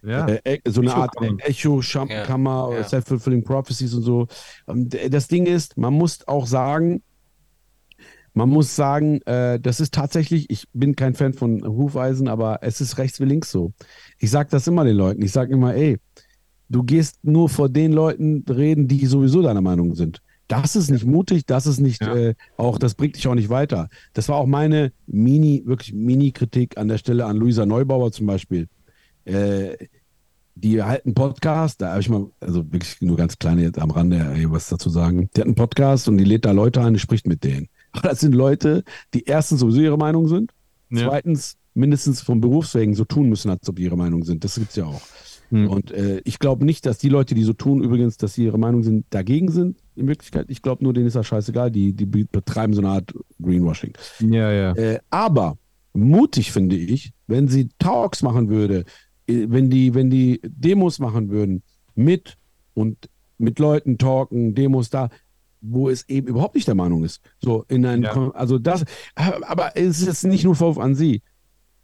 ja. 0.03 0.27
Äh, 0.27 0.57
e- 0.57 0.61
so 0.69 0.81
eine 0.81 0.95
Art 0.95 1.15
Echokammer. 1.39 2.69
Oder 2.69 2.79
ja. 2.79 2.85
Self-Fulfilling 2.85 3.45
Prophecies 3.45 3.95
und 3.95 4.03
so. 4.03 4.27
Und 4.67 4.95
äh, 4.95 5.09
das 5.09 5.29
Ding 5.29 5.47
ist, 5.47 5.77
man 5.77 5.95
muss 5.95 6.27
auch 6.27 6.47
sagen, 6.47 7.03
man 8.33 8.49
muss 8.49 8.75
sagen, 8.75 9.21
äh, 9.27 9.61
das 9.61 9.79
ist 9.79 9.95
tatsächlich, 9.95 10.51
ich 10.51 10.65
bin 10.73 10.97
kein 10.97 11.15
Fan 11.15 11.35
von 11.35 11.65
Hufeisen, 11.65 12.27
aber 12.27 12.59
es 12.63 12.81
ist 12.81 12.99
rechts 12.99 13.21
wie 13.21 13.27
links 13.27 13.53
so. 13.53 13.73
Ich 14.19 14.33
sage 14.33 14.49
das 14.51 14.67
immer 14.67 14.85
den 14.85 14.97
Leuten. 14.97 15.23
Ich 15.23 15.31
sage 15.31 15.53
immer, 15.53 15.73
ey, 15.75 15.99
du 16.69 16.83
gehst 16.83 17.21
nur 17.23 17.49
vor 17.49 17.69
den 17.69 17.93
Leuten 17.93 18.45
reden, 18.51 18.89
die 18.89 19.07
sowieso 19.07 19.41
deiner 19.41 19.61
Meinung 19.61 19.95
sind. 19.95 20.21
Das 20.49 20.77
ist 20.77 20.91
nicht 20.91 21.07
mutig, 21.07 21.47
das 21.47 21.67
ist 21.67 21.81
nicht 21.81 22.03
Ja. 22.03 22.15
äh, 22.15 22.35
auch, 22.57 22.79
das 22.79 22.95
bringt 22.95 23.17
dich 23.17 23.27
auch 23.29 23.35
nicht 23.35 23.49
weiter. 23.49 23.89
Das 24.13 24.29
war 24.29 24.37
auch 24.37 24.47
meine 24.47 24.93
Mini, 25.07 25.63
wirklich 25.65 25.93
Mini-Kritik 25.95 26.77
an 26.77 26.89
der 26.89 26.99
Stelle 26.99 27.25
an 27.27 27.37
Luisa 27.37 27.65
Neubauer 27.65 28.13
zum 28.13 28.27
Beispiel. 28.27 28.69
Äh, 29.25 29.77
die 30.57 30.81
hat 30.83 31.05
einen 31.05 31.15
Podcast, 31.15 31.81
da 31.81 31.91
habe 31.93 32.01
ich 32.01 32.09
mal, 32.09 32.27
also 32.41 32.71
wirklich 32.73 33.01
nur 33.01 33.17
ganz 33.17 33.39
kleine 33.39 33.63
jetzt 33.63 33.79
am 33.79 33.91
Rande 33.91 34.19
ey, 34.37 34.49
was 34.51 34.69
dazu 34.69 34.89
sagen. 34.91 35.29
Die 35.35 35.41
hat 35.41 35.47
einen 35.47 35.57
Podcast 35.57 36.09
und 36.09 36.17
die 36.19 36.25
lädt 36.25 36.45
da 36.45 36.53
Leute 36.53 36.81
ein, 36.83 36.93
die 36.95 37.01
spricht 37.01 37.27
mit 37.27 37.43
denen. 37.43 37.69
Aber 37.93 38.09
das 38.11 38.21
sind 38.21 38.35
Leute, 38.35 38.85
die 39.15 39.25
erstens 39.25 39.61
sowieso 39.61 39.81
ihre 39.81 39.99
Meinung 39.99 40.29
sind, 40.29 40.53
Ja. 40.91 41.09
zweitens 41.09 41.57
mindestens 41.73 42.21
vom 42.21 42.41
Berufswegen 42.41 42.95
so 42.95 43.05
tun 43.05 43.29
müssen, 43.29 43.51
als 43.51 43.69
ob 43.69 43.77
die 43.77 43.83
ihre 43.83 43.97
Meinung 43.97 44.23
sind. 44.25 44.45
Das 44.45 44.55
gibt's 44.55 44.77
ja 44.77 44.85
auch. 44.85 45.01
Hm. 45.55 45.69
Und 45.69 45.93
äh, 45.93 46.21
ich 46.25 46.41
glaube 46.41 46.65
nicht, 46.65 46.85
dass 46.85 46.99
die 46.99 47.09
Leute, 47.09 47.37
die 47.37 47.45
so 47.45 47.53
tun, 47.53 47.81
übrigens, 47.81 48.17
dass 48.17 48.35
sie 48.35 48.45
ihre 48.45 48.59
Meinung 48.59 48.83
sind, 48.83 49.07
dagegen 49.11 49.53
sind, 49.53 49.79
in 49.95 50.09
Wirklichkeit. 50.09 50.47
Ich 50.49 50.63
glaube 50.63 50.83
nur, 50.83 50.93
denen 50.93 51.07
ist 51.07 51.15
das 51.15 51.29
scheißegal. 51.29 51.71
Die, 51.71 51.93
die 51.93 52.07
betreiben 52.07 52.73
so 52.75 52.81
eine 52.81 52.91
Art 52.91 53.15
Greenwashing. 53.41 53.93
ja, 54.19 54.51
ja. 54.51 54.73
Äh, 54.73 54.99
aber 55.11 55.57
mutig 55.93 56.51
finde 56.51 56.75
ich, 56.75 57.13
wenn 57.29 57.47
sie 57.47 57.69
Talks 57.79 58.23
machen 58.23 58.49
würde, 58.49 58.85
äh, 59.29 59.47
wenn 59.49 59.71
die, 59.71 59.95
wenn 59.95 60.11
die 60.11 60.41
Demos 60.43 60.99
machen 60.99 61.31
würden, 61.31 61.63
mit 61.95 62.37
und 62.75 63.09
mit 63.39 63.61
Leuten 63.61 63.97
talken, 63.97 64.57
Demos 64.57 64.91
da, 64.91 65.09
wo 65.61 65.89
es 65.89 66.09
eben 66.09 66.27
überhaupt 66.27 66.57
nicht 66.57 66.67
der 66.67 66.75
Meinung 66.75 67.05
ist. 67.05 67.21
So 67.39 67.65
in 67.69 67.87
ein, 67.87 68.03
Ja. 68.03 68.33
Also 68.33 68.59
das, 68.59 68.85
aber 69.15 69.77
es 69.77 70.01
ist 70.01 70.07
jetzt 70.07 70.25
nicht 70.25 70.45
nur 70.45 70.57
Vorwurf 70.57 70.79
an 70.79 70.97
sie. 70.97 71.23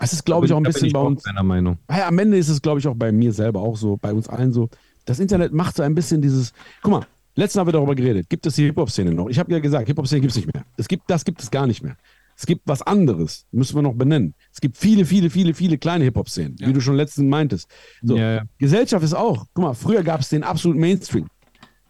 Es 0.01 0.13
ist, 0.13 0.25
glaube 0.25 0.47
ich, 0.47 0.53
auch 0.53 0.57
ein 0.57 0.63
bisschen 0.63 0.87
ich 0.87 0.93
bei 0.93 1.01
uns. 1.01 1.23
Deiner 1.23 1.43
Meinung. 1.43 1.79
Ja, 1.91 2.09
am 2.09 2.19
Ende 2.19 2.39
ist 2.39 2.49
es, 2.49 2.61
glaube 2.63 2.81
ich, 2.81 2.89
auch 2.89 2.95
bei 2.97 3.13
mir 3.13 3.33
selber 3.33 3.61
auch 3.61 3.77
so, 3.77 3.97
bei 3.97 4.13
uns 4.13 4.29
allen 4.29 4.53
so. 4.53 4.69
Das 5.05 5.21
Internet 5.21 5.53
macht 5.53 5.77
so 5.77 5.83
ein 5.83 5.95
bisschen 5.95 6.21
dieses. 6.23 6.53
Guck 6.83 6.93
mal, 6.93 7.07
letztens 7.35 7.61
haben 7.61 7.69
wir 7.69 7.73
darüber 7.73 7.95
geredet. 7.95 8.29
Gibt 8.29 8.47
es 8.47 8.55
die 8.55 8.65
Hip-Hop-Szene 8.65 9.13
noch? 9.13 9.29
Ich 9.29 9.39
habe 9.39 9.53
ja 9.53 9.59
gesagt, 9.59 9.87
Hip-Hop-Szene 9.89 10.21
gibt 10.23 10.31
es 10.33 10.37
nicht 10.37 10.53
mehr. 10.53 10.65
Es 10.77 10.89
gibt, 10.89 11.05
das 11.09 11.25
gibt 11.25 11.43
es 11.43 11.51
gar 11.51 11.67
nicht 11.67 11.83
mehr. 11.83 11.97
Es 12.37 12.47
gibt 12.47 12.63
was 12.65 12.81
anderes, 12.81 13.45
müssen 13.53 13.77
wir 13.77 13.83
noch 13.83 13.93
benennen. 13.93 14.35
Es 14.51 14.63
gibt 14.63 14.79
viele, 14.79 15.05
viele, 15.05 15.29
viele, 15.29 15.53
viele 15.53 15.77
kleine 15.77 16.05
Hip-Hop-Szenen, 16.05 16.57
wie 16.59 16.73
du 16.73 16.81
schon 16.81 16.97
letztens 16.97 17.29
meintest. 17.29 17.69
So, 18.01 18.17
Ja, 18.17 18.37
ja. 18.37 18.43
Gesellschaft 18.57 19.05
ist 19.05 19.13
auch, 19.13 19.45
guck 19.53 19.65
mal, 19.65 19.75
früher 19.75 20.03
gab 20.03 20.21
es 20.21 20.31
den 20.31 20.43
absoluten 20.43 20.81
Mainstream. 20.81 21.27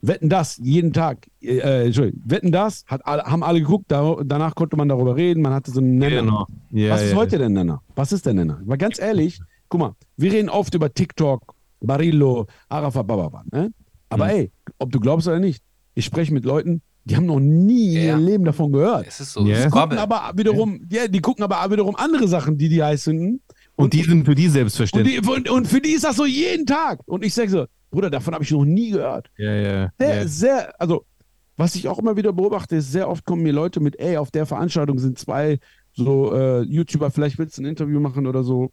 Wetten 0.02 0.28
das, 0.28 0.56
jeden 0.62 0.92
Tag, 0.92 1.26
äh, 1.42 1.58
äh, 1.58 1.86
Entschuldigung, 1.86 2.22
Wetten 2.24 2.52
das, 2.52 2.84
hat 2.86 3.02
haben 3.04 3.42
alle 3.42 3.60
geguckt, 3.60 3.86
da, 3.88 4.16
danach 4.24 4.54
konnte 4.54 4.76
man 4.76 4.88
darüber 4.88 5.14
reden, 5.16 5.42
man 5.42 5.52
hatte 5.52 5.70
so 5.70 5.80
einen 5.80 5.98
Nenner. 5.98 6.22
Genau. 6.22 6.46
Ja, 6.70 6.92
Was 6.94 7.02
ist 7.02 7.10
ja, 7.10 7.16
heute 7.16 7.38
der 7.38 7.48
Nenner? 7.50 7.82
Was 7.96 8.12
ist 8.12 8.24
der 8.24 8.34
Nenner? 8.34 8.60
Weil 8.64 8.78
ganz 8.78 8.98
ehrlich, 8.98 9.40
guck 9.68 9.80
mal, 9.80 9.92
wir 10.16 10.32
reden 10.32 10.48
oft 10.48 10.74
über 10.74 10.92
TikTok, 10.92 11.54
Barillo, 11.80 12.46
Arafat, 12.68 13.06
bababa, 13.06 13.42
ne? 13.52 13.72
Aber 14.08 14.24
Mhm. 14.26 14.30
ey, 14.30 14.52
ob 14.78 14.90
du 14.90 15.00
glaubst 15.00 15.28
oder 15.28 15.38
nicht, 15.40 15.62
ich 15.94 16.04
spreche 16.04 16.32
mit 16.32 16.44
Leuten, 16.44 16.82
Die 17.06 17.16
haben 17.16 17.24
noch 17.26 17.40
nie 17.40 17.94
in 17.96 18.02
Ja. 18.02 18.02
ihrem 18.08 18.26
Leben 18.26 18.44
davon 18.44 18.72
gehört. 18.72 19.06
Es 19.08 19.20
ist 19.20 19.32
so, 19.32 19.46
ist 19.46 19.64
Die 19.64 19.70
gucken 19.70 19.96
aber 19.96 20.32
wiederum, 20.36 20.82
ja, 20.90 21.08
die 21.08 21.20
gucken 21.20 21.42
aber 21.42 21.68
wiederum 21.72 21.96
andere 21.96 22.28
Sachen, 22.28 22.58
die 22.58 22.68
die 22.68 22.82
heiß 22.82 23.04
finden. 23.04 23.40
Und 23.74 23.94
die 23.94 24.02
sind 24.02 24.26
für 24.26 24.34
die 24.34 24.46
Und, 24.46 24.52
selbstverständlich. 24.52 25.20
die, 25.22 25.26
und, 25.28 25.48
und 25.48 25.66
für 25.66 25.80
die 25.80 25.92
ist 25.92 26.04
das 26.04 26.16
so 26.16 26.26
jeden 26.26 26.66
Tag. 26.66 27.00
Und 27.06 27.24
ich 27.24 27.32
sage 27.32 27.48
so, 27.48 27.64
Bruder, 27.90 28.10
davon 28.10 28.34
habe 28.34 28.44
ich 28.44 28.50
noch 28.50 28.64
nie 28.64 28.90
gehört. 28.90 29.30
ja, 29.36 29.52
ja, 29.52 29.92
Sehr, 29.98 30.16
ja. 30.16 30.26
sehr, 30.28 30.80
also, 30.80 31.04
was 31.56 31.74
ich 31.74 31.88
auch 31.88 31.98
immer 31.98 32.16
wieder 32.16 32.32
beobachte, 32.32 32.76
ist, 32.76 32.90
sehr 32.92 33.08
oft 33.08 33.24
kommen 33.24 33.42
mir 33.42 33.52
Leute 33.52 33.80
mit, 33.80 33.98
ey, 34.00 34.16
auf 34.16 34.30
der 34.30 34.46
Veranstaltung 34.46 34.98
sind 34.98 35.18
zwei 35.18 35.58
so 35.92 36.34
äh, 36.34 36.62
YouTuber, 36.62 37.10
vielleicht 37.10 37.38
willst 37.38 37.58
du 37.58 37.62
ein 37.62 37.66
Interview 37.66 38.00
machen 38.00 38.26
oder 38.26 38.42
so. 38.44 38.70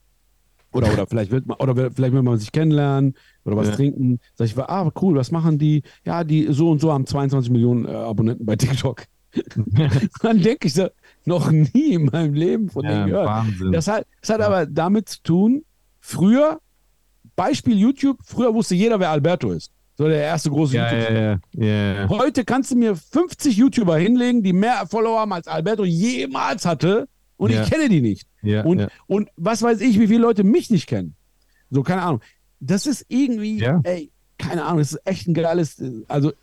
Oder, 0.74 0.92
oder 0.94 1.08
vielleicht 1.08 1.32
will 1.32 1.42
man, 1.46 1.58
oder 1.58 1.92
vielleicht 1.92 2.14
will 2.14 2.22
man 2.22 2.38
sich 2.38 2.52
kennenlernen 2.52 3.16
oder 3.46 3.56
was 3.56 3.70
Ja. 3.70 3.76
trinken. 3.76 4.20
Sag 4.36 4.46
ich, 4.48 4.58
ah, 4.58 4.92
cool, 5.02 5.16
was 5.16 5.32
machen 5.32 5.58
die? 5.58 5.82
Ja, 6.06 6.24
die 6.24 6.48
so 6.52 6.70
und 6.70 6.80
so 6.80 6.92
haben 6.94 7.06
22 7.06 7.50
Millionen 7.52 7.86
äh, 7.86 7.92
Abonnenten 7.92 8.46
bei 8.46 8.56
TikTok. 8.56 9.06
Dann 10.22 10.42
denke 10.42 10.68
ich 10.68 10.74
so, 10.74 10.88
noch 11.26 11.52
nie 11.52 11.94
in 11.94 12.06
meinem 12.06 12.34
Leben 12.34 12.70
von 12.70 12.84
ja, 12.84 12.92
denen 12.92 13.08
gehört. 13.08 13.28
Wahnsinn. 13.28 13.72
Das 13.72 13.88
hat, 13.88 14.06
das 14.22 14.30
hat 14.30 14.42
aber 14.42 14.66
damit 14.66 15.10
zu 15.10 15.24
tun, 15.24 15.66
früher, 16.00 16.60
Beispiel 17.38 17.78
YouTube, 17.78 18.18
früher 18.26 18.54
wusste 18.54 18.76
jeder, 18.76 19.00
wer 19.00 19.12
Alberto 19.12 19.52
ist. 19.52 19.72
So 19.96 20.08
der 20.08 20.22
erste 20.22 20.50
große 20.50 20.76
ja, 20.76 20.92
YouTuber. 20.92 21.40
ja, 21.54 21.94
ja. 21.94 22.10
Heute 22.10 22.44
kannst 22.44 22.72
du 22.72 22.76
mir 22.76 22.96
50 22.96 23.56
YouTuber 23.56 23.98
hinlegen, 23.98 24.44
die 24.44 24.54
mehr 24.54 24.86
Follower 24.88 25.22
haben 25.22 25.32
als 25.32 25.48
Alberto 25.48 25.86
jemals 25.86 26.66
hatte 26.66 27.08
und 27.38 27.52
ich 27.52 27.70
kenne 27.70 27.88
die 27.88 28.02
nicht. 28.02 28.28
Und, 28.64 28.88
und 29.08 29.30
was 29.38 29.62
weiß 29.62 29.80
ich, 29.82 30.00
wie 30.00 30.08
viele 30.08 30.20
Leute 30.20 30.44
mich 30.44 30.70
nicht 30.70 30.88
kennen. 30.88 31.16
So, 31.70 31.84
keine 31.84 32.02
Ahnung. 32.02 32.22
Das 32.60 32.86
ist 32.88 33.06
irgendwie, 33.08 33.64
ey, 33.84 34.12
keine 34.38 34.66
Ahnung, 34.66 34.80
das 34.80 34.94
ist 34.94 35.02
echt 35.06 35.28
ein 35.28 35.34
geiles, 35.34 35.82
also 36.08 36.34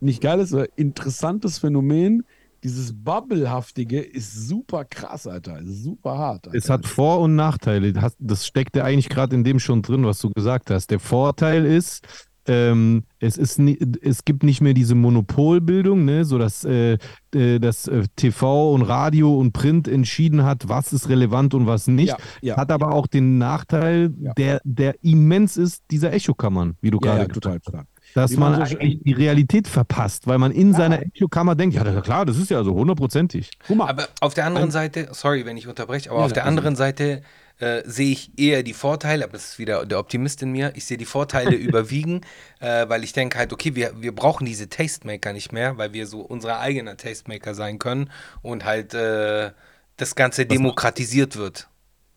nicht 0.00 0.20
geiles, 0.20 0.52
aber 0.52 0.66
interessantes 0.76 1.58
Phänomen. 1.58 2.24
Dieses 2.64 2.92
Bubblehaftige 2.94 4.00
ist 4.00 4.46
super 4.48 4.84
krass, 4.84 5.26
Alter. 5.26 5.58
Ist 5.60 5.82
super 5.82 6.16
hart. 6.18 6.46
Alter. 6.46 6.56
Es 6.56 6.70
hat 6.70 6.86
Vor- 6.86 7.20
und 7.20 7.34
Nachteile. 7.34 7.92
Das- 7.92 8.46
steckt 8.46 8.76
ja 8.76 8.84
eigentlich 8.84 9.08
gerade 9.08 9.34
in 9.34 9.44
dem 9.44 9.58
schon 9.58 9.82
drin, 9.82 10.04
was 10.04 10.20
du 10.20 10.30
gesagt 10.30 10.70
hast. 10.70 10.90
Der 10.90 11.00
Vorteil 11.00 11.64
ist, 11.64 12.06
ähm, 12.46 13.04
es, 13.20 13.36
ist 13.36 13.60
es 13.60 14.24
gibt 14.24 14.42
nicht 14.42 14.60
mehr 14.60 14.74
diese 14.74 14.94
Monopolbildung, 14.96 16.04
ne, 16.04 16.24
so 16.24 16.38
dass 16.38 16.64
äh, 16.64 16.98
äh, 17.34 17.60
das 17.60 17.86
äh, 17.86 18.04
TV 18.16 18.72
und 18.74 18.82
Radio 18.82 19.38
und 19.38 19.52
Print 19.52 19.86
entschieden 19.86 20.42
hat, 20.44 20.68
was 20.68 20.92
ist 20.92 21.08
relevant 21.08 21.54
und 21.54 21.66
was 21.66 21.86
nicht. 21.86 22.08
ja, 22.10 22.16
ja, 22.42 22.56
hat 22.56 22.72
aber 22.72 22.92
auch 22.94 23.06
den 23.06 23.38
Nachteil, 23.38 24.12
Ja. 24.20 24.32
der, 24.34 24.60
der 24.64 25.02
immens 25.04 25.56
ist, 25.56 25.84
dieser 25.90 26.12
Echokammern, 26.12 26.76
wie 26.80 26.90
du 26.90 26.98
ja, 26.98 27.12
gerade 27.14 27.18
ja, 27.20 27.26
gesagt 27.26 27.34
total, 27.34 27.54
hast. 27.58 27.64
total. 27.64 27.84
Dass 28.14 28.32
man 28.32 28.52
man 28.52 28.66
so 28.66 28.76
eigentlich 28.76 29.02
die 29.04 29.12
Realität 29.12 29.68
verpasst, 29.68 30.26
weil 30.26 30.38
man 30.38 30.52
in 30.52 30.72
Ja. 30.72 30.76
seiner 30.78 31.02
Echokammer 31.02 31.54
denkt, 31.54 31.74
ja 31.74 32.00
klar, 32.00 32.24
das 32.26 32.36
ist 32.36 32.50
ja 32.50 32.62
so 32.62 32.74
hundertprozentig. 32.74 33.50
Guck 33.66 33.76
mal, 33.78 33.88
Aber 33.88 34.08
auf 34.20 34.34
der 34.34 34.44
anderen 34.46 34.70
Seite, 34.70 35.08
sorry, 35.12 35.46
wenn 35.46 35.56
ich 35.56 35.66
unterbreche, 35.66 36.10
aber 36.10 36.20
Ja, 36.20 36.26
auf 36.26 36.32
der 36.32 36.44
anderen 36.46 36.76
Seite 36.76 37.22
äh, 37.58 37.82
sehe 37.86 38.10
ich 38.12 38.38
eher 38.38 38.62
die 38.62 38.72
Vorteile, 38.74 39.24
aber 39.24 39.34
das 39.34 39.44
ist 39.50 39.58
wieder 39.58 39.86
der 39.86 39.98
Optimist 39.98 40.42
in 40.42 40.50
mir. 40.52 40.72
Ich 40.74 40.84
sehe 40.84 40.96
die 40.96 41.04
Vorteile 41.04 41.54
überwiegen, 41.68 42.22
äh, 42.60 42.88
weil 42.88 43.04
ich 43.04 43.12
denke 43.12 43.38
halt, 43.38 43.52
okay, 43.52 43.74
wir, 43.74 43.92
wir 44.02 44.14
brauchen 44.14 44.44
diese 44.46 44.68
Tastemaker 44.68 45.32
nicht 45.32 45.52
mehr, 45.52 45.78
weil 45.78 45.92
wir 45.92 46.06
so 46.06 46.20
unser 46.20 46.60
eigener 46.60 46.96
Tastemaker 46.96 47.54
sein 47.54 47.78
können 47.78 48.10
und 48.42 48.64
halt 48.64 48.94
äh, 48.94 49.52
das 49.96 50.14
Ganze 50.16 50.46
demokratisiert 50.46 51.36
wird. 51.36 51.68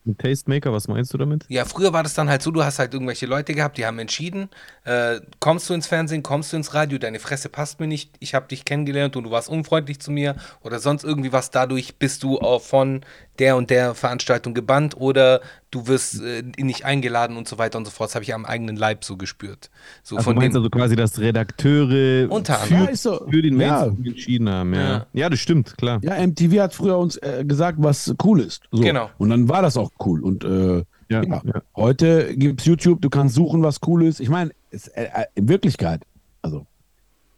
Mit 0.05 0.19
Tastemaker, 0.19 0.71
was 0.71 0.87
meinst 0.87 1.11
du 1.13 1.17
damit? 1.17 1.45
Ja, 1.49 1.65
früher 1.65 1.91
war 1.91 2.03
das 2.03 2.13
dann 2.13 2.29
halt 2.29 2.43
so, 2.43 2.51
du 2.51 2.63
hast 2.63 2.77
halt 2.77 2.93
irgendwelche 2.93 3.25
Leute 3.25 3.55
gehabt, 3.55 3.77
die 3.77 3.87
haben 3.87 3.97
entschieden, 3.97 4.49
äh, 4.83 5.19
kommst 5.39 5.67
du 5.67 5.73
ins 5.73 5.87
Fernsehen, 5.87 6.21
kommst 6.21 6.53
du 6.53 6.57
ins 6.57 6.75
Radio, 6.75 6.99
deine 6.99 7.19
Fresse 7.19 7.49
passt 7.49 7.79
mir 7.79 7.87
nicht, 7.87 8.11
ich 8.19 8.35
habe 8.35 8.47
dich 8.47 8.65
kennengelernt 8.65 9.15
und 9.15 9.23
du 9.23 9.31
warst 9.31 9.49
unfreundlich 9.49 9.99
zu 9.99 10.11
mir 10.11 10.35
oder 10.61 10.79
sonst 10.79 11.03
irgendwie 11.03 11.33
was, 11.33 11.49
dadurch 11.49 11.95
bist 11.95 12.21
du 12.21 12.39
auch 12.39 12.61
von 12.61 13.01
der 13.39 13.55
und 13.55 13.71
der 13.71 13.95
Veranstaltung 13.95 14.53
gebannt 14.53 14.95
oder 14.95 15.41
du 15.75 15.87
wirst 15.87 16.21
äh, 16.21 16.41
nicht 16.57 16.85
eingeladen 16.85 17.37
und 17.37 17.47
so 17.47 17.57
weiter 17.57 17.77
und 17.77 17.85
so 17.85 17.91
fort. 17.91 18.09
Das 18.09 18.15
habe 18.15 18.23
ich 18.23 18.33
am 18.33 18.45
eigenen 18.45 18.75
Leib 18.77 19.03
so 19.03 19.17
gespürt. 19.17 19.69
So 20.03 20.15
Also 20.15 20.23
von 20.25 20.35
du 20.35 20.41
meinst 20.41 20.55
dem, 20.55 20.59
also 20.61 20.69
quasi, 20.69 20.95
dass 20.95 21.19
Redakteure 21.19 22.31
Unter 22.31 22.55
für. 22.55 22.73
Ja, 22.73 22.95
so. 22.95 23.27
für 23.29 23.41
den 23.41 23.59
Ja. 23.59 23.81
Mainstream 23.81 24.05
entschieden 24.13 24.49
haben. 24.49 24.73
Ja. 24.73 24.81
Ja. 24.81 25.05
ja, 25.13 25.29
das 25.29 25.39
stimmt, 25.39 25.77
klar. 25.77 25.99
Ja, 26.03 26.15
MTV 26.25 26.59
hat 26.61 26.73
früher 26.73 26.97
uns 26.97 27.17
äh, 27.17 27.43
gesagt, 27.45 27.77
was 27.81 28.13
cool 28.23 28.39
ist. 28.41 28.63
So. 28.71 28.81
Genau. 28.81 29.09
Und 29.17 29.29
dann 29.29 29.47
war 29.49 29.61
das 29.61 29.77
auch 29.77 29.91
cool. 30.05 30.23
Und 30.23 30.43
äh, 30.43 30.83
Ja, 31.09 31.21
ja, 31.23 31.41
ja. 31.45 31.61
heute 31.75 32.35
gibt 32.35 32.61
es 32.61 32.65
YouTube, 32.65 33.01
du 33.01 33.09
kannst 33.09 33.35
suchen, 33.35 33.61
was 33.61 33.79
cool 33.85 34.03
ist. 34.05 34.19
Ich 34.19 34.29
meine, 34.29 34.51
es- 34.71 34.87
äh, 34.87 35.03
äh, 35.03 35.25
in 35.35 35.47
Wirklichkeit, 35.49 36.01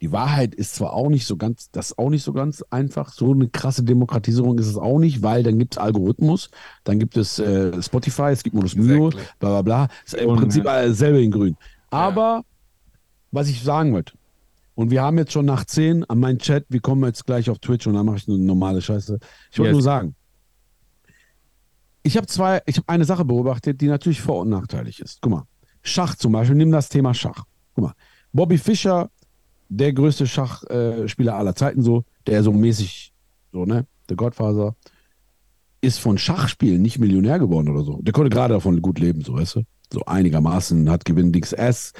die 0.00 0.12
Wahrheit 0.12 0.54
ist 0.54 0.74
zwar 0.76 0.92
auch 0.92 1.08
nicht 1.08 1.26
so 1.26 1.36
ganz, 1.36 1.70
das 1.70 1.90
ist 1.90 1.98
auch 1.98 2.10
nicht 2.10 2.22
so 2.22 2.32
ganz 2.32 2.62
einfach. 2.70 3.12
So 3.12 3.32
eine 3.32 3.48
krasse 3.48 3.82
Demokratisierung 3.82 4.58
ist 4.58 4.66
es 4.68 4.76
auch 4.76 4.98
nicht, 4.98 5.22
weil 5.22 5.42
dann 5.42 5.58
gibt 5.58 5.74
es 5.74 5.78
Algorithmus, 5.78 6.50
dann 6.84 6.98
gibt 6.98 7.16
es 7.16 7.38
äh, 7.38 7.82
Spotify, 7.82 8.30
es 8.30 8.42
gibt 8.42 8.54
Modus 8.54 8.76
Mio, 8.76 9.08
Exactly. 9.08 9.28
bla 9.40 9.48
bla 9.48 9.62
bla. 9.62 9.88
Ist 10.04 10.14
im 10.14 10.36
Prinzip 10.36 10.64
ja. 10.64 10.92
selber 10.92 11.18
in 11.18 11.30
grün. 11.30 11.56
Aber 11.90 12.44
was 13.32 13.48
ich 13.48 13.62
sagen 13.62 13.92
wollte, 13.92 14.12
und 14.76 14.92
wir 14.92 15.02
haben 15.02 15.18
jetzt 15.18 15.32
schon 15.32 15.44
nach 15.46 15.64
10 15.64 16.04
an 16.04 16.20
meinen 16.20 16.38
Chat, 16.38 16.64
wir 16.68 16.80
kommen 16.80 17.02
jetzt 17.04 17.26
gleich 17.26 17.50
auf 17.50 17.58
Twitch 17.58 17.88
und 17.88 17.94
dann 17.94 18.06
mache 18.06 18.18
ich 18.18 18.28
eine 18.28 18.38
normale 18.38 18.80
Scheiße. 18.80 19.18
Ich 19.50 19.58
wollte 19.58 19.70
Yes. 19.70 19.74
nur 19.74 19.82
sagen, 19.82 20.14
ich 22.04 22.16
habe 22.16 22.26
zwei, 22.28 22.62
ich 22.66 22.76
habe 22.76 22.88
eine 22.88 23.04
Sache 23.04 23.24
beobachtet, 23.24 23.80
die 23.80 23.88
natürlich 23.88 24.20
vor- 24.20 24.42
und 24.42 24.50
nachteilig 24.50 25.00
ist. 25.00 25.18
Guck 25.20 25.32
mal, 25.32 25.42
Schach 25.82 26.14
zum 26.14 26.32
Beispiel, 26.32 26.56
nimm 26.56 26.70
das 26.70 26.88
Thema 26.88 27.12
Schach. 27.12 27.44
Guck 27.74 27.84
mal, 27.86 27.92
Bobby 28.32 28.56
Fischer, 28.56 29.10
der 29.68 29.92
größte 29.92 30.26
Schachspieler 30.26 31.32
äh, 31.32 31.36
aller 31.36 31.54
Zeiten, 31.54 31.82
so, 31.82 32.04
der 32.26 32.42
so 32.42 32.52
mäßig, 32.52 33.12
so, 33.52 33.64
ne, 33.64 33.86
der 34.08 34.16
Gottfaser, 34.16 34.74
ist 35.80 36.00
von 36.00 36.18
Schachspielen 36.18 36.82
nicht 36.82 36.98
Millionär 36.98 37.38
geworden 37.38 37.68
oder 37.68 37.84
so. 37.84 38.00
Der 38.02 38.12
konnte 38.12 38.30
gerade 38.30 38.54
davon 38.54 38.82
gut 38.82 38.98
leben, 38.98 39.22
so, 39.22 39.34
weißt 39.34 39.56
du? 39.56 39.62
So 39.92 40.04
einigermaßen, 40.04 40.90
hat 40.90 41.04
Gewinn 41.04 41.32
S. 41.34 41.92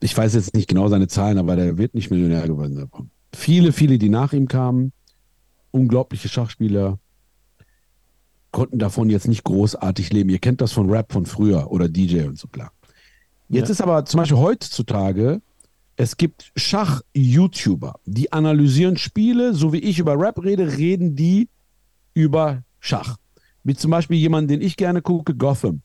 Ich 0.00 0.16
weiß 0.16 0.34
jetzt 0.34 0.54
nicht 0.54 0.68
genau 0.68 0.88
seine 0.88 1.08
Zahlen, 1.08 1.38
aber 1.38 1.56
der 1.56 1.78
wird 1.78 1.94
nicht 1.94 2.10
Millionär 2.10 2.46
geworden 2.46 2.76
davon. 2.76 3.10
Viele, 3.34 3.72
viele, 3.72 3.98
die 3.98 4.08
nach 4.08 4.32
ihm 4.32 4.46
kamen, 4.46 4.92
unglaubliche 5.70 6.28
Schachspieler, 6.28 6.98
konnten 8.50 8.78
davon 8.78 9.10
jetzt 9.10 9.28
nicht 9.28 9.44
großartig 9.44 10.12
leben. 10.12 10.30
Ihr 10.30 10.38
kennt 10.38 10.60
das 10.60 10.72
von 10.72 10.90
Rap 10.90 11.12
von 11.12 11.26
früher 11.26 11.70
oder 11.70 11.88
DJ 11.88 12.22
und 12.22 12.38
so 12.38 12.48
klar. 12.48 12.72
Jetzt 13.48 13.68
Ja. 13.68 13.72
ist 13.72 13.80
aber 13.80 14.04
zum 14.04 14.18
Beispiel 14.18 14.38
heutzutage, 14.38 15.40
es 15.98 16.16
gibt 16.16 16.52
Schach-YouTuber, 16.54 17.98
die 18.06 18.32
analysieren 18.32 18.96
Spiele, 18.96 19.52
so 19.52 19.72
wie 19.72 19.80
ich 19.80 19.98
über 19.98 20.16
Rap 20.16 20.42
rede, 20.44 20.78
reden 20.78 21.16
die 21.16 21.48
über 22.14 22.62
Schach. 22.78 23.16
Wie 23.64 23.74
zum 23.74 23.90
Beispiel 23.90 24.16
jemand, 24.16 24.48
den 24.48 24.62
ich 24.62 24.76
gerne 24.76 25.02
gucke, 25.02 25.34
Gotham. 25.34 25.82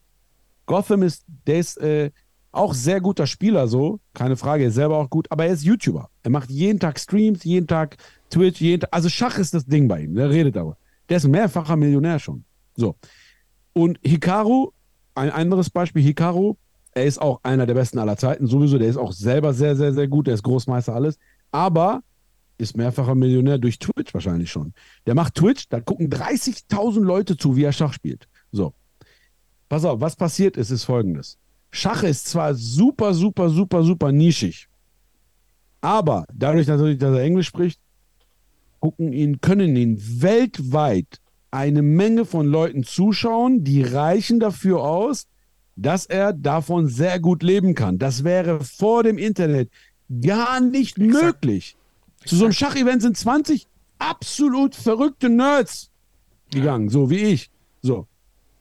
Gotham 0.67 1.01
ist, 1.01 1.25
der 1.47 1.57
ist 1.57 1.77
äh, 1.77 2.11
auch 2.51 2.75
sehr 2.75 3.01
guter 3.01 3.25
Spieler, 3.25 3.67
so, 3.67 3.99
keine 4.13 4.37
Frage, 4.37 4.65
er 4.65 4.69
ist 4.69 4.75
selber 4.75 4.99
auch 4.99 5.09
gut, 5.09 5.31
aber 5.31 5.47
er 5.47 5.53
ist 5.53 5.63
YouTuber. 5.63 6.11
Er 6.21 6.29
macht 6.29 6.51
jeden 6.51 6.79
Tag 6.79 6.99
Streams, 6.99 7.43
jeden 7.43 7.65
Tag 7.65 7.97
Twitch, 8.29 8.61
jeden 8.61 8.81
Tag, 8.81 8.89
also 8.93 9.09
Schach 9.09 9.39
ist 9.39 9.55
das 9.55 9.65
Ding 9.65 9.87
bei 9.87 10.01
ihm, 10.01 10.13
der 10.13 10.29
redet 10.29 10.55
aber. 10.57 10.77
Der 11.09 11.17
ist 11.17 11.27
mehrfacher 11.27 11.75
Millionär 11.75 12.19
schon. 12.19 12.45
So. 12.75 12.97
Und 13.73 13.97
Hikaru, 14.03 14.73
ein 15.15 15.31
anderes 15.31 15.71
Beispiel, 15.71 16.03
Hikaru, 16.03 16.55
er 16.95 17.05
ist 17.05 17.21
auch 17.21 17.39
einer 17.43 17.65
der 17.65 17.73
besten 17.73 17.99
aller 17.99 18.17
Zeiten, 18.17 18.47
sowieso, 18.47 18.77
der 18.77 18.87
ist 18.87 18.97
auch 18.97 19.11
selber 19.11 19.53
sehr, 19.53 19.75
sehr, 19.75 19.93
sehr 19.93 20.07
gut, 20.07 20.27
der 20.27 20.35
ist 20.35 20.43
Großmeister, 20.43 20.93
alles, 20.93 21.17
aber 21.51 22.03
ist 22.57 22.77
mehrfacher 22.77 23.15
Millionär 23.15 23.57
durch 23.57 23.79
Twitch 23.79 24.13
wahrscheinlich 24.13 24.51
schon. 24.51 24.73
Der 25.05 25.15
macht 25.15 25.35
Twitch, 25.35 25.67
da 25.69 25.81
gucken 25.81 26.09
30.000 26.09 27.01
Leute 27.01 27.35
zu, 27.35 27.55
wie 27.55 27.63
er 27.63 27.73
Schach 27.73 27.93
spielt. 27.93 28.27
So. 28.51 28.73
Pass 29.69 29.85
auf, 29.85 29.99
was 29.99 30.15
passiert 30.15 30.55
ist, 30.55 30.69
ist 30.69 30.83
folgendes. 30.83 31.37
Schach 31.71 32.03
ist 32.03 32.27
zwar 32.27 32.53
super, 32.53 33.13
super, 33.13 33.49
super, 33.49 33.83
super 33.83 34.11
nischig, 34.11 34.67
aber 35.83 36.25
dadurch 36.33 36.67
natürlich, 36.67 36.97
dass 36.97 37.13
er 37.13 37.23
Englisch 37.23 37.47
spricht, 37.47 37.81
gucken 38.79 39.11
ihn, 39.11 39.41
können 39.41 39.75
ihn 39.75 40.01
weltweit 40.21 41.19
eine 41.51 41.81
Menge 41.81 42.23
von 42.25 42.45
Leuten 42.45 42.83
zuschauen, 42.83 43.63
die 43.65 43.83
reichen 43.83 44.39
dafür 44.39 44.81
aus, 44.81 45.27
dass 45.75 46.05
er 46.05 46.33
davon 46.33 46.87
sehr 46.87 47.19
gut 47.19 47.43
leben 47.43 47.73
kann. 47.75 47.97
Das 47.97 48.23
wäre 48.23 48.63
vor 48.63 49.03
dem 49.03 49.17
Internet 49.17 49.69
gar 50.21 50.59
nicht 50.59 50.97
Exakt. 50.97 51.23
möglich. 51.43 51.77
Zu 52.25 52.35
so 52.35 52.45
einem 52.45 52.53
Schachevent 52.53 53.01
sind 53.01 53.17
20 53.17 53.67
absolut 53.99 54.75
verrückte 54.75 55.29
Nerds 55.29 55.89
gegangen, 56.51 56.89
so 56.89 57.09
wie 57.09 57.17
ich. 57.19 57.49
So. 57.81 58.07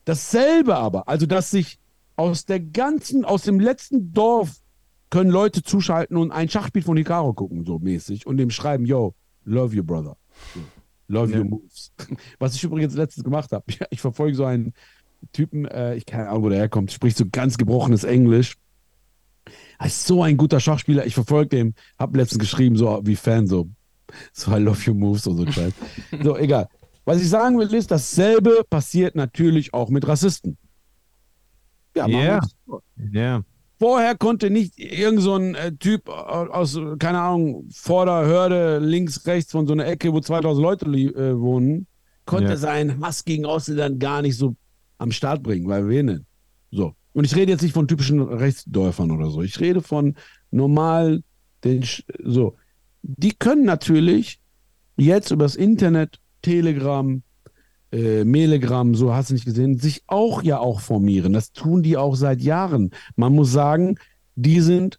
Dasselbe 0.05 0.77
aber, 0.77 1.09
also 1.09 1.27
dass 1.27 1.51
sich 1.51 1.79
aus 2.17 2.45
der 2.45 2.61
ganzen, 2.61 3.25
aus 3.25 3.43
dem 3.43 3.61
letzten 3.61 4.13
Dorf 4.13 4.61
können 5.11 5.31
Leute 5.31 5.63
zuschalten 5.63 6.17
und 6.17 6.33
ein 6.33 6.49
Schachspiel 6.49 6.83
von 6.83 6.97
Hikaru 6.97 7.35
gucken, 7.35 7.65
so 7.65 7.79
mäßig, 7.79 8.27
und 8.27 8.39
dem 8.39 8.51
schreiben, 8.51 8.87
yo, 8.87 9.15
love 9.45 9.75
you, 9.77 9.85
brother. 9.85 10.17
So, 10.55 10.61
love 11.09 11.33
Ja. 11.33 11.39
your 11.39 11.45
moves. 11.45 11.93
Was 12.39 12.55
ich 12.55 12.65
übrigens 12.65 12.95
letztens 12.95 13.23
gemacht 13.25 13.53
habe. 13.53 13.65
Ich 13.91 14.01
verfolge 14.01 14.35
so 14.35 14.45
einen 14.45 14.73
Typen, 15.33 15.64
äh, 15.66 15.95
ich 15.97 16.07
keine 16.07 16.29
Ahnung, 16.29 16.45
wo 16.45 16.49
der 16.49 16.59
herkommt, 16.59 16.93
spricht 16.93 17.16
so 17.16 17.25
ganz 17.31 17.57
gebrochenes 17.59 18.05
Englisch. 18.05 18.55
Er 19.79 19.87
ist 19.87 20.07
so 20.07 20.23
ein 20.23 20.37
guter 20.37 20.61
Schachspieler. 20.61 21.07
Ich 21.07 21.14
verfolge 21.14 21.49
den, 21.51 21.75
habe 21.99 22.16
letztens 22.18 22.39
geschrieben, 22.41 22.77
so 22.77 23.01
wie 23.05 23.16
Fan, 23.16 23.47
so 23.47 23.68
So, 24.33 24.53
I 24.55 24.59
love 24.61 24.79
your 24.89 24.97
moves 24.97 25.27
und 25.27 25.37
so 25.39 25.51
Scheiß. 25.51 25.73
So, 26.23 26.37
egal. 26.37 26.68
Was 27.05 27.20
ich 27.20 27.29
sagen 27.29 27.59
will, 27.59 27.73
ist, 27.75 27.91
dasselbe 27.91 28.62
passiert 28.68 29.14
natürlich 29.16 29.73
auch 29.75 29.89
mit 29.89 30.07
Rassisten. 30.07 30.57
Ja, 31.97 32.05
uns- 32.07 32.55
Ja. 33.12 33.43
Vorher 33.79 34.16
konnte 34.16 34.49
nicht 34.51 34.79
irgend 34.79 35.23
so 35.23 35.35
ein 35.35 35.57
äh, 35.57 35.73
Typ 35.73 36.09
aus, 36.09 36.79
keine 37.01 37.20
Ahnung, 37.20 37.68
Vorderhörde, 37.73 38.79
links, 38.79 39.27
rechts 39.27 39.51
von 39.51 39.66
so 39.66 39.73
einer 39.73 39.87
Ecke, 39.87 40.12
wo 40.12 40.20
2000 40.20 40.62
Leute 40.62 40.87
äh, 40.87 41.37
wohnen, 41.41 41.89
konnte 42.25 42.51
Ja. 42.51 42.57
seinen 42.57 43.05
Hass 43.05 43.25
gegen 43.25 43.45
Ausländern 43.45 43.99
gar 43.99 44.23
nicht 44.23 44.37
so 44.37 44.55
am 45.03 45.12
Start 45.12 45.42
bringen, 45.42 45.68
weil 45.68 45.88
wen 45.88 46.07
denn? 46.07 46.26
So. 46.70 46.94
Und 47.12 47.24
ich 47.24 47.36
rede 47.36 47.53
jetzt 47.53 47.62
nicht 47.62 47.74
von 47.74 47.86
typischen 47.88 48.20
Rechtsdörfern 48.20 49.11
oder 49.11 49.28
so. 49.30 49.42
Ich 49.42 49.61
rede 49.61 49.82
von 49.82 50.14
normal, 50.50 51.22
den, 51.64 51.84
so. 52.24 52.57
Die 53.03 53.32
können 53.32 53.64
natürlich 53.64 54.40
jetzt 54.96 55.30
übers 55.30 55.57
Internet, 55.57 56.18
Telegram, 56.40 57.22
äh, 57.92 58.24
Melegram, 58.24 58.94
so 58.94 59.12
hast 59.12 59.30
du 59.30 59.34
nicht 59.34 59.44
gesehen, 59.44 59.78
sich 59.78 60.03
auch 60.07 60.42
ja 60.42 60.59
auch 60.59 60.80
formieren. 60.80 61.32
Das 61.32 61.53
tun 61.53 61.82
die 61.82 61.96
auch 61.96 62.14
seit 62.16 62.40
Jahren. 62.40 62.90
Man 63.16 63.34
muss 63.34 63.53
sagen, 63.53 63.98
die 64.34 64.61
sind 64.61 64.98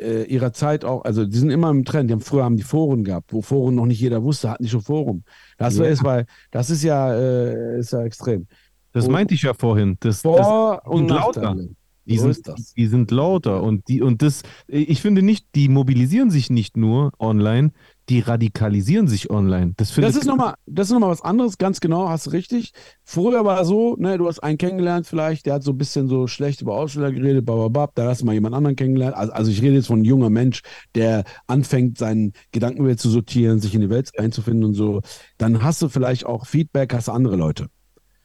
äh, 0.00 0.22
ihrer 0.24 0.52
Zeit 0.52 0.84
auch, 0.84 1.04
also 1.04 1.26
die 1.26 1.36
sind 1.36 1.50
immer 1.50 1.70
im 1.70 1.84
Trend. 1.84 2.08
Die 2.08 2.14
haben, 2.14 2.20
früher 2.20 2.44
haben 2.44 2.56
die 2.56 2.62
Foren 2.62 3.04
gehabt, 3.04 3.32
wo 3.32 3.42
Foren 3.42 3.74
noch 3.74 3.86
nicht 3.86 4.00
jeder 4.00 4.22
wusste, 4.22 4.48
hatten 4.50 4.62
die 4.62 4.70
schon 4.70 4.80
Forum. 4.80 5.24
Das, 5.58 5.76
Ja. 5.76 5.84
ist, 5.84 6.04
weil, 6.04 6.24
das 6.50 6.70
ist 6.70 6.82
ja, 6.82 7.12
äh, 7.14 7.80
ist 7.80 7.92
ja 7.92 8.02
extrem. 8.04 8.46
Das 8.92 9.06
Und- 9.06 9.12
meinte 9.12 9.34
ich 9.34 9.42
ja 9.42 9.54
vorhin. 9.54 9.96
Das, 10.00 10.22
das, 10.22 10.22
Vor- 10.22 10.82
und 10.86 11.08
sind 11.08 11.10
lauter. 11.10 11.56
Die, 12.06 12.16
so 12.16 12.32
sind, 12.32 12.48
das. 12.48 12.72
die 12.72 12.86
sind 12.86 13.10
lauter 13.10 13.62
und 13.62 13.86
die 13.86 14.00
und 14.00 14.22
das, 14.22 14.40
ich 14.66 15.02
finde 15.02 15.20
nicht, 15.20 15.46
die 15.54 15.68
mobilisieren 15.68 16.30
sich 16.30 16.48
nicht 16.48 16.74
nur 16.74 17.12
online, 17.18 17.72
die 18.08 18.20
radikalisieren 18.20 19.08
sich 19.08 19.28
online. 19.28 19.74
Das, 19.76 19.94
Das 19.94 20.16
ist 20.16 20.24
nochmal, 20.24 20.54
das 20.64 20.86
ist 20.86 20.94
noch 20.94 21.00
mal 21.00 21.10
was 21.10 21.20
anderes, 21.20 21.58
ganz 21.58 21.80
genau, 21.80 22.08
hast 22.08 22.24
du 22.24 22.30
richtig. 22.30 22.72
Früher 23.04 23.44
war 23.44 23.60
es 23.60 23.68
so, 23.68 23.94
ne, 23.98 24.16
du 24.16 24.26
hast 24.26 24.38
einen 24.38 24.56
kennengelernt 24.56 25.06
vielleicht, 25.06 25.44
der 25.44 25.52
hat 25.52 25.62
so 25.64 25.72
ein 25.72 25.76
bisschen 25.76 26.08
so 26.08 26.26
schlecht 26.26 26.62
über 26.62 26.76
Aussteller 26.76 27.12
geredet, 27.12 27.44
bababab, 27.44 27.94
da 27.94 28.06
hast 28.08 28.22
du 28.22 28.24
mal 28.24 28.32
jemand 28.32 28.54
anderen 28.54 28.76
kennengelernt. 28.76 29.14
Also, 29.14 29.32
also 29.34 29.50
ich 29.50 29.60
rede 29.60 29.74
jetzt 29.74 29.88
von 29.88 29.96
einem 29.96 30.04
jungen 30.06 30.32
Mensch, 30.32 30.62
der 30.94 31.24
anfängt, 31.46 31.98
seinen 31.98 32.32
Gedankenwelt 32.52 33.00
zu 33.00 33.10
sortieren, 33.10 33.60
sich 33.60 33.74
in 33.74 33.82
die 33.82 33.90
Welt 33.90 34.18
einzufinden 34.18 34.64
und 34.64 34.72
so. 34.72 35.02
Dann 35.36 35.62
hast 35.62 35.82
du 35.82 35.90
vielleicht 35.90 36.24
auch 36.24 36.46
Feedback, 36.46 36.94
hast 36.94 37.08
du 37.08 37.12
andere 37.12 37.36
Leute. 37.36 37.66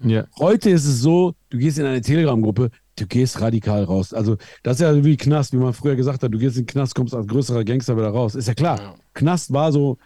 Ja. 0.03 0.25
Heute 0.39 0.69
ist 0.69 0.85
es 0.85 0.99
so, 1.01 1.33
du 1.49 1.57
gehst 1.57 1.79
in 1.79 1.85
eine 1.85 2.01
Telegram-Gruppe, 2.01 2.69
du 2.95 3.07
gehst 3.07 3.39
radikal 3.41 3.83
raus. 3.83 4.13
Also 4.13 4.37
das 4.63 4.75
ist 4.77 4.81
ja 4.81 5.03
wie 5.03 5.17
Knast, 5.17 5.53
wie 5.53 5.57
man 5.57 5.73
früher 5.73 5.95
gesagt 5.95 6.23
hat, 6.23 6.33
du 6.33 6.37
gehst 6.37 6.57
in 6.57 6.63
den 6.63 6.67
Knast, 6.67 6.93
kommst 6.95 7.13
als 7.15 7.27
größerer 7.27 7.63
Gangster 7.63 7.95
wieder 7.97 8.09
raus. 8.09 8.35
Ist 8.35 8.47
ja 8.47 8.53
klar. 8.53 8.79
Ja. 8.79 8.95
Knast 9.13 9.51
war 9.53 9.71
so 9.71 9.97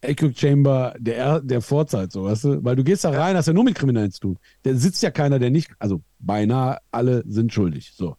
Echo 0.00 0.30
Chamber 0.34 0.94
der, 0.98 1.16
Er- 1.16 1.40
der 1.40 1.62
Vorzeit, 1.62 2.12
so 2.12 2.24
weißt 2.24 2.44
du? 2.44 2.64
Weil 2.64 2.76
du 2.76 2.84
gehst 2.84 3.04
da 3.04 3.10
rein, 3.10 3.36
hast 3.36 3.46
ja 3.46 3.54
nur 3.54 3.64
mit 3.64 3.74
Kriminellen 3.74 4.10
zu 4.12 4.20
tun. 4.20 4.38
Da 4.62 4.74
sitzt 4.74 5.02
ja 5.02 5.10
keiner, 5.10 5.38
der 5.38 5.50
nicht, 5.50 5.70
also 5.78 6.02
beinahe 6.18 6.78
alle 6.90 7.24
sind 7.26 7.52
schuldig. 7.52 7.92
So. 7.96 8.16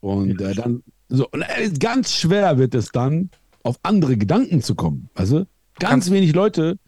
Und 0.00 0.40
äh, 0.40 0.54
dann, 0.54 0.82
so, 1.08 1.28
und 1.30 1.42
äh, 1.42 1.70
ganz 1.78 2.12
schwer 2.12 2.58
wird 2.58 2.74
es 2.74 2.88
dann, 2.88 3.30
auf 3.62 3.78
andere 3.82 4.16
Gedanken 4.16 4.62
zu 4.62 4.74
kommen. 4.74 5.08
Weißt 5.14 5.32
du? 5.32 5.46
Ganz 5.78 6.10
wenig 6.10 6.34
Leute, 6.34 6.78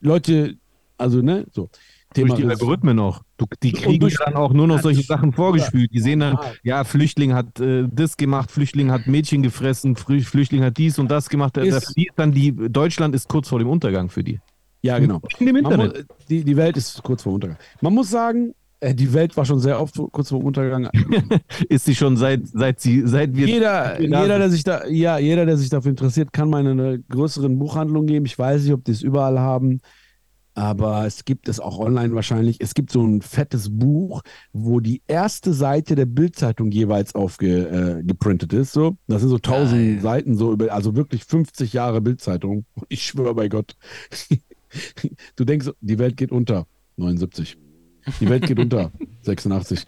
Leute, 0.00 0.56
also, 0.98 1.22
ne, 1.22 1.46
so. 1.52 1.70
Durch 2.14 2.34
die 2.34 2.44
Algorithmen 2.44 2.98
auch. 2.98 3.22
Du, 3.36 3.46
die 3.62 3.72
kriegen 3.72 4.00
durch- 4.00 4.16
dann 4.24 4.34
auch 4.34 4.52
nur 4.52 4.66
noch 4.66 4.80
solche 4.80 5.02
Sachen 5.02 5.32
vorgespielt. 5.32 5.90
Die 5.92 6.00
sehen 6.00 6.20
dann, 6.20 6.38
ja, 6.62 6.84
Flüchtling 6.84 7.34
hat 7.34 7.60
äh, 7.60 7.86
das 7.90 8.16
gemacht, 8.16 8.50
Flüchtling 8.50 8.90
hat 8.90 9.06
Mädchen 9.06 9.42
gefressen, 9.42 9.96
Flü- 9.96 10.24
Flüchtling 10.24 10.62
hat 10.62 10.76
dies 10.78 10.98
und 10.98 11.10
das 11.10 11.28
gemacht. 11.28 11.56
Da- 11.56 11.64
da- 11.64 11.80
dann 12.16 12.32
die, 12.32 12.52
Deutschland 12.52 13.14
ist 13.14 13.28
kurz 13.28 13.48
vor 13.48 13.58
dem 13.58 13.68
Untergang 13.68 14.08
für 14.08 14.22
die. 14.24 14.40
Ja, 14.82 14.98
genau. 14.98 15.20
In 15.38 15.46
dem 15.46 15.56
Internet. 15.56 15.94
muss, 15.94 16.26
die, 16.28 16.44
die 16.44 16.56
Welt 16.56 16.76
ist 16.76 17.02
kurz 17.02 17.22
vor 17.22 17.32
dem 17.32 17.34
Untergang. 17.36 17.56
Man 17.80 17.94
muss 17.94 18.10
sagen, 18.10 18.52
äh, 18.80 18.94
die 18.94 19.10
Welt 19.14 19.34
war 19.36 19.46
schon 19.46 19.58
sehr 19.58 19.80
oft 19.80 19.94
kurz 20.12 20.28
vor 20.28 20.40
dem 20.40 20.46
Untergang. 20.46 20.90
ist 21.70 21.86
sie 21.86 21.94
schon 21.94 22.18
seit, 22.18 22.46
seit 22.48 22.80
sie, 22.80 23.02
seit 23.06 23.34
wir. 23.34 23.46
jeder, 23.46 23.98
jeder, 24.00 24.38
der 24.38 24.50
sich 24.50 24.62
da, 24.62 24.86
ja, 24.86 25.16
jeder, 25.18 25.46
der 25.46 25.56
sich 25.56 25.70
dafür 25.70 25.90
interessiert, 25.90 26.32
kann 26.34 26.50
mal 26.50 26.60
in 26.66 26.78
eine 26.78 26.98
größeren 26.98 27.58
Buchhandlung 27.58 28.04
geben. 28.04 28.26
Ich 28.26 28.38
weiß 28.38 28.62
nicht, 28.64 28.72
ob 28.74 28.84
die 28.84 28.92
es 28.92 29.00
überall 29.00 29.38
haben, 29.38 29.80
aber 30.54 31.04
es 31.06 31.24
gibt 31.24 31.48
es 31.48 31.58
auch 31.60 31.78
online 31.78 32.14
wahrscheinlich. 32.14 32.60
Es 32.60 32.74
gibt 32.74 32.90
so 32.92 33.02
ein 33.04 33.22
fettes 33.22 33.76
Buch, 33.76 34.22
wo 34.52 34.80
die 34.80 35.02
erste 35.08 35.52
Seite 35.52 35.94
der 35.96 36.06
Bildzeitung 36.06 36.70
jeweils 36.70 37.14
aufgeprintet 37.14 38.52
äh, 38.52 38.60
ist. 38.60 38.72
So, 38.72 38.96
das 39.08 39.20
sind 39.20 39.30
so 39.30 39.38
tausend. 39.38 40.00
Seiten, 40.02 40.36
so 40.36 40.52
über, 40.52 40.72
also 40.72 40.94
wirklich 40.96 41.24
50 41.24 41.72
Jahre 41.72 42.00
Bildzeitung. 42.00 42.64
Ich 42.88 43.02
schwöre 43.04 43.34
bei 43.34 43.48
Gott. 43.48 43.76
Du 45.36 45.44
denkst, 45.44 45.70
die 45.80 45.98
Welt 45.98 46.16
geht 46.16 46.30
unter. 46.32 46.66
79. 46.96 47.56
Die 48.20 48.28
Welt 48.28 48.46
geht 48.46 48.58
unter. 48.58 48.92
86. 49.22 49.84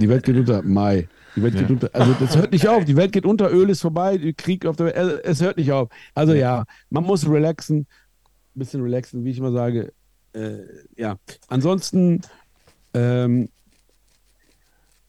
Die 0.00 0.08
Welt 0.08 0.24
geht 0.24 0.36
unter. 0.36 0.62
Mai. 0.62 1.08
Die 1.34 1.42
Welt 1.42 1.54
geht 1.54 1.68
Ja. 1.68 1.74
unter. 1.74 1.90
Also 1.92 2.14
das 2.20 2.36
hört 2.36 2.52
nicht 2.52 2.68
auf. 2.68 2.84
Die 2.84 2.96
Welt 2.96 3.12
geht 3.12 3.24
unter. 3.26 3.50
Öl 3.52 3.70
ist 3.70 3.80
vorbei. 3.80 4.34
Krieg 4.36 4.66
auf 4.66 4.76
der 4.76 4.86
Welt. 4.86 5.20
Es 5.24 5.40
hört 5.40 5.56
nicht 5.56 5.72
auf. 5.72 5.88
Also 6.14 6.34
ja, 6.34 6.64
man 6.90 7.04
muss 7.04 7.28
relaxen. 7.28 7.86
Ein 8.54 8.58
bisschen 8.60 8.82
relaxen, 8.82 9.24
wie 9.24 9.30
ich 9.30 9.38
immer 9.38 9.50
sage. 9.52 9.92
Äh, 10.34 10.58
ja. 10.96 11.16
Ansonsten, 11.48 12.20
ähm, 12.92 13.48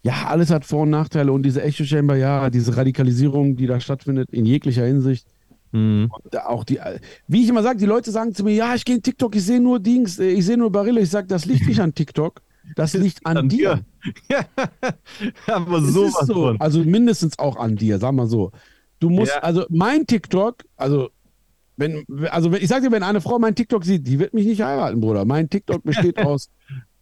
ja, 0.03 0.27
alles 0.27 0.51
hat 0.51 0.65
Vor- 0.65 0.83
und 0.83 0.91
Nachteile. 0.91 1.31
Und 1.31 1.43
diese 1.43 1.63
Echo 1.63 1.83
Chamber, 1.83 2.15
ja, 2.15 2.49
diese 2.49 2.77
Radikalisierung, 2.77 3.55
die 3.55 3.65
da 3.67 3.79
stattfindet, 3.79 4.29
in 4.31 4.45
jeglicher 4.45 4.85
Hinsicht. 4.85 5.25
Mhm. 5.71 6.11
Auch 6.45 6.63
die, 6.63 6.79
wie 7.27 7.43
ich 7.43 7.49
immer 7.49 7.63
sage, 7.63 7.79
die 7.79 7.85
Leute 7.85 8.11
sagen 8.11 8.33
zu 8.33 8.43
mir, 8.43 8.53
ja, 8.53 8.75
ich 8.75 8.85
gehe 8.85 8.95
in 8.95 9.01
TikTok, 9.01 9.35
ich 9.35 9.43
sehe 9.43 9.59
nur 9.59 9.79
Dings, 9.79 10.19
äh, 10.19 10.29
ich 10.29 10.45
sehe 10.45 10.57
nur 10.57 10.71
Barille. 10.71 11.01
Ich 11.01 11.09
sage, 11.09 11.27
das 11.27 11.45
liegt 11.45 11.67
nicht 11.67 11.79
an 11.79 11.93
TikTok, 11.93 12.41
das 12.75 12.93
liegt 13.03 13.25
an, 13.25 13.49
dir. 13.49 13.83
Ja, 14.29 14.45
aber 15.47 15.81
sowas 15.81 16.27
so. 16.27 16.33
von. 16.35 16.61
Also 16.61 16.83
mindestens 16.83 17.39
auch 17.39 17.57
an 17.57 17.75
dir, 17.75 17.97
sag 17.97 18.13
mal 18.13 18.27
so. 18.27 18.51
Du 18.99 19.09
musst, 19.09 19.33
Ja. 19.33 19.41
also 19.41 19.65
mein 19.69 20.05
TikTok, 20.05 20.63
also 20.77 21.09
wenn, 21.77 22.03
also 22.29 22.51
ich 22.53 22.67
sag 22.67 22.81
dir, 22.83 22.91
wenn 22.91 23.03
eine 23.03 23.21
Frau 23.21 23.37
mein 23.39 23.55
TikTok 23.55 23.83
sieht, 23.85 24.07
die 24.07 24.19
wird 24.19 24.33
mich 24.33 24.45
nicht 24.45 24.61
heiraten, 24.61 24.99
Bruder. 25.01 25.25
Mein 25.25 25.49
TikTok 25.49 25.83
besteht 25.83 26.17
aus 26.25 26.49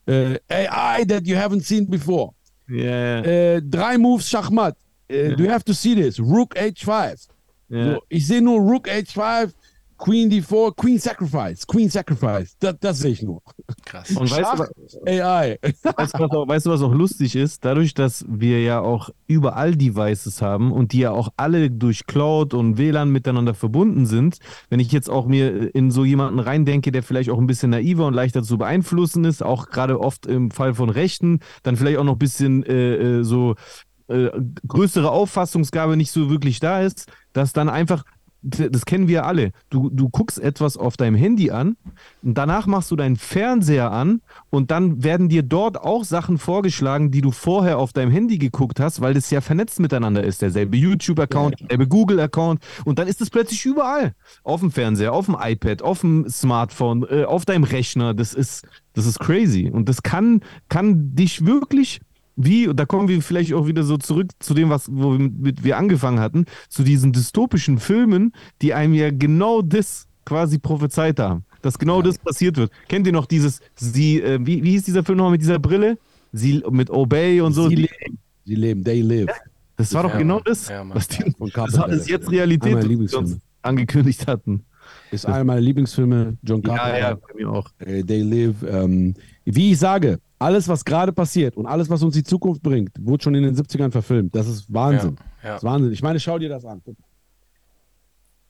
äh, 0.05 0.37
AI 0.49 1.05
that 1.05 1.25
you 1.27 1.35
haven't 1.35 1.63
seen 1.63 1.89
before. 1.89 2.31
Ja, 2.67 3.21
Äh, 3.21 3.61
drei 3.61 3.97
Moves 3.97 4.29
Schachmatt. 4.29 4.75
Äh, 5.07 5.35
Do 5.35 5.43
you 5.43 5.49
have 5.51 5.63
to 5.65 5.73
see 5.73 5.95
this? 5.95 6.19
Rook 6.19 6.55
H5. 6.57 7.27
ja. 7.69 7.93
So, 7.95 8.01
ich 8.09 8.25
sehe 8.27 8.41
nur 8.41 8.59
Rook 8.59 8.87
H5, 8.89 9.51
Queen 10.03 10.29
D4, 10.29 10.75
Queen 10.75 10.99
Sacrifice, 10.99 11.65
Queen 11.65 11.89
Sacrifice. 11.89 12.57
Das, 12.59 12.75
das 12.81 12.99
sehe 12.99 13.11
ich 13.11 13.23
nur. 13.23 13.41
Krass. 13.85 14.11
Und 14.11 14.29
weißt 14.29 14.59
du, 14.59 15.05
AI. 15.05 15.57
Weißt 15.61 16.15
du, 16.15 16.19
was 16.19 16.31
auch, 16.31 16.45
weißt 16.45 16.65
du, 16.65 16.69
was 16.71 16.81
auch 16.81 16.93
lustig 16.93 17.37
ist? 17.37 17.63
Dadurch, 17.63 17.93
dass 17.93 18.25
wir 18.27 18.61
ja 18.61 18.81
auch 18.81 19.11
überall 19.27 19.77
Devices 19.77 20.41
haben 20.41 20.73
und 20.73 20.91
die 20.91 20.99
ja 20.99 21.11
auch 21.11 21.29
alle 21.37 21.71
durch 21.71 22.05
Cloud 22.05 22.53
und 22.53 22.77
WLAN 22.77 23.13
miteinander 23.13 23.53
verbunden 23.53 24.05
sind, 24.05 24.39
wenn 24.69 24.81
ich 24.81 24.91
jetzt 24.91 25.09
auch 25.09 25.25
mir 25.25 25.73
in 25.73 25.89
so 25.89 26.03
jemanden 26.03 26.39
reindenke, 26.39 26.91
der 26.91 27.01
vielleicht 27.01 27.29
auch 27.29 27.39
ein 27.39 27.47
bisschen 27.47 27.69
naiver 27.69 28.05
und 28.05 28.13
leichter 28.13 28.43
zu 28.43 28.57
beeinflussen 28.57 29.23
ist, 29.23 29.41
auch 29.41 29.69
gerade 29.69 30.01
oft 30.01 30.25
im 30.25 30.51
Fall 30.51 30.73
von 30.73 30.89
Rechten, 30.89 31.39
dann 31.63 31.77
vielleicht 31.77 31.97
auch 31.97 32.03
noch 32.03 32.15
ein 32.15 32.19
bisschen 32.19 32.63
äh, 32.63 33.19
äh, 33.19 33.23
so 33.23 33.55
äh, 34.09 34.31
größere 34.67 35.09
Auffassungsgabe 35.09 35.95
nicht 35.95 36.11
so 36.11 36.29
wirklich 36.29 36.59
da 36.59 36.81
ist, 36.81 37.09
dass 37.31 37.53
dann 37.53 37.69
einfach 37.69 38.03
das 38.43 38.85
kennen 38.85 39.07
wir 39.07 39.25
alle. 39.25 39.51
Du, 39.69 39.89
du 39.89 40.09
guckst 40.09 40.39
etwas 40.39 40.75
auf 40.77 40.97
deinem 40.97 41.15
Handy 41.15 41.51
an 41.51 41.77
und 42.21 42.37
danach 42.37 42.67
machst 42.67 42.91
du 42.91 42.95
deinen 42.95 43.15
Fernseher 43.15 43.91
an 43.91 44.21
und 44.49 44.69
dann 44.69 45.03
werden 45.03 45.29
dir 45.29 45.43
dort 45.43 45.77
auch 45.77 46.03
Sachen 46.03 46.37
vorgeschlagen, 46.37 47.09
die 47.09 47.21
du 47.21 47.31
vorher 47.31 47.79
auf 47.79 47.93
deinem 47.93 48.11
Handy 48.11 48.37
geguckt 48.37 48.79
hast, 48.79 49.01
weil 49.01 49.13
das 49.13 49.29
ja 49.31 49.39
vernetzt 49.41 49.79
miteinander 49.79 50.23
ist. 50.23 50.41
Derselbe 50.41 50.75
YouTube-Account, 50.77 51.61
derselbe 51.61 51.87
Google-Account 51.87 52.61
und 52.83 52.99
dann 52.99 53.07
ist 53.07 53.21
es 53.21 53.29
plötzlich 53.29 53.65
überall. 53.65 54.13
Auf 54.43 54.59
dem 54.59 54.71
Fernseher, 54.71 55.13
auf 55.13 55.25
dem 55.25 55.37
iPad, 55.39 55.81
auf 55.81 56.01
dem 56.01 56.27
Smartphone, 56.29 57.05
äh, 57.09 57.23
auf 57.23 57.45
deinem 57.45 57.63
Rechner. 57.63 58.13
Das 58.13 58.33
ist, 58.33 58.67
das 58.93 59.05
ist 59.05 59.19
crazy. 59.19 59.69
Und 59.71 59.87
das 59.87 60.03
kann, 60.03 60.41
kann 60.67 61.15
dich 61.15 61.45
wirklich 61.45 62.01
wie, 62.35 62.67
und 62.67 62.79
da 62.79 62.85
kommen 62.85 63.07
wir 63.07 63.21
vielleicht 63.21 63.53
auch 63.53 63.67
wieder 63.67 63.83
so 63.83 63.97
zurück 63.97 64.31
zu 64.39 64.53
dem, 64.53 64.69
was 64.69 64.87
womit 64.91 65.63
wir 65.63 65.77
angefangen 65.77 66.19
hatten, 66.19 66.45
zu 66.69 66.83
diesen 66.83 67.11
dystopischen 67.11 67.77
Filmen, 67.79 68.33
die 68.61 68.73
einem 68.73 68.93
ja 68.93 69.11
genau 69.11 69.61
das 69.61 70.07
quasi 70.25 70.57
prophezeit 70.57 71.19
haben, 71.19 71.43
dass 71.61 71.77
genau 71.77 72.01
das 72.01 72.17
passiert 72.17 72.57
wird. 72.57 72.71
Kennt 72.87 73.05
ihr 73.07 73.13
noch 73.13 73.25
dieses, 73.25 73.59
sie, 73.75 74.21
äh, 74.21 74.39
wie, 74.41 74.63
wie 74.63 74.71
hieß 74.71 74.83
dieser 74.83 75.03
Film 75.03 75.17
nochmal 75.17 75.33
mit 75.33 75.41
dieser 75.41 75.59
Brille? 75.59 75.97
Sie 76.31 76.63
mit 76.71 76.89
Obey 76.89 77.41
und 77.41 77.53
so. 77.53 77.69
Sie 77.69 77.75
leben. 77.75 78.17
Sie 78.45 78.55
leben, 78.55 78.83
they 78.83 79.01
live. 79.01 79.29
das 79.77 79.93
war 79.93 80.03
doch 80.03 80.11
Ja, 80.11 80.17
genau 80.17 80.39
das, 80.39 80.67
Ja, 80.69 80.83
was 80.89 81.07
die, 81.07 81.31
Von 81.37 81.51
das 81.53 81.75
es 81.91 82.07
jetzt 82.07 82.29
Realität, 82.31 82.75
was 82.75 83.13
uns 83.13 83.37
angekündigt 83.61 84.27
hatten. 84.27 84.65
Ist 85.11 85.25
einer 85.25 85.43
meiner 85.43 85.61
Lieblingsfilme, 85.61 86.37
John 86.41 86.61
Ja, 86.63 86.75
Carpenter. 86.75 86.99
ja, 86.99 87.15
bei 87.15 87.33
mir 87.35 87.49
auch. 87.49 87.69
äh, 87.79 88.03
They 88.03 88.21
Live. 88.21 88.55
Ähm, 88.67 89.13
wie 89.45 89.71
ich 89.71 89.79
sage, 89.79 90.19
alles, 90.43 90.67
was 90.67 90.83
gerade 90.85 91.11
passiert 91.13 91.55
und 91.57 91.65
alles, 91.65 91.89
was 91.89 92.03
uns 92.03 92.13
die 92.15 92.23
Zukunft 92.23 92.61
bringt, 92.61 92.91
wurde 92.99 93.23
schon 93.23 93.35
in 93.35 93.43
den 93.43 93.55
70ern 93.55 93.91
verfilmt. 93.91 94.35
Das 94.35 94.47
ist 94.47 94.71
Wahnsinn. 94.73 95.15
Ja, 95.17 95.25
ja. 95.47 95.49
Das 95.53 95.57
ist 95.57 95.63
Wahnsinn. 95.63 95.91
Ich 95.93 96.01
meine, 96.03 96.19
schau 96.19 96.37
dir 96.37 96.49
das 96.49 96.65
an. 96.65 96.81
Guck. 96.83 96.95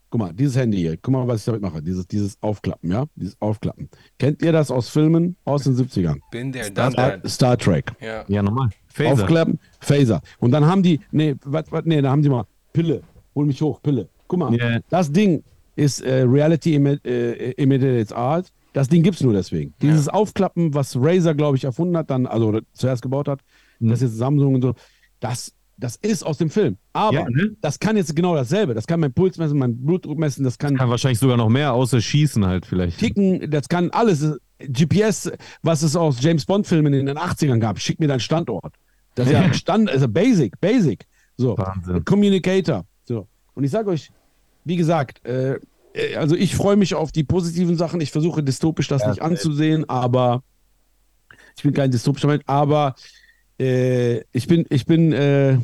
Guck 0.10 0.20
mal, 0.20 0.32
dieses 0.34 0.56
Handy 0.56 0.78
hier. 0.78 0.95
Guck 0.98 1.11
mal, 1.11 1.28
was 1.28 1.40
ich 1.40 1.45
damit 1.45 1.61
mache. 1.61 1.82
Dieses, 1.82 2.06
dieses 2.07 2.38
Aufklappen, 2.41 2.91
ja? 2.91 3.06
Dieses 3.15 3.36
Aufklappen. 3.41 3.90
Kennt 4.20 4.44
ihr 4.44 4.52
das 4.52 4.70
aus 4.70 4.90
Filmen 4.90 5.36
aus 5.44 5.64
den 5.64 5.76
70ern? 5.76 6.18
Bin 6.32 6.52
der 6.52 6.65
Star, 6.65 6.91
that. 6.91 7.28
Star 7.30 7.57
Trek. 7.57 7.91
Ja. 7.99 8.24
Ja, 8.28 8.44
normal. 8.44 8.70
Phaser. 8.88 9.14
Aufklappen, 9.24 9.60
Phaser. 9.80 10.22
Und 10.40 10.52
dann 10.52 10.65
haben 10.68 10.84
die, 10.84 10.99
nee, 11.11 11.36
was, 11.45 11.72
was, 11.72 11.84
nee, 11.86 11.99
da 11.99 12.11
haben 12.11 12.22
die 12.22 12.30
mal 12.30 12.45
Pille. 12.74 13.02
Hol 13.34 13.45
mich 13.48 13.60
hoch, 13.61 13.82
Pille. 13.82 14.07
Guck 14.28 14.38
mal, 14.40 14.53
Ja. 14.56 14.80
das 14.90 15.11
Ding 15.11 15.44
ist 15.76 16.02
äh, 16.02 16.22
Reality 16.22 16.78
Imi- 16.78 17.03
äh, 17.03 18.14
Art. 18.14 18.52
Das 18.74 18.88
Ding 18.88 19.04
gibt's 19.04 19.22
nur 19.22 19.34
deswegen. 19.34 19.74
Dieses 19.82 20.10
Aufklappen, 20.10 20.74
was 20.74 20.95
Razer, 21.00 21.36
glaube 21.36 21.58
ich, 21.58 21.64
erfunden 21.64 21.95
hat, 21.95 22.10
dann, 22.10 22.26
also 22.26 22.60
zuerst 22.74 23.02
gebaut 23.02 23.28
hat, 23.28 23.41
das 23.80 24.02
ist 24.02 24.18
Samsung 24.18 24.56
und 24.56 24.62
so, 24.62 24.74
das, 25.20 25.54
das 25.78 25.95
ist 25.98 26.24
aus 26.26 26.38
dem 26.38 26.50
Film. 26.50 26.78
Aber 26.94 27.14
Ja, 27.14 27.30
ne? 27.30 27.56
das 27.62 27.80
kann 27.80 27.98
jetzt 27.98 28.16
genau 28.16 28.36
dasselbe. 28.36 28.74
Das 28.74 28.88
kann 28.88 29.00
mein 29.00 29.14
Puls 29.14 29.38
messen, 29.38 29.58
mein 29.60 29.78
Blutdruck 29.78 30.18
messen, 30.18 30.44
das 30.44 30.58
kann 30.58 30.76
Kann 30.76 30.90
wahrscheinlich 30.90 31.20
sogar 31.20 31.38
noch 31.38 31.50
mehr, 31.50 31.74
außer 31.74 32.02
Schießen 32.02 32.45
halt 32.45 32.66
vielleicht. 32.66 33.00
Ticken, 33.00 33.50
das 33.52 33.70
kann 33.70 33.90
alles. 33.91 34.38
GPS, 34.60 35.30
was 35.62 35.84
es 35.84 35.95
aus 35.95 36.22
James 36.22 36.45
Bond-Filmen 36.45 36.94
in 36.94 37.06
den 37.06 37.18
80ern 37.18 37.60
gab, 37.60 37.80
schick 37.80 38.00
mir 38.00 38.08
deinen 38.08 38.22
Standort. 38.22 38.74
Das 39.16 39.28
ist 39.28 39.34
ja 39.34 39.54
Stand, 39.54 39.90
also 39.90 40.08
Basic, 40.08 40.60
Basic. 40.62 41.06
So. 41.38 41.58
Wahnsinn. 41.58 42.06
Communicator. 42.06 42.86
So. 43.04 43.28
Und 43.56 43.64
ich 43.66 43.72
sage 43.72 43.90
euch, 43.90 44.10
wie 44.64 44.78
gesagt, 44.78 45.26
äh, 45.26 45.60
also 46.18 46.36
ich 46.36 46.56
freue 46.56 46.76
mich 46.76 46.95
auf 46.95 47.11
die 47.11 47.24
positiven 47.24 47.78
Sachen. 47.78 48.02
Ich 48.02 48.11
versuche 48.11 48.44
dystopisch 48.44 48.88
das 48.88 49.06
nicht 49.06 49.22
anzusehen, 49.22 49.88
aber 49.90 50.44
ich 51.56 51.64
bin 51.64 51.74
kein 51.74 51.91
dystopischer 51.91 52.28
Mensch, 52.28 52.44
aber 52.48 52.95
äh, 53.60 54.22
ich 54.32 54.48
bin, 54.48 54.65
ich 54.70 54.86
bin, 54.86 55.14
äh, 55.14 55.57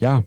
ja, 0.00 0.24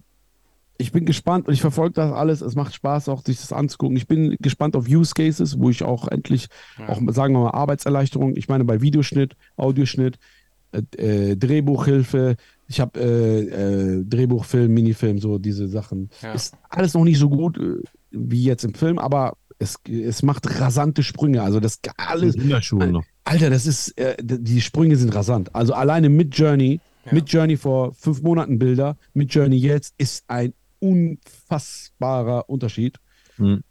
ich 0.77 0.91
bin 0.91 1.05
gespannt 1.05 1.47
und 1.47 1.53
ich 1.53 1.61
verfolge 1.61 1.93
das 1.93 2.11
alles. 2.11 2.41
Es 2.41 2.55
macht 2.55 2.73
Spaß, 2.73 3.09
auch 3.09 3.23
sich 3.23 3.39
das 3.39 3.53
anzugucken. 3.53 3.95
Ich 3.97 4.07
bin 4.07 4.35
gespannt 4.39 4.75
auf 4.75 4.87
Use 4.87 5.13
Cases, 5.13 5.59
wo 5.59 5.69
ich 5.69 5.83
auch 5.83 6.07
endlich, 6.07 6.47
auch 6.87 6.99
sagen 7.09 7.35
wir 7.35 7.41
mal, 7.41 7.51
Arbeitserleichterung, 7.51 8.35
ich 8.35 8.47
meine 8.47 8.65
bei 8.65 8.81
Videoschnitt, 8.81 9.35
Audioschnitt, 9.57 10.17
äh, 10.71 11.31
äh, 11.31 11.35
Drehbuchhilfe, 11.35 12.35
ich 12.67 12.79
habe 12.79 12.99
äh, 12.99 13.99
äh, 13.99 14.05
Drehbuchfilm, 14.05 14.73
Minifilm, 14.73 15.19
so 15.19 15.37
diese 15.37 15.67
Sachen. 15.67 16.09
Ja. 16.21 16.33
Ist 16.33 16.55
alles 16.69 16.93
noch 16.93 17.03
nicht 17.03 17.19
so 17.19 17.29
gut 17.29 17.57
äh, 17.57 17.83
wie 18.11 18.43
jetzt 18.43 18.63
im 18.63 18.73
Film, 18.73 18.99
aber 18.99 19.37
es, 19.59 19.75
es 19.87 20.23
macht 20.23 20.59
rasante 20.59 21.03
Sprünge. 21.03 21.41
Also 21.43 21.59
das 21.59 21.79
alles, 21.97 22.35
Kinderschuhen 22.35 22.91
noch. 22.91 23.03
Alter, 23.23 23.49
das 23.49 23.65
ist, 23.65 23.97
äh, 23.97 24.15
die 24.19 24.61
Sprünge 24.61 24.97
sind 24.97 25.13
rasant. 25.13 25.53
Also 25.55 25.73
alleine 25.73 26.09
mit 26.09 26.35
Journey, 26.35 26.79
mit 27.11 27.31
Journey 27.31 27.57
vor 27.57 27.93
fünf 27.93 28.21
Monaten 28.21 28.59
Bilder, 28.59 28.97
mit 29.13 29.33
Journey 29.33 29.57
jetzt 29.57 29.93
ist 29.97 30.23
ein 30.27 30.53
unfassbarer 30.79 32.49
Unterschied. 32.49 32.97
Hm. 33.35 33.63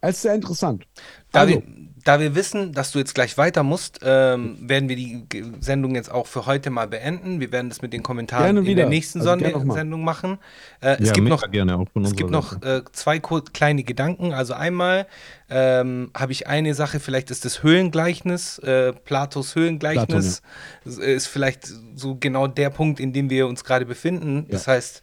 Es 0.00 0.16
ist 0.16 0.22
sehr 0.22 0.34
interessant. 0.34 0.86
Da, 1.32 1.40
Also, 1.40 1.54
wir, 1.54 1.62
da 2.06 2.20
wir 2.20 2.36
wissen, 2.36 2.72
dass 2.72 2.92
du 2.92 3.00
jetzt 3.00 3.14
gleich 3.16 3.36
weiter 3.36 3.64
musst, 3.64 3.98
ähm, 4.04 4.56
werden 4.60 4.88
wir 4.88 4.94
die 4.94 5.26
Sendung 5.60 5.96
jetzt 5.96 6.08
auch 6.10 6.26
für 6.28 6.46
heute 6.46 6.70
mal 6.70 6.86
beenden. 6.86 7.40
Wir 7.40 7.50
werden 7.50 7.68
das 7.68 7.82
mit 7.82 7.92
den 7.92 8.04
Kommentaren 8.04 8.56
in 8.64 8.76
der 8.76 8.88
nächsten 8.88 9.18
Also. 9.20 9.30
Sendung 9.72 10.04
machen. 10.04 10.38
Äh, 10.80 10.96
es 11.00 11.08
ja, 11.08 11.12
gibt 11.14 11.24
mega 11.28 11.64
noch 11.64 11.86
Es 12.04 12.14
gibt 12.14 12.30
noch 12.30 12.62
äh, 12.62 12.82
zwei 12.92 13.18
kleine 13.52 13.82
Gedanken. 13.82 14.32
Also 14.32 14.54
einmal 14.54 15.06
ähm, 15.50 16.10
habe 16.16 16.30
ich 16.30 16.46
eine 16.46 16.74
Sache, 16.74 17.00
vielleicht 17.00 17.32
ist 17.32 17.44
das 17.44 17.64
Höhlengleichnis, 17.64 18.58
äh, 18.60 18.92
Platos 18.92 19.56
Höhlengleichnis, 19.56 20.42
ist- 20.84 20.98
ist 21.00 21.26
vielleicht 21.26 21.66
so 21.96 22.14
genau 22.14 22.46
der 22.46 22.70
Punkt, 22.70 23.00
in 23.00 23.12
dem 23.12 23.30
wir 23.30 23.48
uns 23.48 23.64
gerade 23.64 23.84
befinden. 23.84 24.46
Das 24.48 24.68
heißt, 24.68 25.02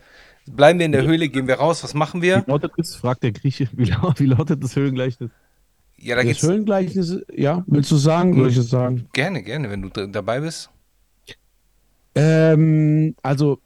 bleiben 0.50 0.80
wir 0.80 0.86
in 0.86 0.94
der 0.94 1.04
Höhle, 1.04 1.28
gehen 1.28 1.48
wir 1.48 1.56
raus, 1.56 1.84
was 1.84 1.94
machen 1.94 2.22
wir? 2.22 2.44
Wie 2.46 2.52
lautet 2.52 2.72
das? 2.78 2.96
Fragt 2.96 3.24
der 3.24 3.34
Grieche. 3.34 3.68
Wie 3.74 4.26
lautet 4.26 4.64
das 4.64 4.76
Höhlengleichnis? 4.78 5.32
Ja, 6.04 6.16
da 6.16 6.22
das 6.22 6.28
geht's 6.32 6.44
Höhlengleichnis, 6.44 7.22
ja, 7.34 7.64
willst 7.66 7.90
du 7.90 7.96
sagen? 7.96 8.36
Soll 8.36 8.50
ich 8.50 8.58
es 8.58 8.70
sagen? 8.70 9.08
gerne, 9.14 9.42
gerne, 9.42 9.70
wenn 9.70 9.82
du 9.84 10.08
dabei 10.08 10.42
bist. 10.42 10.70
Ähm, 12.16 13.16
also, 13.24 13.60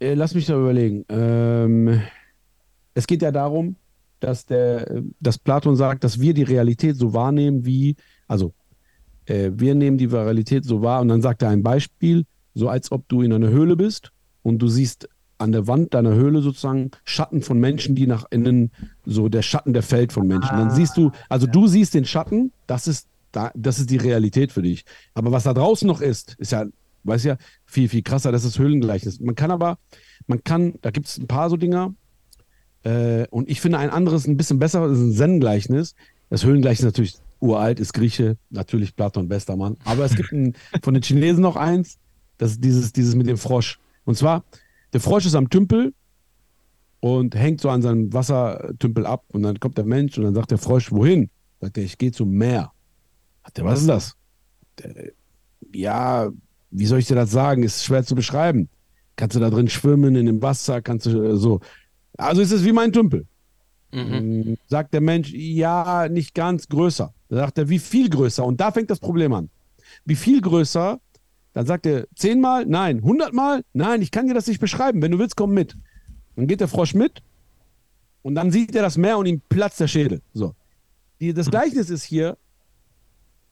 äh, 0.00 0.14
lass 0.14 0.34
mich 0.34 0.46
da 0.46 0.58
überlegen. 0.58 1.04
Ähm, 1.08 2.02
es 2.94 3.06
geht 3.06 3.22
ja 3.22 3.30
darum, 3.30 3.76
dass 4.20 4.44
der, 4.44 5.02
dass 5.18 5.38
Platon 5.38 5.76
sagt, 5.76 6.04
dass 6.04 6.20
wir 6.20 6.34
die 6.34 6.42
Realität 6.42 6.96
so 6.96 7.14
wahrnehmen 7.14 7.64
wie, 7.64 7.96
also 8.28 8.52
äh, 9.24 9.50
wir 9.54 9.74
nehmen 9.74 9.96
die 9.96 10.04
Realität 10.04 10.64
so 10.64 10.82
wahr 10.82 11.00
und 11.00 11.08
dann 11.08 11.22
sagt 11.22 11.42
er 11.42 11.48
ein 11.48 11.62
Beispiel, 11.62 12.24
so 12.54 12.68
als 12.68 12.92
ob 12.92 13.08
du 13.08 13.22
in 13.22 13.32
einer 13.32 13.48
Höhle 13.48 13.76
bist 13.76 14.12
und 14.42 14.58
du 14.58 14.68
siehst 14.68 15.08
an 15.40 15.52
der 15.52 15.66
Wand 15.66 15.94
deiner 15.94 16.14
Höhle 16.14 16.42
sozusagen 16.42 16.90
Schatten 17.04 17.42
von 17.42 17.58
Menschen, 17.58 17.94
die 17.94 18.06
nach 18.06 18.26
innen, 18.30 18.70
so 19.04 19.28
der 19.28 19.42
Schatten, 19.42 19.72
der 19.72 19.82
fällt 19.82 20.12
von 20.12 20.26
Menschen. 20.26 20.56
Dann 20.56 20.70
siehst 20.70 20.96
du, 20.96 21.10
also 21.28 21.46
du 21.46 21.66
siehst 21.66 21.94
den 21.94 22.04
Schatten, 22.04 22.52
das 22.66 22.86
ist, 22.86 23.08
da, 23.32 23.50
das 23.54 23.78
ist 23.78 23.90
die 23.90 23.96
Realität 23.96 24.52
für 24.52 24.62
dich. 24.62 24.84
Aber 25.14 25.32
was 25.32 25.44
da 25.44 25.54
draußen 25.54 25.86
noch 25.86 26.00
ist, 26.00 26.34
ist 26.38 26.52
ja, 26.52 26.66
weiß 27.04 27.24
ja, 27.24 27.36
viel, 27.64 27.88
viel 27.88 28.02
krasser, 28.02 28.32
das 28.32 28.44
ist 28.44 28.58
Höhlengleichnis. 28.58 29.20
Man 29.20 29.34
kann 29.34 29.50
aber, 29.50 29.78
man 30.26 30.44
kann, 30.44 30.74
da 30.82 30.90
gibt 30.90 31.06
es 31.06 31.18
ein 31.18 31.26
paar 31.26 31.48
so 31.48 31.56
Dinger, 31.56 31.94
äh, 32.82 33.26
und 33.30 33.48
ich 33.50 33.60
finde 33.60 33.78
ein 33.78 33.90
anderes 33.90 34.26
ein 34.26 34.36
bisschen 34.36 34.58
besser, 34.58 34.86
das 34.88 34.98
ist 34.98 35.04
ein 35.04 35.12
Zen-Gleichnis. 35.14 35.94
Das 36.28 36.44
Höhlengleichnis 36.44 36.80
ist 36.80 36.84
natürlich 36.84 37.14
uralt, 37.40 37.80
ist 37.80 37.92
Grieche, 37.92 38.36
natürlich 38.50 38.94
Platon, 38.94 39.28
bester 39.28 39.56
Mann. 39.56 39.76
Aber 39.84 40.04
es 40.04 40.14
gibt 40.14 40.32
ein, 40.32 40.54
von 40.82 40.94
den 40.94 41.02
Chinesen 41.02 41.42
noch 41.42 41.56
eins, 41.56 41.98
das 42.38 42.52
ist 42.52 42.64
dieses, 42.64 42.92
dieses 42.92 43.14
mit 43.14 43.26
dem 43.26 43.36
Frosch. 43.36 43.78
Und 44.04 44.16
zwar, 44.16 44.44
der 44.92 45.00
Frosch 45.00 45.26
ist 45.26 45.34
am 45.34 45.48
Tümpel 45.48 45.94
und 47.00 47.34
hängt 47.34 47.60
so 47.60 47.70
an 47.70 47.82
seinem 47.82 48.12
Wassertümpel 48.12 49.06
ab. 49.06 49.24
Und 49.28 49.42
dann 49.42 49.58
kommt 49.60 49.78
der 49.78 49.84
Mensch 49.84 50.18
und 50.18 50.24
dann 50.24 50.34
sagt 50.34 50.50
der 50.50 50.58
Frosch, 50.58 50.90
wohin? 50.92 51.30
Sagt 51.60 51.78
er, 51.78 51.84
ich 51.84 51.98
gehe 51.98 52.12
zum 52.12 52.30
Meer. 52.30 52.72
Sagt 53.44 53.58
er, 53.58 53.64
was 53.64 53.80
ist 53.80 53.88
das? 53.88 54.14
Der, 54.78 55.12
ja, 55.72 56.30
wie 56.70 56.86
soll 56.86 56.98
ich 56.98 57.06
dir 57.06 57.14
das 57.14 57.30
sagen? 57.30 57.62
Ist 57.62 57.84
schwer 57.84 58.04
zu 58.04 58.14
beschreiben. 58.14 58.68
Kannst 59.16 59.36
du 59.36 59.40
da 59.40 59.50
drin 59.50 59.68
schwimmen 59.68 60.14
in 60.16 60.26
dem 60.26 60.42
Wasser? 60.42 60.80
Kannst 60.82 61.06
du 61.06 61.22
äh, 61.22 61.36
so. 61.36 61.60
Also 62.16 62.40
ist 62.42 62.52
es 62.52 62.64
wie 62.64 62.72
mein 62.72 62.92
Tümpel. 62.92 63.26
Mm, 63.92 64.54
Sagt 64.68 64.94
der 64.94 65.00
Mensch, 65.00 65.32
ja, 65.32 66.08
nicht 66.08 66.34
ganz 66.34 66.68
größer. 66.68 67.12
Da 67.28 67.36
sagt 67.36 67.58
er, 67.58 67.68
wie 67.68 67.78
viel 67.78 68.08
größer? 68.08 68.44
Und 68.44 68.60
da 68.60 68.70
fängt 68.70 68.90
das 68.90 69.00
Problem 69.00 69.32
an. 69.32 69.50
Wie 70.04 70.14
viel 70.16 70.40
größer? 70.40 71.00
Dann 71.52 71.66
sagt 71.66 71.86
er, 71.86 72.06
zehnmal? 72.14 72.66
Nein. 72.66 73.02
Hundertmal? 73.02 73.64
Nein, 73.72 74.02
ich 74.02 74.10
kann 74.10 74.26
dir 74.26 74.34
das 74.34 74.46
nicht 74.46 74.60
beschreiben. 74.60 75.02
Wenn 75.02 75.12
du 75.12 75.18
willst, 75.18 75.36
komm 75.36 75.52
mit. 75.52 75.76
Dann 76.36 76.46
geht 76.46 76.60
der 76.60 76.68
Frosch 76.68 76.94
mit 76.94 77.22
und 78.22 78.34
dann 78.34 78.50
sieht 78.50 78.74
er 78.74 78.82
das 78.82 78.96
Meer 78.96 79.18
und 79.18 79.26
ihm 79.26 79.42
platzt 79.48 79.80
der 79.80 79.88
Schädel. 79.88 80.22
So. 80.32 80.54
Die, 81.20 81.34
das 81.34 81.50
Gleichnis 81.50 81.90
ist 81.90 82.04
hier, 82.04 82.38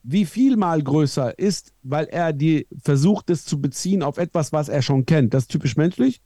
wie 0.01 0.25
viel 0.25 0.55
mal 0.55 0.81
größer 0.81 1.37
ist, 1.37 1.73
weil 1.83 2.05
er 2.05 2.33
die 2.33 2.67
versucht, 2.81 3.29
es 3.29 3.45
zu 3.45 3.59
beziehen 3.59 4.01
auf 4.01 4.17
etwas, 4.17 4.53
was 4.53 4.69
er 4.69 4.81
schon 4.81 5.05
kennt. 5.05 5.33
Das 5.33 5.43
ist 5.43 5.51
typisch 5.51 5.75
menschlich. 5.75 6.21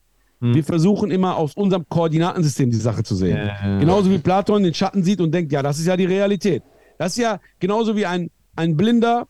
Wir 0.51 0.63
versuchen 0.65 1.09
immer 1.09 1.37
aus 1.37 1.53
unserem 1.53 1.87
Koordinatensystem 1.87 2.69
die 2.69 2.75
Sache 2.75 3.03
zu 3.03 3.15
sehen. 3.15 3.37
Ja. 3.37 3.79
Genauso 3.79 4.11
wie 4.11 4.17
Platon 4.17 4.63
den 4.63 4.73
Schatten 4.73 5.01
sieht 5.01 5.21
und 5.21 5.31
denkt, 5.31 5.53
ja, 5.53 5.61
das 5.61 5.79
ist 5.79 5.85
ja 5.85 5.95
die 5.95 6.03
Realität. 6.03 6.63
Das 6.97 7.13
ist 7.13 7.17
ja 7.23 7.39
genauso 7.59 7.95
wie 7.95 8.05
ein, 8.05 8.29
ein 8.57 8.75
Blinder, 8.75 9.29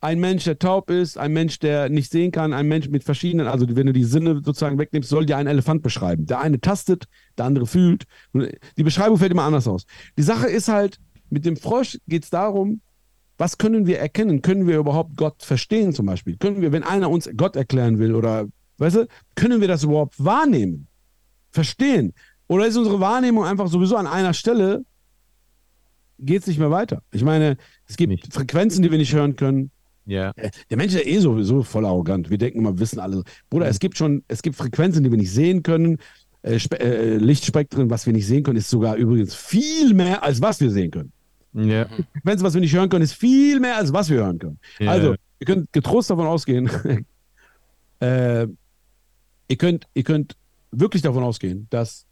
ein 0.00 0.20
Mensch, 0.20 0.44
der 0.44 0.58
taub 0.58 0.90
ist, 0.90 1.18
ein 1.18 1.32
Mensch, 1.32 1.58
der 1.58 1.88
nicht 1.88 2.10
sehen 2.10 2.30
kann, 2.30 2.52
ein 2.52 2.68
Mensch 2.68 2.88
mit 2.88 3.02
verschiedenen, 3.02 3.46
also 3.46 3.66
wenn 3.68 3.86
du 3.86 3.92
die 3.92 4.04
Sinne 4.04 4.42
sozusagen 4.44 4.78
wegnimmst, 4.78 5.08
soll 5.08 5.26
dir 5.26 5.36
ein 5.36 5.46
Elefant 5.46 5.82
beschreiben. 5.82 6.26
Der 6.26 6.40
eine 6.40 6.60
tastet, 6.60 7.06
der 7.38 7.46
andere 7.46 7.66
fühlt. 7.66 8.04
Die 8.34 8.82
Beschreibung 8.82 9.18
fällt 9.18 9.32
immer 9.32 9.44
anders 9.44 9.66
aus. 9.66 9.84
Die 10.18 10.22
Sache 10.22 10.48
ist 10.48 10.68
halt, 10.68 10.98
mit 11.30 11.44
dem 11.44 11.56
Frosch 11.56 11.98
geht 12.06 12.24
es 12.24 12.30
darum, 12.30 12.80
was 13.38 13.58
können 13.58 13.86
wir 13.86 13.98
erkennen? 13.98 14.42
Können 14.42 14.66
wir 14.66 14.78
überhaupt 14.78 15.16
Gott 15.16 15.42
verstehen 15.42 15.92
zum 15.92 16.06
Beispiel? 16.06 16.36
Können 16.36 16.60
wir, 16.60 16.72
wenn 16.72 16.82
einer 16.82 17.10
uns 17.10 17.28
Gott 17.36 17.56
erklären 17.56 17.98
will 17.98 18.14
oder, 18.14 18.46
weißt 18.78 18.96
du, 18.96 19.08
können 19.34 19.60
wir 19.60 19.68
das 19.68 19.82
überhaupt 19.82 20.22
wahrnehmen? 20.22 20.88
Verstehen? 21.50 22.14
Oder 22.48 22.66
ist 22.66 22.76
unsere 22.76 23.00
Wahrnehmung 23.00 23.44
einfach 23.44 23.68
sowieso 23.68 23.96
an 23.96 24.06
einer 24.06 24.34
Stelle, 24.34 24.84
geht 26.18 26.42
es 26.42 26.46
nicht 26.46 26.58
mehr 26.58 26.70
weiter? 26.70 27.02
Ich 27.12 27.24
meine, 27.24 27.56
es 27.86 27.96
gibt 27.96 28.10
Nicht. 28.10 28.32
Frequenzen, 28.32 28.82
die 28.82 28.90
wir 28.90 28.98
nicht 28.98 29.12
hören 29.12 29.36
können. 29.36 29.70
Ja. 30.06 30.32
Äh, 30.36 30.50
Der 30.70 30.76
Mensch 30.76 30.94
ist 30.94 31.04
ja 31.04 31.06
eh 31.06 31.18
sowieso 31.18 31.62
voll 31.62 31.84
arrogant. 31.84 32.30
Wir 32.30 32.38
denken 32.38 32.58
immer, 32.58 32.72
wir 32.74 32.80
wissen 32.80 33.00
alle. 33.00 33.22
Bruder, 33.50 33.66
es 33.68 33.78
gibt 33.78 33.98
schon, 33.98 34.22
es 34.28 34.42
gibt 34.42 34.56
Frequenzen, 34.56 35.04
die 35.04 35.10
wir 35.10 35.18
nicht 35.18 35.32
sehen 35.32 35.62
können. 35.62 35.98
Äh, 36.42 36.58
äh, 36.78 37.16
Lichtspektren, 37.16 37.90
was 37.90 38.06
wir 38.06 38.12
nicht 38.12 38.26
sehen 38.26 38.44
können, 38.44 38.58
ist 38.58 38.70
sogar 38.70 38.96
übrigens 38.96 39.34
viel 39.34 39.94
mehr, 39.94 40.22
als 40.22 40.40
was 40.40 40.60
wir 40.60 40.70
sehen 40.70 40.92
können. 40.92 41.12
Ja. 41.54 41.86
Frequenzen, 42.12 42.44
was 42.44 42.54
wir 42.54 42.60
nicht 42.60 42.74
hören 42.74 42.88
können, 42.88 43.02
ist 43.02 43.14
viel 43.14 43.58
mehr, 43.60 43.76
als 43.76 43.92
was 43.92 44.08
wir 44.10 44.18
hören 44.18 44.38
können. 44.38 44.58
Ja. 44.78 44.92
Also, 44.92 45.16
ihr 45.40 45.46
könnt 45.46 45.72
getrost 45.72 46.10
davon 46.10 46.26
ausgehen, 46.26 46.70
äh, 48.00 48.46
ihr, 49.48 49.56
könnt, 49.56 49.86
ihr 49.94 50.04
könnt 50.04 50.36
wirklich 50.70 51.02
davon 51.02 51.24
ausgehen, 51.24 51.66
dass 51.70 52.06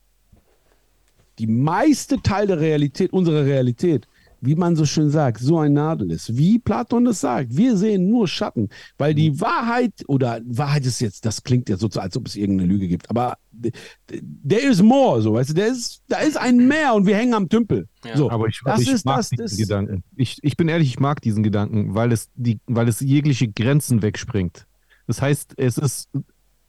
die 1.38 1.46
meiste 1.46 2.20
Teil 2.22 2.46
der 2.46 2.58
Realität, 2.58 3.12
unserer 3.12 3.44
Realität, 3.44 4.08
wie 4.44 4.54
man 4.54 4.76
so 4.76 4.84
schön 4.84 5.10
sagt, 5.10 5.40
so 5.40 5.58
ein 5.58 5.72
Nadel 5.72 6.10
ist. 6.10 6.36
Wie 6.36 6.58
Platon 6.58 7.06
es 7.06 7.20
sagt, 7.20 7.56
wir 7.56 7.76
sehen 7.76 8.08
nur 8.10 8.28
Schatten, 8.28 8.68
weil 8.98 9.12
Mhm. 9.12 9.16
die 9.16 9.40
Wahrheit 9.40 9.92
oder 10.08 10.40
Wahrheit 10.44 10.86
ist 10.86 11.00
jetzt, 11.00 11.24
das 11.26 11.42
klingt 11.42 11.68
ja 11.68 11.76
so, 11.76 11.88
als 11.96 12.16
ob 12.16 12.26
es 12.26 12.36
irgendeine 12.36 12.72
Lüge 12.72 12.88
gibt, 12.88 13.08
aber 13.10 13.36
der 13.52 14.62
ist 14.62 14.82
more, 14.82 15.22
so, 15.22 15.34
weißt 15.34 15.50
du, 15.50 15.54
der 15.54 15.68
ist, 15.68 16.02
da 16.08 16.18
ist 16.18 16.36
ein 16.36 16.66
Meer 16.66 16.94
und 16.94 17.06
wir 17.06 17.16
hängen 17.16 17.34
am 17.34 17.48
Tümpel. 17.48 17.88
Ja. 18.04 18.16
So, 18.16 18.30
Aber 18.30 18.48
ich, 18.48 18.60
das 18.64 18.80
ich 18.80 18.90
ist 18.92 19.04
mag 19.06 19.18
das, 19.18 19.30
diesen 19.30 19.44
das 19.44 19.56
Gedanken. 19.56 20.02
Ich, 20.16 20.38
ich 20.42 20.56
bin 20.56 20.68
ehrlich, 20.68 20.88
ich 20.88 20.98
mag 21.00 21.20
diesen 21.22 21.42
Gedanken, 21.42 21.94
weil 21.94 22.12
es, 22.12 22.28
die, 22.34 22.58
weil 22.66 22.88
es 22.88 23.00
jegliche 23.00 23.48
Grenzen 23.48 24.02
wegspringt. 24.02 24.66
Das 25.06 25.22
heißt, 25.22 25.54
es 25.56 25.78
ist 25.78 26.08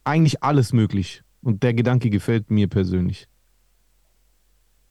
eigentlich 0.04 0.44
alles 0.44 0.74
möglich. 0.74 1.24
Und 1.42 1.64
der 1.64 1.74
Gedanke 1.74 2.10
gefällt 2.10 2.50
mir 2.52 2.68
persönlich. 2.68 3.28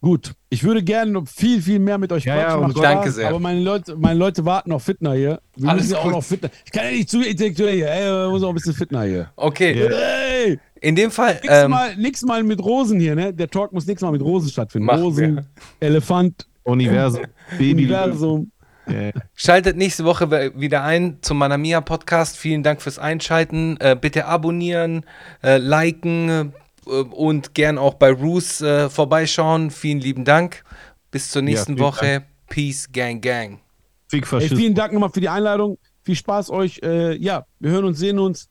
Gut, 0.05 0.35
ich 0.51 0.63
würde 0.63 0.83
gerne 0.83 1.11
noch 1.13 1.27
viel, 1.27 1.63
viel 1.63 1.79
mehr 1.79 1.97
mit 1.97 2.13
euch 2.13 2.25
Ja, 2.25 2.37
ja, 2.37 2.45
quatschen. 2.45 2.61
Macht 2.61 2.75
Gott- 2.75 2.85
Danke 2.85 3.11
sehr. 3.11 3.29
Aber 3.31 3.41
meine 3.41 3.61
Leute, 3.61 3.97
meine 3.97 4.19
Leute 4.19 4.45
warten 4.45 4.71
auf 4.73 4.83
Fitner 4.83 5.15
hier. 5.15 5.41
Wir 5.57 5.71
Alles 5.71 5.85
müssen 5.85 5.95
ja 5.95 5.99
auch 6.01 6.11
noch 6.11 6.23
Fitner. 6.23 6.51
Ich 6.67 6.71
kann 6.73 6.85
ja 6.85 6.91
nicht 6.91 7.09
zu 7.09 7.23
intellektuell 7.23 7.75
hier. 7.77 7.91
Ey, 7.91 8.31
müssen 8.31 8.45
auch 8.45 8.51
ein 8.51 8.55
bisschen 8.55 8.75
Fitner 8.75 9.03
hier. 9.05 9.31
Okay, 9.37 9.73
Ja. 9.83 9.89
Hey, 9.97 10.59
in 10.83 10.95
dem 10.95 11.11
Fall, 11.11 11.39
nix, 11.43 11.49
ähm, 11.49 11.71
mal, 11.71 11.97
nix 11.97 12.23
mal 12.23 12.43
mit 12.43 12.63
Rosen 12.63 13.01
hier, 13.01 13.15
ne? 13.15 13.33
Der 13.33 13.49
Talk 13.49 13.73
muss 13.73 13.87
nix 13.87 14.03
mal 14.03 14.13
mit 14.13 14.21
Rosen 14.21 14.51
stattfinden. 14.51 14.85
Machen 14.85 15.03
Rosen, 15.05 15.37
wir. 15.37 15.45
Elefant, 15.81 16.47
Universum, 16.65 17.23
Baby. 17.59 17.73
Universum. 17.85 18.51
Ja. 18.87 19.11
Schaltet 19.35 19.79
nächste 19.79 20.05
Woche 20.05 20.31
wieder 20.55 20.83
ein 20.85 21.17
zum 21.23 21.39
Manamia 21.39 21.81
Podcast. 21.81 22.37
Vielen 22.37 22.63
Dank 22.63 22.83
fürs 22.83 22.99
Einschalten. 22.99 23.79
Äh, 23.81 23.97
bitte 23.99 24.27
abonnieren, 24.27 25.07
äh, 25.43 25.57
liken 25.57 26.29
äh, 26.29 26.45
und 26.87 27.55
gern 27.55 27.79
auch 27.79 27.95
bei 27.95 28.11
Roos 28.13 28.61
äh, 28.61 28.89
vorbeischauen. 28.89 29.71
Vielen 29.71 30.01
lieben 30.01 30.25
Dank. 30.25 30.65
Bis 31.11 31.31
zur 31.31 31.43
nächsten 31.43 31.75
vielen 31.77 31.87
Woche. 31.87 32.25
Peace, 32.49 32.89
Gang, 32.93 33.21
Gang. 33.21 33.61
Fick 34.09 34.23
Ey, 34.25 34.29
Faschismus. 34.29 34.59
vielen 34.61 34.75
Dank 34.75 34.93
nochmal 34.93 35.11
für 35.11 35.21
die 35.21 35.29
Einladung. 35.29 35.79
Viel 36.03 36.17
Spaß 36.17 36.51
euch. 36.51 36.81
Äh, 36.83 37.17
ja, 37.17 37.47
wir 37.61 37.71
hören 37.71 37.85
uns, 37.87 37.99
sehen 37.99 38.19
uns. 38.19 38.49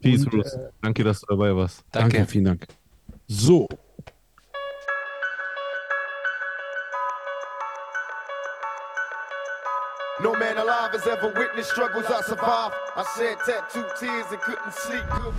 Peace, 0.00 0.24
Und, 0.24 0.30
Bruce. 0.30 0.58
Danke, 0.80 1.04
dass 1.04 1.20
du 1.20 1.26
dabei 1.28 1.54
warst. 1.54 1.84
Danke. 1.92 2.26
vielen 2.26 2.44
Dank. 2.46 2.66
So. 3.28 3.68
No 10.20 10.34
man 10.34 10.56
alive 10.56 10.92
has 10.92 11.06
ever 11.06 11.32
witnessed 11.36 11.70
struggles 11.70 12.06
I 12.06 12.20
survived. 12.22 12.74
I 12.96 13.04
shed 13.16 13.38
tattooed 13.44 13.90
tears 13.98 14.26
and 14.30 14.40
couldn't 14.40 14.72
sleep 14.72 15.02
good. 15.10 15.34